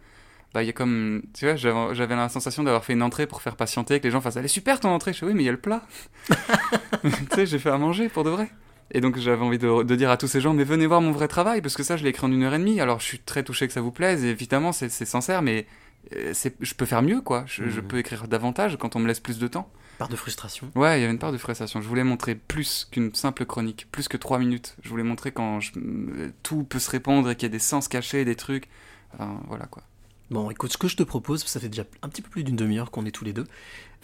bah, 0.54 0.62
il 0.62 0.66
y 0.66 0.70
a 0.70 0.72
comme, 0.72 1.22
tu 1.34 1.44
vois, 1.44 1.56
j'avais 1.56 2.16
la 2.16 2.28
sensation 2.28 2.62
d'avoir 2.62 2.84
fait 2.84 2.94
une 2.94 3.02
entrée 3.02 3.26
pour 3.26 3.42
faire 3.42 3.56
patienter, 3.56 4.00
que 4.00 4.04
les 4.04 4.10
gens 4.10 4.20
fassent, 4.20 4.36
elle 4.36 4.44
est 4.44 4.48
super 4.48 4.80
ton 4.80 4.88
entrée. 4.88 5.12
Je 5.12 5.18
fais, 5.18 5.26
oui, 5.26 5.34
mais 5.34 5.42
il 5.42 5.46
y 5.46 5.50
a 5.50 5.52
le 5.52 5.60
plat. 5.60 5.82
tu 6.30 7.10
sais, 7.34 7.46
j'ai 7.46 7.58
fait 7.58 7.70
à 7.70 7.78
manger 7.78 8.08
pour 8.08 8.24
de 8.24 8.30
vrai. 8.30 8.48
Et 8.92 9.00
donc 9.00 9.18
j'avais 9.18 9.42
envie 9.42 9.58
de, 9.58 9.82
de 9.82 9.96
dire 9.96 10.10
à 10.10 10.16
tous 10.16 10.28
ces 10.28 10.40
gens, 10.40 10.54
mais 10.54 10.62
venez 10.62 10.86
voir 10.86 11.00
mon 11.00 11.10
vrai 11.10 11.28
travail, 11.28 11.60
parce 11.60 11.76
que 11.76 11.82
ça, 11.82 11.96
je 11.96 12.04
l'ai 12.04 12.10
écrit 12.10 12.24
en 12.24 12.32
une 12.32 12.44
heure 12.44 12.54
et 12.54 12.58
demie. 12.58 12.80
Alors 12.80 13.00
je 13.00 13.04
suis 13.04 13.18
très 13.18 13.42
touché 13.42 13.66
que 13.66 13.72
ça 13.72 13.80
vous 13.80 13.90
plaise, 13.90 14.24
et 14.24 14.28
évidemment, 14.28 14.72
c'est 14.72 14.88
sincère, 14.88 15.42
mais 15.42 15.66
je 16.12 16.74
peux 16.74 16.86
faire 16.86 17.02
mieux, 17.02 17.20
quoi. 17.20 17.44
Je, 17.46 17.68
je 17.68 17.80
Mhm. 17.80 17.88
peux 17.88 17.98
écrire 17.98 18.28
davantage 18.28 18.76
quand 18.78 18.96
on 18.96 18.98
me 19.00 19.06
laisse 19.08 19.20
plus 19.20 19.38
de 19.38 19.48
temps. 19.48 19.70
Part 19.98 20.08
de 20.08 20.16
frustration 20.16 20.70
Ouais, 20.74 20.98
il 20.98 21.00
y 21.00 21.04
avait 21.04 21.12
une 21.12 21.18
part 21.18 21.32
de 21.32 21.38
frustration. 21.38 21.80
Je 21.80 21.88
voulais 21.88 22.04
montrer 22.04 22.34
plus 22.34 22.86
qu'une 22.90 23.14
simple 23.14 23.46
chronique, 23.46 23.86
plus 23.90 24.08
que 24.08 24.16
trois 24.18 24.38
minutes. 24.38 24.76
Je 24.82 24.88
voulais 24.90 25.02
montrer 25.02 25.32
quand 25.32 25.60
je- 25.60 25.72
euh, 25.78 26.30
tout 26.42 26.64
peut 26.64 26.78
se 26.78 26.90
répondre 26.90 27.30
et 27.30 27.34
qu'il 27.34 27.44
y 27.44 27.50
a 27.50 27.52
des 27.52 27.58
sens 27.58 27.88
cachés, 27.88 28.24
des 28.26 28.36
trucs. 28.36 28.68
Enfin, 29.14 29.40
voilà 29.48 29.64
quoi. 29.66 29.82
Bon, 30.30 30.50
écoute, 30.50 30.72
ce 30.72 30.76
que 30.76 30.88
je 30.88 30.96
te 30.96 31.02
propose, 31.04 31.44
ça 31.44 31.60
fait 31.60 31.68
déjà 31.68 31.84
un 32.02 32.08
petit 32.08 32.20
peu 32.20 32.28
plus 32.28 32.42
d'une 32.44 32.56
demi-heure 32.56 32.90
qu'on 32.90 33.06
est 33.06 33.10
tous 33.12 33.24
les 33.24 33.32
deux. 33.32 33.46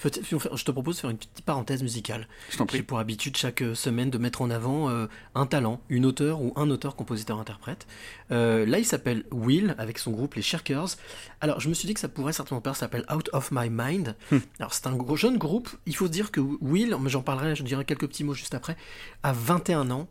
Je 0.05 0.65
te 0.65 0.71
propose 0.71 0.97
de 0.97 1.01
faire 1.01 1.11
une 1.11 1.17
petite 1.17 1.43
parenthèse 1.45 1.83
musicale. 1.83 2.27
Je 2.51 2.57
t'en 2.59 2.67
prie. 2.67 2.79
J'ai 2.79 2.83
pour 2.83 2.99
habitude 2.99 3.37
chaque 3.37 3.62
euh, 3.62 3.75
semaine 3.75 4.11
de 4.11 4.19
mettre 4.19 4.43
en 4.43 4.51
avant 4.51 4.91
euh, 4.91 5.07
un 5.35 5.47
talent, 5.47 5.81
une 5.88 6.05
auteure 6.07 6.41
ou 6.41 6.53
un 6.57 6.69
auteur, 6.71 6.97
compositeur, 6.97 7.38
interprète. 7.38 7.87
Euh, 8.31 8.67
là, 8.67 8.79
il 8.79 8.85
s'appelle 8.85 9.25
Will 9.31 9.75
avec 9.79 9.99
son 9.99 10.11
groupe 10.11 10.35
Les 10.35 10.43
Shirkers. 10.43 10.97
Alors, 11.41 11.61
je 11.61 11.69
me 11.69 11.75
suis 11.75 11.87
dit 11.87 11.95
que 11.95 12.01
ça 12.01 12.09
pourrait 12.09 12.33
certainement. 12.33 12.62
Ça 12.65 12.75
s'appelle 12.75 13.05
Out 13.15 13.31
of 13.33 13.51
My 13.53 13.69
Mind. 13.71 14.17
Alors, 14.59 14.75
c'est 14.75 14.87
un 14.87 14.97
gros 14.97 15.17
jeune 15.17 15.38
groupe. 15.38 15.69
Il 15.87 15.95
faut 15.97 16.07
se 16.07 16.12
dire 16.12 16.31
que 16.31 16.41
Will, 16.41 16.97
mais 17.01 17.11
j'en 17.11 17.23
parlerai, 17.23 17.55
je 17.55 17.62
dirai 17.62 17.85
quelques 17.85 18.09
petits 18.09 18.25
mots 18.25 18.35
juste 18.35 18.55
après, 18.55 18.77
a 19.23 19.33
21 19.33 19.91
ans. 19.91 20.09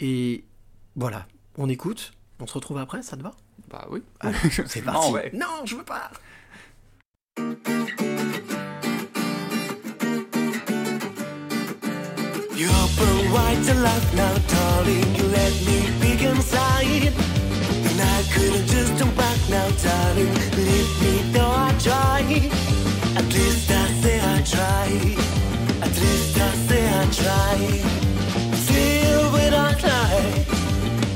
Et 0.00 0.44
voilà, 0.94 1.26
on 1.58 1.68
écoute. 1.68 2.12
On 2.38 2.46
se 2.46 2.52
retrouve 2.54 2.78
après, 2.78 3.02
ça 3.02 3.16
te 3.16 3.22
va? 3.22 3.32
Bah 3.70 3.86
oui. 3.90 4.02
Allez, 4.20 4.36
c'est 4.66 4.80
Non, 4.84 4.92
parti. 4.92 5.12
ouais. 5.12 5.30
Non, 5.34 5.64
je 5.64 5.76
veux 5.76 5.84
pas. 5.84 6.10
Wide 13.36 13.62
to 13.64 13.74
life 13.74 14.08
now, 14.14 14.34
darling. 14.54 15.08
You 15.16 15.24
let 15.38 15.54
me 15.66 15.78
peek 16.00 16.22
inside. 16.22 17.12
And 17.88 17.98
I 18.16 18.18
couldn't 18.32 18.66
just 18.74 18.92
turn 18.98 19.12
back 19.22 19.40
now, 19.54 19.68
darling. 19.84 20.32
Leave 20.68 20.92
me 21.02 21.14
though 21.34 21.56
I 21.68 21.70
try. 21.86 22.22
At 23.20 23.26
least 23.36 23.70
I 23.82 23.86
say 24.02 24.16
I 24.34 24.36
try. 24.54 24.88
At 25.86 25.94
least 26.02 26.34
I 26.48 26.50
say 26.68 26.82
I 27.00 27.02
try. 27.20 27.58
Still, 28.64 29.24
when 29.36 29.52
I 29.66 29.70
lie, 29.88 30.34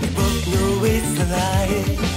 we 0.00 0.06
both 0.18 0.42
know 0.52 0.84
it's 0.94 1.14
a 1.24 1.26
lie. 1.36 2.09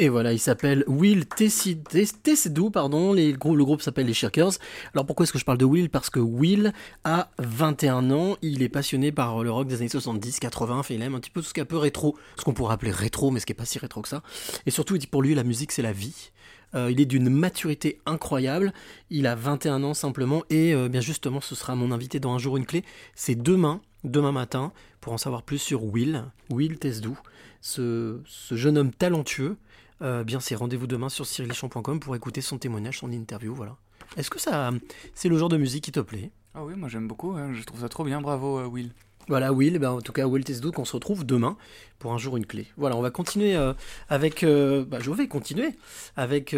Et 0.00 0.08
voilà, 0.08 0.32
il 0.32 0.38
s'appelle 0.38 0.84
Will 0.86 1.26
Tessedou, 1.26 2.70
pardon, 2.70 3.12
le 3.12 3.32
grou- 3.32 3.56
le 3.56 3.64
groupe 3.64 3.82
s'appelle 3.82 4.06
les 4.06 4.14
Shirkers. 4.14 4.52
Alors 4.94 5.04
pourquoi 5.04 5.24
est-ce 5.24 5.32
que 5.32 5.40
je 5.40 5.44
parle 5.44 5.58
de 5.58 5.64
Will? 5.64 5.90
Parce 5.90 6.08
que 6.08 6.20
Will 6.20 6.72
a 7.02 7.30
21 7.38 8.10
ans, 8.12 8.36
il 8.40 8.62
est 8.62 8.68
passionné 8.68 9.10
par 9.10 9.42
le 9.42 9.50
rock 9.50 9.66
des 9.66 9.74
années 9.76 9.88
70, 9.88 10.38
80, 10.38 10.78
enfin, 10.78 10.94
il 10.94 11.02
aime 11.02 11.16
un 11.16 11.20
petit 11.20 11.30
peu 11.30 11.40
tout 11.42 11.48
ce 11.48 11.54
qui 11.54 11.58
est 11.58 11.64
un 11.64 11.66
peu 11.66 11.76
rétro, 11.78 12.16
ce 12.36 12.44
qu'on 12.44 12.52
pourrait 12.54 12.74
appeler 12.74 12.92
rétro, 12.92 13.32
mais 13.32 13.40
ce 13.40 13.46
qui 13.46 13.52
est 13.52 13.56
pas 13.56 13.64
si 13.64 13.80
rétro 13.80 14.00
que 14.02 14.08
ça. 14.08 14.22
Et 14.66 14.70
surtout, 14.70 14.94
il 14.94 15.00
dit 15.00 15.08
pour 15.08 15.20
lui, 15.20 15.34
la 15.34 15.42
musique 15.42 15.72
c'est 15.72 15.82
la 15.82 15.92
vie. 15.92 16.30
Euh, 16.76 16.90
il 16.92 17.00
est 17.00 17.06
d'une 17.06 17.28
maturité 17.30 17.98
incroyable. 18.06 18.72
Il 19.10 19.26
a 19.26 19.34
21 19.34 19.82
ans 19.82 19.94
simplement. 19.94 20.44
Et 20.50 20.74
euh, 20.74 20.88
bien 20.88 21.00
justement, 21.00 21.40
ce 21.40 21.54
sera 21.56 21.74
mon 21.74 21.90
invité 21.90 22.20
dans 22.20 22.34
Un 22.34 22.38
jour 22.38 22.56
une 22.56 22.66
clé. 22.66 22.84
C'est 23.16 23.34
demain, 23.34 23.80
demain 24.04 24.32
matin, 24.32 24.72
pour 25.00 25.12
en 25.14 25.18
savoir 25.18 25.42
plus 25.42 25.58
sur 25.58 25.82
Will, 25.84 26.24
Will 26.50 26.78
Tesdou, 26.78 27.18
ce, 27.62 28.20
ce 28.26 28.54
jeune 28.54 28.76
homme 28.78 28.92
talentueux. 28.92 29.56
Euh, 30.02 30.24
bien, 30.24 30.40
c'est 30.40 30.54
rendez-vous 30.54 30.86
demain 30.86 31.08
sur 31.08 31.26
cyrilichamp.com 31.26 32.00
pour 32.00 32.14
écouter 32.14 32.40
son 32.40 32.58
témoignage, 32.58 32.98
son 32.98 33.10
interview. 33.10 33.54
Voilà. 33.54 33.76
Est-ce 34.16 34.30
que 34.30 34.40
ça, 34.40 34.70
c'est 35.14 35.28
le 35.28 35.36
genre 35.36 35.48
de 35.48 35.56
musique 35.56 35.84
qui 35.84 35.92
te 35.92 36.00
plaît? 36.00 36.30
Ah 36.54 36.64
oui, 36.64 36.74
moi 36.76 36.88
j'aime 36.88 37.06
beaucoup, 37.06 37.32
hein, 37.32 37.52
je 37.52 37.62
trouve 37.62 37.80
ça 37.80 37.88
trop 37.88 38.04
bien, 38.04 38.20
bravo 38.20 38.58
euh, 38.58 38.66
Will. 38.66 38.92
Voilà, 39.28 39.52
Will, 39.52 39.78
ben, 39.78 39.90
en 39.90 40.00
tout 40.00 40.12
cas, 40.12 40.26
Will 40.26 40.42
Tesdou, 40.42 40.72
qu'on 40.72 40.86
se 40.86 40.94
retrouve 40.94 41.26
demain 41.26 41.58
pour 41.98 42.14
un 42.14 42.18
jour 42.18 42.38
une 42.38 42.46
clé. 42.46 42.66
Voilà, 42.78 42.96
on 42.96 43.02
va 43.02 43.10
continuer 43.10 43.54
euh, 43.54 43.74
avec. 44.08 44.42
bah, 44.42 44.98
je 45.00 45.10
vais 45.10 45.28
continuer 45.28 45.74
avec, 46.16 46.56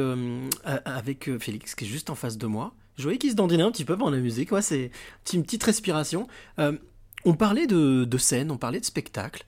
avec 0.65 1.39
Félix, 1.39 1.75
qui 1.75 1.85
est 1.85 1.89
juste 1.89 2.11
en 2.11 2.15
face 2.15 2.39
de 2.39 2.47
moi. 2.47 2.73
Je 2.97 3.03
voyais 3.03 3.19
qu'il 3.19 3.31
se 3.31 3.35
dandinait 3.35 3.65
un 3.65 3.73
petit 3.73 3.85
peu 3.85 3.97
pendant 3.97 4.13
la 4.13 4.19
musique. 4.19 4.53
Ouais, 4.53 4.63
c'est 4.63 4.93
une 5.33 5.43
petite 5.43 5.65
respiration. 5.65 6.29
On 6.59 7.35
parlait 7.35 7.67
de, 7.67 8.05
de 8.05 8.19
scène, 8.19 8.53
on 8.53 8.57
parlait 8.57 8.79
de 8.79 8.85
spectacle. 8.85 9.45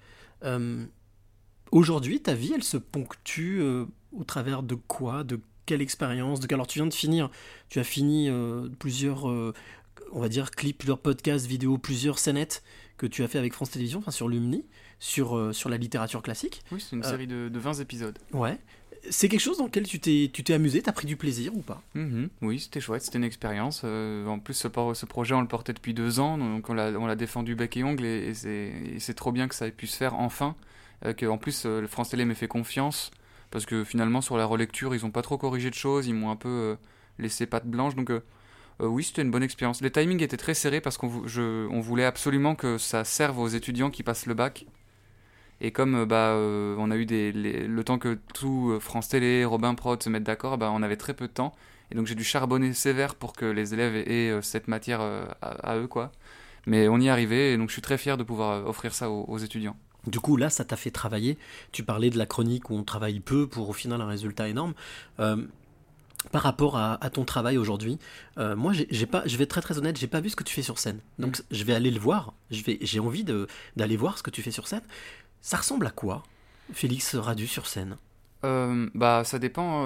Aujourd'hui, 1.73 2.21
ta 2.21 2.35
vie, 2.35 2.53
elle 2.55 2.63
se 2.63 2.77
ponctue 2.77 3.59
euh, 3.61 3.87
au 4.13 4.25
travers 4.25 4.63
de 4.63 4.75
quoi? 4.75 5.25
De 5.25 5.41
quelle 5.65 5.81
expérience? 5.81 6.39
De... 6.39 6.53
Alors, 6.55 6.67
tu 6.67 6.79
viens 6.79 6.87
de 6.87 6.93
finir, 6.95 7.31
tu 7.71 7.81
as 7.81 7.85
fini 7.85 8.29
euh, 8.29 8.69
plusieurs, 8.79 9.29
euh, 9.31 9.55
on 10.13 10.21
va 10.21 10.29
dire, 10.29 10.51
clips, 10.51 10.77
plusieurs 10.77 10.99
podcasts, 10.99 11.47
vidéos, 11.47 11.79
plusieurs 11.79 12.19
scénettes 12.19 12.63
que 12.99 13.07
tu 13.07 13.23
as 13.25 13.29
fait 13.29 13.39
avec 13.39 13.55
France 13.55 13.71
Télévisions, 13.71 14.01
enfin 14.01 14.11
sur 14.11 14.29
Lumni, 14.29 14.67
sur, 15.01 15.55
sur 15.55 15.71
la 15.71 15.79
littérature 15.79 16.23
classique. 16.23 16.63
Oui, 16.73 16.81
c'est 16.81 16.95
une 16.95 17.03
série 17.03 17.27
de, 17.27 17.49
de 17.49 17.59
20 17.59 17.81
épisodes. 17.81 18.19
Ouais. 18.33 18.59
C'est 19.11 19.29
quelque 19.29 19.41
chose 19.41 19.59
dans 19.59 19.65
lequel 19.65 19.85
tu 19.85 19.99
t'es, 19.99 20.31
tu 20.33 20.45
t'es 20.45 20.53
amusé, 20.53 20.83
t'as 20.83 20.93
pris 20.93 21.07
du 21.09 21.17
plaisir 21.17 21.57
ou 21.57 21.63
pas? 21.63 21.83
Mhm, 21.95 22.29
Oui, 22.43 22.61
c'était 22.61 22.81
chouette, 22.81 23.03
c'était 23.03 23.19
une 23.19 23.25
expérience. 23.25 23.81
Euh, 23.85 24.27
en 24.27 24.39
plus, 24.39 24.55
ce, 24.55 24.69
ce 24.69 25.07
projet, 25.07 25.35
on 25.35 25.41
le 25.41 25.49
portait 25.49 25.73
depuis 25.73 25.95
deux 25.95 26.21
ans, 26.21 26.37
donc 26.39 26.69
on 26.69 26.75
l'a, 26.75 26.91
on 26.91 27.07
l'a 27.07 27.17
défendu 27.17 27.57
bec 27.57 27.77
et 27.79 27.83
ongle, 27.83 28.05
et, 28.05 28.29
et 28.29 28.35
c'est, 28.35 28.73
et 28.95 29.01
c'est 29.01 29.15
trop 29.15 29.33
bien 29.33 29.49
que 29.49 29.55
ça 29.57 29.67
ait 29.67 29.73
pu 29.73 29.87
se 29.89 29.97
faire 29.97 30.15
enfin. 30.15 30.55
Euh, 31.05 31.29
en 31.29 31.39
plus, 31.39 31.65
euh, 31.67 31.87
France 31.87 32.11
Télé 32.11 32.25
m'a 32.25 32.35
fait 32.35 32.49
confiance, 32.49 33.11
parce 33.51 33.67
que 33.67 33.85
finalement, 33.85 34.21
sur 34.21 34.37
la 34.37 34.45
relecture, 34.45 34.95
ils 34.95 35.05
ont 35.05 35.11
pas 35.11 35.23
trop 35.23 35.39
corrigé 35.39 35.71
de 35.71 35.75
choses, 35.75 36.07
ils 36.07 36.15
m'ont 36.15 36.31
un 36.31 36.37
peu 36.37 36.49
euh, 36.49 36.77
laissé 37.19 37.47
patte 37.47 37.67
blanche, 37.67 37.95
donc 37.95 38.11
oui, 38.81 39.05
c'était 39.05 39.23
une 39.23 39.31
bonne 39.31 39.45
expérience. 39.45 39.81
Les 39.81 39.93
timings 39.93 40.23
étaient 40.23 40.37
très 40.37 40.55
serrés 40.55 40.81
parce 40.81 40.97
qu'on 40.97 41.09
on 41.09 41.81
voulait 41.81 42.05
absolument 42.05 42.57
que 42.57 42.79
ça 42.79 43.05
serve 43.05 43.39
aux 43.39 43.47
étudiants 43.47 43.91
qui 43.91 44.03
passent 44.03 44.27
le 44.27 44.35
bac. 44.35 44.67
Et 45.61 45.71
comme 45.71 46.05
bah, 46.05 46.35
on 46.35 46.91
a 46.91 46.97
eu 46.97 47.07
le 47.07 47.83
temps 47.85 47.99
que 47.99 48.19
tout 48.35 48.77
France 48.81 49.09
Télé, 49.09 49.45
Robin 49.45 49.75
Prod 49.77 50.03
se 50.03 50.09
mettent 50.09 50.25
d'accord, 50.25 50.59
bah, 50.59 50.73
on 50.75 50.83
avait 50.83 50.97
très 50.97 51.15
peu 51.15 51.29
de 51.29 51.33
temps. 51.33 51.55
Et 51.93 51.95
donc 51.95 52.09
j'ai 52.09 52.17
dû 52.17 52.25
charbonner 52.25 52.73
sévère 52.73 53.15
pour 53.15 53.35
que 53.35 53.45
les 53.45 53.73
élèves 53.73 53.95
aient 53.95 54.43
cette 54.43 54.67
matière 54.67 55.01
à, 55.41 55.77
eux. 55.77 55.87
quoi. 55.87 56.11
Mais 56.67 56.89
on 56.89 56.99
y 56.99 57.09
arrivé 57.09 57.53
et 57.53 57.57
donc 57.59 57.69
je 57.69 57.75
suis 57.75 57.83
très 57.83 57.99
fier 57.99 58.17
de 58.17 58.25
pouvoir 58.25 58.67
offrir 58.67 58.95
ça 58.95 59.11
aux 59.11 59.39
étudiants. 59.39 59.77
Du 60.07 60.19
coup, 60.21 60.37
là, 60.37 60.51
ça 60.51 60.65
t'a 60.65 60.77
fait 60.77 60.91
travailler. 60.91 61.39
Tu 61.71 61.85
parlais 61.85 62.11
de 62.11 62.19
la 62.19 62.27
chronique 62.27 62.71
où 62.71 62.75
on 62.75 62.83
travaille 62.85 63.21
peu 63.21 63.47
pour 63.47 63.69
au 63.69 63.73
final 63.73 64.01
un 64.01 64.07
résultat 64.07 64.49
énorme. 64.49 64.75
Euh, 65.21 65.37
par 66.31 66.43
rapport 66.43 66.77
à, 66.77 67.03
à 67.05 67.11
ton 67.11 67.25
travail 67.25 67.59
aujourd'hui, 67.59 67.99
euh, 68.39 68.55
moi, 68.55 68.73
j'ai 68.73 69.07
pas, 69.07 69.23
je 69.27 69.37
vais 69.37 69.45
être 69.45 69.51
très 69.51 69.61
très 69.61 69.77
honnête, 69.79 69.97
j'ai 69.99 70.07
pas 70.07 70.21
vu 70.21 70.31
ce 70.31 70.37
que 70.37 70.45
tu 70.45 70.55
fais 70.55 70.63
sur 70.63 70.79
scène. 70.79 71.01
Donc, 71.19 71.43
je 71.51 71.65
vais 71.65 71.75
aller 71.75 71.91
le 71.91 71.99
voir. 71.99 72.33
Je 72.53 72.63
vais, 72.63 72.79
j'ai 72.81 73.01
envie 73.01 73.25
d'aller 73.77 73.97
voir 73.97 74.19
ce 74.19 74.23
que 74.23 74.31
tu 74.31 74.41
fais 74.43 74.53
sur 74.53 74.69
scène. 74.69 74.83
Ça 75.41 75.57
ressemble 75.57 75.87
à 75.87 75.91
quoi, 75.91 76.23
Félix 76.73 77.17
Radu 77.17 77.47
sur 77.49 77.67
scène? 77.67 77.97
Euh, 78.45 78.89
bah 78.95 79.23
ça 79.25 79.39
dépend. 79.39 79.85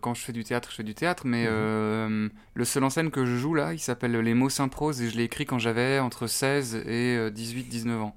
quand 0.00 0.14
je 0.14 0.20
fais 0.22 0.32
du 0.32 0.42
théâtre, 0.42 0.68
je 0.70 0.76
fais 0.76 0.82
du 0.84 0.94
théâtre, 0.94 1.24
mais 1.26 1.44
Mhm. 1.44 1.48
euh, 1.52 2.28
le 2.54 2.64
seul 2.64 2.82
en 2.84 2.90
scène 2.90 3.10
que 3.10 3.24
je 3.24 3.36
joue 3.36 3.54
là, 3.54 3.72
il 3.72 3.78
s'appelle 3.80 4.12
Les 4.16 4.34
mots 4.34 4.48
s'improsent 4.50 5.00
et 5.00 5.10
je 5.10 5.16
l'ai 5.16 5.24
écrit 5.24 5.44
quand 5.46 5.58
j'avais 5.60 5.98
entre 6.00 6.26
16 6.28 6.74
et 6.86 7.30
18-19 7.30 8.00
ans. 8.00 8.16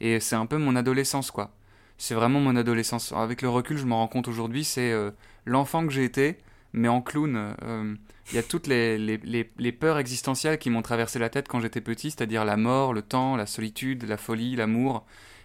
Et 0.00 0.20
c'est 0.20 0.36
un 0.36 0.46
peu 0.46 0.58
mon 0.58 0.76
adolescence 0.76 1.30
quoi. 1.30 1.52
C'est 1.98 2.14
vraiment 2.14 2.40
mon 2.40 2.54
adolescence. 2.56 3.12
Avec 3.12 3.42
le 3.42 3.48
recul, 3.48 3.76
je 3.76 3.84
m'en 3.84 3.96
rends 3.98 4.08
compte 4.08 4.28
aujourd'hui, 4.28 4.64
c'est 4.64 4.92
euh, 4.92 5.10
l'enfant 5.44 5.84
que 5.86 5.92
j'ai 5.92 6.04
été, 6.04 6.38
mais 6.72 6.88
en 6.88 7.00
clown. 7.02 7.54
euh, 7.62 7.94
Il 8.30 8.36
y 8.36 8.38
a 8.38 8.42
toutes 8.42 8.68
les, 8.68 8.98
les, 8.98 9.72
peurs 9.72 9.98
existentielles 9.98 10.58
qui 10.58 10.70
m'ont 10.70 10.82
traversé 10.82 11.18
la 11.18 11.28
tête 11.28 11.48
quand 11.48 11.60
j'étais 11.60 11.80
petit, 11.80 12.10
c'est-à-dire 12.10 12.44
la 12.44 12.56
mort, 12.56 12.92
le 12.92 13.02
temps, 13.02 13.36
la 13.36 13.46
solitude, 13.46 14.04
la 14.04 14.16
folie, 14.16 14.54
l'amour. 14.54 15.04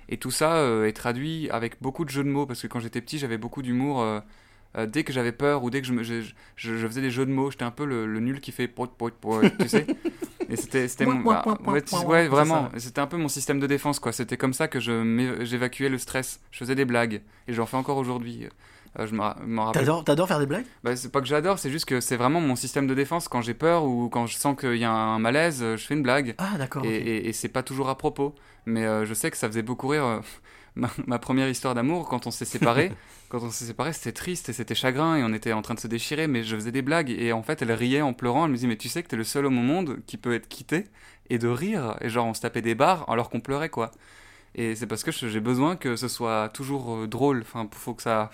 Et 0.09 0.17
tout 0.17 0.31
ça 0.31 0.57
euh, 0.57 0.85
est 0.85 0.93
traduit 0.93 1.49
avec 1.49 1.81
beaucoup 1.81 2.05
de 2.05 2.09
jeux 2.09 2.23
de 2.23 2.29
mots, 2.29 2.45
parce 2.45 2.61
que 2.61 2.67
quand 2.67 2.79
j'étais 2.79 3.01
petit, 3.01 3.17
j'avais 3.17 3.37
beaucoup 3.37 3.61
d'humour. 3.63 4.01
euh, 4.01 4.19
euh, 4.75 4.87
dès 4.87 5.03
que 5.03 5.13
j'avais 5.13 5.31
peur 5.31 5.63
ou 5.63 5.69
dès 5.69 5.81
que 5.81 5.87
je, 5.87 5.93
me, 5.93 6.03
faisais 6.03 7.01
des 7.01 7.11
jeux 7.11 7.25
de 7.25 7.31
mots, 7.31 7.51
j'étais 7.51 7.63
un 7.63 7.71
peu 7.71 7.85
le, 7.85 8.07
nul 8.19 8.39
qui 8.41 8.51
fait 8.51 8.67
pot, 8.67 8.87
pot, 8.87 9.13
pot, 9.13 9.41
tu 9.59 9.69
sais. 9.69 9.85
Et 10.53 10.87
c'était 10.87 11.05
mon. 11.13 11.21
Bah, 11.33 11.43
ouais, 11.73 11.81
tu- 11.81 11.95
ouais, 12.07 12.27
vraiment. 12.27 12.69
C'était 12.79 13.01
un 13.01 13.07
peu 13.07 13.17
mon 13.17 13.27
système 13.27 13.59
de 13.59 13.67
défense, 13.67 13.99
quoi. 13.99 14.11
C'était 14.11 14.37
comme 14.37 14.53
ça 14.53 14.67
que 14.67 14.79
je 14.79 14.91
m'é- 14.91 15.45
j'évacuais 15.45 15.89
le 15.89 15.97
stress. 15.97 16.39
Je 16.51 16.57
faisais 16.59 16.75
des 16.75 16.85
blagues. 16.85 17.21
Et 17.47 17.53
j'en 17.53 17.65
fais 17.65 17.77
encore 17.77 17.97
aujourd'hui. 17.97 18.47
Euh, 18.99 19.07
je 19.07 19.15
m'en 19.15 19.23
ra- 19.23 19.37
m'en 19.45 19.65
rappelle. 19.65 19.81
T'adores, 19.81 20.03
t'adores 20.03 20.27
faire 20.27 20.39
des 20.39 20.45
blagues? 20.45 20.65
Bah, 20.83 20.95
c'est 20.95 21.11
pas 21.11 21.19
que 21.19 21.25
j'adore, 21.27 21.57
c'est 21.57 21.71
juste 21.71 21.85
que 21.85 21.99
c'est 21.99 22.15
vraiment 22.15 22.39
mon 22.41 22.55
système 22.55 22.85
de 22.85 22.93
défense. 22.93 23.27
Quand 23.27 23.41
j'ai 23.41 23.55
peur 23.55 23.85
ou 23.85 24.07
quand 24.09 24.27
je 24.27 24.35
sens 24.37 24.55
qu'il 24.55 24.75
y 24.77 24.83
a 24.83 24.91
un 24.91 25.17
malaise, 25.17 25.61
je 25.61 25.77
fais 25.77 25.95
une 25.95 26.03
blague. 26.03 26.35
Ah, 26.37 26.51
d'accord. 26.59 26.85
Et, 26.85 26.89
ok. 26.89 26.93
et- 27.07 27.29
et 27.29 27.33
c'est 27.33 27.49
pas 27.49 27.63
toujours 27.63 27.89
à 27.89 27.97
propos. 27.97 28.35
Mais 28.67 28.85
euh, 28.85 29.03
je 29.05 29.13
sais 29.15 29.31
que 29.31 29.37
ça 29.37 29.47
faisait 29.47 29.63
beaucoup 29.63 29.87
rire. 29.87 30.05
euh, 30.05 30.19
ma, 30.75 30.89
ma 31.07 31.19
première 31.19 31.49
histoire 31.49 31.75
d'amour, 31.75 32.07
quand 32.07 32.27
on 32.27 32.31
s'est 32.31 32.45
séparés, 32.45 32.91
quand 33.29 33.41
on 33.43 33.49
s'est 33.49 33.65
séparés, 33.65 33.93
c'était 33.93 34.11
triste 34.11 34.49
et 34.49 34.53
c'était 34.53 34.75
chagrin 34.75 35.15
et 35.17 35.23
on 35.23 35.33
était 35.33 35.53
en 35.53 35.61
train 35.61 35.73
de 35.73 35.79
se 35.79 35.87
déchirer. 35.87 36.27
Mais 36.27 36.43
je 36.43 36.55
faisais 36.55 36.71
des 36.71 36.81
blagues 36.81 37.09
et 37.09 37.31
en 37.31 37.43
fait, 37.43 37.61
elle 37.61 37.71
riait 37.71 38.01
en 38.01 38.13
pleurant. 38.13 38.45
Elle 38.45 38.51
me 38.51 38.55
disait 38.55 38.67
Mais 38.67 38.77
tu 38.77 38.89
sais 38.89 39.03
que 39.03 39.07
t'es 39.07 39.15
le 39.15 39.23
seul 39.23 39.45
homme 39.45 39.57
au 39.57 39.63
monde 39.63 39.99
qui 40.07 40.17
peut 40.17 40.33
être 40.33 40.47
quitté 40.47 40.85
et 41.29 41.37
de 41.37 41.47
rire. 41.47 41.97
Et 42.01 42.09
genre, 42.09 42.25
on 42.25 42.33
se 42.33 42.41
tapait 42.41 42.61
des 42.61 42.75
barres 42.75 43.09
alors 43.09 43.29
qu'on 43.29 43.41
pleurait, 43.41 43.69
quoi. 43.69 43.91
Et 44.55 44.75
c'est 44.75 44.87
parce 44.87 45.03
que 45.03 45.11
j'ai 45.11 45.39
besoin 45.39 45.75
que 45.75 45.95
ce 45.95 46.07
soit 46.07 46.49
toujours 46.49 46.95
euh, 46.95 47.07
drôle. 47.07 47.41
Enfin, 47.41 47.67
faut 47.71 47.93
que 47.93 48.03
ça. 48.03 48.29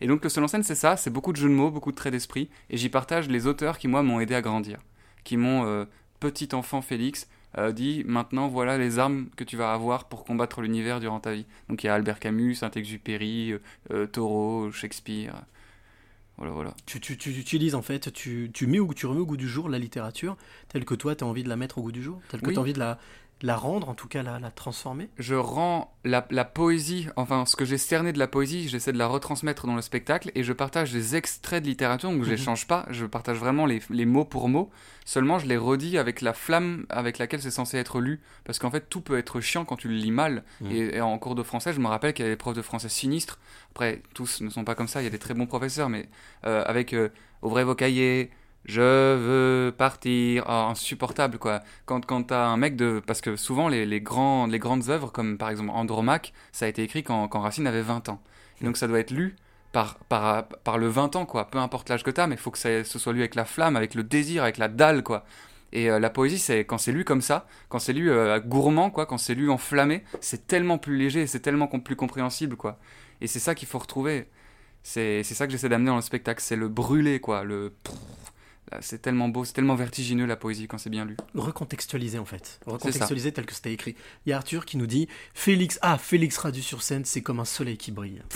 Et 0.00 0.06
donc 0.06 0.22
le 0.22 0.28
seul 0.28 0.44
en 0.44 0.48
scène, 0.48 0.62
c'est 0.62 0.74
ça, 0.74 0.96
c'est 0.96 1.10
beaucoup 1.10 1.32
de 1.32 1.38
jeux 1.38 1.48
de 1.48 1.54
mots, 1.54 1.70
beaucoup 1.70 1.90
de 1.90 1.96
traits 1.96 2.12
d'esprit, 2.12 2.50
et 2.68 2.76
j'y 2.76 2.90
partage 2.90 3.28
les 3.28 3.46
auteurs 3.46 3.78
qui, 3.78 3.88
moi, 3.88 4.02
m'ont 4.02 4.20
aidé 4.20 4.34
à 4.34 4.42
grandir, 4.42 4.78
qui 5.24 5.38
m'ont, 5.38 5.64
euh, 5.64 5.86
petit 6.20 6.54
enfant 6.54 6.82
Félix, 6.82 7.28
euh, 7.58 7.72
dit, 7.72 8.02
maintenant, 8.06 8.48
voilà 8.48 8.78
les 8.78 8.98
armes 8.98 9.28
que 9.36 9.44
tu 9.44 9.56
vas 9.56 9.72
avoir 9.72 10.08
pour 10.08 10.24
combattre 10.24 10.60
l'univers 10.60 11.00
durant 11.00 11.20
ta 11.20 11.32
vie. 11.32 11.46
Donc 11.68 11.82
il 11.82 11.86
y 11.86 11.90
a 11.90 11.94
Albert 11.94 12.20
Camus, 12.20 12.54
Saint-Exupéry, 12.56 13.52
euh, 13.52 13.58
euh, 13.90 14.06
Thoreau, 14.06 14.70
Shakespeare, 14.72 15.34
voilà, 16.38 16.52
voilà. 16.52 16.74
Tu, 16.84 17.00
tu, 17.00 17.16
tu 17.16 17.30
utilises 17.30 17.74
en 17.74 17.80
fait, 17.80 18.12
tu, 18.12 18.50
tu 18.52 18.66
mets 18.66 18.78
ou 18.78 18.92
tu 18.92 19.06
remets 19.06 19.20
au 19.20 19.26
goût 19.26 19.38
du 19.38 19.48
jour 19.48 19.70
la 19.70 19.78
littérature 19.78 20.36
telle 20.68 20.84
que 20.84 20.94
toi 20.94 21.16
tu 21.16 21.24
as 21.24 21.26
envie 21.26 21.42
de 21.42 21.48
la 21.48 21.56
mettre 21.56 21.78
au 21.78 21.82
goût 21.82 21.92
du 21.92 22.02
jour, 22.02 22.20
telle 22.28 22.42
que 22.42 22.48
Oui. 22.48 22.52
tu 22.52 22.58
as 22.58 22.62
envie 22.62 22.74
de 22.74 22.78
la, 22.78 22.98
la 23.42 23.56
rendre, 23.56 23.88
en 23.90 23.94
tout 23.94 24.08
cas 24.08 24.22
la, 24.22 24.38
la 24.38 24.50
transformer. 24.50 25.10
je 25.18 25.34
rends 25.34 25.94
la, 26.04 26.26
la 26.30 26.44
poésie, 26.46 27.08
enfin 27.16 27.44
ce 27.44 27.54
que 27.54 27.64
j'ai 27.66 27.76
cerné 27.76 28.12
de 28.14 28.18
la 28.18 28.26
poésie, 28.28 28.68
j'essaie 28.68 28.92
de 28.92 28.98
la 28.98 29.06
retransmettre 29.06 29.66
dans 29.66 29.76
le 29.76 29.82
spectacle 29.82 30.30
et 30.34 30.42
je 30.42 30.52
partage 30.54 30.90
des 30.92 31.16
extraits 31.16 31.62
de 31.62 31.68
littérature, 31.68 32.10
donc 32.10 32.22
je 32.24 32.30
les 32.30 32.36
Mhm. 32.38 32.42
change 32.42 32.66
pas, 32.66 32.86
je 32.90 33.04
partage 33.04 33.36
vraiment 33.36 33.66
les, 33.66 33.82
les 33.90 34.06
mots 34.06 34.24
pour 34.24 34.48
mots, 34.48 34.70
seulement 35.04 35.38
je 35.38 35.46
les 35.46 35.58
redis 35.58 35.98
avec 35.98 36.22
la 36.22 36.32
flamme 36.32 36.86
avec 36.88 37.18
laquelle 37.18 37.42
c'est 37.42 37.50
censé 37.50 37.76
être 37.76 38.00
lu, 38.00 38.20
parce 38.44 38.58
qu'en 38.58 38.70
fait 38.70 38.88
tout 38.88 39.02
peut 39.02 39.18
être 39.18 39.40
chiant 39.42 39.66
quand 39.66 39.76
tu 39.76 39.88
le 39.88 39.94
lis 39.96 40.10
mal, 40.12 40.42
Mhm. 40.62 40.70
et, 40.72 40.96
et 40.96 41.00
en 41.02 41.18
cours 41.18 41.34
de 41.34 41.42
français 41.42 41.74
je 41.74 41.80
me 41.80 41.88
rappelle 41.88 42.14
qu'il 42.14 42.24
y 42.24 42.26
avait 42.26 42.34
des 42.36 42.38
profs 42.38 42.56
de 42.56 42.62
français 42.62 42.88
sinistres, 42.88 43.38
après 43.72 44.02
tous 44.14 44.40
ne 44.40 44.48
sont 44.48 44.64
pas 44.64 44.74
comme 44.74 44.88
ça, 44.88 45.02
il 45.02 45.04
y 45.04 45.08
a 45.08 45.10
des 45.10 45.18
très 45.18 45.34
bons 45.34 45.46
professeurs, 45.46 45.90
mais 45.90 46.08
euh, 46.46 46.62
avec 46.64 46.94
euh, 46.94 47.10
ouvrez 47.42 47.64
vos 47.64 47.74
cahiers, 47.74 48.30
je 48.66 48.80
veux 48.80 49.72
partir, 49.72 50.44
oh, 50.48 50.70
insupportable 50.70 51.38
quoi. 51.38 51.62
Quand, 51.86 52.04
quand 52.04 52.24
t'as 52.24 52.46
un 52.46 52.56
mec 52.56 52.76
de. 52.76 53.00
Parce 53.06 53.20
que 53.20 53.36
souvent 53.36 53.68
les, 53.68 53.86
les, 53.86 54.00
les 54.00 54.58
grandes 54.58 54.88
œuvres, 54.88 55.12
comme 55.12 55.38
par 55.38 55.50
exemple 55.50 55.70
Andromaque, 55.70 56.32
ça 56.52 56.66
a 56.66 56.68
été 56.68 56.82
écrit 56.82 57.04
quand, 57.04 57.28
quand 57.28 57.40
Racine 57.40 57.66
avait 57.66 57.82
20 57.82 58.08
ans. 58.08 58.20
Et 58.60 58.64
donc 58.64 58.76
ça 58.76 58.88
doit 58.88 58.98
être 58.98 59.12
lu 59.12 59.36
par, 59.70 59.98
par, 60.08 60.48
par 60.48 60.78
le 60.78 60.88
20 60.88 61.14
ans 61.14 61.26
quoi. 61.26 61.48
Peu 61.48 61.58
importe 61.58 61.88
l'âge 61.88 62.02
que 62.02 62.10
t'as, 62.10 62.26
mais 62.26 62.34
il 62.34 62.40
faut 62.40 62.50
que 62.50 62.58
ça, 62.58 62.82
ce 62.82 62.98
soit 62.98 63.12
lu 63.12 63.20
avec 63.20 63.36
la 63.36 63.44
flamme, 63.44 63.76
avec 63.76 63.94
le 63.94 64.02
désir, 64.02 64.42
avec 64.42 64.58
la 64.58 64.68
dalle 64.68 65.04
quoi. 65.04 65.24
Et 65.72 65.90
euh, 65.90 65.98
la 65.98 66.10
poésie, 66.10 66.38
c'est 66.38 66.60
quand 66.60 66.78
c'est 66.78 66.92
lu 66.92 67.04
comme 67.04 67.20
ça, 67.20 67.46
quand 67.68 67.78
c'est 67.78 67.92
lu 67.92 68.10
euh, 68.10 68.40
gourmand, 68.40 68.90
quoi, 68.90 69.06
quand 69.06 69.18
c'est 69.18 69.34
lu 69.34 69.50
enflammé, 69.50 70.04
c'est 70.20 70.46
tellement 70.46 70.78
plus 70.78 70.96
léger, 70.96 71.26
c'est 71.26 71.40
tellement 71.40 71.66
plus 71.66 71.96
compréhensible, 71.96 72.56
quoi. 72.56 72.78
Et 73.20 73.26
c'est 73.26 73.40
ça 73.40 73.54
qu'il 73.54 73.68
faut 73.68 73.78
retrouver. 73.78 74.28
C'est 74.82 75.24
ça 75.24 75.46
que 75.46 75.52
j'essaie 75.52 75.68
d'amener 75.68 75.90
dans 75.90 75.96
le 75.96 76.02
spectacle, 76.02 76.40
c'est 76.40 76.56
le 76.56 76.68
brûler, 76.68 77.20
quoi, 77.20 77.42
le 77.42 77.72
c'est 78.80 79.00
tellement 79.00 79.28
beau, 79.28 79.44
c'est 79.44 79.52
tellement 79.52 79.74
vertigineux 79.76 80.26
la 80.26 80.36
poésie 80.36 80.66
quand 80.66 80.78
c'est 80.78 80.90
bien 80.90 81.04
lu. 81.04 81.16
Recontextualiser 81.34 82.18
en 82.18 82.24
fait. 82.24 82.58
ça. 82.64 82.70
Recontextualiser 82.72 83.32
tel 83.32 83.46
que 83.46 83.54
c'était 83.54 83.72
écrit. 83.72 83.94
Il 84.26 84.30
y 84.30 84.32
a 84.32 84.36
Arthur 84.36 84.64
qui 84.64 84.76
nous 84.76 84.86
dit 84.86 85.08
Félix, 85.34 85.78
ah, 85.82 85.98
Félix 85.98 86.36
Radu 86.38 86.62
sur 86.62 86.82
scène, 86.82 87.04
c'est 87.04 87.22
comme 87.22 87.40
un 87.40 87.44
soleil 87.44 87.76
qui 87.76 87.92
brille. 87.92 88.22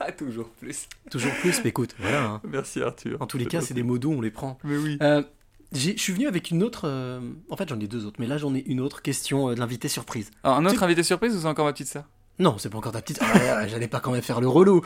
Ah, 0.00 0.12
toujours 0.12 0.48
plus. 0.50 0.86
Toujours 1.10 1.32
plus, 1.40 1.60
mais 1.64 1.70
écoute, 1.70 1.96
voilà. 1.98 2.22
hein. 2.24 2.40
Merci 2.48 2.80
Arthur. 2.80 3.20
En 3.20 3.26
tous 3.26 3.36
les 3.36 3.46
cas, 3.46 3.60
c'est 3.60 3.74
des 3.74 3.82
mots 3.82 3.98
doux, 3.98 4.12
on 4.12 4.20
les 4.20 4.30
prend. 4.30 4.56
Mais 4.62 4.76
oui. 4.76 4.96
Euh, 5.02 5.24
j'ai- 5.72 5.96
je 5.96 6.00
suis 6.00 6.12
venu 6.12 6.28
avec 6.28 6.52
une 6.52 6.62
autre. 6.62 6.82
euh, 6.84 7.20
En 7.50 7.56
fait, 7.56 7.68
j'en 7.68 7.80
ai 7.80 7.88
deux 7.88 8.06
autres, 8.06 8.20
mais 8.20 8.28
là, 8.28 8.38
j'en 8.38 8.54
ai 8.54 8.60
une 8.60 8.78
autre 8.78 9.02
question 9.02 9.48
euh, 9.50 9.54
de 9.56 9.58
l'invité 9.58 9.88
surprise. 9.88 10.30
Alors, 10.44 10.58
un 10.58 10.64
autre 10.66 10.76
Tu- 10.78 10.84
invité 10.84 11.02
surprise 11.02 11.34
ou 11.34 11.40
c'est 11.40 11.46
encore 11.48 11.64
ma 11.64 11.72
petite 11.72 11.88
sœur? 11.88 12.04
Non, 12.38 12.56
c'est 12.58 12.70
pas 12.70 12.78
encore 12.78 12.92
ta 12.92 13.02
petite. 13.02 13.18
Ah, 13.20 13.66
J'allais 13.66 13.88
pas 13.88 14.00
quand 14.00 14.12
même 14.12 14.22
faire 14.22 14.40
le 14.40 14.48
relou. 14.48 14.82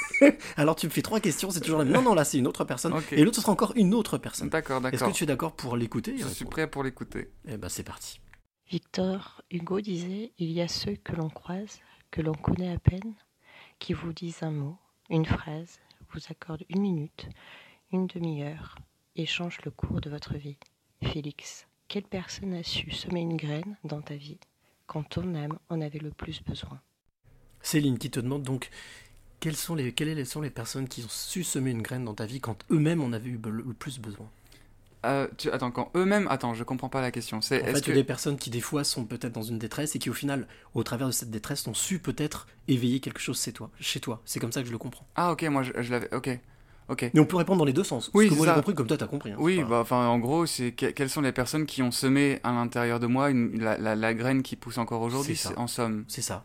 Alors, 0.56 0.74
tu 0.76 0.86
me 0.86 0.90
fais 0.90 1.02
trois 1.02 1.20
questions, 1.20 1.50
c'est 1.50 1.60
toujours 1.60 1.78
la 1.78 1.84
même. 1.84 1.94
Non, 1.94 2.02
non, 2.02 2.14
là, 2.14 2.24
c'est 2.24 2.38
une 2.38 2.46
autre 2.46 2.64
personne. 2.64 2.94
Et 3.12 3.22
l'autre, 3.22 3.36
ce 3.36 3.42
sera 3.42 3.52
encore 3.52 3.72
une 3.76 3.94
autre 3.94 4.18
personne. 4.18 4.48
D'accord, 4.48 4.78
Est-ce 4.78 4.92
d'accord. 4.92 5.08
que 5.12 5.16
tu 5.16 5.24
es 5.24 5.26
d'accord 5.26 5.52
pour 5.52 5.76
l'écouter 5.76 6.16
Je 6.18 6.26
suis 6.26 6.44
prêt 6.46 6.68
pour 6.68 6.82
l'écouter. 6.82 7.30
Eh 7.46 7.56
ben, 7.56 7.68
c'est 7.68 7.84
parti. 7.84 8.20
Victor 8.68 9.42
Hugo 9.50 9.80
disait 9.80 10.32
Il 10.38 10.50
y 10.50 10.60
a 10.60 10.68
ceux 10.68 10.96
que 10.96 11.14
l'on 11.14 11.28
croise, 11.28 11.78
que 12.10 12.20
l'on 12.22 12.34
connaît 12.34 12.72
à 12.74 12.78
peine, 12.78 13.14
qui 13.78 13.92
vous 13.92 14.12
disent 14.12 14.42
un 14.42 14.50
mot, 14.50 14.76
une 15.08 15.26
phrase, 15.26 15.78
vous 16.12 16.20
accordent 16.30 16.64
une 16.70 16.80
minute, 16.80 17.28
une 17.92 18.06
demi-heure, 18.08 18.76
et 19.14 19.26
changent 19.26 19.60
le 19.64 19.70
cours 19.70 20.00
de 20.00 20.10
votre 20.10 20.34
vie. 20.34 20.56
Félix, 21.04 21.66
quelle 21.88 22.02
personne 22.04 22.54
a 22.54 22.62
su 22.64 22.90
semer 22.90 23.20
une 23.20 23.36
graine 23.36 23.76
dans 23.84 24.00
ta 24.02 24.14
vie 24.16 24.38
quand 24.86 25.04
ton 25.04 25.34
âme 25.36 25.58
en 25.68 25.80
avait 25.80 25.98
le 26.00 26.10
plus 26.10 26.42
besoin? 26.42 26.80
Céline 27.66 27.98
qui 27.98 28.10
te 28.10 28.20
demande 28.20 28.42
donc 28.42 28.70
quelles 29.40 29.56
sont 29.56 29.74
les, 29.74 29.92
quelles 29.92 30.24
sont 30.26 30.40
les 30.40 30.50
personnes 30.50 30.86
qui 30.88 31.02
ont 31.02 31.08
su 31.08 31.42
semer 31.44 31.70
une 31.72 31.82
graine 31.82 32.04
dans 32.04 32.14
ta 32.14 32.24
vie 32.24 32.40
quand 32.40 32.56
eux-mêmes 32.70 33.02
en 33.02 33.12
avaient 33.12 33.28
eu 33.30 33.40
le 33.44 33.64
plus 33.74 33.98
besoin? 33.98 34.26
Euh, 35.04 35.28
tu- 35.36 35.50
Attends, 35.50 35.70
quand 35.70 35.90
eux-mêmes. 35.96 36.26
Attends, 36.30 36.54
je 36.54 36.64
comprends 36.64 36.88
pas 36.88 37.00
la 37.00 37.10
question. 37.10 37.40
C'est 37.40 37.62
En 37.62 37.66
est-ce 37.66 37.74
fait, 37.84 37.90
que. 37.90 37.92
des 37.92 38.02
personnes 38.04 38.38
qui, 38.38 38.50
des 38.50 38.60
fois, 38.60 38.82
sont 38.82 39.04
peut-être 39.04 39.32
dans 39.34 39.42
une 39.42 39.58
détresse 39.58 39.94
et 39.94 39.98
qui, 39.98 40.10
au 40.10 40.14
final, 40.14 40.46
au 40.74 40.82
travers 40.82 41.06
de 41.08 41.12
cette 41.12 41.30
détresse, 41.30 41.66
ont 41.66 41.74
su 41.74 41.98
peut-être 41.98 42.46
éveiller 42.66 42.98
quelque 43.00 43.20
chose 43.20 43.40
chez 43.40 43.52
toi. 43.52 43.70
Chez 43.78 44.00
toi. 44.00 44.20
C'est 44.24 44.40
comme 44.40 44.52
ça 44.52 44.62
que 44.62 44.66
je 44.68 44.72
le 44.72 44.78
comprends. 44.78 45.06
Ah, 45.16 45.32
ok, 45.32 45.42
moi 45.44 45.62
je, 45.62 45.72
je 45.80 45.90
l'avais. 45.90 46.12
Ok. 46.14 46.30
Ok. 46.88 47.10
Mais 47.14 47.20
on 47.20 47.26
peut 47.26 47.36
répondre 47.36 47.58
dans 47.58 47.64
les 47.64 47.72
deux 47.72 47.84
sens. 47.84 48.10
Oui, 48.14 48.26
Parce 48.28 48.38
que 48.40 48.44
moi, 48.44 48.54
j'ai 48.54 48.60
compris 48.60 48.74
comme 48.74 48.86
toi, 48.86 48.96
t'as 48.96 49.06
compris. 49.08 49.32
hein, 49.32 49.36
Oui, 49.38 49.62
bah, 49.68 49.80
enfin, 49.80 50.06
en 50.06 50.18
gros, 50.18 50.46
c'est 50.46 50.70
que- 50.72 50.86
quelles 50.86 51.10
sont 51.10 51.20
les 51.20 51.32
personnes 51.32 51.66
qui 51.66 51.82
ont 51.82 51.90
semé 51.90 52.38
à 52.44 52.52
l'intérieur 52.52 52.98
de 53.00 53.06
moi 53.08 53.30
une- 53.30 53.60
la, 53.60 53.76
la- 53.76 53.96
la 53.96 54.14
graine 54.14 54.42
qui 54.42 54.54
pousse 54.56 54.78
encore 54.78 55.02
aujourd'hui, 55.02 55.36
C'est 55.36 55.42
ça. 55.42 55.48
c'est- 55.50 55.58
en 55.58 55.66
somme. 55.66 56.04
C'est 56.08 56.22
ça. 56.22 56.44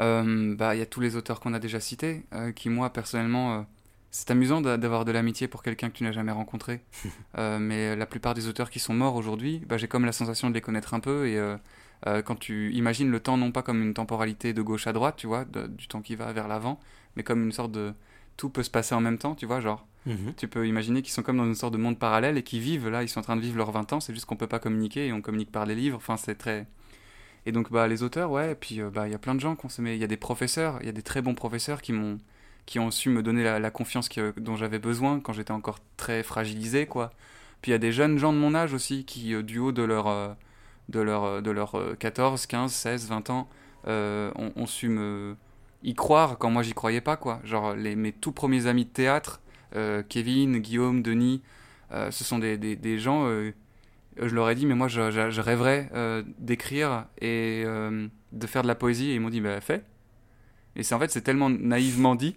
Euh, 0.00 0.54
bah, 0.56 0.74
il 0.74 0.78
y 0.78 0.82
a 0.82 0.86
tous 0.86 1.00
les 1.00 1.16
auteurs 1.16 1.40
qu'on 1.40 1.54
a 1.54 1.58
déjà 1.58 1.80
cités, 1.80 2.24
euh, 2.34 2.52
qui 2.52 2.68
moi 2.68 2.90
personnellement, 2.92 3.58
euh, 3.58 3.62
c'est 4.10 4.30
amusant 4.30 4.60
d'a- 4.60 4.76
d'avoir 4.76 5.04
de 5.04 5.12
l'amitié 5.12 5.48
pour 5.48 5.62
quelqu'un 5.62 5.88
que 5.90 5.96
tu 5.96 6.04
n'as 6.04 6.12
jamais 6.12 6.32
rencontré. 6.32 6.80
Euh, 7.38 7.58
mais 7.58 7.94
la 7.96 8.06
plupart 8.06 8.32
des 8.32 8.48
auteurs 8.48 8.70
qui 8.70 8.78
sont 8.78 8.94
morts 8.94 9.14
aujourd'hui, 9.14 9.62
bah, 9.68 9.76
j'ai 9.76 9.88
comme 9.88 10.06
la 10.06 10.12
sensation 10.12 10.48
de 10.48 10.54
les 10.54 10.62
connaître 10.62 10.94
un 10.94 11.00
peu 11.00 11.26
et 11.28 11.36
euh, 11.38 11.56
euh, 12.06 12.22
quand 12.22 12.36
tu 12.36 12.72
imagines 12.72 13.10
le 13.10 13.20
temps 13.20 13.36
non 13.36 13.52
pas 13.52 13.60
comme 13.62 13.82
une 13.82 13.92
temporalité 13.92 14.54
de 14.54 14.62
gauche 14.62 14.86
à 14.86 14.94
droite, 14.94 15.16
tu 15.18 15.26
vois, 15.26 15.44
de- 15.44 15.66
du 15.66 15.86
temps 15.86 16.00
qui 16.00 16.14
va 16.16 16.32
vers 16.32 16.48
l'avant, 16.48 16.80
mais 17.14 17.22
comme 17.22 17.42
une 17.44 17.52
sorte 17.52 17.72
de 17.72 17.92
tout 18.38 18.48
peut 18.48 18.62
se 18.62 18.70
passer 18.70 18.94
en 18.94 19.00
même 19.02 19.18
temps, 19.18 19.34
tu 19.34 19.44
vois, 19.44 19.60
genre. 19.60 19.86
Mhm. 20.06 20.32
Tu 20.36 20.48
peux 20.48 20.66
imaginer 20.66 21.02
qu'ils 21.02 21.12
sont 21.12 21.22
comme 21.22 21.36
dans 21.36 21.44
une 21.46 21.54
sorte 21.54 21.72
de 21.74 21.78
monde 21.78 21.98
parallèle 21.98 22.38
et 22.38 22.42
qu'ils 22.42 22.60
vivent, 22.60 22.88
là, 22.88 23.02
ils 23.02 23.08
sont 23.08 23.20
en 23.20 23.22
train 23.22 23.36
de 23.36 23.40
vivre 23.42 23.58
leurs 23.58 23.72
20 23.72 23.92
ans, 23.92 24.00
c'est 24.00 24.14
juste 24.14 24.24
qu'on 24.24 24.36
peut 24.36 24.46
pas 24.46 24.58
communiquer 24.60 25.08
et 25.08 25.12
on 25.12 25.20
communique 25.20 25.50
par 25.52 25.66
les 25.66 25.74
livres, 25.74 25.96
enfin 25.98 26.16
c'est 26.16 26.36
très... 26.36 26.66
Et 27.46 27.52
donc 27.52 27.72
bah, 27.72 27.88
les 27.88 28.02
auteurs, 28.02 28.30
ouais, 28.30 28.52
et 28.52 28.54
puis 28.54 28.80
euh, 28.80 28.90
bah, 28.90 29.08
il 29.08 29.12
y 29.12 29.14
a 29.14 29.18
plein 29.18 29.34
de 29.34 29.40
gens 29.40 29.56
qui 29.56 29.66
ont 29.66 29.84
il 29.86 29.96
y 29.96 30.04
a 30.04 30.08
des 30.08 30.16
professeurs, 30.16 30.78
il 30.80 30.86
y 30.86 30.88
a 30.88 30.92
des 30.92 31.02
très 31.02 31.22
bons 31.22 31.34
professeurs 31.34 31.80
qui 31.80 31.92
m'ont 31.92 32.18
qui 32.66 32.80
ont 32.80 32.90
su 32.90 33.08
me 33.10 33.22
donner 33.22 33.44
la, 33.44 33.70
confiance 33.70 34.08
dont 34.36 34.56
j'avais 34.56 34.80
besoin 34.80 35.20
quand 35.20 35.32
j'étais 35.32 35.52
encore 35.52 35.78
très 35.96 36.22
fragilisé, 36.22 36.86
quoi. 36.86 37.12
Puis 37.62 37.70
il 37.70 37.72
y 37.72 37.76
a 37.76 37.78
des 37.78 37.92
jeunes 37.92 38.18
gens 38.18 38.32
de 38.32 38.38
mon 38.38 38.54
âge 38.54 38.74
aussi 38.74 39.04
qui, 39.04 39.34
euh, 39.34 39.42
du 39.42 39.58
haut 39.58 39.72
de 39.72 39.82
leur, 39.82 40.08
euh, 40.08 40.34
de 40.88 41.00
leur, 41.00 41.42
de 41.42 41.50
leur 41.50 41.76
euh, 41.76 41.94
14, 41.98 42.46
15, 42.46 42.72
16, 42.72 43.08
20 43.08 43.30
ans, 43.30 43.48
ont, 43.86 44.66
su 44.66 44.88
me 44.88 45.36
y 45.84 45.94
croire 45.94 46.38
quand 46.38 46.50
moi 46.50 46.62
j'y 46.62 46.74
croyais 46.74 47.00
pas, 47.00 47.16
quoi. 47.16 47.40
Genre 47.44 47.74
les, 47.74 47.94
mes 47.94 48.12
tout 48.12 48.32
premiers 48.32 48.66
amis 48.66 48.84
de 48.84 48.90
théâtre, 48.90 49.40
Kevin, 50.08 50.58
Guillaume, 50.58 51.02
Denis, 51.02 51.42
ce 51.92 52.24
sont 52.24 52.40
des, 52.40 52.56
des, 52.58 52.98
gens, 52.98 53.30
je 54.20 54.34
leur 54.34 54.48
ai 54.50 54.54
dit, 54.54 54.66
mais 54.66 54.74
moi 54.74 54.88
je, 54.88 55.10
je- 55.10 55.30
je 55.30 55.40
rêverais 55.40 55.90
euh, 55.94 56.22
d'écrire 56.38 57.06
et 57.20 57.62
euh, 57.66 58.06
de 58.32 58.46
faire 58.46 58.62
de 58.62 58.68
la 58.68 58.74
poésie, 58.74 59.10
et 59.10 59.14
ils 59.14 59.20
m'ont 59.20 59.30
dit, 59.30 59.40
bah 59.40 59.60
fais. 59.60 59.82
Et 60.76 60.82
c'est 60.82 60.94
en 60.94 60.98
fait, 60.98 61.10
c'est 61.10 61.22
tellement 61.22 61.48
naïvement 61.50 62.14
dit 62.14 62.36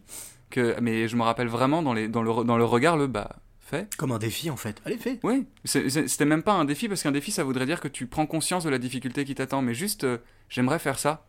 que, 0.50 0.80
mais 0.82 1.08
je 1.08 1.16
me 1.16 1.24
rappelle 1.24 1.48
vraiment 1.48 1.82
dans, 1.84 1.94
les, 1.94 2.08
dans, 2.08 2.24
le, 2.24 2.44
dans 2.44 2.58
le 2.58 2.66
regard, 2.66 2.98
le 2.98 3.08
bah 3.08 3.36
fais. 3.60 3.88
Comme 3.98 4.12
un 4.12 4.18
défi, 4.18 4.50
en 4.50 4.58
fait. 4.58 4.82
Allez, 4.86 4.98
fais. 4.98 5.20
Oui, 5.24 5.46
c'était 5.66 6.26
même 6.26 6.42
pas 6.44 6.54
un 6.54 6.66
défi, 6.66 6.88
parce 6.88 7.04
qu'un 7.04 7.12
défi, 7.12 7.32
ça 7.32 7.44
voudrait 7.44 7.66
dire 7.66 7.82
que 7.82 7.88
tu 7.88 8.08
prends 8.08 8.26
conscience 8.26 8.64
de 8.64 8.70
la 8.70 8.78
difficulté 8.80 9.26
qui 9.26 9.36
t'attend, 9.36 9.62
mais 9.62 9.74
juste, 9.74 10.06
euh, 10.06 10.18
j'aimerais 10.50 10.80
faire 10.80 10.98
ça. 11.00 11.26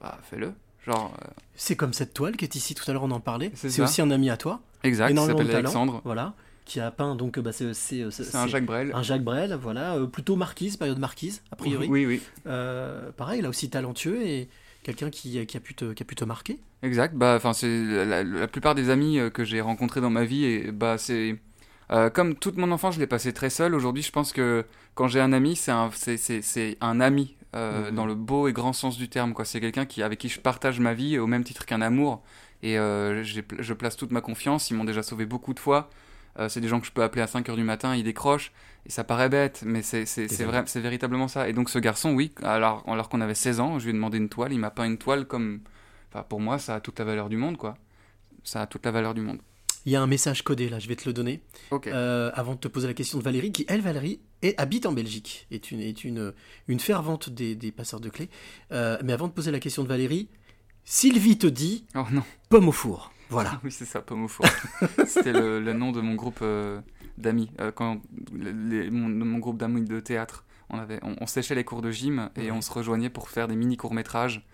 Bah 0.00 0.18
fais-le. 0.22 0.52
Genre. 0.86 1.14
C'est 1.54 1.76
comme 1.76 1.92
cette 1.92 2.14
toile 2.14 2.36
qui 2.36 2.44
est 2.44 2.54
ici, 2.54 2.74
tout 2.74 2.88
à 2.88 2.94
l'heure 2.94 3.02
on 3.02 3.10
en 3.10 3.20
parlait. 3.20 3.50
C'est 3.54 3.82
aussi 3.82 4.00
un 4.00 4.10
ami 4.10 4.30
à 4.30 4.36
toi. 4.36 4.60
Exact, 4.84 5.10
il 5.10 5.18
s'appelle 5.18 5.50
Alexandre. 5.56 6.00
Voilà. 6.04 6.34
Qui 6.68 6.80
a 6.80 6.90
peint 6.90 7.16
donc 7.16 7.38
bah, 7.40 7.50
c'est 7.52 7.72
c'est 7.74 8.10
C'est 8.10 8.36
un 8.36 8.46
Jacques 8.46 8.66
Brel. 8.66 8.92
Un 8.94 9.02
Jacques 9.02 9.24
Brel, 9.24 9.54
voilà, 9.60 9.94
euh, 9.96 10.06
plutôt 10.06 10.36
marquise, 10.36 10.76
période 10.76 10.98
marquise 10.98 11.42
a 11.50 11.56
priori. 11.56 11.88
Oui, 11.88 12.06
oui. 12.06 12.20
Euh, 12.46 13.10
pareil, 13.12 13.40
là 13.40 13.48
aussi 13.48 13.70
talentueux 13.70 14.20
et 14.24 14.48
quelqu'un 14.82 15.10
qui, 15.10 15.44
qui 15.46 15.56
a 15.56 15.60
pu 15.60 15.74
te 15.74 15.92
qui 15.92 16.02
a 16.02 16.06
pu 16.06 16.14
te 16.14 16.24
marquer. 16.24 16.58
Exact. 16.82 17.14
Bah, 17.14 17.34
enfin, 17.36 17.52
c'est 17.52 18.04
la, 18.04 18.46
plupart 18.46 18.74
des 18.74 18.90
amis 18.90 19.18
euh, 19.18 19.30
que 19.30 19.44
j'ai 19.44 19.60
rencontrés 19.60 20.00
dans 20.00 20.10
ma 20.10 20.24
vie 20.24 20.44
et 20.44 20.70
bah 20.70 20.98
c'est 20.98 21.38
euh, 21.90 22.10
comme 22.10 22.34
toute 22.34 22.56
mon 22.56 22.70
enfance, 22.70 22.96
je 22.96 23.00
l'ai 23.00 23.06
passé 23.06 23.32
très 23.32 23.50
seul. 23.50 23.74
Aujourd'hui, 23.74 24.02
je 24.02 24.12
pense 24.12 24.32
que 24.32 24.64
quand 24.94 25.08
j'ai 25.08 25.20
un 25.20 25.32
ami, 25.32 25.56
c'est 25.56 25.70
un 25.70 25.90
c'est 25.92 26.76
un 26.80 27.00
ami 27.00 27.36
euh, 27.54 27.88
Mhm. 27.88 27.94
dans 27.94 28.06
le 28.06 28.14
beau 28.14 28.46
et 28.48 28.52
grand 28.52 28.72
sens 28.74 28.98
du 28.98 29.08
terme. 29.08 29.32
Quoi, 29.32 29.44
c'est 29.44 29.60
quelqu'un 29.60 29.86
qui 29.86 30.02
avec 30.02 30.18
qui 30.18 30.28
je 30.28 30.40
partage 30.40 30.80
ma 30.80 30.92
vie 30.92 31.18
au 31.18 31.26
même 31.26 31.44
titre 31.44 31.64
qu'un 31.64 31.80
amour 31.80 32.22
et 32.62 32.78
euh, 32.78 33.22
je 33.24 33.72
place 33.72 33.96
toute 33.96 34.10
ma 34.10 34.20
confiance. 34.20 34.70
Ils 34.70 34.74
m'ont 34.74 34.84
déjà 34.84 35.02
sauvé 35.02 35.24
beaucoup 35.24 35.54
de 35.54 35.60
fois. 35.60 35.88
Euh, 36.38 36.48
c'est 36.48 36.60
des 36.60 36.68
gens 36.68 36.80
que 36.80 36.86
je 36.86 36.92
peux 36.92 37.02
appeler 37.02 37.22
à 37.22 37.26
5 37.26 37.48
heures 37.48 37.56
du 37.56 37.64
matin, 37.64 37.96
ils 37.96 38.04
décrochent, 38.04 38.52
et 38.86 38.90
ça 38.90 39.04
paraît 39.04 39.28
bête, 39.28 39.62
mais 39.66 39.82
c'est 39.82 40.04
vrai, 40.44 40.62
c'est 40.66 40.80
véritablement 40.80 41.28
ça. 41.28 41.48
Et 41.48 41.52
donc 41.52 41.68
ce 41.70 41.78
garçon, 41.78 42.12
oui, 42.12 42.32
alors, 42.42 42.84
alors 42.86 43.08
qu'on 43.08 43.20
avait 43.20 43.34
16 43.34 43.60
ans, 43.60 43.78
je 43.78 43.84
lui 43.84 43.90
ai 43.90 43.94
demandé 43.94 44.18
une 44.18 44.28
toile, 44.28 44.52
il 44.52 44.58
m'a 44.58 44.70
peint 44.70 44.84
une 44.84 44.98
toile 44.98 45.26
comme... 45.26 45.60
Enfin, 46.12 46.22
pour 46.22 46.40
moi, 46.40 46.58
ça 46.58 46.76
a 46.76 46.80
toute 46.80 46.98
la 46.98 47.04
valeur 47.04 47.28
du 47.28 47.36
monde, 47.36 47.56
quoi. 47.56 47.76
Ça 48.44 48.62
a 48.62 48.66
toute 48.66 48.84
la 48.86 48.92
valeur 48.92 49.12
du 49.14 49.20
monde. 49.20 49.40
Il 49.84 49.92
y 49.92 49.96
a 49.96 50.02
un 50.02 50.06
message 50.06 50.42
codé 50.42 50.68
là, 50.68 50.78
je 50.78 50.88
vais 50.88 50.96
te 50.96 51.08
le 51.08 51.12
donner. 51.12 51.40
Euh, 51.86 52.30
avant 52.34 52.54
de 52.54 52.58
te 52.58 52.68
poser 52.68 52.86
la 52.86 52.94
question 52.94 53.18
de 53.18 53.22
Valérie, 53.22 53.52
qui 53.52 53.64
elle, 53.68 53.80
Valérie, 53.80 54.20
est, 54.42 54.58
habite 54.60 54.86
en 54.86 54.92
Belgique, 54.92 55.46
est 55.50 55.70
une, 55.70 55.80
est 55.80 56.04
une, 56.04 56.32
une 56.66 56.80
fervente 56.80 57.30
des, 57.30 57.54
des 57.54 57.72
passeurs 57.72 58.00
de 58.00 58.08
clés. 58.08 58.28
Euh, 58.72 58.98
mais 59.04 59.12
avant 59.12 59.28
de 59.28 59.32
poser 59.32 59.50
la 59.50 59.60
question 59.60 59.82
de 59.82 59.88
Valérie, 59.88 60.28
Sylvie 60.84 61.38
te 61.38 61.46
dit 61.46 61.84
Oh 61.94 62.04
non. 62.10 62.22
pomme 62.48 62.68
au 62.68 62.72
four. 62.72 63.12
Voilà. 63.30 63.60
oui, 63.64 63.70
c'est 63.72 63.84
ça, 63.84 64.00
Pomme 64.00 64.24
au 64.24 64.28
four. 64.28 64.46
C'était 65.06 65.32
le, 65.32 65.60
le 65.60 65.72
nom 65.72 65.92
de 65.92 66.00
mon 66.00 66.14
groupe 66.14 66.38
euh, 66.42 66.80
d'amis. 67.18 67.50
Euh, 67.60 67.70
quand 67.72 68.00
les- 68.34 68.90
mon, 68.90 69.08
mon 69.08 69.38
groupe 69.38 69.58
d'amis 69.58 69.82
de 69.82 70.00
théâtre, 70.00 70.44
on, 70.70 70.78
avait, 70.78 70.98
on, 71.02 71.16
on 71.20 71.26
séchait 71.26 71.54
les 71.54 71.64
cours 71.64 71.82
de 71.82 71.90
gym 71.90 72.30
et 72.36 72.42
Ouais. 72.46 72.50
on 72.50 72.60
se 72.60 72.72
rejoignait 72.72 73.10
pour 73.10 73.28
faire 73.30 73.48
des 73.48 73.56
mini 73.56 73.76
courts-métrages. 73.76 74.44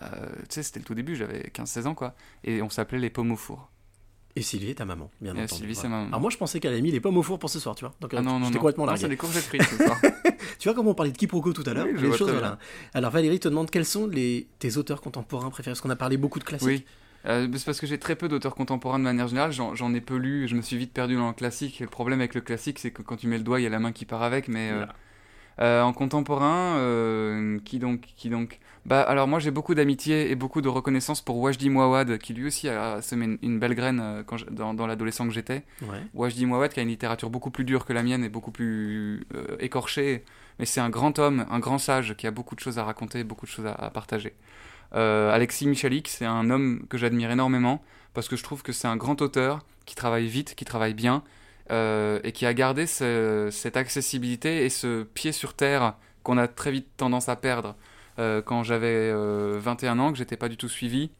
Euh, 0.00 0.06
tu 0.42 0.46
sais, 0.50 0.62
c'était 0.62 0.80
le 0.80 0.84
tout 0.86 0.94
début, 0.94 1.16
j'avais 1.16 1.50
15-16 1.54 1.86
ans, 1.86 1.94
quoi. 1.94 2.14
Et 2.44 2.62
on 2.62 2.70
s'appelait 2.70 2.98
les 2.98 3.10
Pommes 3.10 3.32
au 3.32 3.36
four. 3.36 3.68
Et 4.34 4.40
Sylvie 4.40 4.70
est 4.70 4.76
ta 4.76 4.86
maman, 4.86 5.10
bien 5.20 5.34
Et 5.36 5.42
entendu. 5.42 5.54
Sylvie, 5.60 5.74
c'est 5.74 5.88
maman. 5.88 6.06
Alors 6.08 6.20
moi, 6.22 6.30
je 6.30 6.38
pensais 6.38 6.58
qu'elle 6.58 6.72
avait 6.72 6.80
mis 6.80 6.90
les 6.90 7.00
pommes 7.00 7.18
au 7.18 7.22
four 7.22 7.38
pour 7.38 7.50
ce 7.50 7.60
soir, 7.60 7.74
tu 7.74 7.84
vois. 7.84 7.92
Donc, 8.00 8.14
Ah 8.14 8.22
non, 8.22 8.38
non, 8.38 8.46
j'étais 8.46 8.54
non. 8.54 8.60
complètement 8.60 8.84
Non, 8.86 8.92
largué. 8.92 9.02
c'est 9.02 9.08
des 9.10 9.42
frites 9.42 9.62
ce 9.62 9.76
soir. 9.76 10.00
tu 10.58 10.68
vois 10.68 10.74
comment 10.74 10.92
on 10.92 10.94
parlait 10.94 11.12
de 11.12 11.18
quiproquo 11.18 11.52
tout 11.52 11.62
à 11.66 11.74
l'heure? 11.74 11.84
Oui, 11.86 12.00
les 12.00 12.16
choses, 12.16 12.30
voilà. 12.30 12.58
Alors 12.94 13.10
Valérie 13.10 13.38
te 13.40 13.48
demande 13.48 13.70
quels 13.70 13.84
sont 13.84 14.06
les, 14.06 14.48
tes 14.58 14.78
auteurs 14.78 15.02
contemporains 15.02 15.50
préférés? 15.50 15.72
Parce 15.72 15.82
qu'on 15.82 15.90
a 15.90 15.96
parlé 15.96 16.16
beaucoup 16.16 16.38
de 16.38 16.44
classiques. 16.44 16.66
Oui. 16.66 16.84
Euh, 17.26 17.46
c'est 17.54 17.64
parce 17.64 17.80
que 17.80 17.86
j'ai 17.86 17.98
très 17.98 18.16
peu 18.16 18.28
d'auteurs 18.28 18.54
contemporains 18.54 18.98
de 18.98 19.04
manière 19.04 19.28
générale, 19.28 19.52
j'en 19.52 19.94
ai 19.94 20.00
peu 20.00 20.16
lu, 20.16 20.48
je 20.48 20.56
me 20.56 20.62
suis 20.62 20.76
vite 20.76 20.92
perdu 20.92 21.14
dans 21.16 21.28
le 21.28 21.34
classique. 21.34 21.80
Et 21.80 21.84
le 21.84 21.90
problème 21.90 22.20
avec 22.20 22.34
le 22.34 22.40
classique, 22.40 22.78
c'est 22.78 22.90
que 22.90 23.02
quand 23.02 23.16
tu 23.16 23.26
mets 23.28 23.38
le 23.38 23.44
doigt, 23.44 23.60
il 23.60 23.62
y 23.62 23.66
a 23.66 23.70
la 23.70 23.78
main 23.78 23.92
qui 23.92 24.04
part 24.04 24.22
avec. 24.22 24.48
Mais 24.48 24.70
euh, 24.72 24.84
euh, 25.60 25.82
en 25.82 25.92
contemporain, 25.92 26.78
qui 27.64 27.78
donc, 27.78 28.00
qui 28.16 28.28
donc? 28.28 28.58
Bah 28.84 29.00
alors 29.02 29.28
moi 29.28 29.38
j'ai 29.38 29.52
beaucoup 29.52 29.76
d'amitié 29.76 30.32
et 30.32 30.34
beaucoup 30.34 30.60
de 30.60 30.68
reconnaissance 30.68 31.20
pour 31.20 31.38
Wajdi 31.38 31.70
Mouawad, 31.70 32.18
qui 32.18 32.34
lui 32.34 32.48
aussi 32.48 32.68
a 32.68 33.00
semé 33.00 33.26
une, 33.26 33.38
une 33.42 33.58
belle 33.60 33.76
graine 33.76 34.24
quand 34.26 34.38
je- 34.38 34.46
dans, 34.46 34.74
dans 34.74 34.88
l'adolescent 34.88 35.24
que 35.28 35.32
j'étais. 35.32 35.62
Ouais. 35.82 36.02
Wajdi 36.14 36.46
Mouawad 36.46 36.72
qui 36.72 36.80
a 36.80 36.82
une 36.82 36.88
littérature 36.88 37.30
beaucoup 37.30 37.52
plus 37.52 37.62
dure 37.62 37.84
que 37.84 37.92
la 37.92 38.02
mienne 38.02 38.24
et 38.24 38.28
beaucoup 38.28 38.50
plus 38.50 39.24
écorchée, 39.60 40.24
mais 40.58 40.66
c'est 40.66 40.80
un 40.80 40.90
grand 40.90 41.20
homme, 41.20 41.46
un 41.48 41.60
grand 41.60 41.78
sage 41.78 42.16
qui 42.16 42.26
a 42.26 42.32
beaucoup 42.32 42.56
de 42.56 42.60
choses 42.60 42.80
à 42.80 42.82
raconter, 42.84 43.22
beaucoup 43.22 43.46
de 43.46 43.50
choses 43.52 43.66
à, 43.66 43.72
à 43.72 43.90
partager. 43.90 44.34
Euh, 44.94 45.32
Alexis 45.32 45.66
Michalik, 45.66 46.08
c'est 46.08 46.26
un 46.26 46.50
homme 46.50 46.84
que 46.88 46.98
j'admire 46.98 47.30
énormément 47.30 47.82
parce 48.14 48.28
que 48.28 48.36
je 48.36 48.42
trouve 48.42 48.62
que 48.62 48.72
c'est 48.72 48.88
un 48.88 48.96
grand 48.96 49.22
auteur 49.22 49.60
qui 49.86 49.94
travaille 49.94 50.26
vite, 50.26 50.54
qui 50.54 50.64
travaille 50.64 50.94
bien 50.94 51.22
euh, 51.70 52.20
et 52.24 52.32
qui 52.32 52.44
a 52.46 52.52
gardé 52.54 52.86
ce- 52.86 53.48
cette 53.50 53.76
accessibilité 53.76 54.64
et 54.64 54.68
ce 54.70 55.02
pied 55.04 55.32
sur 55.32 55.54
terre 55.54 55.94
qu'on 56.22 56.36
a 56.38 56.46
très 56.48 56.70
vite 56.70 56.88
tendance 56.96 57.28
à 57.28 57.36
perdre. 57.36 57.74
Euh, 58.18 58.42
quand 58.42 58.62
j'avais 58.62 59.10
euh, 59.10 59.58
21 59.60 59.98
ans, 59.98 60.12
que 60.12 60.18
j'étais 60.18 60.36
pas 60.36 60.48
du 60.48 60.56
tout 60.56 60.68
suivi, 60.68 61.10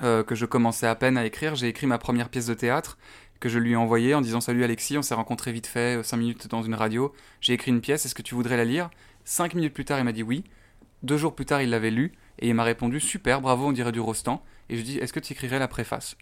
que 0.00 0.34
je 0.34 0.44
commençais 0.44 0.86
à 0.86 0.94
peine 0.94 1.16
à 1.16 1.24
écrire, 1.24 1.54
j'ai 1.54 1.68
écrit 1.68 1.86
ma 1.86 1.96
première 1.96 2.28
pièce 2.28 2.44
de 2.46 2.52
théâtre 2.52 2.98
que 3.40 3.48
je 3.48 3.58
lui 3.58 3.72
ai 3.72 3.76
envoyé 3.76 4.14
en 4.14 4.20
disant 4.20 4.42
Salut 4.42 4.62
Alexis, 4.62 4.98
on 4.98 5.02
s'est 5.02 5.14
rencontrés 5.14 5.52
vite 5.52 5.66
fait, 5.66 6.02
5 6.02 6.16
minutes 6.18 6.48
dans 6.48 6.62
une 6.62 6.74
radio. 6.74 7.14
J'ai 7.40 7.54
écrit 7.54 7.70
une 7.70 7.80
pièce, 7.80 8.04
est-ce 8.04 8.14
que 8.14 8.20
tu 8.22 8.34
voudrais 8.34 8.58
la 8.58 8.64
lire? 8.66 8.90
5 9.24 9.54
minutes 9.54 9.72
plus 9.72 9.86
tard, 9.86 9.98
il 9.98 10.04
m'a 10.04 10.12
dit 10.12 10.22
oui. 10.22 10.44
Deux 11.02 11.16
jours 11.16 11.34
plus 11.34 11.46
tard, 11.46 11.62
il 11.62 11.70
l'avait 11.70 11.90
lu 11.90 12.12
et 12.38 12.48
il 12.48 12.54
m'a 12.54 12.64
répondu 12.64 13.00
Super, 13.00 13.40
bravo, 13.40 13.66
on 13.68 13.72
dirait 13.72 13.92
du 13.92 14.00
Rostand. 14.00 14.42
Et 14.68 14.76
je 14.76 14.82
lui 14.82 14.88
ai 14.90 14.92
dit 14.94 14.98
Est-ce 14.98 15.12
que 15.12 15.20
tu 15.20 15.32
écrirais 15.32 15.58
la 15.58 15.68
préface? 15.68 16.16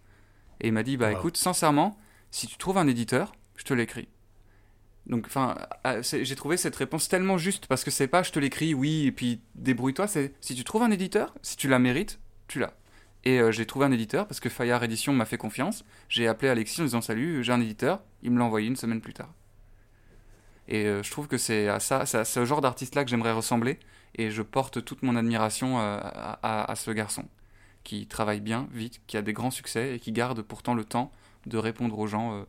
Et 0.61 0.69
il 0.69 0.73
m'a 0.73 0.83
dit 0.83 0.97
Bah 0.97 1.11
Wow. 1.11 1.19
écoute, 1.19 1.37
sincèrement, 1.37 1.99
si 2.31 2.47
tu 2.47 2.57
trouves 2.57 2.79
un 2.79 2.87
éditeur, 2.87 3.33
je 3.57 3.65
te 3.65 3.75
l'écris. 3.75 4.09
Donc, 5.07 5.27
enfin, 5.27 5.55
c'est- 6.03 6.25
j'ai 6.25 6.35
trouvé 6.37 6.57
cette 6.57 6.77
réponse 6.77 7.09
tellement 7.09 7.37
juste 7.37 7.67
parce 7.67 7.85
que 7.85 7.91
c'est 7.91 8.07
pas 8.09 8.23
je 8.23 8.33
te 8.33 8.39
l'écris, 8.39 8.73
oui, 8.73 9.07
et 9.07 9.13
puis 9.13 9.41
débrouille-toi. 9.55 10.07
C'est 10.07 10.33
si 10.41 10.55
tu 10.55 10.65
trouves 10.65 10.83
un 10.83 10.91
éditeur, 10.91 11.35
si 11.43 11.57
tu 11.57 11.69
la 11.69 11.79
mérites, 11.79 12.21
tu 12.49 12.59
l'as. 12.59 12.73
Et 13.27 13.39
euh, 13.41 13.51
j'ai 13.53 13.67
trouvé 13.67 13.87
un 13.87 13.93
éditeur 13.93 14.27
parce 14.27 14.41
que 14.41 14.49
Fayard 14.49 14.83
Édition 14.85 15.13
m'a 15.13 15.25
fait 15.25 15.37
confiance. 15.39 15.85
J'ai 16.09 16.27
appelé 16.29 16.49
Alexis 16.51 16.81
en 16.81 16.85
disant 16.85 17.01
salut, 17.01 17.43
j'ai 17.45 17.53
un 17.53 17.61
éditeur. 17.61 18.03
Il 18.23 18.31
me 18.31 18.39
l'a 18.39 18.45
envoyé 18.45 18.67
une 18.69 18.77
semaine 18.77 19.01
plus 19.01 19.15
tard. 19.15 19.33
Et 20.69 20.87
euh, 20.87 21.03
je 21.03 21.11
trouve 21.11 21.29
que 21.29 21.37
c'est 21.39 21.69
à 21.69 21.81
ça, 21.81 22.07
c'est 22.07 22.19
à 22.19 22.25
ce 22.25 22.45
genre 22.45 22.61
d'artiste-là 22.61 23.05
que 23.05 23.11
j'aimerais 23.11 23.33
ressembler. 23.33 23.79
Et 24.17 24.31
je 24.31 24.43
porte 24.43 24.85
toute 24.85 25.03
mon 25.03 25.17
admiration 25.17 25.79
euh, 25.81 25.99
à, 26.03 26.39
à- 26.43 26.71
à 26.71 26.75
ce 26.77 26.91
garçon 26.91 27.25
qui 27.83 28.07
travaille 28.07 28.41
bien, 28.41 28.69
vite, 28.73 29.01
qui 29.07 29.17
a 29.17 29.23
des 29.23 29.33
grands 29.33 29.51
succès 29.51 29.97
et 29.97 29.99
qui 30.01 30.13
garde 30.13 30.41
pourtant 30.43 30.75
le 30.75 30.85
temps 30.85 31.13
de 31.47 31.59
répondre 31.59 31.99
aux 31.99 32.07
gens 32.07 32.35
euh, 32.39 32.45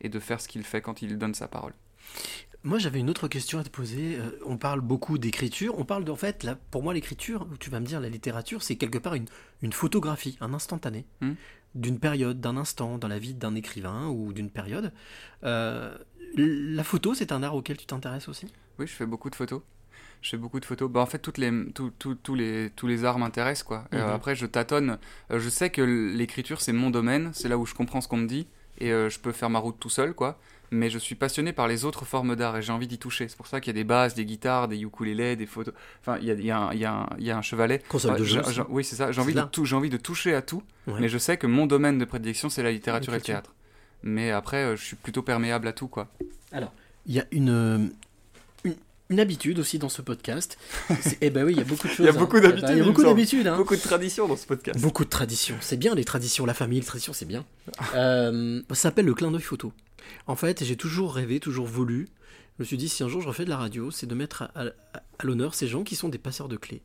et 0.00 0.08
de 0.08 0.18
faire 0.20 0.40
ce 0.40 0.48
qu'il 0.48 0.62
fait 0.64 0.80
quand 0.80 1.02
il 1.02 1.18
donne 1.18 1.34
sa 1.34 1.48
parole. 1.48 1.74
Moi, 2.64 2.78
j'avais 2.78 2.98
une 3.00 3.10
autre 3.10 3.28
question 3.28 3.58
à 3.58 3.64
te 3.64 3.68
poser. 3.68 4.16
Euh, 4.18 4.30
on 4.46 4.56
parle 4.56 4.80
beaucoup 4.80 5.18
d'écriture. 5.18 5.78
On 5.78 5.84
parle 5.84 6.04
de, 6.04 6.10
en 6.10 6.16
fait, 6.16 6.42
là, 6.42 6.56
pour 6.70 6.82
moi, 6.82 6.94
l'écriture, 6.94 7.46
tu 7.60 7.70
vas 7.70 7.78
me 7.80 7.86
dire, 7.86 8.00
la 8.00 8.08
littérature, 8.08 8.62
c'est 8.62 8.76
quelque 8.76 8.98
part 8.98 9.14
une, 9.14 9.26
une 9.62 9.72
photographie, 9.72 10.36
un 10.40 10.54
instantané, 10.54 11.04
Hmm. 11.20 11.34
d'une 11.74 11.98
période, 12.00 12.40
d'un 12.40 12.56
instant 12.56 12.96
dans 12.98 13.08
la 13.08 13.18
vie 13.18 13.34
d'un 13.34 13.54
écrivain 13.54 14.08
ou 14.08 14.32
d'une 14.32 14.50
période. 14.50 14.92
Euh, 15.44 15.96
la 16.36 16.82
photo, 16.84 17.14
c'est 17.14 17.30
un 17.32 17.42
art 17.42 17.54
auquel 17.54 17.76
tu 17.76 17.86
t'intéresses 17.86 18.28
aussi? 18.28 18.46
Oui, 18.78 18.86
je 18.86 18.92
fais 18.92 19.06
beaucoup 19.06 19.30
de 19.30 19.34
photos. 19.36 19.62
Je 20.22 20.30
fais 20.30 20.36
beaucoup 20.36 20.58
de 20.60 20.64
photos. 20.64 20.90
Bah, 20.90 21.00
en 21.00 21.06
fait, 21.06 21.18
toutes 21.18 21.38
les, 21.38 21.50
tout- 21.74 21.92
tout- 21.98 22.16
tous 22.16 22.34
les, 22.34 22.70
tous 22.74 22.86
les 22.86 23.04
arts 23.04 23.18
m'intéressent. 23.18 23.62
quoi. 23.66 23.84
Euh, 23.94 24.04
Mhm. 24.06 24.12
après, 24.14 24.34
je 24.34 24.46
tâtonne. 24.46 24.98
Euh, 25.30 25.38
je 25.38 25.48
sais 25.48 25.70
que 25.70 25.80
l'écriture, 25.82 26.60
c'est 26.60 26.72
mon 26.72 26.90
domaine. 26.90 27.30
C'est 27.34 27.48
là 27.48 27.56
où 27.58 27.66
je 27.66 27.74
comprends 27.74 28.00
ce 28.00 28.08
qu'on 28.08 28.16
me 28.16 28.26
dit. 28.26 28.48
Et 28.78 28.92
euh, 28.92 29.08
je 29.08 29.18
peux 29.20 29.32
faire 29.32 29.50
ma 29.50 29.58
route 29.58 29.76
tout 29.78 29.90
seul. 29.90 30.14
quoi. 30.14 30.38
Mais 30.70 30.90
je 30.90 30.98
suis 30.98 31.14
passionné 31.14 31.52
par 31.54 31.66
les 31.66 31.86
autres 31.86 32.04
formes 32.04 32.36
d'art 32.36 32.56
et 32.58 32.62
j'ai 32.62 32.72
envie 32.72 32.86
d'y 32.86 32.98
toucher. 32.98 33.26
C'est 33.28 33.36
pour 33.38 33.46
ça 33.46 33.58
qu'il 33.60 33.70
y 33.74 33.76
a 33.76 33.80
des 33.80 33.84
basses, 33.84 34.14
des 34.14 34.26
guitares, 34.26 34.68
des 34.68 34.78
ukulélés, 34.82 35.34
des 35.34 35.46
photos. 35.46 35.72
Enfin, 36.02 36.18
il 36.20 36.26
y 36.26 36.30
a, 36.30 36.34
il 36.34 36.44
y 36.44 36.50
a 36.50 36.58
un- 36.58 36.72
il 36.74 36.78
y 36.80 36.84
a 36.84 36.92
un- 36.92 37.08
il 37.18 37.24
y 37.24 37.30
a 37.30 37.38
un 37.38 37.42
chevalet. 37.42 37.82
Console 37.88 38.18
de 38.18 38.24
jeu 38.24 38.42
Oui, 38.68 38.84
c'est 38.84 38.96
ça. 38.96 39.10
J'ai 39.10 39.20
envie, 39.22 39.32
de 39.32 39.40
tout- 39.42 39.64
j'ai 39.64 39.76
envie 39.76 39.88
de 39.88 39.96
toucher 39.96 40.34
à 40.34 40.42
tout. 40.42 40.62
Ouais. 40.86 41.00
Mais 41.00 41.08
je 41.08 41.16
sais 41.16 41.38
que 41.38 41.46
mon 41.46 41.66
domaine 41.66 41.96
de 41.98 42.04
prédilection, 42.04 42.50
c'est 42.50 42.62
la 42.62 42.70
littérature 42.72 43.14
et 43.14 43.16
le 43.16 43.22
théâtre. 43.22 43.54
Mais 44.02 44.30
après, 44.30 44.76
je 44.76 44.84
suis 44.84 44.96
plutôt 44.96 45.22
perméable 45.22 45.66
à 45.68 45.72
tout. 45.72 45.88
quoi. 45.88 46.08
Alors, 46.52 46.72
il 47.06 47.14
y 47.14 47.20
a 47.20 47.24
une, 47.32 47.90
une, 49.10 49.20
habitude 49.20 49.58
aussi 49.58 49.78
dans 49.78 49.88
ce 49.88 50.02
podcast. 50.02 50.58
Eh 51.20 51.30
ben 51.30 51.44
oui, 51.44 51.52
il 51.52 51.58
y 51.58 51.60
a 51.60 51.64
beaucoup 51.64 51.86
de 51.88 51.92
choses. 51.94 51.98
Il 52.00 52.04
y 52.06 52.08
a 52.08 52.12
hein. 52.12 52.18
beaucoup 52.18 52.36
ben, 52.40 52.42
d'habitudes. 52.50 52.68
Il 52.68 52.70
y 52.70 52.72
a 52.72 52.76
il 52.76 52.80
me 52.82 52.86
beaucoup 52.88 53.02
semble. 53.02 53.14
d'habitudes. 53.16 53.46
hein. 53.46 53.56
Beaucoup 53.56 53.76
de 53.76 53.80
traditions 53.80 54.28
dans 54.28 54.36
ce 54.36 54.46
podcast. 54.46 54.80
Beaucoup 54.80 55.04
de 55.04 55.10
traditions. 55.10 55.56
C'est 55.60 55.76
bien 55.76 55.94
les 55.94 56.04
traditions, 56.04 56.44
la 56.46 56.54
famille, 56.54 56.80
les 56.80 56.86
traditions, 56.86 57.12
c'est 57.12 57.26
bien. 57.26 57.44
Euh, 57.94 58.60
ça 58.70 58.74
s'appelle 58.74 59.06
le 59.06 59.14
clin 59.14 59.30
d'œil 59.30 59.40
photo. 59.42 59.72
En 60.26 60.36
fait, 60.36 60.64
j'ai 60.64 60.76
toujours 60.76 61.14
rêvé, 61.14 61.38
toujours 61.40 61.66
voulu. 61.66 62.08
Je 62.58 62.62
me 62.62 62.66
suis 62.66 62.76
dit, 62.76 62.88
si 62.88 63.02
un 63.02 63.08
jour 63.08 63.20
je 63.20 63.28
refais 63.28 63.44
de 63.44 63.50
la 63.50 63.56
radio, 63.56 63.90
c'est 63.90 64.06
de 64.06 64.14
mettre 64.14 64.42
à, 64.42 64.50
à- 64.54 64.66
à 65.18 65.24
l'honneur 65.24 65.54
ces 65.54 65.68
gens 65.68 65.84
qui 65.84 65.94
sont 65.96 66.08
des 66.08 66.18
passeurs 66.18 66.48
de 66.48 66.56
clés, 66.56 66.82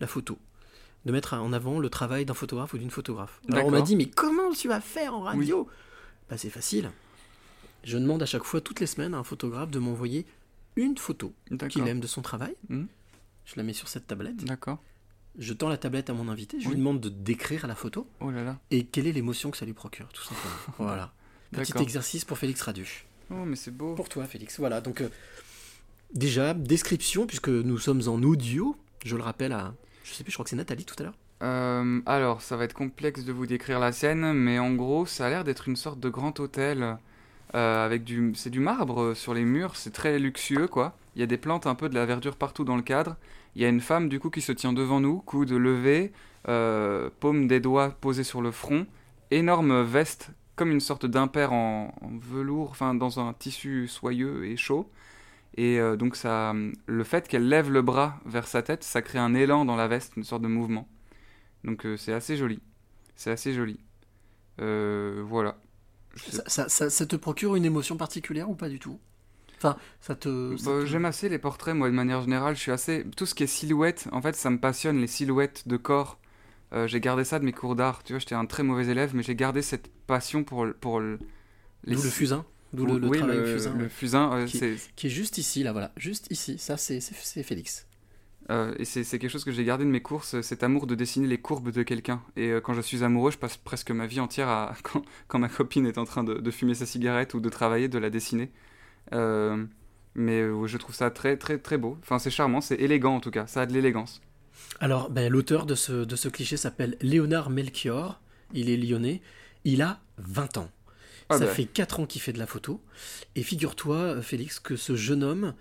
la 0.00 0.06
photo. 0.06 0.38
De 1.04 1.12
mettre 1.12 1.34
en 1.34 1.52
avant 1.52 1.78
le 1.80 1.88
travail 1.90 2.24
d'un 2.24 2.34
photographe 2.34 2.74
ou 2.74 2.78
d'une 2.78 2.90
photographe. 2.90 3.40
Alors 3.50 3.66
on 3.66 3.70
m'a 3.70 3.80
dit, 3.82 3.96
mais 3.96 4.06
comment 4.06 4.52
tu 4.52 4.68
vas 4.68 4.80
faire 4.80 5.14
en 5.14 5.20
radio? 5.22 5.68
Bah 6.30 6.36
c'est 6.36 6.50
facile. 6.50 6.90
Je 7.84 7.98
demande 7.98 8.22
à 8.22 8.26
chaque 8.26 8.44
fois, 8.44 8.60
toutes 8.60 8.78
les 8.80 8.86
semaines, 8.86 9.12
à 9.14 9.18
un 9.18 9.24
photographe 9.24 9.70
de 9.70 9.78
m'envoyer 9.80 10.24
une 10.76 10.96
photo 10.96 11.34
qu'il 11.68 11.86
aime 11.88 12.00
de 12.00 12.06
son 12.06 12.22
travail. 12.22 12.54
Mhm. 12.68 12.88
Je 13.44 13.54
la 13.56 13.62
mets 13.62 13.72
sur 13.72 13.88
cette 13.88 14.06
tablette. 14.06 14.44
D'accord. 14.44 14.78
Je 15.38 15.52
tends 15.54 15.68
la 15.68 15.78
tablette 15.78 16.10
à 16.10 16.12
mon 16.12 16.28
invité, 16.28 16.60
je 16.60 16.66
Oui. 16.66 16.72
lui 16.74 16.78
demande 16.78 17.00
de 17.00 17.08
décrire 17.08 17.66
la 17.66 17.74
photo 17.74 18.06
Oh 18.20 18.30
là 18.30 18.44
là. 18.44 18.58
et 18.70 18.84
quelle 18.84 19.06
est 19.06 19.12
l'émotion 19.12 19.50
que 19.50 19.56
ça 19.56 19.64
lui 19.64 19.72
procure, 19.72 20.08
tout 20.12 20.22
simplement. 20.22 20.54
voilà. 20.78 21.12
Petit 21.52 21.76
exercice 21.78 22.24
pour 22.24 22.38
Félix 22.38 22.60
Radu. 22.62 23.04
Oh, 23.30 23.44
mais 23.46 23.56
c'est 23.56 23.70
beau. 23.70 23.94
Pour 23.94 24.08
toi, 24.08 24.24
Félix. 24.26 24.58
Voilà, 24.58 24.80
donc 24.80 25.00
euh, 25.00 25.08
déjà, 26.14 26.54
description, 26.54 27.26
puisque 27.26 27.48
nous 27.48 27.78
sommes 27.78 28.02
en 28.08 28.22
audio, 28.22 28.76
je 29.04 29.16
le 29.16 29.22
rappelle 29.22 29.52
à. 29.52 29.74
Je 30.04 30.12
sais 30.12 30.24
plus, 30.24 30.30
je 30.32 30.36
crois 30.36 30.44
que 30.44 30.50
c'est 30.50 30.56
Nathalie 30.56 30.84
tout 30.84 30.96
à 30.98 31.04
l'heure. 31.04 31.16
Euh, 31.42 32.00
alors, 32.06 32.40
ça 32.42 32.56
va 32.56 32.64
être 32.64 32.74
complexe 32.74 33.24
de 33.24 33.32
vous 33.32 33.46
décrire 33.46 33.80
la 33.80 33.92
scène, 33.92 34.32
mais 34.32 34.58
en 34.58 34.72
gros, 34.74 35.06
ça 35.06 35.26
a 35.26 35.30
l'air 35.30 35.44
d'être 35.44 35.68
une 35.68 35.76
sorte 35.76 35.98
de 36.00 36.08
grand 36.08 36.38
hôtel 36.40 36.96
euh, 37.54 37.84
avec 37.84 38.04
du, 38.04 38.32
c'est 38.34 38.48
du 38.48 38.60
marbre 38.60 39.02
euh, 39.02 39.14
sur 39.14 39.34
les 39.34 39.44
murs, 39.44 39.76
c'est 39.76 39.92
très 39.92 40.18
luxueux 40.18 40.68
quoi. 40.68 40.96
Il 41.14 41.20
y 41.20 41.22
a 41.22 41.26
des 41.26 41.36
plantes, 41.36 41.66
un 41.66 41.74
peu 41.74 41.90
de 41.90 41.94
la 41.94 42.06
verdure 42.06 42.36
partout 42.36 42.64
dans 42.64 42.76
le 42.76 42.82
cadre. 42.82 43.16
Il 43.54 43.62
y 43.62 43.66
a 43.66 43.68
une 43.68 43.80
femme 43.80 44.08
du 44.08 44.18
coup 44.20 44.30
qui 44.30 44.40
se 44.40 44.52
tient 44.52 44.72
devant 44.72 45.00
nous, 45.00 45.18
coude 45.18 45.52
levé, 45.52 46.12
euh, 46.48 47.10
paume 47.20 47.46
des 47.46 47.60
doigts 47.60 47.90
posés 47.90 48.24
sur 48.24 48.40
le 48.40 48.50
front, 48.50 48.86
énorme 49.30 49.82
veste 49.82 50.30
comme 50.56 50.70
une 50.70 50.80
sorte 50.80 51.04
d'impair 51.04 51.52
en, 51.52 51.92
velours, 52.20 52.70
enfin 52.70 52.94
dans 52.94 53.20
un 53.20 53.34
tissu 53.34 53.86
soyeux 53.88 54.46
et 54.46 54.56
chaud. 54.56 54.90
Et 55.56 55.78
donc 55.98 56.16
ça, 56.16 56.54
le 56.86 57.04
fait 57.04 57.28
qu'elle 57.28 57.48
lève 57.48 57.70
le 57.70 57.82
bras 57.82 58.20
vers 58.26 58.46
sa 58.46 58.62
tête, 58.62 58.84
ça 58.84 59.02
crée 59.02 59.18
un 59.18 59.34
élan 59.34 59.64
dans 59.64 59.76
la 59.76 59.88
veste, 59.88 60.14
une 60.16 60.24
sorte 60.24 60.42
de 60.42 60.48
mouvement. 60.48 60.88
Donc 61.64 61.86
c'est 61.96 62.12
assez 62.12 62.36
joli. 62.36 62.60
C'est 63.16 63.30
assez 63.30 63.52
joli. 63.52 63.80
Voilà. 64.58 65.56
Ça, 66.16 66.42
ça- 66.46 66.68
ça- 66.68 66.90
ça 66.90 67.06
te 67.06 67.16
procure 67.16 67.56
une 67.56 67.64
émotion 67.64 67.96
particulière 67.96 68.50
ou 68.50 68.54
pas 68.54 68.68
du 68.68 68.78
tout? 68.78 68.98
Enfin, 69.58 69.76
ça 70.00 70.14
te. 70.14 70.56
ça 70.56 70.70
Bah, 70.70 70.80
te- 70.80 70.86
J'aime 70.86 71.04
assez 71.04 71.28
les 71.28 71.38
portraits, 71.38 71.74
moi, 71.74 71.88
de 71.88 71.94
manière 71.94 72.20
générale. 72.22 72.54
Je 72.56 72.60
suis 72.60 72.72
assez. 72.72 73.04
Tout 73.16 73.26
ce 73.26 73.34
qui 73.34 73.44
est 73.44 73.46
silhouette, 73.46 74.08
en 74.12 74.20
fait, 74.20 74.34
ça 74.34 74.50
me 74.50 74.58
passionne, 74.58 75.00
les 75.00 75.06
silhouettes 75.06 75.68
de 75.68 75.76
corps. 75.76 76.18
Euh, 76.72 76.86
j'ai 76.88 77.00
gardé 77.00 77.24
ça 77.24 77.38
de 77.38 77.44
mes 77.44 77.52
cours 77.52 77.76
d'art. 77.76 78.02
Tu 78.02 78.12
vois, 78.12 78.18
j'étais 78.20 78.34
un 78.34 78.46
très 78.46 78.62
mauvais 78.62 78.86
élève, 78.86 79.14
mais 79.14 79.22
j'ai 79.22 79.36
gardé 79.36 79.62
cette 79.62 79.88
passion 80.06 80.42
pour, 80.42 80.66
pour 80.80 81.00
le- 81.00 81.18
les. 81.84 81.94
D'où 81.94 82.02
le 82.02 82.10
fusain 82.10 82.44
D'où 82.72 82.86
le, 82.86 82.98
le 82.98 83.08
oui, 83.08 83.18
travail 83.18 83.36
le, 83.38 83.46
fusain. 83.88 84.36
le 84.38 84.46
qui, 84.46 84.58
c'est. 84.58 84.76
qui 84.96 85.06
est 85.08 85.10
juste 85.10 85.38
ici, 85.38 85.62
là, 85.62 85.72
voilà. 85.72 85.92
Juste 85.96 86.26
ici. 86.30 86.56
Ça, 86.58 86.76
c'est 86.76 87.00
Félix. 87.42 87.86
Euh, 88.50 88.74
et 88.78 88.84
c'est 88.84 89.04
quelque 89.04 89.28
chose 89.28 89.44
que 89.44 89.52
j'ai 89.52 89.64
gardé 89.64 89.84
de 89.84 89.90
mes 89.90 90.02
courses, 90.02 90.40
cet 90.40 90.62
amour 90.62 90.86
de 90.86 90.94
dessiner 90.94 91.26
les 91.26 91.38
courbes 91.38 91.70
de 91.70 91.82
quelqu'un. 91.82 92.22
Et 92.36 92.48
euh, 92.50 92.60
quand 92.60 92.74
je 92.74 92.80
suis 92.80 93.04
amoureux, 93.04 93.30
je 93.30 93.38
passe 93.38 93.56
presque 93.56 93.90
ma 93.90 94.06
vie 94.06 94.20
entière 94.20 94.48
à, 94.48 94.74
quand, 94.82 95.02
quand 95.28 95.38
ma 95.38 95.48
copine 95.48 95.86
est 95.86 95.98
en 95.98 96.04
train 96.04 96.24
de, 96.24 96.34
de 96.34 96.50
fumer 96.50 96.74
sa 96.74 96.86
cigarette 96.86 97.34
ou 97.34 97.40
de 97.40 97.48
travailler, 97.48 97.88
de 97.88 97.98
la 97.98 98.10
dessiner. 98.10 98.50
Euh, 99.12 99.64
mais 100.14 100.42
je 100.66 100.76
trouve 100.76 100.94
ça 100.94 101.10
très 101.10 101.36
très 101.36 101.58
très 101.58 101.78
beau. 101.78 101.98
Enfin, 102.02 102.18
c'est 102.18 102.30
charmant, 102.30 102.60
c'est 102.60 102.76
élégant 102.76 103.16
en 103.16 103.20
tout 103.20 103.30
cas, 103.30 103.46
ça 103.46 103.62
a 103.62 103.66
de 103.66 103.72
l'élégance. 103.72 104.20
Alors, 104.80 105.10
ben, 105.10 105.30
l'auteur 105.30 105.64
de 105.66 105.74
ce, 105.74 106.04
de 106.04 106.16
ce 106.16 106.28
cliché 106.28 106.56
s'appelle 106.56 106.96
Léonard 107.00 107.50
Melchior. 107.50 108.20
Il 108.52 108.68
est 108.68 108.76
lyonnais. 108.76 109.22
Il 109.64 109.80
a 109.80 110.00
20 110.18 110.58
ans. 110.58 110.70
Ah 111.28 111.38
Ça 111.38 111.46
ben. 111.46 111.54
fait 111.54 111.64
4 111.64 112.00
ans 112.00 112.06
qu'il 112.06 112.20
fait 112.20 112.32
de 112.32 112.38
la 112.38 112.46
photo. 112.46 112.82
Et 113.34 113.42
figure-toi, 113.42 114.20
Félix, 114.22 114.60
que 114.60 114.76
ce 114.76 114.96
jeune 114.96 115.22
homme 115.22 115.54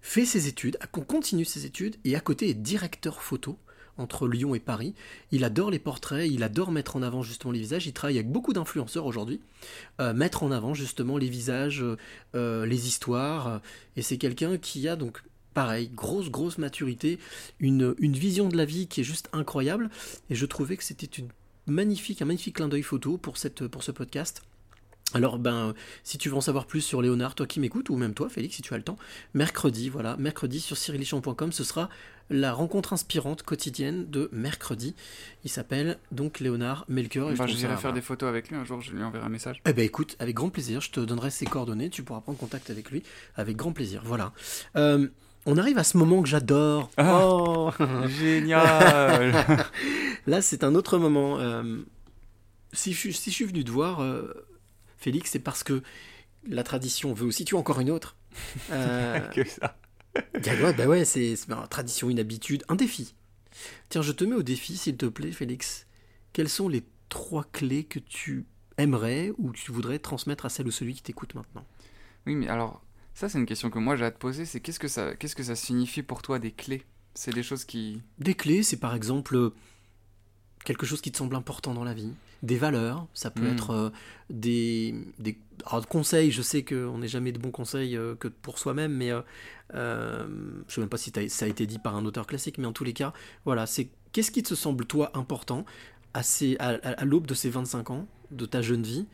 fait 0.00 0.24
ses 0.24 0.48
études, 0.48 0.78
continue 0.90 1.44
ses 1.44 1.66
études, 1.66 1.96
et 2.04 2.16
à 2.16 2.20
côté 2.20 2.48
est 2.48 2.54
directeur 2.54 3.22
photo 3.22 3.58
entre 3.98 4.28
Lyon 4.28 4.54
et 4.54 4.60
Paris. 4.60 4.94
Il 5.32 5.44
adore 5.44 5.70
les 5.70 5.78
portraits, 5.78 6.28
il 6.30 6.42
adore 6.42 6.70
mettre 6.70 6.96
en 6.96 7.02
avant 7.02 7.22
justement 7.22 7.52
les 7.52 7.60
visages. 7.60 7.86
Il 7.86 7.92
travaille 7.92 8.18
avec 8.18 8.30
beaucoup 8.30 8.52
d'influenceurs 8.52 9.06
aujourd'hui, 9.06 9.40
euh, 10.00 10.12
mettre 10.12 10.42
en 10.42 10.50
avant 10.50 10.74
justement 10.74 11.18
les 11.18 11.28
visages, 11.28 11.82
euh, 11.82 11.96
euh, 12.34 12.66
les 12.66 12.86
histoires. 12.86 13.60
Et 13.96 14.02
c'est 14.02 14.18
quelqu'un 14.18 14.58
qui 14.58 14.88
a 14.88 14.96
donc 14.96 15.22
pareil, 15.54 15.88
grosse, 15.88 16.30
grosse 16.30 16.58
maturité, 16.58 17.18
une, 17.60 17.94
une 17.98 18.12
vision 18.12 18.48
de 18.48 18.56
la 18.56 18.66
vie 18.66 18.88
qui 18.88 19.00
est 19.00 19.04
juste 19.04 19.28
incroyable. 19.32 19.88
Et 20.28 20.34
je 20.34 20.44
trouvais 20.44 20.76
que 20.76 20.84
c'était 20.84 21.06
une 21.06 21.28
magnifique, 21.66 22.20
un 22.20 22.26
magnifique 22.26 22.56
clin 22.56 22.68
d'œil 22.68 22.82
photo 22.82 23.16
pour, 23.16 23.38
cette, 23.38 23.66
pour 23.66 23.82
ce 23.82 23.90
podcast. 23.90 24.42
Alors, 25.14 25.38
ben, 25.38 25.72
si 26.02 26.18
tu 26.18 26.28
veux 26.28 26.34
en 26.34 26.40
savoir 26.40 26.66
plus 26.66 26.80
sur 26.80 27.00
Léonard, 27.00 27.34
toi 27.36 27.46
qui 27.46 27.60
m'écoutes, 27.60 27.90
ou 27.90 27.96
même 27.96 28.12
toi, 28.12 28.28
Félix, 28.28 28.56
si 28.56 28.62
tu 28.62 28.74
as 28.74 28.76
le 28.76 28.82
temps, 28.82 28.98
mercredi, 29.34 29.88
voilà, 29.88 30.16
mercredi 30.18 30.60
sur 30.60 30.76
cyrilichamp.com, 30.76 31.52
ce 31.52 31.64
sera 31.64 31.88
la 32.28 32.52
rencontre 32.52 32.92
inspirante 32.92 33.44
quotidienne 33.44 34.10
de 34.10 34.28
mercredi. 34.32 34.96
Il 35.44 35.50
s'appelle 35.50 35.98
donc 36.10 36.40
Léonard 36.40 36.84
Melchior. 36.88 37.30
et 37.30 37.36
je 37.36 37.42
trouve 37.42 37.56
J'irai 37.56 37.74
ça, 37.74 37.78
faire 37.80 37.92
des 37.92 38.00
photos 38.00 38.28
avec 38.28 38.48
lui 38.50 38.56
un 38.56 38.64
jour, 38.64 38.80
je 38.80 38.90
lui 38.92 39.02
enverrai 39.04 39.24
un 39.24 39.28
message. 39.28 39.62
Eh 39.64 39.72
ben 39.72 39.84
écoute, 39.84 40.16
avec 40.18 40.34
grand 40.34 40.50
plaisir, 40.50 40.80
je 40.80 40.90
te 40.90 40.98
donnerai 40.98 41.30
ses 41.30 41.46
coordonnées, 41.46 41.88
tu 41.88 42.02
pourras 42.02 42.20
prendre 42.20 42.36
contact 42.38 42.68
avec 42.70 42.90
lui, 42.90 43.04
avec 43.36 43.56
grand 43.56 43.72
plaisir. 43.72 44.02
Voilà. 44.04 44.32
Euh, 44.74 45.06
on 45.46 45.56
arrive 45.56 45.78
à 45.78 45.84
ce 45.84 45.96
moment 45.98 46.20
que 46.20 46.28
j'adore. 46.28 46.90
Ah, 46.96 47.20
oh 47.24 47.70
génial. 48.08 49.32
Là, 50.26 50.42
c'est 50.42 50.64
un 50.64 50.74
autre 50.74 50.98
moment. 50.98 51.38
euh, 51.38 51.78
si, 52.72 52.92
je, 52.92 52.98
suis- 52.98 53.14
si 53.14 53.30
je 53.30 53.34
suis 53.36 53.44
venu 53.44 53.62
te 53.62 53.70
voir, 53.70 54.00
euh, 54.02 54.32
Félix, 55.06 55.30
c'est 55.30 55.38
parce 55.38 55.62
que 55.62 55.84
la 56.48 56.64
tradition 56.64 57.14
veut 57.14 57.26
aussi. 57.26 57.44
Tu 57.44 57.54
as 57.54 57.58
encore 57.58 57.78
une 57.78 57.90
autre. 57.90 58.16
Euh, 58.72 59.20
que 59.28 59.48
ça. 59.48 59.78
Ah 60.16 60.20
ouais, 60.34 60.72
bah 60.74 60.86
ouais, 60.86 61.04
c'est 61.04 61.34
une 61.48 61.68
tradition, 61.70 62.10
une 62.10 62.18
habitude, 62.18 62.64
un 62.68 62.74
défi. 62.74 63.14
Tiens, 63.88 64.02
je 64.02 64.10
te 64.10 64.24
mets 64.24 64.34
au 64.34 64.42
défi, 64.42 64.76
s'il 64.76 64.96
te 64.96 65.06
plaît, 65.06 65.30
Félix. 65.30 65.86
Quelles 66.32 66.48
sont 66.48 66.68
les 66.68 66.82
trois 67.08 67.44
clés 67.44 67.84
que 67.84 68.00
tu 68.00 68.46
aimerais 68.78 69.32
ou 69.38 69.52
tu 69.52 69.70
voudrais 69.70 70.00
transmettre 70.00 70.44
à 70.44 70.48
celle 70.48 70.66
ou 70.66 70.72
celui 70.72 70.94
qui 70.94 71.02
t'écoute 71.02 71.36
maintenant? 71.36 71.64
Oui, 72.26 72.34
mais 72.34 72.48
alors, 72.48 72.82
ça, 73.14 73.28
c'est 73.28 73.38
une 73.38 73.46
question 73.46 73.70
que 73.70 73.78
moi 73.78 73.94
j'ai 73.94 74.04
à 74.04 74.10
te 74.10 74.18
poser. 74.18 74.44
C'est 74.44 74.58
qu'est-ce 74.58 74.80
que 74.80 74.88
ça, 74.88 75.14
qu'est-ce 75.14 75.36
que 75.36 75.44
ça 75.44 75.54
signifie 75.54 76.02
pour 76.02 76.20
toi 76.20 76.40
des 76.40 76.50
clés? 76.50 76.82
C'est 77.14 77.32
des 77.32 77.44
choses 77.44 77.64
qui. 77.64 78.02
Des 78.18 78.34
clés, 78.34 78.64
c'est 78.64 78.80
par 78.80 78.94
exemple 78.94 79.52
quelque 80.66 80.84
chose 80.84 81.00
qui 81.00 81.10
te 81.12 81.18
semble 81.18 81.36
important 81.36 81.72
dans 81.74 81.84
la 81.84 81.94
vie, 81.94 82.12
des 82.42 82.58
valeurs, 82.58 83.06
ça 83.14 83.30
peut 83.30 83.44
Mm. 83.44 83.52
être 83.54 83.70
euh, 83.70 83.90
des, 84.30 84.94
des 85.18 85.38
alors, 85.70 85.86
conseils, 85.88 86.30
je 86.30 86.42
sais 86.42 86.62
qu'on 86.64 86.98
n'est 86.98 87.08
jamais 87.08 87.32
de 87.32 87.38
bons 87.38 87.50
conseils 87.52 87.96
euh, 87.96 88.14
que 88.14 88.28
pour 88.28 88.58
soi-même, 88.58 88.92
mais 88.92 89.10
euh, 89.74 90.26
je 90.68 90.74
sais 90.74 90.80
même 90.80 90.90
pas 90.90 90.98
si 90.98 91.12
ça 91.28 91.44
a 91.44 91.48
été 91.48 91.66
dit 91.66 91.78
par 91.78 91.96
un 91.96 92.04
auteur 92.04 92.26
classique, 92.26 92.58
mais 92.58 92.66
en 92.66 92.72
tous 92.72 92.84
les 92.84 92.92
cas, 92.92 93.12
voilà, 93.44 93.66
c'est 93.66 93.88
qu'est-ce 94.12 94.30
qui 94.30 94.42
te 94.42 94.54
semble 94.54 94.84
toi 94.86 95.10
important 95.14 95.64
à, 96.14 96.22
ces- 96.22 96.56
à, 96.58 96.68
à- 96.70 97.00
à 97.00 97.04
l'aube 97.04 97.26
de 97.26 97.34
ces 97.34 97.50
25 97.50 97.90
ans, 97.90 98.06
de 98.30 98.46
ta 98.46 98.60
jeune 98.62 98.82
vie 98.82 99.06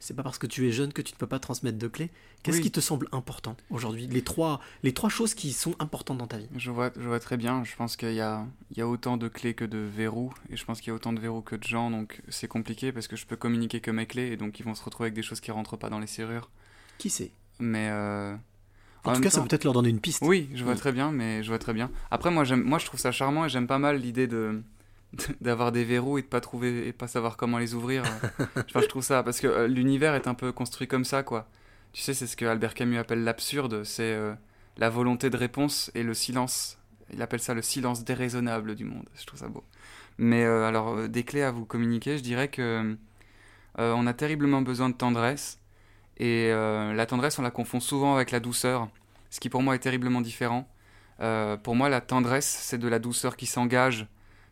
c'est 0.00 0.14
pas 0.14 0.22
parce 0.22 0.38
que 0.38 0.46
tu 0.46 0.68
es 0.68 0.72
jeune 0.72 0.92
que 0.92 1.02
tu 1.02 1.12
ne 1.12 1.18
peux 1.18 1.26
pas 1.26 1.38
transmettre 1.38 1.78
de 1.78 1.88
clés. 1.88 2.10
Qu'est-ce 2.42 2.58
Oui. 2.58 2.62
qui 2.64 2.70
te 2.70 2.80
semble 2.80 3.08
important 3.12 3.56
aujourd'hui? 3.70 4.06
Les 4.06 4.22
trois, 4.22 4.60
les 4.82 4.92
trois 4.94 5.10
choses 5.10 5.34
qui 5.34 5.52
sont 5.52 5.74
importantes 5.80 6.18
dans 6.18 6.26
ta 6.26 6.38
vie. 6.38 6.48
Je 6.56 6.70
vois, 6.70 6.90
je 6.96 7.06
vois 7.08 7.18
très 7.20 7.36
bien. 7.36 7.64
Je 7.64 7.74
pense 7.76 7.96
qu'il 7.96 8.14
y 8.14 8.20
a, 8.20 8.46
il 8.70 8.78
y 8.78 8.80
a 8.80 8.86
autant 8.88 9.16
de 9.16 9.26
clés 9.28 9.54
que 9.54 9.64
de 9.64 9.78
verrous. 9.78 10.32
Et 10.50 10.56
je 10.56 10.64
pense 10.64 10.80
qu'il 10.80 10.88
y 10.88 10.92
a 10.92 10.94
autant 10.94 11.12
de 11.12 11.20
verrous 11.20 11.42
que 11.42 11.56
de 11.56 11.64
gens. 11.64 11.90
Donc 11.90 12.20
c'est 12.28 12.48
compliqué 12.48 12.92
parce 12.92 13.08
que 13.08 13.16
je 13.16 13.26
peux 13.26 13.36
communiquer 13.36 13.80
que 13.80 13.90
mes 13.90 14.06
clés. 14.06 14.28
Et 14.32 14.36
donc 14.36 14.60
ils 14.60 14.64
vont 14.64 14.74
se 14.74 14.84
retrouver 14.84 15.06
avec 15.06 15.14
des 15.14 15.22
choses 15.22 15.40
qui 15.40 15.50
rentrent 15.50 15.76
pas 15.76 15.90
dans 15.90 15.98
les 15.98 16.06
serrures. 16.06 16.48
Qui 16.98 17.10
sait 17.10 17.30
Mais. 17.58 17.88
euh, 17.90 18.34
En, 19.04 19.14
tout 19.14 19.20
cas, 19.20 19.30
ça 19.30 19.40
peut 19.42 19.54
être 19.54 19.64
leur 19.64 19.72
donner 19.72 19.88
une 19.88 20.00
piste. 20.00 20.22
Oui, 20.22 20.48
je 20.54 20.62
vois 20.64 20.74
très 20.76 20.92
bien, 20.92 21.10
mais 21.12 21.42
je 21.42 21.48
vois 21.48 21.58
très 21.58 21.72
bien. 21.72 21.90
Après, 22.10 22.30
moi, 22.30 22.44
moi, 22.56 22.78
je 22.78 22.86
trouve 22.86 23.00
ça 23.00 23.10
charmant 23.12 23.46
et 23.46 23.48
j'aime 23.48 23.66
pas 23.66 23.78
mal 23.78 23.98
l'idée 24.00 24.26
de 24.26 24.62
d'avoir 25.40 25.72
des 25.72 25.84
verrous 25.84 26.18
et 26.18 26.22
de 26.22 26.26
pas 26.26 26.40
trouver 26.40 26.86
et 26.88 26.92
pas 26.92 27.08
savoir 27.08 27.36
comment 27.36 27.58
les 27.58 27.74
ouvrir. 27.74 28.02
enfin, 28.56 28.80
je 28.80 28.86
trouve 28.86 29.04
ça 29.04 29.22
parce 29.22 29.40
que 29.40 29.46
euh, 29.46 29.66
l'univers 29.66 30.14
est 30.14 30.26
un 30.26 30.34
peu 30.34 30.52
construit 30.52 30.88
comme 30.88 31.04
ça, 31.04 31.22
quoi. 31.22 31.48
Tu 31.92 32.02
sais, 32.02 32.14
c'est 32.14 32.26
ce 32.26 32.36
que 32.36 32.44
Albert 32.44 32.74
Camus 32.74 32.98
appelle 32.98 33.24
l'absurde, 33.24 33.82
c'est 33.84 34.12
euh, 34.12 34.34
la 34.76 34.90
volonté 34.90 35.30
de 35.30 35.36
réponse 35.36 35.90
et 35.94 36.02
le 36.02 36.14
silence. 36.14 36.78
Il 37.12 37.22
appelle 37.22 37.40
ça 37.40 37.54
le 37.54 37.62
silence 37.62 38.04
déraisonnable 38.04 38.74
du 38.74 38.84
monde. 38.84 39.06
Je 39.18 39.24
trouve 39.24 39.40
ça 39.40 39.48
beau. 39.48 39.64
Mais 40.18 40.44
euh, 40.44 40.66
alors, 40.66 40.96
euh, 40.96 41.08
des 41.08 41.24
clés 41.24 41.42
à 41.42 41.50
vous 41.50 41.64
communiquer, 41.64 42.18
je 42.18 42.22
dirais 42.22 42.48
que 42.48 42.96
euh, 43.78 43.92
on 43.96 44.06
a 44.06 44.12
terriblement 44.14 44.62
besoin 44.62 44.88
de 44.88 44.94
tendresse. 44.94 45.60
Et 46.18 46.50
euh, 46.50 46.92
la 46.94 47.06
tendresse, 47.06 47.38
on 47.38 47.42
la 47.42 47.50
confond 47.50 47.80
souvent 47.80 48.16
avec 48.16 48.32
la 48.32 48.40
douceur, 48.40 48.88
ce 49.30 49.40
qui 49.40 49.48
pour 49.48 49.62
moi 49.62 49.74
est 49.76 49.78
terriblement 49.78 50.20
différent. 50.20 50.68
Euh, 51.20 51.56
pour 51.56 51.76
moi, 51.76 51.88
la 51.88 52.00
tendresse, 52.00 52.46
c'est 52.46 52.78
de 52.78 52.88
la 52.88 52.98
douceur 52.98 53.36
qui 53.36 53.46
s'engage. 53.46 54.06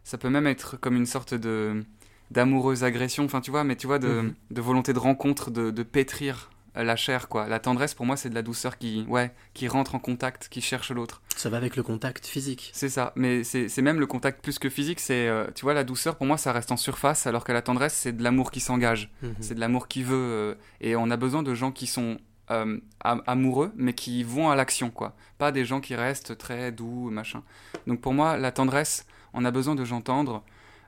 Ça 0.06 0.18
peut 0.18 0.30
même 0.30 0.46
être 0.46 0.76
comme 0.80 0.94
une 0.96 1.04
sorte 1.06 1.34
de 1.34 1.84
d'amoureuse 2.30 2.82
agression, 2.84 3.24
enfin 3.24 3.40
tu 3.40 3.50
vois, 3.50 3.62
mais 3.64 3.76
tu 3.76 3.86
vois, 3.86 3.98
de, 3.98 4.08
Mhm. 4.08 4.34
de 4.50 4.60
volonté 4.60 4.92
de 4.92 4.98
rencontre, 4.98 5.50
de, 5.50 5.70
de 5.70 5.82
pétrir 5.82 6.50
la 6.74 6.94
chair, 6.96 7.28
quoi. 7.28 7.48
La 7.48 7.58
tendresse, 7.58 7.94
pour 7.94 8.04
moi, 8.04 8.16
c'est 8.16 8.28
de 8.28 8.34
la 8.34 8.42
douceur 8.42 8.76
qui, 8.78 9.04
ouais, 9.08 9.30
qui 9.54 9.66
rentre 9.66 9.94
en 9.94 9.98
contact, 9.98 10.48
qui 10.50 10.60
cherche 10.60 10.90
l'autre. 10.90 11.22
Ça 11.36 11.48
va 11.48 11.56
avec 11.56 11.74
le 11.76 11.82
contact 11.82 12.26
physique. 12.26 12.70
C'est 12.74 12.88
ça, 12.90 13.12
mais 13.16 13.44
c'est 13.44 13.68
c'est 13.68 13.80
même 13.82 13.98
le 13.98 14.06
contact 14.06 14.42
plus 14.42 14.58
que 14.58 14.68
physique. 14.68 15.00
C'est, 15.00 15.26
euh, 15.28 15.46
tu 15.54 15.62
vois, 15.64 15.72
la 15.74 15.84
douceur 15.84 16.16
pour 16.16 16.26
moi, 16.26 16.36
ça 16.36 16.52
reste 16.52 16.70
en 16.72 16.76
surface, 16.76 17.26
alors 17.26 17.44
que 17.44 17.52
la 17.52 17.62
tendresse, 17.62 17.94
c'est 17.94 18.12
de 18.12 18.22
l'amour 18.22 18.50
qui 18.50 18.60
s'engage. 18.60 19.10
Mhm. 19.22 19.34
C'est 19.40 19.54
de 19.54 19.60
l'amour 19.60 19.88
qui 19.88 20.02
veut. 20.02 20.14
euh, 20.16 20.54
et 20.80 20.94
on 20.96 21.10
a 21.10 21.16
besoin 21.16 21.42
de 21.42 21.54
gens 21.54 21.72
qui 21.72 21.86
sont 21.86 22.18
euh, 22.50 22.78
am- 23.00 23.22
amoureux, 23.26 23.72
mais 23.76 23.92
qui 23.92 24.22
vont 24.24 24.50
à 24.50 24.54
l'action, 24.56 24.90
quoi. 24.90 25.14
Pas 25.38 25.52
des 25.52 25.64
gens 25.64 25.80
qui 25.80 25.94
restent 25.94 26.36
très 26.38 26.72
doux, 26.72 27.10
machin. 27.10 27.42
Donc 27.86 28.00
pour 28.00 28.14
moi, 28.14 28.36
la 28.36 28.52
tendresse, 28.52 29.06
on 29.34 29.44
a 29.44 29.50
besoin 29.50 29.74
de 29.74 29.84
gens 29.84 30.00
tendres. 30.00 30.42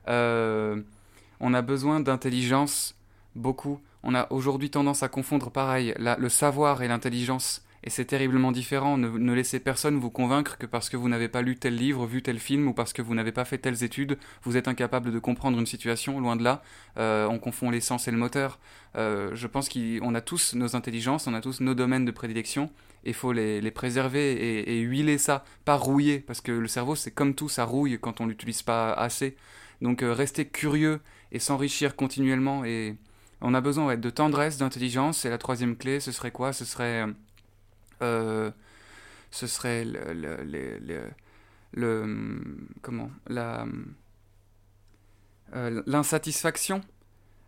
Euh, 0.07 0.81
on 1.39 1.53
a 1.53 1.61
besoin 1.61 1.99
d'intelligence, 1.99 2.95
beaucoup. 3.35 3.79
On 4.03 4.15
a 4.15 4.27
aujourd'hui 4.31 4.69
tendance 4.69 5.03
à 5.03 5.09
confondre 5.09 5.51
pareil 5.51 5.93
la- 5.97 6.15
le 6.17 6.29
savoir 6.29 6.81
et 6.81 6.87
l'intelligence. 6.87 7.61
Et 7.83 7.89
c'est 7.89 8.05
terriblement 8.05 8.51
différent. 8.51 8.97
Ne, 8.97 9.33
laissez 9.33 9.59
personne 9.59 9.97
vous 9.97 10.09
convaincre 10.09 10.57
que 10.57 10.65
parce 10.65 10.89
que 10.89 10.97
vous 10.97 11.07
n'avez 11.07 11.29
pas 11.29 11.41
lu 11.41 11.55
tel 11.55 11.75
livre, 11.75 12.05
vu 12.05 12.21
tel 12.21 12.39
film, 12.39 12.67
ou 12.67 12.73
parce 12.73 12.91
que 12.91 13.01
vous 13.01 13.15
n'avez 13.15 13.31
pas 13.31 13.45
fait 13.45 13.57
telles 13.57 13.83
études, 13.83 14.17
vous 14.43 14.57
êtes 14.57 14.67
incapable 14.67 15.11
de 15.11 15.19
comprendre 15.19 15.57
une 15.59 15.65
situation. 15.65 16.19
Loin 16.19 16.35
de 16.35 16.43
là, 16.43 16.61
Euh, 16.97 17.27
on 17.27 17.39
confond 17.39 17.69
l'essence 17.69 18.07
et 18.07 18.11
le 18.11 18.17
moteur. 18.17 18.59
Euh, 18.95 19.31
je 19.33 19.47
pense 19.47 19.69
qu'on 19.69 20.15
a 20.15 20.21
tous 20.21 20.53
nos 20.55 20.75
intelligences, 20.75 21.27
on 21.27 21.33
a 21.33 21.41
tous 21.41 21.61
nos 21.61 21.73
domaines 21.73 22.03
de 22.05 22.11
prédilection. 22.11 22.69
Il 23.05 23.13
faut 23.13 23.31
les, 23.31 23.71
préserver 23.71 24.33
et, 24.33 24.77
et 24.77 24.81
huiler 24.81 25.17
ça, 25.17 25.45
pas 25.63 25.75
rouiller, 25.75 26.19
parce 26.19 26.41
que 26.41 26.51
le 26.51 26.67
cerveau, 26.67 26.95
c'est 26.95 27.11
comme 27.11 27.33
tout, 27.35 27.47
ça 27.47 27.63
rouille 27.63 27.97
quand 28.01 28.19
on 28.19 28.25
l'utilise 28.25 28.63
pas 28.63 28.91
assez. 28.93 29.37
Donc 29.81 30.03
euh, 30.03 30.11
rester 30.13 30.45
curieux 30.45 30.99
et 31.31 31.39
s'enrichir 31.39 31.95
continuellement. 31.95 32.65
Et 32.65 32.97
on 33.41 33.53
a 33.53 33.61
besoin 33.61 33.85
ouais, 33.85 33.97
de 33.97 34.09
tendresse, 34.09 34.57
d'intelligence. 34.57 35.23
Et 35.25 35.29
la 35.29 35.37
troisième 35.37 35.77
clé, 35.77 36.01
ce 36.01 36.11
serait 36.11 36.31
quoi? 36.31 36.51
Ce 36.51 36.65
serait, 36.65 37.05
euh, 38.01 38.51
ce 39.31 39.47
serait 39.47 39.85
le, 39.85 40.13
le- 40.13 40.79
le- 40.79 41.09
le- 41.73 42.67
comment 42.81 43.11
la 43.27 43.65
euh, 45.55 45.81
l'insatisfaction. 45.85 46.81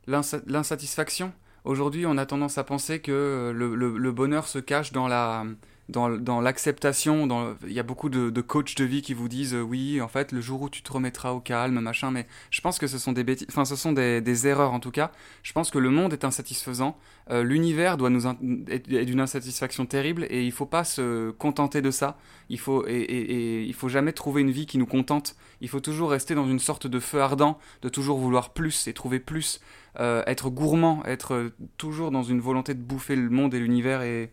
L'insa- 0.08 0.42
L'insatisfaction. 0.48 1.34
Aujourd'hui, 1.64 2.06
on 2.06 2.18
a 2.18 2.26
tendance 2.26 2.58
à 2.58 2.64
penser 2.64 3.00
que 3.02 3.12
euh, 3.12 3.54
le, 3.54 3.76
bonheur 4.12 4.48
se 4.48 4.60
cache 4.60 4.92
dans 4.92 5.08
la 5.08 5.46
dans, 5.90 6.42
l'acceptation. 6.42 7.56
Il 7.68 7.74
y 7.74 7.80
a 7.80 7.84
beaucoup 7.84 8.10
de, 8.10 8.42
coachs 8.42 8.76
de 8.76 8.84
vie 8.84 9.02
qui 9.02 9.14
vous 9.14 9.28
disent 9.28 9.54
euh, 9.54 9.62
oui, 9.62 10.02
en 10.02 10.08
fait, 10.08 10.32
le 10.32 10.42
jour 10.42 10.62
où 10.62 10.70
tu 10.70 10.82
te 10.82 10.92
remettras 10.92 11.32
au 11.32 11.40
calme, 11.40 11.80
machin. 11.80 12.12
Mais 12.12 12.28
je 12.50 12.62
pense 12.62 12.80
que 12.80 12.88
ce 12.88 12.98
sont 12.98 13.12
des 13.12 13.24
bêtises, 13.24 13.48
enfin, 13.50 13.66
ce 13.66 13.76
sont 13.76 13.92
des, 13.92 14.48
erreurs 14.48 14.74
en 14.74 14.80
tout 14.80 14.92
cas. 14.92 15.12
Je 15.44 15.54
pense 15.54 15.70
que 15.72 15.78
le 15.78 15.90
monde 15.90 16.14
est 16.14 16.24
insatisfaisant. 16.26 16.98
Euh, 17.30 17.44
L'univers 17.44 17.98
doit 17.98 18.10
nous 18.10 18.28
est, 18.28 19.06
d'une 19.06 19.20
insatisfaction 19.20 19.86
terrible 19.86 20.26
et 20.30 20.44
il 20.44 20.52
faut 20.52 20.66
pas 20.66 20.84
se 20.84 21.32
contenter 21.32 21.82
de 21.82 21.92
ça. 21.92 22.18
Il 22.50 22.60
faut 22.60 22.86
et, 22.88 22.92
et- 22.94 23.32
et 23.32 23.64
il 23.64 23.74
faut 23.74 23.90
jamais 23.90 24.14
trouver 24.14 24.42
une 24.42 24.52
vie 24.52 24.66
qui 24.66 24.78
nous 24.78 24.86
contente. 24.86 25.36
Il 25.62 25.70
faut 25.70 25.80
toujours 25.80 26.12
rester 26.12 26.36
dans 26.36 26.48
une 26.48 26.60
sorte 26.60 26.88
de 26.88 27.00
feu 27.00 27.22
ardent, 27.22 27.60
de 27.82 27.90
toujours 27.90 28.18
vouloir 28.18 28.52
plus 28.54 28.88
et 28.88 28.94
trouver 28.94 29.20
plus, 29.20 29.62
euh, 30.00 30.24
être 30.26 30.50
gourmand, 30.50 31.04
être 31.06 31.52
toujours 31.78 32.12
dans 32.12 32.24
une 32.24 32.40
volonté 32.40 32.74
de 32.74 32.82
bouffer 32.82 33.16
le 33.16 33.30
monde 33.30 33.54
et 33.54 33.60
l'univers 33.60 34.02
et 34.02 34.32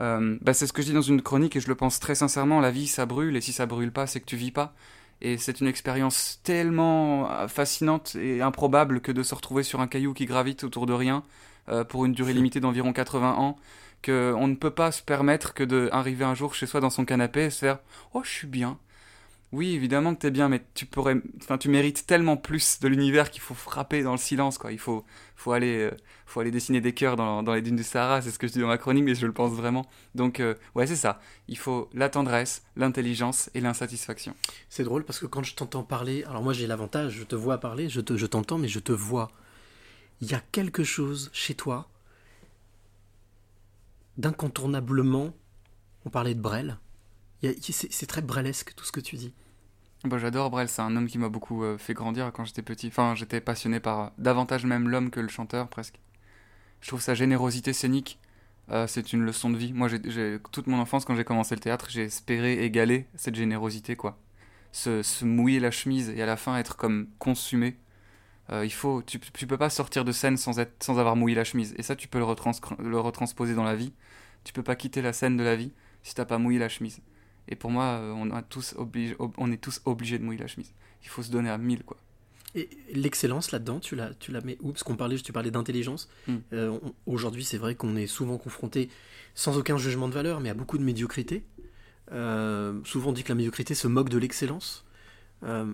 euh, 0.00 0.38
bah, 0.40 0.54
c'est 0.54 0.66
ce 0.66 0.72
que 0.72 0.82
je 0.82 0.88
dis 0.88 0.92
dans 0.92 1.02
une 1.02 1.22
chronique 1.22 1.56
et 1.56 1.60
je 1.60 1.68
le 1.68 1.74
pense 1.74 2.00
très 2.00 2.14
sincèrement. 2.14 2.60
La 2.60 2.70
vie, 2.70 2.86
ça 2.86 3.06
brûle 3.06 3.36
et 3.36 3.40
si 3.40 3.52
ça 3.52 3.66
brûle 3.66 3.92
pas, 3.92 4.06
c'est 4.06 4.20
que 4.20 4.26
tu 4.26 4.36
vis 4.36 4.50
pas. 4.50 4.74
Et 5.20 5.36
c'est 5.36 5.60
une 5.60 5.66
expérience 5.66 6.40
tellement 6.44 7.30
euh, 7.30 7.48
fascinante 7.48 8.16
et 8.16 8.40
improbable 8.40 9.00
que 9.00 9.12
de 9.12 9.22
se 9.22 9.34
retrouver 9.34 9.62
sur 9.62 9.80
un 9.80 9.86
caillou 9.86 10.14
qui 10.14 10.24
gravite 10.24 10.64
autour 10.64 10.86
de 10.86 10.94
rien 10.94 11.22
euh, 11.68 11.84
pour 11.84 12.06
une 12.06 12.14
durée 12.14 12.32
limitée 12.32 12.60
d'environ 12.60 12.92
80 12.92 13.34
ans, 13.34 13.56
que 14.02 14.34
on 14.36 14.48
ne 14.48 14.54
peut 14.54 14.70
pas 14.70 14.92
se 14.92 15.02
permettre 15.02 15.52
que 15.52 15.64
d'arriver 15.64 16.24
un 16.24 16.34
jour 16.34 16.54
chez 16.54 16.66
soi 16.66 16.80
dans 16.80 16.90
son 16.90 17.04
canapé 17.04 17.44
et 17.44 17.50
se 17.50 17.58
faire 17.58 17.78
Oh, 18.14 18.22
je 18.24 18.30
suis 18.30 18.46
bien. 18.46 18.78
Oui, 19.52 19.74
évidemment 19.74 20.14
que 20.14 20.20
t'es 20.20 20.30
bien, 20.30 20.48
mais 20.48 20.62
tu 20.74 20.86
pourrais, 20.86 21.16
enfin, 21.42 21.58
tu 21.58 21.68
mérites 21.68 22.06
tellement 22.06 22.36
plus 22.36 22.78
de 22.78 22.86
l'univers 22.86 23.32
qu'il 23.32 23.40
faut 23.42 23.54
frapper 23.54 24.04
dans 24.04 24.12
le 24.12 24.18
silence, 24.18 24.58
quoi. 24.58 24.70
Il 24.70 24.78
faut, 24.78 25.04
faut 25.34 25.50
aller, 25.50 25.90
euh, 25.90 25.90
faut 26.24 26.38
aller 26.38 26.52
dessiner 26.52 26.80
des 26.80 26.94
cœurs 26.94 27.16
dans, 27.16 27.42
les 27.42 27.60
dunes 27.60 27.74
du 27.74 27.82
Sahara. 27.82 28.22
C'est 28.22 28.30
ce 28.30 28.38
que 28.38 28.46
je 28.46 28.52
dis 28.52 28.60
dans 28.60 28.68
ma 28.68 28.78
chronique, 28.78 29.02
mais 29.02 29.16
je 29.16 29.26
le 29.26 29.32
pense 29.32 29.52
vraiment. 29.52 29.86
Donc, 30.14 30.38
euh, 30.38 30.54
ouais, 30.76 30.86
c'est 30.86 30.94
ça. 30.94 31.20
Il 31.48 31.58
faut 31.58 31.90
la 31.94 32.08
tendresse, 32.08 32.62
l'intelligence 32.76 33.50
et 33.54 33.60
l'insatisfaction. 33.60 34.36
C'est 34.68 34.84
drôle 34.84 35.04
parce 35.04 35.18
que 35.18 35.26
quand 35.26 35.42
je 35.42 35.56
t'entends 35.56 35.82
parler, 35.82 36.22
alors 36.24 36.42
moi 36.44 36.52
j'ai 36.52 36.68
l'avantage, 36.68 37.14
je 37.14 37.24
te 37.24 37.34
vois 37.34 37.58
parler, 37.58 37.88
je 37.88 38.00
te- 38.00 38.16
je 38.16 38.26
t'entends, 38.26 38.58
mais 38.58 38.68
je 38.68 38.78
te 38.78 38.92
vois. 38.92 39.32
Il 40.20 40.30
y 40.30 40.34
a 40.34 40.42
quelque 40.52 40.84
chose 40.84 41.28
chez 41.32 41.54
toi 41.54 41.88
d'incontournablement. 44.16 45.34
On 46.04 46.10
parlait 46.10 46.34
de 46.34 46.40
Brel. 46.40 46.78
C'est 47.42 48.06
très 48.06 48.22
brelesque 48.22 48.74
tout 48.74 48.84
ce 48.84 48.92
que 48.92 49.00
tu 49.00 49.16
dis. 49.16 49.32
Bah, 50.04 50.16
j'adore 50.16 50.48
Brel, 50.48 50.68
c'est 50.68 50.80
un 50.80 50.96
homme 50.96 51.08
qui 51.08 51.18
m'a 51.18 51.28
beaucoup 51.28 51.62
euh, 51.62 51.76
fait 51.76 51.92
grandir 51.92 52.32
quand 52.32 52.46
j'étais 52.46 52.62
petit. 52.62 52.88
Enfin, 52.88 53.14
j'étais 53.14 53.40
passionné 53.40 53.80
par 53.80 54.00
euh, 54.00 54.08
davantage 54.16 54.64
même 54.64 54.88
l'homme 54.88 55.10
que 55.10 55.20
le 55.20 55.28
chanteur, 55.28 55.68
presque. 55.68 56.00
Je 56.80 56.88
trouve 56.88 57.02
sa 57.02 57.14
générosité 57.14 57.74
scénique, 57.74 58.18
euh, 58.70 58.86
c'est 58.86 59.12
une 59.12 59.22
leçon 59.22 59.50
de 59.50 59.58
vie. 59.58 59.74
Moi, 59.74 59.88
toute 60.52 60.66
mon 60.68 60.78
enfance, 60.78 61.04
quand 61.04 61.14
j'ai 61.16 61.24
commencé 61.24 61.54
le 61.54 61.60
théâtre, 61.60 61.88
j'ai 61.90 62.04
espéré 62.04 62.64
égaler 62.64 63.06
cette 63.14 63.34
générosité, 63.34 63.94
quoi. 63.94 64.18
Se, 64.72 65.24
mouiller 65.24 65.60
la 65.60 65.70
chemise 65.70 66.08
et 66.10 66.22
à 66.22 66.26
la 66.26 66.36
fin 66.38 66.56
être 66.56 66.76
comme 66.76 67.08
consumé. 67.18 67.76
Il 68.64 68.72
faut, 68.72 69.00
tu, 69.02 69.20
tu 69.20 69.46
peux 69.46 69.58
pas 69.58 69.70
sortir 69.70 70.04
de 70.04 70.10
scène 70.10 70.36
sans, 70.36 70.58
être, 70.58 70.82
sans 70.82 70.98
avoir 70.98 71.14
mouillé 71.14 71.36
la 71.36 71.44
chemise. 71.44 71.72
Et 71.78 71.84
ça, 71.84 71.94
tu 71.94 72.08
peux 72.08 72.18
le, 72.18 72.26
le 72.84 72.98
retransposer 72.98 73.54
dans 73.54 73.62
la 73.62 73.76
vie. 73.76 73.92
Tu 74.42 74.52
peux 74.52 74.64
pas 74.64 74.74
quitter 74.74 75.02
la 75.02 75.12
scène 75.12 75.36
de 75.36 75.44
la 75.44 75.54
vie 75.54 75.72
si 76.02 76.16
t'as 76.16 76.24
pas 76.24 76.38
mouillé 76.38 76.58
la 76.58 76.68
chemise. 76.68 77.00
Et 77.48 77.56
pour 77.56 77.70
moi, 77.70 77.84
euh, 77.84 78.12
on, 78.12 78.30
a 78.30 78.42
tous 78.42 78.74
obligé- 78.76 79.16
ob- 79.18 79.34
on 79.38 79.50
est 79.50 79.60
tous 79.60 79.80
obligés 79.84 80.18
de 80.18 80.24
mouiller 80.24 80.40
la 80.40 80.46
chemise. 80.46 80.72
Il 81.02 81.08
faut 81.08 81.22
se 81.22 81.30
donner 81.30 81.50
à 81.50 81.58
1000, 81.58 81.82
quoi. 81.84 81.96
Et 82.54 82.68
l'excellence 82.92 83.52
là-dedans, 83.52 83.78
tu 83.80 83.94
la, 83.96 84.12
tu 84.14 84.32
la 84.32 84.40
mets 84.40 84.56
où? 84.60 84.72
Parce 84.72 84.82
qu'on 84.82 84.96
parlait, 84.96 85.16
tu 85.18 85.32
parlais 85.32 85.50
d'intelligence. 85.52 86.08
Mm. 86.26 86.36
Euh, 86.52 86.78
Aujourd'hui, 87.06 87.44
c'est 87.44 87.58
vrai 87.58 87.74
qu'on 87.76 87.94
est 87.96 88.06
souvent 88.08 88.38
confronté, 88.38 88.88
sans 89.34 89.56
aucun 89.56 89.78
jugement 89.78 90.08
de 90.08 90.14
valeur, 90.14 90.40
mais 90.40 90.48
à 90.50 90.54
beaucoup 90.54 90.76
de 90.78 90.82
médiocrité. 90.82 91.44
Euh, 92.12 92.80
souvent 92.84 93.10
on 93.10 93.12
dit 93.12 93.22
que 93.22 93.28
la 93.28 93.34
médiocrité 93.36 93.74
se 93.74 93.86
moque 93.86 94.08
de 94.08 94.18
l'excellence. 94.18 94.84
Euh, 95.44 95.72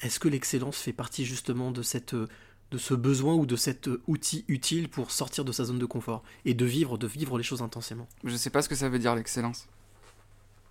Est-ce 0.00 0.20
que 0.20 0.28
l'excellence 0.28 0.76
fait 0.78 0.92
partie 0.92 1.24
justement 1.24 1.72
de 1.72 1.82
cette, 1.82 2.14
de 2.14 2.78
ce 2.78 2.94
besoin 2.94 3.34
ou 3.34 3.46
de 3.46 3.56
cet 3.56 3.88
outil 4.06 4.44
utile 4.46 4.88
pour 4.88 5.10
sortir 5.10 5.44
de 5.44 5.50
sa 5.52 5.64
zone 5.64 5.78
de 5.80 5.86
confort 5.86 6.22
et 6.44 6.54
de 6.54 6.64
vivre, 6.64 6.98
de 6.98 7.06
vivre 7.08 7.36
les 7.36 7.44
choses 7.44 7.62
intensément? 7.62 8.06
Je 8.24 8.36
sais 8.36 8.50
pas 8.50 8.62
ce 8.62 8.68
que 8.68 8.76
ça 8.76 8.88
veut 8.88 8.98
dire 9.00 9.14
l'excellence. 9.16 9.66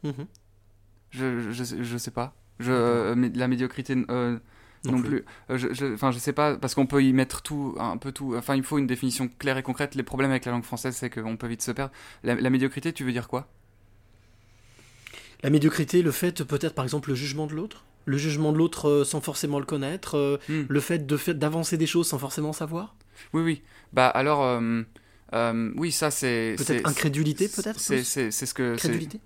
Mhm. 0.05 0.27
Je, 1.11 1.51
je, 1.51 1.63
sais- 1.63 1.83
je 1.83 1.97
sais 1.97 2.11
pas. 2.11 2.35
Je, 2.59 2.71
euh, 2.71 3.29
la 3.35 3.47
médiocrité 3.47 3.95
euh, 4.09 4.37
Non 4.85 4.91
non, 4.93 4.99
plus. 5.01 5.09
plus. 5.09 5.25
Euh, 5.49 5.57
je, 5.57 5.73
je- 5.73 5.93
enfin, 5.93 6.11
je 6.11 6.19
sais 6.19 6.33
pas, 6.33 6.57
parce 6.57 6.73
qu'on 6.75 6.85
peut 6.87 7.03
y 7.03 7.11
mettre 7.13 7.41
tout, 7.41 7.75
un 7.79 7.97
peu 7.97 8.11
tout. 8.11 8.35
Enfin, 8.37 8.55
il 8.55 8.63
faut 8.63 8.77
une 8.77 8.87
définition 8.87 9.27
claire 9.39 9.57
et 9.57 9.63
concrète. 9.63 9.95
Les 9.95 10.03
problèmes 10.03 10.31
avec 10.31 10.45
la 10.45 10.51
langue 10.51 10.63
française, 10.63 10.95
c'est 10.95 11.09
qu'on 11.09 11.37
peut 11.37 11.47
vite 11.47 11.61
se 11.61 11.71
perdre. 11.71 11.91
La, 12.23 12.35
la 12.35 12.49
médiocrité, 12.49 12.93
tu 12.93 13.03
veux 13.03 13.11
dire 13.11 13.27
quoi? 13.27 13.47
La 15.43 15.49
médiocrité, 15.49 16.01
le 16.01 16.11
fait 16.11 16.43
peut-être 16.43 16.73
par 16.73 16.85
exemple 16.85 17.09
le 17.09 17.15
jugement 17.15 17.45
de 17.47 17.53
l'autre, 17.53 17.85
le 18.05 18.17
jugement 18.17 18.51
de 18.51 18.57
l'autre 18.57 18.89
euh, 18.89 19.03
sans 19.03 19.21
forcément 19.21 19.59
le 19.59 19.65
connaître, 19.65 20.15
euh, 20.17 20.37
Hmm. 20.49 20.63
le 20.67 20.79
fait 20.79 21.05
de 21.05 21.17
fait 21.17 21.33
d'avancer 21.33 21.77
des 21.77 21.87
choses 21.87 22.07
sans 22.07 22.17
forcément 22.19 22.53
savoir? 22.53 22.95
Oui, 23.33 23.41
oui. 23.43 23.61
Bah 23.93 24.07
alors, 24.07 24.43
euh, 24.43 24.81
euh, 25.33 25.71
oui, 25.77 25.91
ça 25.91 26.09
c'est. 26.11 26.55
Peut-être 26.57 26.87
incrédulité, 26.87 27.47
peut-être 27.47 27.79
C'est 27.79 27.95
plus? 27.97 28.03
c'est- 28.05 28.31
c'est 28.31 28.45
ce 28.45 28.53
que. 28.53 28.75
c'est- 28.77 28.87
Crédulité? 28.87 29.19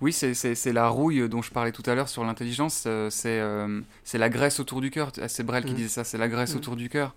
Oui, 0.00 0.12
c'est- 0.12 0.72
la 0.72 0.88
rouille 0.88 1.28
dont 1.28 1.40
je 1.40 1.50
parlais 1.50 1.72
tout 1.72 1.82
à 1.86 1.94
l'heure 1.94 2.08
sur 2.08 2.24
l'intelligence. 2.24 2.84
euh, 2.86 3.08
c'est 3.10 3.38
euh, 3.40 3.80
c'est 4.04 4.18
la 4.18 4.28
graisse 4.28 4.60
autour 4.60 4.80
du 4.80 4.90
cœur. 4.90 5.12
C'est 5.28 5.44
Brel 5.44 5.64
qui 5.64 5.70
Mhm. 5.70 5.76
disait 5.76 5.88
ça. 5.88 6.04
C'est 6.04 6.18
la 6.18 6.28
graisse 6.28 6.52
Mhm. 6.52 6.58
autour 6.58 6.76
du 6.76 6.88
cœur. 6.88 7.14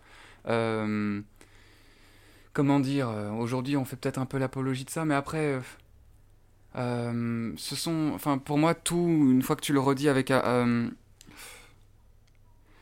Euh, 0.47 1.19
comment 2.53 2.79
dire 2.79 3.09
Aujourd'hui, 3.37 3.75
on 3.77 3.83
fait 3.85 3.95
peut-être 3.97 4.19
un 4.19 4.25
peu 4.25 4.37
l'apologie 4.37 4.85
de 4.85 4.89
ça, 4.89 5.03
mais 5.05 5.15
après, 5.15 5.59
euh, 6.77 7.51
ce 7.57 7.75
sont, 7.75 8.11
enfin, 8.13 8.37
pour 8.37 8.57
moi, 8.57 8.73
tout 8.73 8.95
une 9.31 9.41
fois 9.41 9.55
que 9.55 9.61
tu 9.61 9.73
le 9.73 9.79
redis 9.79 10.07
avec, 10.07 10.31
euh, 10.31 10.41
euh, 10.45 10.89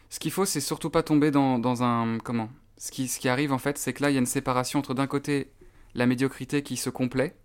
ce 0.09 0.19
qu'il 0.19 0.31
faut, 0.31 0.45
c'est 0.45 0.61
surtout 0.61 0.89
pas 0.89 1.03
tomber 1.03 1.31
dans, 1.31 1.57
dans 1.59 1.83
un 1.83 2.19
comment. 2.19 2.49
Ce 2.77 2.91
qui, 2.91 3.07
ce 3.07 3.19
qui 3.19 3.29
arrive 3.29 3.53
en 3.53 3.57
fait, 3.57 3.77
c'est 3.77 3.93
que 3.93 4.03
là, 4.03 4.11
il 4.11 4.13
y 4.13 4.17
a 4.17 4.19
une 4.19 4.25
séparation 4.25 4.79
entre 4.79 4.93
d'un 4.93 5.07
côté 5.07 5.49
la 5.95 6.05
médiocrité 6.05 6.61
qui 6.61 6.75
se 6.77 6.89
complaît 6.89 7.35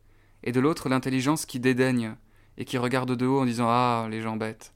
et 0.43 0.53
de 0.53 0.61
l'autre 0.61 0.89
l'intelligence 0.89 1.47
qui 1.47 1.61
dédaigne 1.61 2.15
et 2.61 2.65
qui 2.67 2.79
regarde 2.79 3.17
de 3.17 3.27
haut 3.27 3.41
en 3.41 3.47
disant 3.47 3.67
ah 3.69 4.07
les 4.11 4.21
gens 4.21 4.37
bêtes. 4.37 4.75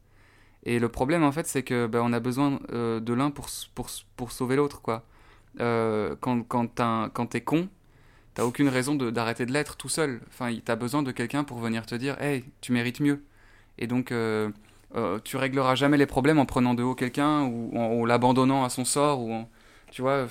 Et 0.65 0.79
le 0.79 0.89
problème 0.89 1.23
en 1.23 1.33
fait, 1.33 1.47
c'est 1.47 1.63
que 1.63 1.87
ben, 1.87 2.01
on 2.03 2.13
a 2.15 2.21
besoin 2.21 2.59
euh, 2.73 2.99
de 2.99 3.13
l'un 3.13 3.31
pour, 3.31 3.47
pour, 3.75 3.89
pour 4.17 4.33
sauver 4.33 4.57
l'autre 4.57 4.81
quoi. 4.81 5.05
Euh, 5.61 6.17
quand 6.19 6.43
quand 6.49 7.27
t'es 7.27 7.43
con, 7.43 7.69
t'as 8.33 8.45
aucune 8.45 8.69
raison 8.69 8.95
d'arrêter 8.97 9.45
de 9.47 9.53
l'être 9.53 9.77
tout 9.77 9.91
seul. 9.91 10.21
Enfin, 10.29 10.57
t'as 10.65 10.77
besoin 10.77 11.03
de 11.03 11.13
quelqu'un 11.13 11.45
pour 11.45 11.59
venir 11.59 11.85
te 11.85 11.95
dire 11.95 12.21
hey 12.23 12.45
tu 12.63 12.73
mérites 12.73 13.01
mieux. 13.01 13.23
Et 13.79 13.87
donc 13.87 14.13
euh, 14.13 14.51
tu 15.25 15.37
régleras 15.37 15.75
jamais 15.75 15.99
les 15.99 16.07
problèmes 16.07 16.39
en 16.39 16.47
prenant 16.47 16.73
de 16.73 16.83
haut 16.83 16.95
quelqu'un 16.95 17.43
ou 17.43 17.77
en, 17.77 18.07
l'abandonnant 18.07 18.65
à 18.65 18.71
son 18.71 18.87
sort 18.87 19.21
ou 19.21 19.45
tu 19.91 20.01
vois. 20.01 20.27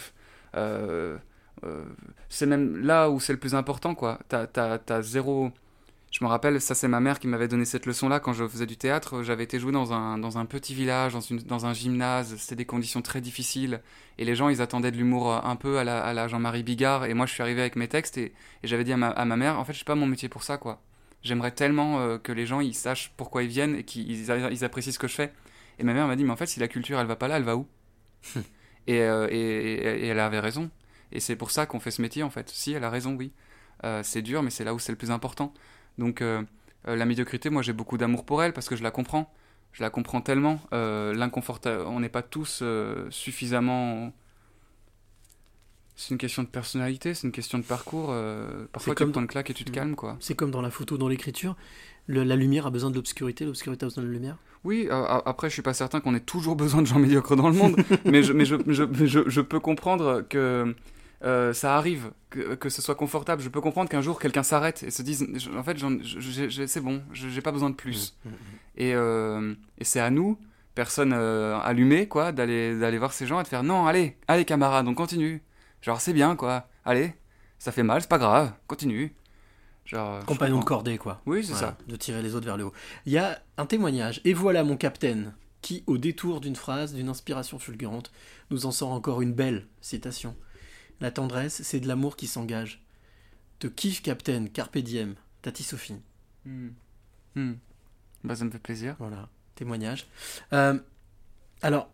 c'est 2.29 2.45
même 2.47 2.77
là 2.77 3.11
où 3.11 3.19
c'est 3.19 3.33
le 3.33 3.39
plus 3.39 3.53
important, 3.53 3.93
quoi. 3.93 4.17
T'as 4.27 5.01
zéro. 5.03 5.51
Je 6.13 6.23
me 6.23 6.29
rappelle, 6.29 6.61
ça 6.61 6.75
c'est 6.75 6.87
ma 6.87 6.99
mère 6.99 7.19
qui 7.19 7.27
m'avait 7.27 7.47
donné 7.47 7.65
cette 7.65 7.87
leçon-là 7.87 8.19
quand 8.19 8.33
je 8.33 8.47
faisais 8.47 8.67
du 8.67 8.77
théâtre. 8.77 9.23
J'avais 9.23 9.43
été 9.45 9.59
joué 9.59 9.71
dans 9.71 9.93
un, 9.93 10.19
dans 10.19 10.37
un 10.37 10.45
petit 10.45 10.75
village, 10.75 11.13
dans, 11.13 11.21
une, 11.21 11.39
dans 11.39 11.65
un 11.65 11.73
gymnase. 11.73 12.35
C'était 12.37 12.55
des 12.55 12.65
conditions 12.67 13.01
très 13.01 13.19
difficiles. 13.19 13.81
Et 14.19 14.25
les 14.25 14.35
gens, 14.35 14.49
ils 14.49 14.61
attendaient 14.61 14.91
de 14.91 14.97
l'humour 14.97 15.33
euh, 15.33 15.39
un 15.43 15.55
peu 15.55 15.79
à 15.79 15.83
la, 15.83 16.03
à 16.05 16.13
la 16.13 16.27
Jean-Marie 16.27 16.61
Bigard. 16.61 17.05
Et 17.05 17.15
moi, 17.15 17.25
je 17.25 17.33
suis 17.33 17.41
arrivé 17.41 17.61
avec 17.61 17.75
mes 17.75 17.87
textes 17.87 18.19
et, 18.19 18.25
et 18.61 18.67
j'avais 18.67 18.83
dit 18.83 18.93
à 18.93 18.97
ma, 18.97 19.07
à 19.09 19.25
ma 19.25 19.35
mère, 19.37 19.57
en 19.59 19.65
fait, 19.65 19.73
je 19.73 19.79
sais 19.79 19.85
pas 19.85 19.95
mon 19.95 20.05
métier 20.05 20.29
pour 20.29 20.43
ça, 20.43 20.57
quoi. 20.57 20.81
J'aimerais 21.23 21.51
tellement 21.51 21.99
euh, 22.01 22.19
que 22.19 22.31
les 22.31 22.45
gens, 22.45 22.59
ils 22.59 22.75
sachent 22.75 23.11
pourquoi 23.17 23.41
ils 23.43 23.49
viennent 23.49 23.75
et 23.75 23.83
qu'ils 23.83 24.11
ils, 24.11 24.29
ils 24.51 24.63
apprécient 24.63 24.91
ce 24.93 24.99
que 24.99 25.07
je 25.07 25.15
fais. 25.15 25.33
Et 25.79 25.83
ma 25.83 25.93
mère 25.95 26.05
m'a 26.07 26.15
dit, 26.15 26.23
mais 26.25 26.31
en 26.31 26.35
fait, 26.37 26.45
si 26.45 26.59
la 26.59 26.67
culture, 26.67 26.99
elle 26.99 27.07
va 27.07 27.15
pas 27.15 27.27
là, 27.27 27.37
elle 27.37 27.43
va 27.43 27.55
où? 27.57 27.65
Et, 28.87 29.01
euh, 29.01 29.27
et, 29.31 29.37
et- 29.37 30.05
et 30.05 30.07
elle 30.07 30.19
avait 30.19 30.39
raison. 30.41 30.69
Et 31.13 31.19
c'est 31.21 31.35
pour 31.37 31.51
ça 31.51 31.65
qu'on 31.65 31.79
fait 31.79 31.91
ce 31.91 32.01
métier, 32.01 32.23
en 32.23 32.29
fait. 32.29 32.49
Si, 32.49 32.73
elle 32.73 32.83
a 32.83 32.89
raison, 32.89 33.15
oui. 33.15 33.31
Euh, 33.85 34.01
c'est 34.03 34.21
dur, 34.21 34.43
mais 34.43 34.49
c'est 34.49 34.63
là 34.63 34.73
où 34.73 34.79
c'est 34.79 34.91
le 34.91 34.97
plus 34.97 35.11
important. 35.11 35.53
Donc, 35.97 36.21
euh, 36.21 36.41
euh, 36.87 36.95
la 36.95 37.05
médiocrité, 37.05 37.49
moi, 37.49 37.61
j'ai 37.61 37.73
beaucoup 37.73 37.97
d'amour 37.97 38.25
pour 38.25 38.43
elle 38.43 38.53
parce 38.53 38.67
que 38.69 38.75
je 38.75 38.83
la 38.83 38.91
comprends. 38.91 39.31
Je 39.71 39.81
la 39.81 39.89
comprends 39.89 40.21
tellement. 40.21 40.59
Euh, 40.73 41.13
L'inconfort, 41.13 41.59
on 41.65 41.99
n'est 41.99 42.09
pas 42.09 42.21
tous 42.21 42.63
suffisamment. 43.09 44.13
C'est 45.95 46.09
une 46.11 46.17
question 46.17 46.41
de 46.41 46.47
personnalité, 46.47 47.13
c'est 47.13 47.27
une 47.27 47.31
question 47.33 47.59
de 47.59 47.63
parcours. 47.63 48.07
euh, 48.09 48.65
parfois, 48.71 48.91
C'est 48.91 48.95
tu 48.95 49.03
comme 49.03 49.11
prends 49.11 49.21
une 49.21 49.27
claque 49.27 49.49
et 49.51 49.53
tu 49.53 49.63
te 49.63 49.71
calmes, 49.71 49.95
quoi. 49.95 50.17
C'est 50.19 50.33
comme 50.35 50.49
dans 50.49 50.61
la 50.61 50.71
photo, 50.71 50.97
dans 50.97 51.07
l'écriture. 51.07 51.55
La 52.07 52.35
lumière 52.35 52.65
a 52.65 52.71
besoin 52.71 52.89
de 52.89 52.95
l'obscurité, 52.95 53.45
l'obscurité 53.45 53.85
a 53.85 53.87
besoin 53.87 54.03
de 54.03 54.07
la 54.09 54.13
lumière. 54.13 54.37
Oui, 54.63 54.87
euh, 54.89 55.03
après, 55.25 55.49
je 55.49 55.53
suis 55.53 55.61
pas 55.61 55.73
certain 55.73 56.01
qu'on 56.01 56.15
ait 56.15 56.19
toujours 56.19 56.55
besoin 56.63 56.81
de 56.81 56.87
gens 56.87 56.99
médiocres 56.99 57.35
dans 57.35 57.47
le 57.47 57.55
monde, 57.55 57.75
mais, 58.05 58.23
je, 58.23 58.33
mais 58.33 58.45
je, 58.45 58.55
je, 58.67 58.83
je, 59.05 59.29
je 59.29 59.41
peux 59.41 59.59
comprendre 59.59 60.25
que 60.27 60.75
euh, 61.23 61.53
ça 61.53 61.77
arrive, 61.77 62.11
que, 62.29 62.55
que 62.55 62.69
ce 62.69 62.81
soit 62.81 62.95
confortable. 62.95 63.41
Je 63.41 63.49
peux 63.49 63.61
comprendre 63.61 63.89
qu'un 63.89 64.01
jour 64.01 64.19
quelqu'un 64.19 64.43
s'arrête 64.43 64.83
et 64.83 64.91
se 64.91 65.01
dise, 65.01 65.25
en 65.55 65.63
fait, 65.63 65.77
c'est 66.67 66.81
bon, 66.81 67.01
je- 67.13 67.29
j'ai 67.29 67.41
pas 67.41 67.51
besoin 67.51 67.69
de 67.69 67.75
plus. 67.75 68.17
Et, 68.75 68.93
euh, 68.95 69.53
et 69.77 69.83
c'est 69.83 69.99
à 69.99 70.09
nous, 70.09 70.37
personnes 70.75 71.13
euh, 71.13 71.57
allumées, 71.59 72.07
quoi, 72.07 72.31
d'aller 72.31 72.77
d'aller 72.77 72.97
voir 72.97 73.13
ces 73.13 73.27
gens 73.27 73.39
et 73.39 73.43
de 73.43 73.47
faire, 73.47 73.63
non, 73.63 73.85
allez, 73.85 74.17
allez 74.27 74.45
camarades, 74.45 74.87
on 74.87 74.95
continue. 74.95 75.41
Genre, 75.81 76.01
c'est 76.01 76.13
bien, 76.13 76.35
quoi, 76.35 76.67
allez, 76.85 77.13
ça 77.59 77.71
fait 77.71 77.83
mal, 77.83 78.01
c'est 78.01 78.09
pas 78.09 78.17
grave, 78.17 78.51
continue. 78.67 79.13
Genre, 79.85 80.23
Compagnon 80.25 80.59
de 80.59 80.63
cordée, 80.63 80.97
quoi. 80.97 81.21
Oui, 81.25 81.43
c'est 81.43 81.51
Voilà, 81.53 81.67
ça. 81.67 81.77
De 81.87 81.95
tirer 81.97 82.21
les 82.21 82.35
autres 82.35 82.45
vers 82.45 82.55
le 82.57 82.63
haut. 82.65 82.73
Il 83.05 83.11
y 83.11 83.17
a 83.17 83.39
un 83.57 83.65
témoignage, 83.65 84.21
et 84.23 84.33
voilà 84.33 84.63
mon 84.63 84.77
capitaine, 84.77 85.33
qui, 85.61 85.83
au 85.87 85.97
détour 85.97 86.39
d'une 86.41 86.55
phrase, 86.55 86.93
d'une 86.93 87.09
inspiration 87.09 87.59
fulgurante, 87.59 88.11
nous 88.49 88.65
en 88.65 88.71
sort 88.71 88.91
encore 88.91 89.21
une 89.21 89.33
belle 89.33 89.67
citation. 89.81 90.35
La 91.03 91.11
tendresse, 91.11 91.63
c'est 91.63 91.81
de 91.81 91.87
l'amour 91.89 92.15
qui 92.15 92.27
s'engage. 92.27 92.81
Te 93.59 93.67
kiffe, 93.67 94.01
capitaine, 94.01 94.49
carpe 94.49 94.77
diem, 94.77 95.15
Tati 95.41 95.61
Sophie. 95.61 95.97
Hmm. 96.45 96.69
Hmm. 97.35 97.55
Bah, 98.23 98.37
ça 98.37 98.45
me 98.45 98.51
fait 98.51 98.57
plaisir. 98.57 98.95
Voilà, 98.99 99.27
témoignage. 99.55 100.07
Euh, 100.53 100.79
alors, 101.61 101.89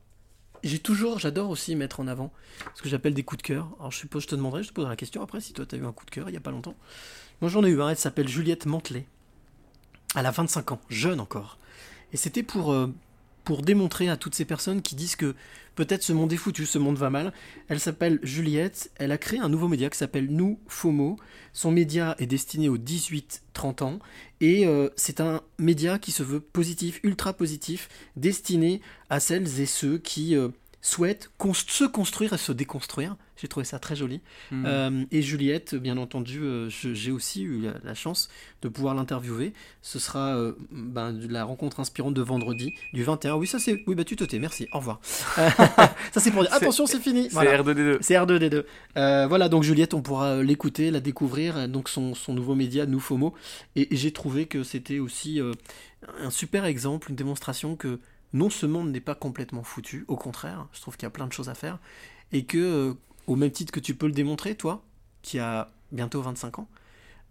j'ai 0.61 0.77
toujours, 0.77 1.17
j'adore 1.17 1.49
aussi 1.49 1.75
mettre 1.75 2.01
en 2.01 2.07
avant 2.07 2.31
ce 2.75 2.83
que 2.83 2.87
j'appelle 2.87 3.15
des 3.15 3.23
coups 3.23 3.41
de 3.41 3.47
cœur. 3.47 3.75
Alors, 3.79 3.91
je 3.91 3.97
suppose, 3.97 4.21
je 4.21 4.27
te 4.27 4.35
demanderai, 4.35 4.61
je 4.61 4.69
te 4.69 4.73
poserai 4.75 4.91
la 4.91 4.95
question 4.95 5.23
après 5.23 5.41
si 5.41 5.53
toi 5.53 5.65
tu 5.65 5.73
as 5.73 5.79
eu 5.79 5.85
un 5.87 5.91
coup 5.91 6.05
de 6.05 6.11
cœur 6.11 6.29
il 6.29 6.33
y 6.33 6.37
a 6.37 6.41
pas 6.41 6.51
longtemps. 6.51 6.75
Moi, 7.41 7.49
j'en 7.49 7.63
ai 7.65 7.69
eu 7.69 7.81
un, 7.81 7.89
elle 7.89 7.97
s'appelle 7.97 8.27
Juliette 8.27 8.67
Mantelet. 8.67 9.07
Elle 10.15 10.27
a 10.27 10.31
25 10.31 10.73
ans, 10.73 10.81
jeune 10.87 11.19
encore. 11.19 11.57
Et 12.13 12.17
c'était 12.17 12.43
pour, 12.43 12.73
euh, 12.73 12.93
pour 13.49 13.63
démontrer 13.63 14.09
à 14.09 14.15
toutes 14.15 14.35
ces 14.35 14.45
personnes 14.45 14.83
qui 14.83 14.93
disent 14.93 15.15
que 15.15 15.33
peut-être 15.73 16.03
ce 16.03 16.13
monde 16.13 16.31
est 16.31 16.37
foutu, 16.37 16.67
ce 16.67 16.77
monde 16.77 16.99
va 16.99 17.09
mal. 17.09 17.33
Elle 17.67 17.79
s'appelle 17.79 18.19
Juliette, 18.21 18.91
elle 18.97 19.11
a 19.11 19.17
créé 19.17 19.39
un 19.39 19.49
nouveau 19.49 19.67
média 19.67 19.89
qui 19.89 19.97
s'appelle 19.97 20.27
Nous 20.29 20.59
FOMO. 20.67 21.17
Son 21.51 21.71
média 21.71 22.15
est 22.19 22.27
destiné 22.27 22.69
aux 22.69 22.77
18-30 22.77 23.83
ans 23.83 23.99
et 24.39 24.67
euh, 24.67 24.89
c'est 24.95 25.19
un 25.19 25.41
média 25.57 25.97
qui 25.97 26.11
se 26.11 26.21
veut 26.21 26.41
positif, 26.41 26.99
ultra 27.01 27.33
positif, 27.33 27.89
destiné 28.15 28.81
à 29.09 29.19
celles 29.19 29.59
et 29.59 29.65
ceux 29.65 29.97
qui 29.97 30.35
euh, 30.35 30.49
souhaitent 30.81 31.29
cons- 31.37 31.53
se 31.53 31.83
construire 31.83 32.33
et 32.33 32.37
se 32.37 32.51
déconstruire. 32.51 33.15
J'ai 33.35 33.47
trouvé 33.47 33.65
ça 33.65 33.79
très 33.79 33.95
joli. 33.95 34.19
Mhm. 34.51 34.63
Euh, 34.67 35.05
et 35.11 35.21
Juliette, 35.21 35.75
bien 35.75 35.97
entendu, 35.97 36.41
euh, 36.41 36.69
j'ai 36.69 37.11
aussi 37.11 37.43
eu 37.43 37.61
la, 37.61 37.73
la 37.83 37.93
chance 37.95 38.29
de 38.61 38.67
pouvoir 38.69 38.95
l'interviewer. 38.95 39.53
Ce 39.81 39.97
sera 39.99 40.35
euh, 40.35 40.53
ben, 40.71 41.17
la 41.29 41.45
rencontre 41.45 41.79
inspirante 41.79 42.13
de 42.13 42.21
vendredi, 42.21 42.73
du 42.93 43.03
21. 43.03 43.35
Oui, 43.35 43.47
ça 43.47 43.59
c'est. 43.59 43.81
Oui, 43.87 43.95
bah 43.95 44.03
tu 44.03 44.15
te 44.17 44.23
tais, 44.25 44.39
merci, 44.39 44.67
au 44.73 44.79
revoir. 44.79 44.99
Ça 46.11 46.19
c'est 46.19 46.31
pour 46.31 46.41
dire. 46.43 46.53
Attention, 46.53 46.85
c'est 46.85 46.99
fini. 46.99 47.23
c'est 47.29 47.33
Voilà. 47.33 47.61
R2D2. 47.61 47.97
C'est 48.01 48.15
R2D2. 48.15 48.63
Euh, 48.97 49.27
voilà, 49.27 49.47
donc 49.49 49.63
Juliette, 49.63 49.93
on 49.93 50.01
pourra 50.01 50.41
l'écouter, 50.43 50.91
la 50.91 50.99
découvrir, 50.99 51.67
donc 51.69 51.87
son, 51.89 52.15
son 52.15 52.33
nouveau 52.33 52.55
média, 52.55 52.85
Nous 52.85 52.99
FOMO. 52.99 53.33
Et, 53.75 53.93
et 53.93 53.97
j'ai 53.97 54.11
trouvé 54.11 54.47
que 54.47 54.63
c'était 54.63 54.99
aussi 54.99 55.39
un 56.21 56.29
super 56.29 56.65
exemple, 56.65 57.09
une 57.09 57.15
démonstration 57.15 57.75
que 57.75 57.99
non, 58.33 58.49
ce 58.49 58.65
monde 58.65 58.91
n'est 58.91 58.99
pas 58.99 59.15
complètement 59.15 59.63
foutu, 59.63 60.05
au 60.07 60.15
contraire, 60.15 60.67
je 60.73 60.81
trouve 60.81 60.95
qu'il 60.97 61.05
y 61.05 61.07
a 61.07 61.11
plein 61.11 61.27
de 61.27 61.33
choses 61.33 61.49
à 61.49 61.55
faire. 61.55 61.79
Et 62.31 62.45
que, 62.45 62.57
euh, 62.57 62.93
au 63.27 63.35
même 63.35 63.51
titre 63.51 63.71
que 63.71 63.79
tu 63.79 63.95
peux 63.95 64.05
le 64.05 64.11
démontrer, 64.11 64.55
toi, 64.55 64.83
qui 65.21 65.39
a 65.39 65.71
bientôt 65.91 66.21
25 66.21 66.59
ans, 66.59 66.67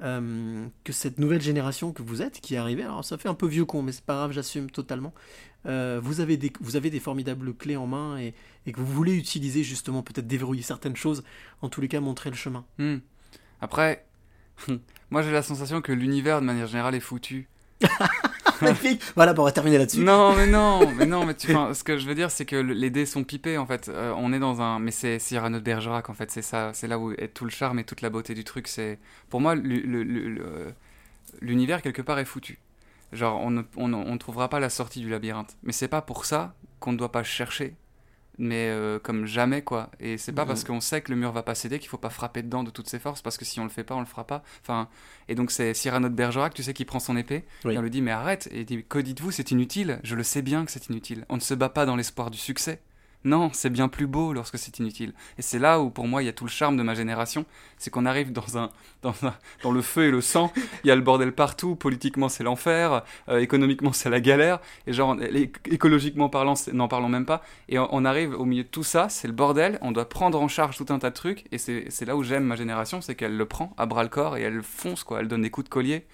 euh, 0.01 0.67
que 0.85 0.93
cette 0.93 1.19
nouvelle 1.19 1.41
génération 1.41 1.93
que 1.93 2.03
vous 2.03 2.23
êtes, 2.23 2.41
qui 2.41 2.55
est 2.55 2.59
arrivée, 2.59 2.83
alors 2.83 3.05
ça 3.05 3.19
fait 3.19 3.29
un 3.29 3.35
peu 3.35 3.47
vieux 3.47 3.65
con, 3.65 3.83
mais 3.83 3.93
c'est 3.93 4.05
pas 4.05 4.15
grave, 4.15 4.33
j'assume 4.33 4.71
totalement. 4.71 5.13
euh, 5.67 6.01
vous, 6.03 6.21
avez 6.21 6.37
des, 6.37 6.53
vous 6.61 6.77
avez 6.77 6.91
des 6.91 7.01
formidables 7.01 7.55
clés 7.55 7.77
en 7.77 7.87
main 7.87 8.19
et, 8.19 8.35
et 8.67 8.73
que 8.73 8.81
vous 8.81 8.87
voulez 8.87 9.15
utiliser 9.15 9.63
justement, 9.65 10.03
peut-être 10.03 10.27
déverrouiller 10.27 10.63
certaines 10.63 10.97
choses, 10.97 11.25
en 11.63 11.69
tous 11.69 11.81
les 11.81 11.89
cas 11.89 12.01
montrer 12.01 12.31
le 12.31 12.37
chemin. 12.37 12.65
Hmm. 12.79 12.99
Après, 13.61 14.05
moi 15.11 15.23
j'ai 15.23 15.33
la 15.33 15.43
sensation 15.43 15.81
que 15.81 15.93
l'univers 15.93 16.41
de 16.41 16.47
manière 16.47 16.67
générale 16.67 16.95
est 16.95 17.01
foutu. 17.01 17.49
Magnifique. 18.63 19.03
Voilà, 19.15 19.35
on 19.37 19.43
va 19.45 19.53
terminer 19.53 19.79
là-dessus. 19.79 20.01
Non, 20.01 20.35
mais 20.35 20.47
non, 20.47 20.91
mais 20.93 21.07
non, 21.07 21.25
mais 21.25 21.35
tu, 21.35 21.55
enfin, 21.55 21.75
ce 21.75 21.85
que 21.85 21.99
je 21.99 22.07
veux 22.07 22.15
dire, 22.15 22.31
c'est 22.31 22.45
que 22.45 22.57
le- 22.57 22.75
les 22.75 22.91
dés 22.91 23.07
sont 23.07 23.25
pipés 23.25 23.59
en 23.59 23.67
fait. 23.67 23.89
Euh, 23.89 24.13
on 24.17 24.33
est 24.33 24.39
dans 24.39 24.61
un, 24.61 24.79
mais 24.79 24.91
c'est 24.91 25.19
Cyrano 25.19 25.59
de 25.59 25.65
Bergerac 25.65 26.09
en 26.11 26.15
fait, 26.15 26.31
c'est 26.31 26.43
ça, 26.43 26.73
c'est 26.75 26.87
là 26.87 26.99
où 26.99 27.13
est 27.13 27.29
tout 27.29 27.45
le 27.45 27.51
charme 27.51 27.79
et 27.79 27.85
toute 27.85 28.01
la 28.03 28.11
beauté 28.11 28.35
du 28.35 28.45
truc. 28.45 28.69
C'est, 28.69 28.99
pour 29.31 29.41
moi, 29.41 29.55
l'univers 31.41 31.83
quelque 31.83 32.03
part 32.03 32.19
est 32.19 32.25
foutu. 32.25 32.59
Genre, 33.13 33.41
on 33.41 33.51
ne 33.51 33.63
on, 33.77 34.19
trouvera 34.19 34.49
pas 34.49 34.61
la 34.61 34.69
sortie 34.71 35.01
du 35.01 35.09
labyrinthe. 35.09 35.57
Mais 35.63 35.73
c'est 35.73 35.89
pas 35.89 36.03
pour 36.03 36.25
ça 36.27 36.55
qu'on 36.81 36.93
ne 36.93 36.99
doit 36.99 37.13
pas 37.13 37.23
chercher 37.23 37.75
mais 38.39 38.69
euh, 38.71 38.99
comme 38.99 39.27
jamais 39.27 39.63
quoi. 39.63 39.91
Et 40.01 40.17
c'est 40.19 40.33
pas 40.33 40.43
Mhm. 40.43 40.49
parce 40.49 40.65
qu'on 40.65 40.81
sait 40.81 41.01
que 41.03 41.11
le 41.11 41.17
mur 41.19 41.33
va 41.33 41.43
pas 41.43 41.55
céder 41.55 41.79
qu'il 41.79 41.89
faut 41.89 41.99
pas 41.99 42.11
frapper 42.11 42.43
dedans 42.43 42.63
de 42.63 42.71
toutes 42.71 42.89
ses 42.89 42.99
forces, 42.99 43.21
parce 43.23 43.37
que 43.37 43.45
si 43.45 43.59
on 43.61 43.65
le 43.65 43.71
fait 43.71 43.85
pas, 43.85 43.95
on 43.95 44.01
le 44.01 44.07
fera 44.07 44.27
pas. 44.27 44.43
Enfin, 44.63 44.89
et 45.29 45.35
donc 45.35 45.51
c'est 45.51 45.75
Cyrano 45.75 46.09
de 46.09 46.15
Bergerac, 46.15 46.55
tu 46.55 46.63
sais, 46.63 46.73
qui 46.75 46.85
prend 46.85 47.01
son 47.01 47.17
épée, 47.17 47.45
Oui. 47.65 47.75
et 47.75 47.79
on 47.79 47.83
lui 47.83 47.91
dit 47.91 48.03
mais 48.03 48.11
arrête, 48.13 48.49
et 48.53 48.61
il 48.61 48.65
dit 48.65 48.85
que 48.89 48.99
dites-vous, 48.99 49.31
c'est 49.31 49.51
inutile. 49.51 49.99
Je 50.05 50.15
le 50.15 50.23
sais 50.23 50.43
bien 50.43 50.65
que 50.65 50.71
c'est 50.71 50.89
inutile. 50.89 51.25
On 51.29 51.37
ne 51.37 51.41
se 51.41 51.55
bat 51.55 51.69
pas 51.69 51.85
dans 51.87 51.97
l'espoir 51.97 52.31
du 52.31 52.39
succès. 52.39 52.81
Non, 53.25 53.51
c'est 53.53 53.71
bien 53.71 53.89
plus 53.89 54.07
beau 54.07 54.33
lorsque 54.33 54.59
c'est 54.59 54.79
inutile. 54.79 55.13
Et 55.39 55.43
c'est 55.43 55.59
là 55.59 55.81
où, 55.81 55.91
pour 55.91 56.07
moi, 56.07 56.23
il 56.23 56.27
y 56.27 56.29
a 56.29 56.33
tout 56.33 56.45
le 56.45 56.51
charme 56.51 56.77
de 56.77 56.85
ma 56.85 56.95
génération. 56.95 57.45
C'est 57.77 57.91
qu'on 57.91 58.07
arrive 58.07 58.33
dans, 58.33 58.59
un, 58.59 58.71
dans, 59.03 59.73
le 59.73 59.83
feu 59.83 60.07
et 60.07 60.11
le 60.11 60.21
sang. 60.21 60.53
Il 60.85 60.89
y 60.89 60.91
a 60.93 60.97
le 60.97 61.03
bordel 61.03 61.33
partout. 61.33 61.75
Politiquement, 61.75 62.29
c'est 62.29 62.45
l'enfer. 62.45 63.05
Euh, 63.29 63.41
économiquement, 63.41 63.93
c'est 63.93 64.09
la 64.09 64.21
galère. 64.21 64.61
Et 64.87 64.93
genre, 64.93 65.17
écologiquement 65.67 66.29
parlant, 66.29 66.55
n'en 66.73 66.87
parlons 66.87 67.09
même 67.09 67.27
pas. 67.27 67.43
Et 67.69 67.79
on, 67.79 68.05
arrive 68.05 68.35
au 68.35 68.45
milieu 68.45 68.63
de 68.63 68.69
tout 68.69 68.85
ça. 68.85 69.09
C'est 69.09 69.27
le 69.27 69.35
bordel. 69.35 69.79
On 69.83 69.91
doit 69.91 70.09
prendre 70.09 70.41
en 70.41 70.49
charge 70.49 70.77
tout 70.77 70.87
un 70.91 71.01
tas 71.01 71.11
de 71.11 71.15
trucs. 71.15 71.45
Et 71.51 71.59
c'est 71.59 71.87
c'est 71.91 72.05
là 72.05 72.17
où 72.17 72.23
j'aime 72.23 72.45
ma 72.45 72.57
génération. 72.57 73.01
C'est 73.01 73.17
qu'elle 73.17 73.37
le 73.37 73.47
prend 73.47 73.75
à 73.77 73.87
bras 73.87 74.05
le 74.05 74.09
corps 74.09 74.37
et 74.37 74.43
elle 74.43 74.63
fonce, 74.63 75.03
quoi. 75.03 75.21
Elle 75.21 75.29
donne 75.29 75.43
des 75.43 75.51
coups 75.51 75.65
de 75.65 75.71
collier. 75.71 76.07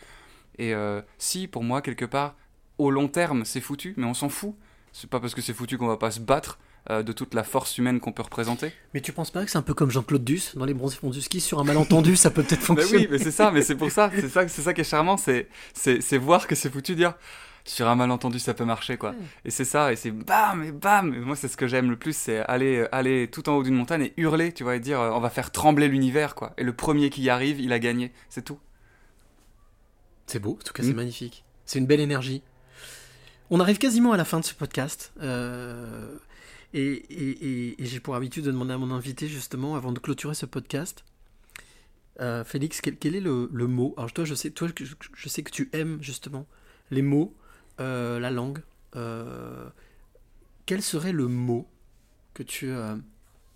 Et 0.56 0.74
euh, 0.74 1.02
si, 1.18 1.48
pour 1.48 1.64
moi, 1.64 1.82
quelque 1.82 2.06
part, 2.06 2.34
au 2.78 2.90
long 2.90 3.08
terme, 3.08 3.44
c'est 3.44 3.60
foutu, 3.60 3.92
mais 3.98 4.06
on 4.06 4.14
s'en 4.14 4.30
fout. 4.30 4.54
C'est 4.92 5.10
pas 5.10 5.20
parce 5.20 5.34
que 5.34 5.42
c'est 5.42 5.52
foutu 5.52 5.76
qu'on 5.76 5.88
va 5.88 5.96
pas 5.96 6.10
se 6.10 6.20
battre 6.20 6.58
euh, 6.90 7.02
de 7.02 7.12
toute 7.12 7.34
la 7.34 7.44
force 7.44 7.78
humaine 7.78 8.00
qu'on 8.00 8.12
peut 8.12 8.22
représenter. 8.22 8.72
Mais 8.92 9.00
tu 9.00 9.12
penses 9.12 9.30
pas 9.30 9.44
que 9.44 9.50
c'est 9.50 9.58
un 9.58 9.62
peu 9.62 9.74
comme 9.74 9.90
Jean-Claude 9.90 10.24
Duss 10.24 10.56
dans 10.56 10.64
Les 10.64 10.74
Bronzés 10.74 10.96
font 10.96 11.10
du 11.10 11.20
ski 11.22 11.40
sur 11.40 11.58
un 11.60 11.64
malentendu, 11.64 12.16
ça 12.16 12.30
peut 12.30 12.42
peut-être 12.42 12.62
fonctionner 12.62 13.04
oui, 13.04 13.08
mais 13.10 13.18
c'est 13.18 13.30
ça, 13.30 13.50
mais 13.50 13.62
c'est 13.62 13.74
pour 13.76 13.90
ça, 13.90 14.10
c'est 14.14 14.28
ça, 14.28 14.46
c'est 14.48 14.62
ça 14.62 14.74
qui 14.74 14.82
est 14.82 14.84
charmant, 14.84 15.16
c'est, 15.16 15.48
c'est, 15.74 16.18
voir 16.18 16.46
que 16.46 16.54
c'est 16.54 16.70
foutu, 16.70 16.94
dire 16.94 17.14
sur 17.66 17.88
un 17.88 17.94
malentendu 17.94 18.38
ça 18.38 18.52
peut 18.52 18.66
marcher 18.66 18.98
quoi. 18.98 19.14
Et 19.46 19.50
c'est 19.50 19.64
ça, 19.64 19.90
et 19.90 19.96
c'est 19.96 20.10
bam 20.10 20.62
et 20.62 20.72
bam. 20.72 21.14
Et 21.14 21.18
moi 21.20 21.34
c'est 21.34 21.48
ce 21.48 21.56
que 21.56 21.66
j'aime 21.66 21.88
le 21.88 21.96
plus, 21.96 22.14
c'est 22.14 22.40
aller, 22.40 22.86
aller 22.92 23.28
tout 23.32 23.48
en 23.48 23.54
haut 23.56 23.62
d'une 23.62 23.74
montagne 23.76 24.02
et 24.02 24.12
hurler, 24.18 24.52
tu 24.52 24.64
vois, 24.64 24.76
et 24.76 24.80
dire 24.80 25.00
euh, 25.00 25.10
on 25.12 25.20
va 25.20 25.30
faire 25.30 25.50
trembler 25.50 25.88
l'univers 25.88 26.34
quoi. 26.34 26.52
Et 26.58 26.62
le 26.64 26.74
premier 26.74 27.08
qui 27.08 27.22
y 27.22 27.30
arrive, 27.30 27.60
il 27.60 27.72
a 27.72 27.78
gagné, 27.78 28.12
c'est 28.28 28.44
tout. 28.44 28.58
C'est 30.26 30.38
beau, 30.40 30.58
en 30.60 30.64
tout 30.64 30.72
cas 30.74 30.82
Mm. 30.82 30.86
c'est 30.86 30.92
magnifique. 30.94 31.44
C'est 31.64 31.78
une 31.78 31.86
belle 31.86 32.00
énergie. 32.00 32.42
On 33.50 33.60
arrive 33.60 33.78
quasiment 33.78 34.12
à 34.12 34.16
la 34.18 34.24
fin 34.24 34.40
de 34.40 34.44
ce 34.44 34.54
podcast. 34.54 35.12
euh, 35.22 36.16
et 36.74 36.92
et- 36.92 37.80
et- 37.82 37.86
j'ai 37.86 38.00
pour 38.00 38.14
habitude 38.14 38.44
de 38.44 38.50
demander 38.52 38.74
à 38.74 38.78
mon 38.78 38.90
invité 38.90 39.28
justement, 39.28 39.76
avant 39.76 39.92
de 39.92 39.98
clôturer 39.98 40.34
ce 40.34 40.46
podcast, 40.46 41.04
euh, 42.20 42.44
Félix, 42.44 42.80
quel, 42.80 42.96
quel 42.96 43.14
est 43.16 43.20
le, 43.20 43.48
le 43.52 43.66
mot? 43.66 43.94
Alors 43.96 44.12
toi 44.12 44.24
je, 44.24 44.34
sais, 44.34 44.50
toi, 44.50 44.68
je, 44.76 45.28
sais 45.28 45.42
que 45.42 45.50
tu 45.50 45.68
aimes 45.72 45.98
justement 46.02 46.46
les 46.90 47.02
mots, 47.02 47.34
euh, 47.80 48.18
la 48.20 48.30
langue. 48.30 48.60
euh, 48.96 49.68
quel 50.66 50.82
serait 50.82 51.12
le 51.12 51.28
mot 51.28 51.68
que 52.32 52.42
tu, 52.42 52.70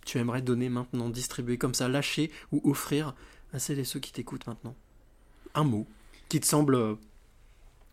tu 0.05 0.19
aimerais 0.19 0.43
donner 0.43 0.69
maintenant, 0.69 1.09
distribuer 1.09 1.57
comme 1.59 1.75
ça, 1.75 1.89
lâcher 1.89 2.31
ou 2.53 2.61
offrir 2.71 3.15
à 3.53 3.59
celles 3.59 3.79
et 3.79 3.85
ceux 3.85 3.99
qui 4.01 4.13
t'écoutent 4.13 4.47
maintenant? 4.47 4.77
Un 5.55 5.65
mot 5.65 5.87
qui 6.29 6.39
te 6.41 6.47
semble... 6.47 6.99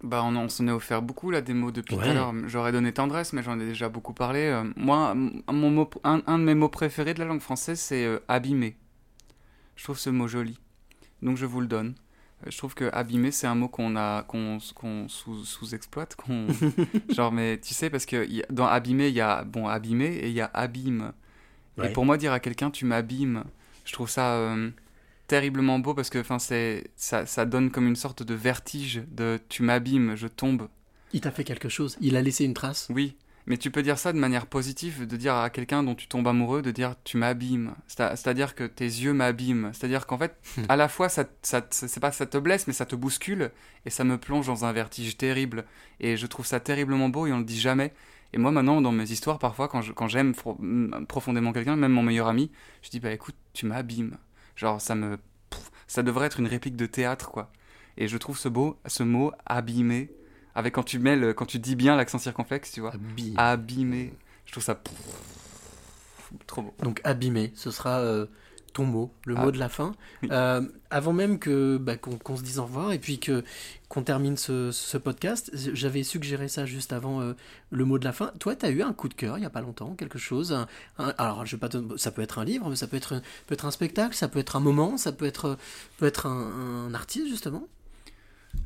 Bah, 0.06 0.24
on, 0.24 0.36
on 0.36 0.48
s'en 0.50 0.68
est 0.68 0.72
offert 0.72 1.02
beaucoup 1.02 1.32
là 1.32 1.42
des 1.42 1.54
mots 1.54 1.72
depuis 1.72 1.96
tout 1.96 2.02
à 2.02 2.14
l'heure. 2.14 2.34
J'aurais 2.48 2.72
donné 2.72 2.92
tendresse, 2.94 3.34
mais 3.34 3.42
j'en 3.44 3.60
ai 3.60 3.66
déjà 3.66 3.90
beaucoup 3.90 4.14
parlé. 4.14 4.40
Euh, 4.46 4.64
moi, 4.76 5.14
mon 5.16 5.70
mot, 5.72 5.90
un, 6.04 6.22
un 6.28 6.38
de 6.40 6.44
mes 6.44 6.56
mots 6.56 6.70
préférés 6.70 7.14
de 7.14 7.20
la 7.20 7.26
langue 7.26 7.42
française, 7.42 7.80
c'est 7.80 8.06
euh, 8.06 8.20
abîmer. 8.28 8.78
Je 9.76 9.84
trouve 9.84 9.98
ce 10.00 10.10
mot 10.10 10.28
joli, 10.28 10.58
donc 11.22 11.38
je 11.38 11.46
vous 11.46 11.60
le 11.60 11.68
donne. 11.68 11.96
Euh, 12.46 12.50
Je 12.52 12.58
trouve 12.58 12.76
que 12.76 12.90
abîmer, 12.94 13.32
c'est 13.32 13.48
un 13.48 13.56
mot 13.56 13.68
qu'on 13.68 13.96
a, 13.96 14.24
qu'on, 14.24 14.60
qu'on 14.76 15.08
sous, 15.10 15.44
sous-exploite, 15.44 16.16
qu'on, 16.16 16.48
genre, 17.10 17.32
mais 17.32 17.60
tu 17.60 17.74
sais, 17.74 17.90
parce 17.90 18.06
que 18.06 18.26
y 18.30 18.42
a- 18.42 18.46
dans 18.50 18.68
abîmer, 18.68 19.08
il 19.10 19.16
y 19.16 19.22
a 19.22 19.44
bon 19.44 19.68
abîmer 19.68 20.06
et 20.16 20.28
il 20.28 20.34
y 20.34 20.42
a 20.42 20.50
abîme. 20.54 21.12
Ouais. 21.78 21.90
Et 21.90 21.94
pour 21.94 22.06
moi, 22.06 22.18
dire 22.18 22.32
à 22.32 22.40
quelqu'un 22.40 22.72
tu 22.72 22.86
m'abîmes, 22.86 23.44
je 23.84 23.92
trouve 23.94 24.10
ça 24.10 24.36
euh, 24.36 24.70
terriblement 25.28 25.80
beau 25.80 25.94
parce 25.94 26.10
que, 26.10 26.20
enfin, 26.20 26.40
c'est, 26.40 26.86
ça, 26.96 27.26
ça 27.26 27.46
donne 27.46 27.72
comme 27.72 27.88
une 27.88 27.96
sorte 27.96 28.24
de 28.24 28.34
vertige 28.34 29.04
de 29.12 29.40
tu 29.50 29.64
m'abîmes, 29.64 30.16
je 30.16 30.28
tombe. 30.28 30.68
Il 31.14 31.22
t'a 31.22 31.32
fait 31.32 31.44
quelque 31.44 31.70
chose, 31.70 31.98
il 32.02 32.16
a 32.16 32.22
laissé 32.22 32.46
une 32.46 32.54
trace. 32.54 32.88
Oui, 32.94 33.16
mais 33.48 33.58
tu 33.58 33.70
peux 33.72 33.84
dire 33.84 33.98
ça 34.00 34.12
de 34.12 34.18
manière 34.18 34.48
positive, 34.48 35.06
de 35.08 35.18
dire 35.18 35.36
à 35.36 35.50
quelqu'un 35.50 35.84
dont 35.84 35.96
tu 35.96 36.08
tombes 36.08 36.28
amoureux, 36.28 36.62
de 36.62 36.72
dire 36.72 36.96
tu 37.04 37.18
m'abîmes. 37.18 37.76
C'est- 37.88 38.16
C'est-à-dire 38.16 38.56
que 38.56 38.64
tes 38.64 38.86
yeux 38.86 39.14
m'abîment. 39.14 39.70
C'est-à-dire 39.74 40.08
qu'en 40.08 40.18
fait, 40.18 40.36
Hmm. 40.58 40.64
à 40.68 40.76
la 40.76 40.88
fois, 40.90 41.10
ça, 41.10 41.26
ça, 41.42 41.66
c'est 41.70 42.00
pas 42.00 42.12
ça 42.12 42.26
te 42.26 42.38
blesse, 42.38 42.68
mais 42.68 42.74
ça 42.74 42.86
te 42.86 42.96
bouscule 42.96 43.52
et 43.86 43.90
ça 43.90 44.04
me 44.04 44.18
plonge 44.18 44.48
dans 44.48 44.66
un 44.66 44.74
vertige 44.74 45.16
terrible. 45.18 45.66
Et 46.00 46.18
je 46.18 46.26
trouve 46.28 46.46
ça 46.46 46.60
terriblement 46.60 47.10
beau 47.10 47.28
et 47.28 47.34
on 47.34 47.40
le 47.40 47.46
dit 47.46 47.60
jamais. 47.60 47.94
Et 48.34 48.38
moi, 48.38 48.52
maintenant, 48.52 48.82
dans 48.82 48.92
mes 48.92 49.10
histoires, 49.12 49.40
parfois, 49.40 49.68
quand 49.70 49.82
quand 49.94 50.08
j'aime 50.08 50.34
mm, 50.60 51.06
profondément 51.08 51.54
quelqu'un, 51.54 51.76
même 51.78 51.94
mon 51.94 52.04
meilleur 52.04 52.28
ami, 52.28 52.52
je 52.82 52.90
dis 52.90 53.00
bah 53.00 53.12
écoute, 53.14 53.36
tu 53.54 53.66
m'abîmes. 53.68 54.18
Genre, 54.56 54.80
ça 54.82 54.96
me. 54.96 55.18
pff, 55.50 55.72
ça 55.88 56.04
devrait 56.04 56.28
être 56.28 56.40
une 56.40 56.48
réplique 56.48 56.76
de 56.76 56.86
théâtre, 56.86 57.32
quoi. 57.32 57.52
Et 57.98 58.08
je 58.08 58.18
trouve 58.18 58.38
ce, 58.38 58.50
beau, 58.50 58.78
ce 58.86 59.04
mot 59.04 59.32
abîmer, 59.46 60.12
avec 60.54 60.74
quand 60.76 60.84
tu 60.84 61.00
mets 61.00 61.16
le- 61.16 61.34
quand 61.34 61.46
tu 61.46 61.60
dis 61.60 61.76
bien 61.76 61.96
l'accent 61.96 62.18
circonflexe, 62.20 62.72
tu 62.72 62.82
vois. 62.82 62.92
Abîmer. 63.38 64.14
Je 64.46 64.52
trouve 64.52 64.64
ça. 64.64 64.80
Trop 66.48 66.62
beau. 66.64 66.74
Donc 66.84 67.02
abîmé, 67.04 67.52
ce 67.56 67.72
sera 67.72 68.00
euh, 68.00 68.26
ton 68.76 68.86
mot, 68.86 69.12
le 69.26 69.36
Ah. 69.38 69.46
mot 69.46 69.52
de 69.52 69.58
la 69.58 69.70
fin. 69.70 69.94
Euh, 70.32 70.62
avant 70.90 71.14
même 71.14 71.40
que 71.40 71.78
bah, 71.78 71.96
qu'on 71.98 72.36
se 72.38 72.44
dise 72.44 72.60
au 72.60 72.64
revoir 72.66 72.92
et 72.92 73.00
puis 73.00 73.20
que 73.20 73.44
qu'on 73.90 74.04
termine 74.04 74.36
ce, 74.38 74.72
ce 74.72 74.98
podcast, 74.98 75.50
j'avais 75.74 76.04
suggéré 76.04 76.48
ça 76.50 76.66
juste 76.66 76.92
avant 76.92 77.22
euh, 77.22 77.34
le 77.72 77.86
mot 77.86 77.98
de 77.98 78.04
la 78.06 78.12
fin. 78.12 78.32
Toi, 78.40 78.56
tu 78.56 78.66
as 78.66 78.70
eu 78.70 78.82
un 78.82 78.92
coup 78.94 79.08
de 79.08 79.14
cœur 79.14 79.38
il 79.38 79.42
y 79.44 79.46
a 79.46 79.50
pas 79.50 79.62
longtemps, 79.62 79.96
quelque 79.96 80.20
chose. 80.20 80.52
un- 80.52 80.68
un- 81.00 81.14
alors, 81.18 81.46
je 81.46 81.56
vais 81.56 81.60
pas 81.60 81.70
te- 81.70 81.96
ça 81.98 82.12
peut 82.12 82.22
être 82.22 82.38
un 82.38 82.44
livre, 82.46 82.70
mais 82.70 82.76
ça 82.76 82.88
peut 82.88 82.98
être, 82.98 83.22
peut 83.48 83.54
être 83.54 83.66
un 83.66 83.72
spectacle, 83.72 84.14
ça 84.14 84.28
peut 84.28 84.40
être 84.40 84.56
un 84.58 84.60
moment, 84.60 84.98
ça 84.98 85.12
peut 85.14 85.26
être, 85.26 85.58
peut 85.98 86.06
être 86.06 86.26
un, 86.28 86.88
un 86.90 86.94
artiste 86.94 87.28
justement? 87.30 87.68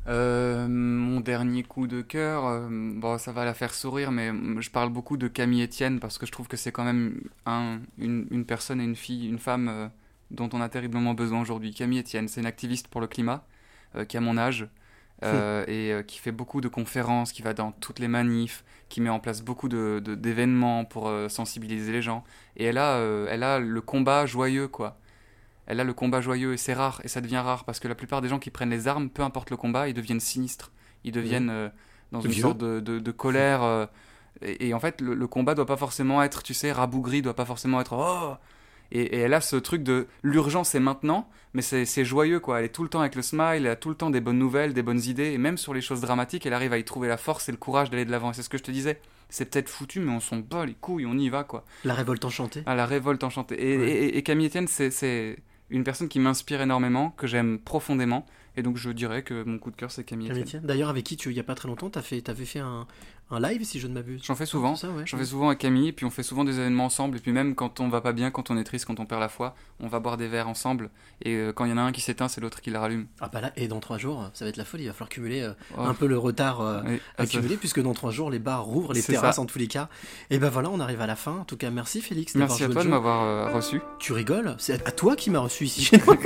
Euh, 0.08 0.66
mon 0.68 1.20
dernier 1.20 1.62
coup 1.62 1.86
de 1.86 2.00
cœur, 2.00 2.46
euh, 2.46 2.68
bon, 2.70 3.18
ça 3.18 3.32
va 3.32 3.44
la 3.44 3.54
faire 3.54 3.74
sourire, 3.74 4.10
mais 4.12 4.32
je 4.60 4.70
parle 4.70 4.90
beaucoup 4.90 5.16
de 5.16 5.28
Camille 5.28 5.62
Etienne 5.64 6.00
parce 6.00 6.16
que 6.18 6.26
je 6.26 6.32
trouve 6.32 6.48
que 6.48 6.56
c'est 6.56 6.72
quand 6.72 6.84
même 6.84 7.20
un, 7.46 7.80
une, 7.98 8.26
une 8.30 8.44
personne 8.44 8.80
et 8.80 8.84
une 8.84 8.96
fille, 8.96 9.28
une 9.28 9.38
femme 9.38 9.68
euh, 9.68 9.88
dont 10.30 10.48
on 10.52 10.60
a 10.60 10.68
terriblement 10.68 11.14
besoin 11.14 11.40
aujourd'hui. 11.40 11.72
Camille 11.74 12.00
Etienne, 12.00 12.28
c'est 12.28 12.40
une 12.40 12.46
activiste 12.46 12.88
pour 12.88 13.00
le 13.00 13.06
climat 13.06 13.44
euh, 13.96 14.04
qui 14.04 14.16
a 14.16 14.20
mon 14.20 14.36
âge 14.38 14.68
euh, 15.22 15.64
et 15.66 15.92
euh, 15.92 16.02
qui 16.02 16.18
fait 16.18 16.32
beaucoup 16.32 16.60
de 16.60 16.68
conférences, 16.68 17.32
qui 17.32 17.42
va 17.42 17.52
dans 17.52 17.72
toutes 17.72 17.98
les 17.98 18.08
manifs, 18.08 18.64
qui 18.88 19.00
met 19.00 19.10
en 19.10 19.20
place 19.20 19.42
beaucoup 19.42 19.68
de, 19.68 20.00
de- 20.02 20.14
d'événements 20.14 20.84
pour 20.84 21.12
sensibiliser 21.28 21.92
les 21.92 22.02
gens. 22.02 22.24
Et 22.56 22.64
elle 22.64 22.78
a, 22.78 22.98
elle 23.28 23.42
a 23.42 23.58
le 23.58 23.80
combat 23.80 24.26
joyeux, 24.26 24.68
quoi 24.68 24.96
elle 25.66 25.78
a 25.78 25.84
le 25.84 25.92
combat 25.92 26.20
joyeux 26.20 26.52
et 26.52 26.56
c'est 26.56 26.72
rare 26.72 27.00
et 27.04 27.08
ça 27.08 27.20
devient 27.20 27.36
rare 27.36 27.62
parce 27.64 27.78
que 27.78 27.86
la 27.86 27.94
plupart 27.94 28.20
des 28.22 28.28
gens 28.28 28.40
qui 28.40 28.50
prennent 28.50 28.70
les 28.70 28.88
armes, 28.88 29.08
peu 29.08 29.22
importe 29.22 29.50
le 29.50 29.56
combat, 29.56 29.88
ils 29.88 29.94
deviennent 29.94 30.18
sinistres. 30.18 30.72
Ils 31.04 31.12
deviennent 31.12 31.48
euh, 31.50 31.68
dans 32.10 32.20
une 32.20 32.32
Vieux. 32.32 32.42
sorte 32.42 32.58
de, 32.58 32.80
de- 32.80 32.98
de 32.98 33.10
colère. 33.12 33.88
et, 34.42 34.68
et 34.68 34.74
en 34.74 34.80
fait, 34.80 35.00
le, 35.00 35.14
le 35.14 35.26
combat 35.28 35.54
doit 35.54 35.66
pas 35.66 35.76
forcément 35.76 36.24
être, 36.24 36.42
tu 36.42 36.54
sais, 36.54 36.72
rabougri, 36.72 37.22
doit 37.22 37.36
pas 37.36 37.44
forcément 37.44 37.80
être 37.80 37.92
oh. 37.92 38.34
Et, 38.92 39.02
et 39.02 39.18
elle 39.18 39.34
a 39.34 39.40
ce 39.40 39.56
truc 39.56 39.82
de 39.82 40.06
l'urgence 40.22 40.74
est 40.74 40.80
maintenant, 40.80 41.28
mais 41.54 41.62
c'est 41.62 41.84
c'est 41.84 42.04
joyeux 42.04 42.40
quoi. 42.40 42.58
Elle 42.58 42.64
est 42.66 42.68
tout 42.70 42.82
le 42.82 42.88
temps 42.88 43.00
avec 43.00 43.14
le 43.14 43.22
smile, 43.22 43.56
elle 43.64 43.66
a 43.68 43.76
tout 43.76 43.88
le 43.88 43.94
temps 43.94 44.10
des 44.10 44.20
bonnes 44.20 44.38
nouvelles, 44.38 44.74
des 44.74 44.82
bonnes 44.82 45.02
idées, 45.02 45.32
et 45.32 45.38
même 45.38 45.56
sur 45.58 45.74
les 45.74 45.80
choses 45.80 46.00
dramatiques, 46.00 46.44
elle 46.46 46.52
arrive 46.54 46.72
à 46.72 46.78
y 46.78 46.84
trouver 46.84 47.08
la 47.08 47.16
force 47.16 47.48
et 47.48 47.52
le 47.52 47.58
courage 47.58 47.90
d'aller 47.90 48.04
de 48.04 48.10
l'avant. 48.10 48.30
Et 48.30 48.34
c'est 48.34 48.42
ce 48.42 48.48
que 48.48 48.58
je 48.58 48.62
te 48.64 48.70
disais. 48.70 49.00
C'est 49.28 49.44
peut-être 49.48 49.68
foutu, 49.68 50.00
mais 50.00 50.10
on 50.10 50.18
s'en 50.20 50.38
bat 50.38 50.66
les 50.66 50.74
couilles, 50.74 51.06
on 51.06 51.16
y 51.16 51.28
va 51.28 51.44
quoi. 51.44 51.64
La 51.84 51.94
révolte 51.94 52.24
enchantée. 52.24 52.62
À 52.66 52.74
la 52.74 52.84
révolte 52.84 53.22
enchantée. 53.22 53.54
Et, 53.74 53.78
Ouais. 53.78 53.88
et- 53.90 54.18
et 54.18 54.22
Camille 54.22 54.46
Etienne, 54.48 54.66
c'est- 54.66 55.36
une 55.72 55.84
personne 55.84 56.08
qui 56.08 56.18
m'inspire 56.18 56.60
énormément, 56.62 57.10
que 57.10 57.28
j'aime 57.28 57.60
profondément. 57.60 58.26
Et 58.56 58.62
donc 58.62 58.76
je 58.76 58.90
dirais 58.90 59.22
que 59.22 59.44
mon 59.44 59.58
coup 59.58 59.70
de 59.70 59.76
cœur, 59.76 59.92
c'est 59.92 60.02
Camille 60.02 60.26
Camille 60.26 60.42
Etienne. 60.42 60.62
D'ailleurs, 60.64 60.88
avec 60.88 61.04
qui 61.04 61.16
tu, 61.16 61.30
il 61.30 61.36
y 61.36 61.38
a 61.38 61.44
pas 61.44 61.54
très 61.54 61.68
longtemps, 61.68 61.88
tu 61.90 62.00
fait, 62.02 62.28
avais 62.28 62.44
fait 62.44 62.58
un, 62.58 62.88
un 63.30 63.40
live, 63.40 63.64
si 63.64 63.78
je 63.80 63.86
ne 63.86 63.94
m'abuse. 63.94 64.22
J'en 64.24 64.34
fais 64.34 64.46
souvent. 64.46 64.74
Ouais. 64.74 65.02
J'en 65.06 65.18
fais 65.18 65.24
souvent 65.24 65.48
avec 65.48 65.58
Camille, 65.60 65.88
et 65.88 65.92
puis 65.92 66.04
on 66.06 66.10
fait 66.10 66.22
souvent 66.22 66.44
des 66.44 66.58
événements 66.58 66.86
ensemble. 66.86 67.18
Et 67.18 67.20
puis 67.20 67.32
même 67.32 67.54
quand 67.54 67.80
on 67.80 67.88
va 67.88 68.00
pas 68.00 68.12
bien, 68.12 68.30
quand 68.30 68.50
on 68.50 68.56
est 68.58 68.64
triste, 68.64 68.84
quand 68.86 68.98
on 69.00 69.06
perd 69.06 69.20
la 69.20 69.28
foi, 69.28 69.54
on 69.80 69.88
va 69.88 70.00
boire 70.00 70.16
des 70.16 70.28
verres 70.28 70.48
ensemble. 70.48 70.90
Et 71.22 71.34
euh, 71.36 71.52
quand 71.52 71.64
il 71.64 71.70
y 71.70 71.72
en 71.72 71.78
a 71.78 71.82
un 71.82 71.92
qui 71.92 72.00
s'éteint, 72.00 72.28
c'est 72.28 72.40
l'autre 72.40 72.60
qui 72.60 72.70
le 72.70 72.78
rallume. 72.78 73.06
Ah 73.20 73.28
bah 73.32 73.40
là, 73.40 73.52
et 73.56 73.68
dans 73.68 73.80
trois 73.80 73.98
jours, 73.98 74.28
ça 74.34 74.44
va 74.44 74.48
être 74.48 74.56
la 74.56 74.64
folie. 74.64 74.84
Il 74.84 74.86
va 74.88 74.92
falloir 74.92 75.08
cumuler 75.08 75.42
euh, 75.42 75.52
Oh. 75.76 75.82
un 75.82 75.94
peu 75.94 76.06
le 76.06 76.18
retard 76.18 76.60
euh, 76.60 76.80
Oui, 76.86 77.00
accumulé, 77.18 77.56
puisque 77.56 77.80
dans 77.80 77.92
trois 77.94 78.10
jours, 78.10 78.30
les 78.30 78.38
bars 78.38 78.64
rouvrent, 78.64 78.92
les 78.92 79.00
C'est 79.00 79.12
terrasses 79.12 79.36
ça. 79.36 79.42
en 79.42 79.46
tous 79.46 79.58
les 79.58 79.68
cas. 79.68 79.88
Et 80.30 80.38
ben 80.38 80.48
voilà, 80.48 80.70
on 80.70 80.80
arrive 80.80 81.00
à 81.00 81.06
la 81.06 81.16
fin. 81.16 81.32
En 81.38 81.44
tout 81.44 81.56
cas, 81.56 81.70
merci 81.70 82.00
Félix. 82.00 82.34
Merci 82.34 82.64
à 82.64 82.68
toi 82.68 82.82
de 82.82 82.88
m'avoir 82.88 83.22
euh, 83.22 83.48
reçu. 83.54 83.80
Tu 83.98 84.12
rigoles? 84.12 84.54
C'est 84.58 84.86
à 84.86 84.90
toi 84.90 85.14
qui 85.16 85.30
m'as 85.30 85.38
reçu 85.38 85.64
ici 85.64 85.82
chez 85.84 85.98
moi. 86.06 86.16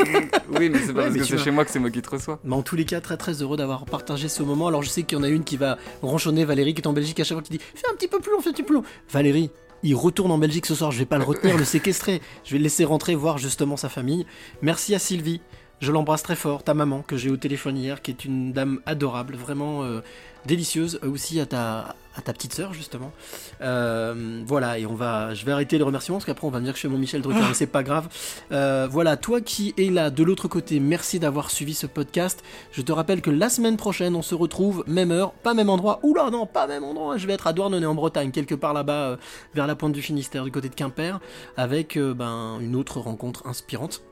Oui, 0.50 0.70
mais 0.70 0.78
c'est 0.78 0.92
pas 0.94 1.00
Ouais, 1.00 1.07
parce 1.16 1.28
que 1.28 1.36
c'est 1.36 1.44
chez 1.44 1.50
moi 1.50 1.64
que 1.64 1.70
c'est 1.70 1.78
moi 1.80 1.90
qui 1.90 2.00
te 2.00 2.09
reçois. 2.11 2.38
Mais 2.44 2.55
en 2.55 2.62
tous 2.62 2.76
les 2.76 2.84
cas, 2.86 3.00
très 3.00 3.16
très 3.16 3.42
heureux 3.42 3.57
d'avoir 3.57 3.84
partagé 3.84 4.28
ce 4.28 4.42
moment. 4.42 4.68
Alors 4.68 4.82
je 4.82 4.88
sais 4.88 5.02
qu'il 5.02 5.18
y 5.18 5.20
en 5.20 5.24
a 5.24 5.28
une 5.28 5.44
qui 5.44 5.57
va 5.57 5.76
ronchonner, 6.02 6.44
Valérie 6.44 6.72
qui 6.74 6.80
est 6.80 6.86
en 6.86 6.93
Belgique 6.95 7.20
à 7.20 7.24
chaque 7.24 7.36
fois 7.36 7.42
qui 7.42 7.53
dit 7.53 7.61
Fais 7.74 7.86
un 7.92 7.95
petit 7.95 8.09
peu 8.09 8.20
plus 8.20 8.32
long, 8.32 8.40
fais 8.40 8.51
un 8.51 8.53
petit 8.53 8.62
peu 8.62 8.68
plus 8.68 8.76
long. 8.76 8.84
Valérie, 9.11 9.51
il 9.82 9.95
retourne 9.95 10.30
en 10.30 10.38
Belgique 10.38 10.66
ce 10.66 10.74
soir, 10.74 10.90
je 10.90 10.99
vais 10.99 11.05
pas 11.05 11.18
le 11.18 11.24
retenir, 11.24 11.59
le 11.59 11.64
séquestrer. 11.64 12.22
Je 12.45 12.53
vais 12.53 12.59
le 12.59 12.64
laisser 12.64 12.84
rentrer 12.84 13.14
voir 13.14 13.38
justement 13.38 13.76
sa 13.76 13.88
famille. 13.88 14.26
Merci 14.62 14.95
à 14.95 14.99
Sylvie 14.99 15.40
Je 15.81 15.93
l'embrasse 15.93 16.22
très 16.22 16.37
fort, 16.37 16.62
ta 16.62 16.75
maman 16.75 17.03
que 17.03 17.16
j'ai 17.16 17.31
au 17.31 17.37
téléphone 17.37 17.77
hier, 17.77 18.01
qui 18.01 18.11
est 18.11 18.25
une 18.25 18.53
dame 18.53 18.81
adorable, 18.87 19.35
vraiment 19.37 19.83
euh, 19.83 20.01
délicieuse, 20.47 20.99
euh, 21.03 21.11
aussi 21.11 21.41
à 21.41 21.47
ta, 21.47 21.97
à 22.16 22.22
ta 22.22 22.33
petite 22.33 22.55
sœur 22.55 22.72
justement. 22.72 23.12
Euh, 23.61 24.43
voilà, 24.47 24.79
et 24.79 24.87
on 24.87 24.95
va, 24.95 25.35
je 25.35 25.45
vais 25.45 25.53
arrêter 25.53 25.79
les 25.79 25.85
remerciements 25.85 26.18
parce 26.18 26.27
qu'après 26.27 26.47
on 26.47 26.51
va 26.51 26.61
me 26.61 26.64
dire 26.64 26.72
que 26.72 26.79
je 26.79 26.81
suis 26.81 26.89
mon 26.89 26.99
Michel 26.99 27.22
Drucker, 27.22 27.43
mais 27.47 27.55
c'est 27.55 27.66
pas 27.66 27.83
grave. 27.83 28.09
Euh, 28.53 28.89
voilà, 28.91 29.16
toi 29.16 29.41
qui 29.41 29.75
es 29.77 29.91
là 29.91 30.11
de 30.11 30.22
l'autre 30.22 30.49
côté, 30.49 30.81
merci 30.81 31.18
d'avoir 31.18 31.51
suivi 31.51 31.75
ce 31.75 31.87
podcast. 31.87 32.43
Je 32.72 32.83
te 32.83 32.93
rappelle 32.93 33.20
que 33.20 33.31
la 33.31 33.49
semaine 33.49 33.77
prochaine 33.77 34.14
on 34.16 34.22
se 34.22 34.35
retrouve 34.35 34.85
même 34.87 35.11
heure, 35.11 35.33
pas 35.33 35.55
même 35.55 35.70
endroit. 35.70 36.01
Oula 36.03 36.31
non, 36.31 36.47
pas 36.47 36.66
même 36.66 36.85
endroit. 36.85 37.16
Je 37.16 37.27
vais 37.27 37.35
être 37.35 37.47
à 37.47 37.53
Douarnenez 37.53 37.87
en 37.87 37.95
Bretagne, 37.95 38.31
quelque 38.31 38.55
part 38.55 38.75
là-bas, 38.75 39.11
euh, 39.11 39.16
vers 39.55 39.66
la 39.66 39.75
pointe 39.75 39.93
du 39.93 40.03
Finistère, 40.03 40.45
du 40.45 40.53
côté 40.53 40.68
de 40.68 40.75
Quimper, 40.75 41.20
avec 41.57 41.99
ben 41.99 42.59
une 42.61 42.77
autre 42.77 43.01
rencontre 43.01 43.47
inspirante. 43.47 44.03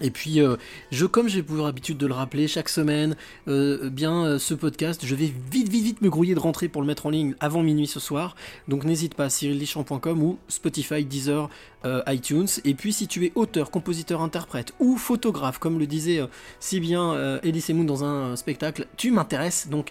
Et 0.00 0.10
puis, 0.10 0.40
euh, 0.40 0.56
je, 0.90 1.06
comme 1.06 1.28
j'ai 1.28 1.42
pour 1.42 1.66
habitude 1.66 1.98
de 1.98 2.06
le 2.06 2.14
rappeler 2.14 2.48
chaque 2.48 2.68
semaine, 2.68 3.16
euh, 3.48 3.90
bien 3.90 4.24
euh, 4.24 4.38
ce 4.38 4.54
podcast, 4.54 5.02
je 5.04 5.14
vais 5.14 5.26
vite, 5.50 5.68
vite, 5.68 5.84
vite 5.84 6.02
me 6.02 6.08
grouiller 6.08 6.34
de 6.34 6.40
rentrer 6.40 6.68
pour 6.68 6.80
le 6.80 6.86
mettre 6.86 7.06
en 7.06 7.10
ligne 7.10 7.34
avant 7.40 7.62
minuit 7.62 7.86
ce 7.86 8.00
soir. 8.00 8.34
Donc 8.68 8.84
n'hésite 8.84 9.14
pas, 9.14 9.28
cyrillichamp.com 9.28 10.22
ou 10.22 10.38
Spotify, 10.48 11.04
Deezer, 11.04 11.48
iTunes. 12.06 12.46
Et 12.64 12.74
puis, 12.74 12.92
si 12.92 13.08
tu 13.08 13.26
es 13.26 13.32
auteur, 13.34 13.70
compositeur, 13.70 14.22
interprète 14.22 14.72
ou 14.78 14.96
photographe, 14.96 15.58
comme 15.58 15.80
le 15.80 15.86
disait 15.86 16.20
si 16.60 16.78
bien 16.78 17.40
Elise 17.42 17.70
Moon 17.70 17.82
dans 17.82 18.04
un 18.04 18.36
spectacle, 18.36 18.86
tu 18.96 19.10
m'intéresses. 19.10 19.68
Donc, 19.68 19.90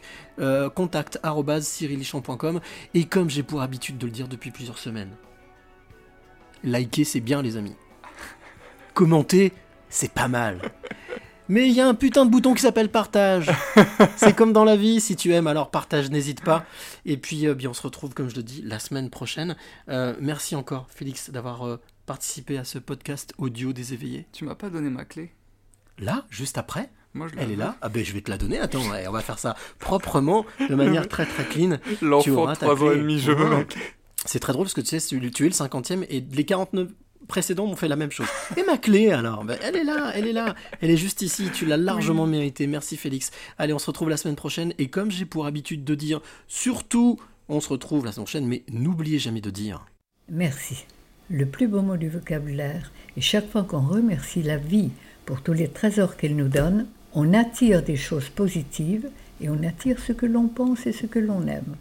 contact 0.74 1.20
cyrillichamp.com. 1.60 2.62
Et 2.93 3.04
comme 3.04 3.30
j'ai 3.30 3.43
pour 3.43 3.62
habitude 3.62 3.97
de 3.97 4.06
le 4.06 4.12
dire 4.14 4.30
depuis 4.30 4.52
plusieurs 4.52 4.78
semaines, 4.78 5.12
liker 6.64 7.04
c'est 7.04 7.20
bien, 7.20 7.41
les 7.41 7.58
amis. 7.58 7.76
Commenter, 8.93 9.52
c'est 9.91 10.11
pas 10.11 10.27
mal. 10.27 10.59
Mais 11.49 11.67
il 11.67 11.73
y 11.73 11.81
a 11.81 11.87
un 11.87 11.93
putain 11.93 12.25
de 12.25 12.31
bouton 12.31 12.53
qui 12.53 12.61
s'appelle 12.61 12.89
partage. 12.89 13.51
C'est 14.15 14.33
comme 14.33 14.53
dans 14.53 14.63
la 14.63 14.77
vie, 14.77 15.01
si 15.01 15.17
tu 15.17 15.33
aimes, 15.33 15.47
alors 15.47 15.69
partage, 15.69 16.09
n'hésite 16.09 16.41
pas. 16.41 16.65
Et 17.05 17.17
puis, 17.17 17.45
euh, 17.45 17.53
bien, 17.53 17.71
on 17.71 17.73
se 17.73 17.81
retrouve, 17.81 18.13
comme 18.13 18.29
je 18.29 18.35
le 18.37 18.43
dis, 18.43 18.61
la 18.63 18.79
semaine 18.79 19.09
prochaine. 19.09 19.57
Euh, 19.89 20.15
merci 20.21 20.55
encore, 20.55 20.87
Félix, 20.89 21.29
d'avoir 21.29 21.67
euh, 21.67 21.77
participé 22.05 22.57
à 22.57 22.63
ce 22.63 22.79
podcast 22.79 23.33
audio 23.37 23.73
des 23.73 23.93
éveillés. 23.93 24.27
Tu 24.31 24.45
m'as 24.45 24.55
pas 24.55 24.69
donné 24.69 24.89
ma 24.89 25.03
clé. 25.03 25.33
Là, 25.99 26.25
juste 26.29 26.57
après 26.57 26.89
Moi, 27.13 27.27
je 27.27 27.35
la 27.35 27.41
Elle 27.41 27.51
est 27.51 27.55
là 27.57 27.75
Ah 27.81 27.89
ben 27.89 28.03
je 28.03 28.13
vais 28.13 28.21
te 28.21 28.31
la 28.31 28.37
donner, 28.37 28.57
attends, 28.57 28.89
ouais, 28.89 29.05
on 29.07 29.11
va 29.11 29.21
faire 29.21 29.37
ça 29.37 29.55
proprement, 29.77 30.45
de 30.69 30.73
manière 30.73 31.09
très 31.09 31.25
très 31.25 31.43
clean. 31.43 31.77
L'enfant 32.01 32.23
Tu 32.23 32.31
auras 32.31 32.53
de 32.55 32.59
ta 32.59 32.65
trois 32.65 32.81
ans 32.81 32.89
clé. 32.91 32.97
et 32.97 33.01
demi. 33.01 33.21
C'est 34.25 34.39
très 34.39 34.53
drôle 34.53 34.65
parce 34.65 34.73
que 34.73 34.81
tu 34.81 34.97
sais, 34.99 35.05
tu 35.05 35.43
es 35.45 35.49
le 35.49 35.53
cinquantième 35.53 36.03
et 36.09 36.21
les 36.21 36.45
49 36.45 36.87
précédents 37.28 37.67
m'ont 37.67 37.76
fait 37.76 37.88
la 37.88 37.95
même 37.95 38.11
chose. 38.11 38.28
Et 38.57 38.63
ma 38.63 38.78
clé 38.78 39.11
alors? 39.11 39.43
Ben, 39.43 39.57
Elle 39.63 39.76
est 39.76 39.84
là, 39.84 40.11
elle 40.15 40.28
est 40.28 40.34
là, 40.34 40.55
elle 40.82 40.89
est 40.89 40.97
juste 40.97 41.22
ici, 41.22 41.49
tu 41.53 41.65
l'as 41.65 41.78
largement 41.78 42.28
mérité. 42.28 42.67
Merci 42.67 42.97
Félix. 42.97 43.32
Allez, 43.57 43.74
on 43.74 43.80
se 43.80 43.88
retrouve 43.88 44.09
la 44.09 44.17
semaine 44.17 44.36
prochaine 44.36 44.74
et 44.78 44.88
comme 44.88 45.11
j'ai 45.11 45.26
pour 45.26 45.45
habitude 45.45 45.84
de 45.84 45.95
dire, 45.95 46.22
surtout, 46.47 47.19
on 47.49 47.59
se 47.59 47.69
retrouve 47.69 48.05
la 48.05 48.11
semaine 48.11 48.26
prochaine, 48.26 48.47
mais 48.47 48.63
n'oubliez 48.72 49.19
jamais 49.19 49.41
de 49.41 49.49
dire... 49.49 49.86
Merci. 50.30 50.86
Le 51.30 51.45
plus 51.45 51.67
beau 51.67 51.82
mot 51.82 51.97
du 51.97 52.09
vocabulaire. 52.09 52.91
Et 53.17 53.22
chaque 53.22 53.49
fois 53.49 53.63
qu'on 53.63 53.82
remercie 53.82 54.43
la 54.43 54.57
vie 54.57 54.91
pour 55.26 55.41
tous 55.41 55.53
les 55.53 55.67
trésors 55.67 56.17
qu'elle 56.17 56.36
nous 56.36 56.47
donne, 56.47 56.88
on 57.13 57.34
attire 57.34 57.84
des 57.84 57.97
choses 57.97 58.30
positives 58.30 59.09
et 59.41 59.49
on 59.49 59.63
attire 59.63 59.99
ce 59.99 60.13
que 60.13 60.26
l'on 60.26 60.47
pense 60.47 60.88
et 60.88 60.91
ce 60.91 61.05
que 61.05 61.19
l'on 61.19 61.47
aime. 61.47 61.76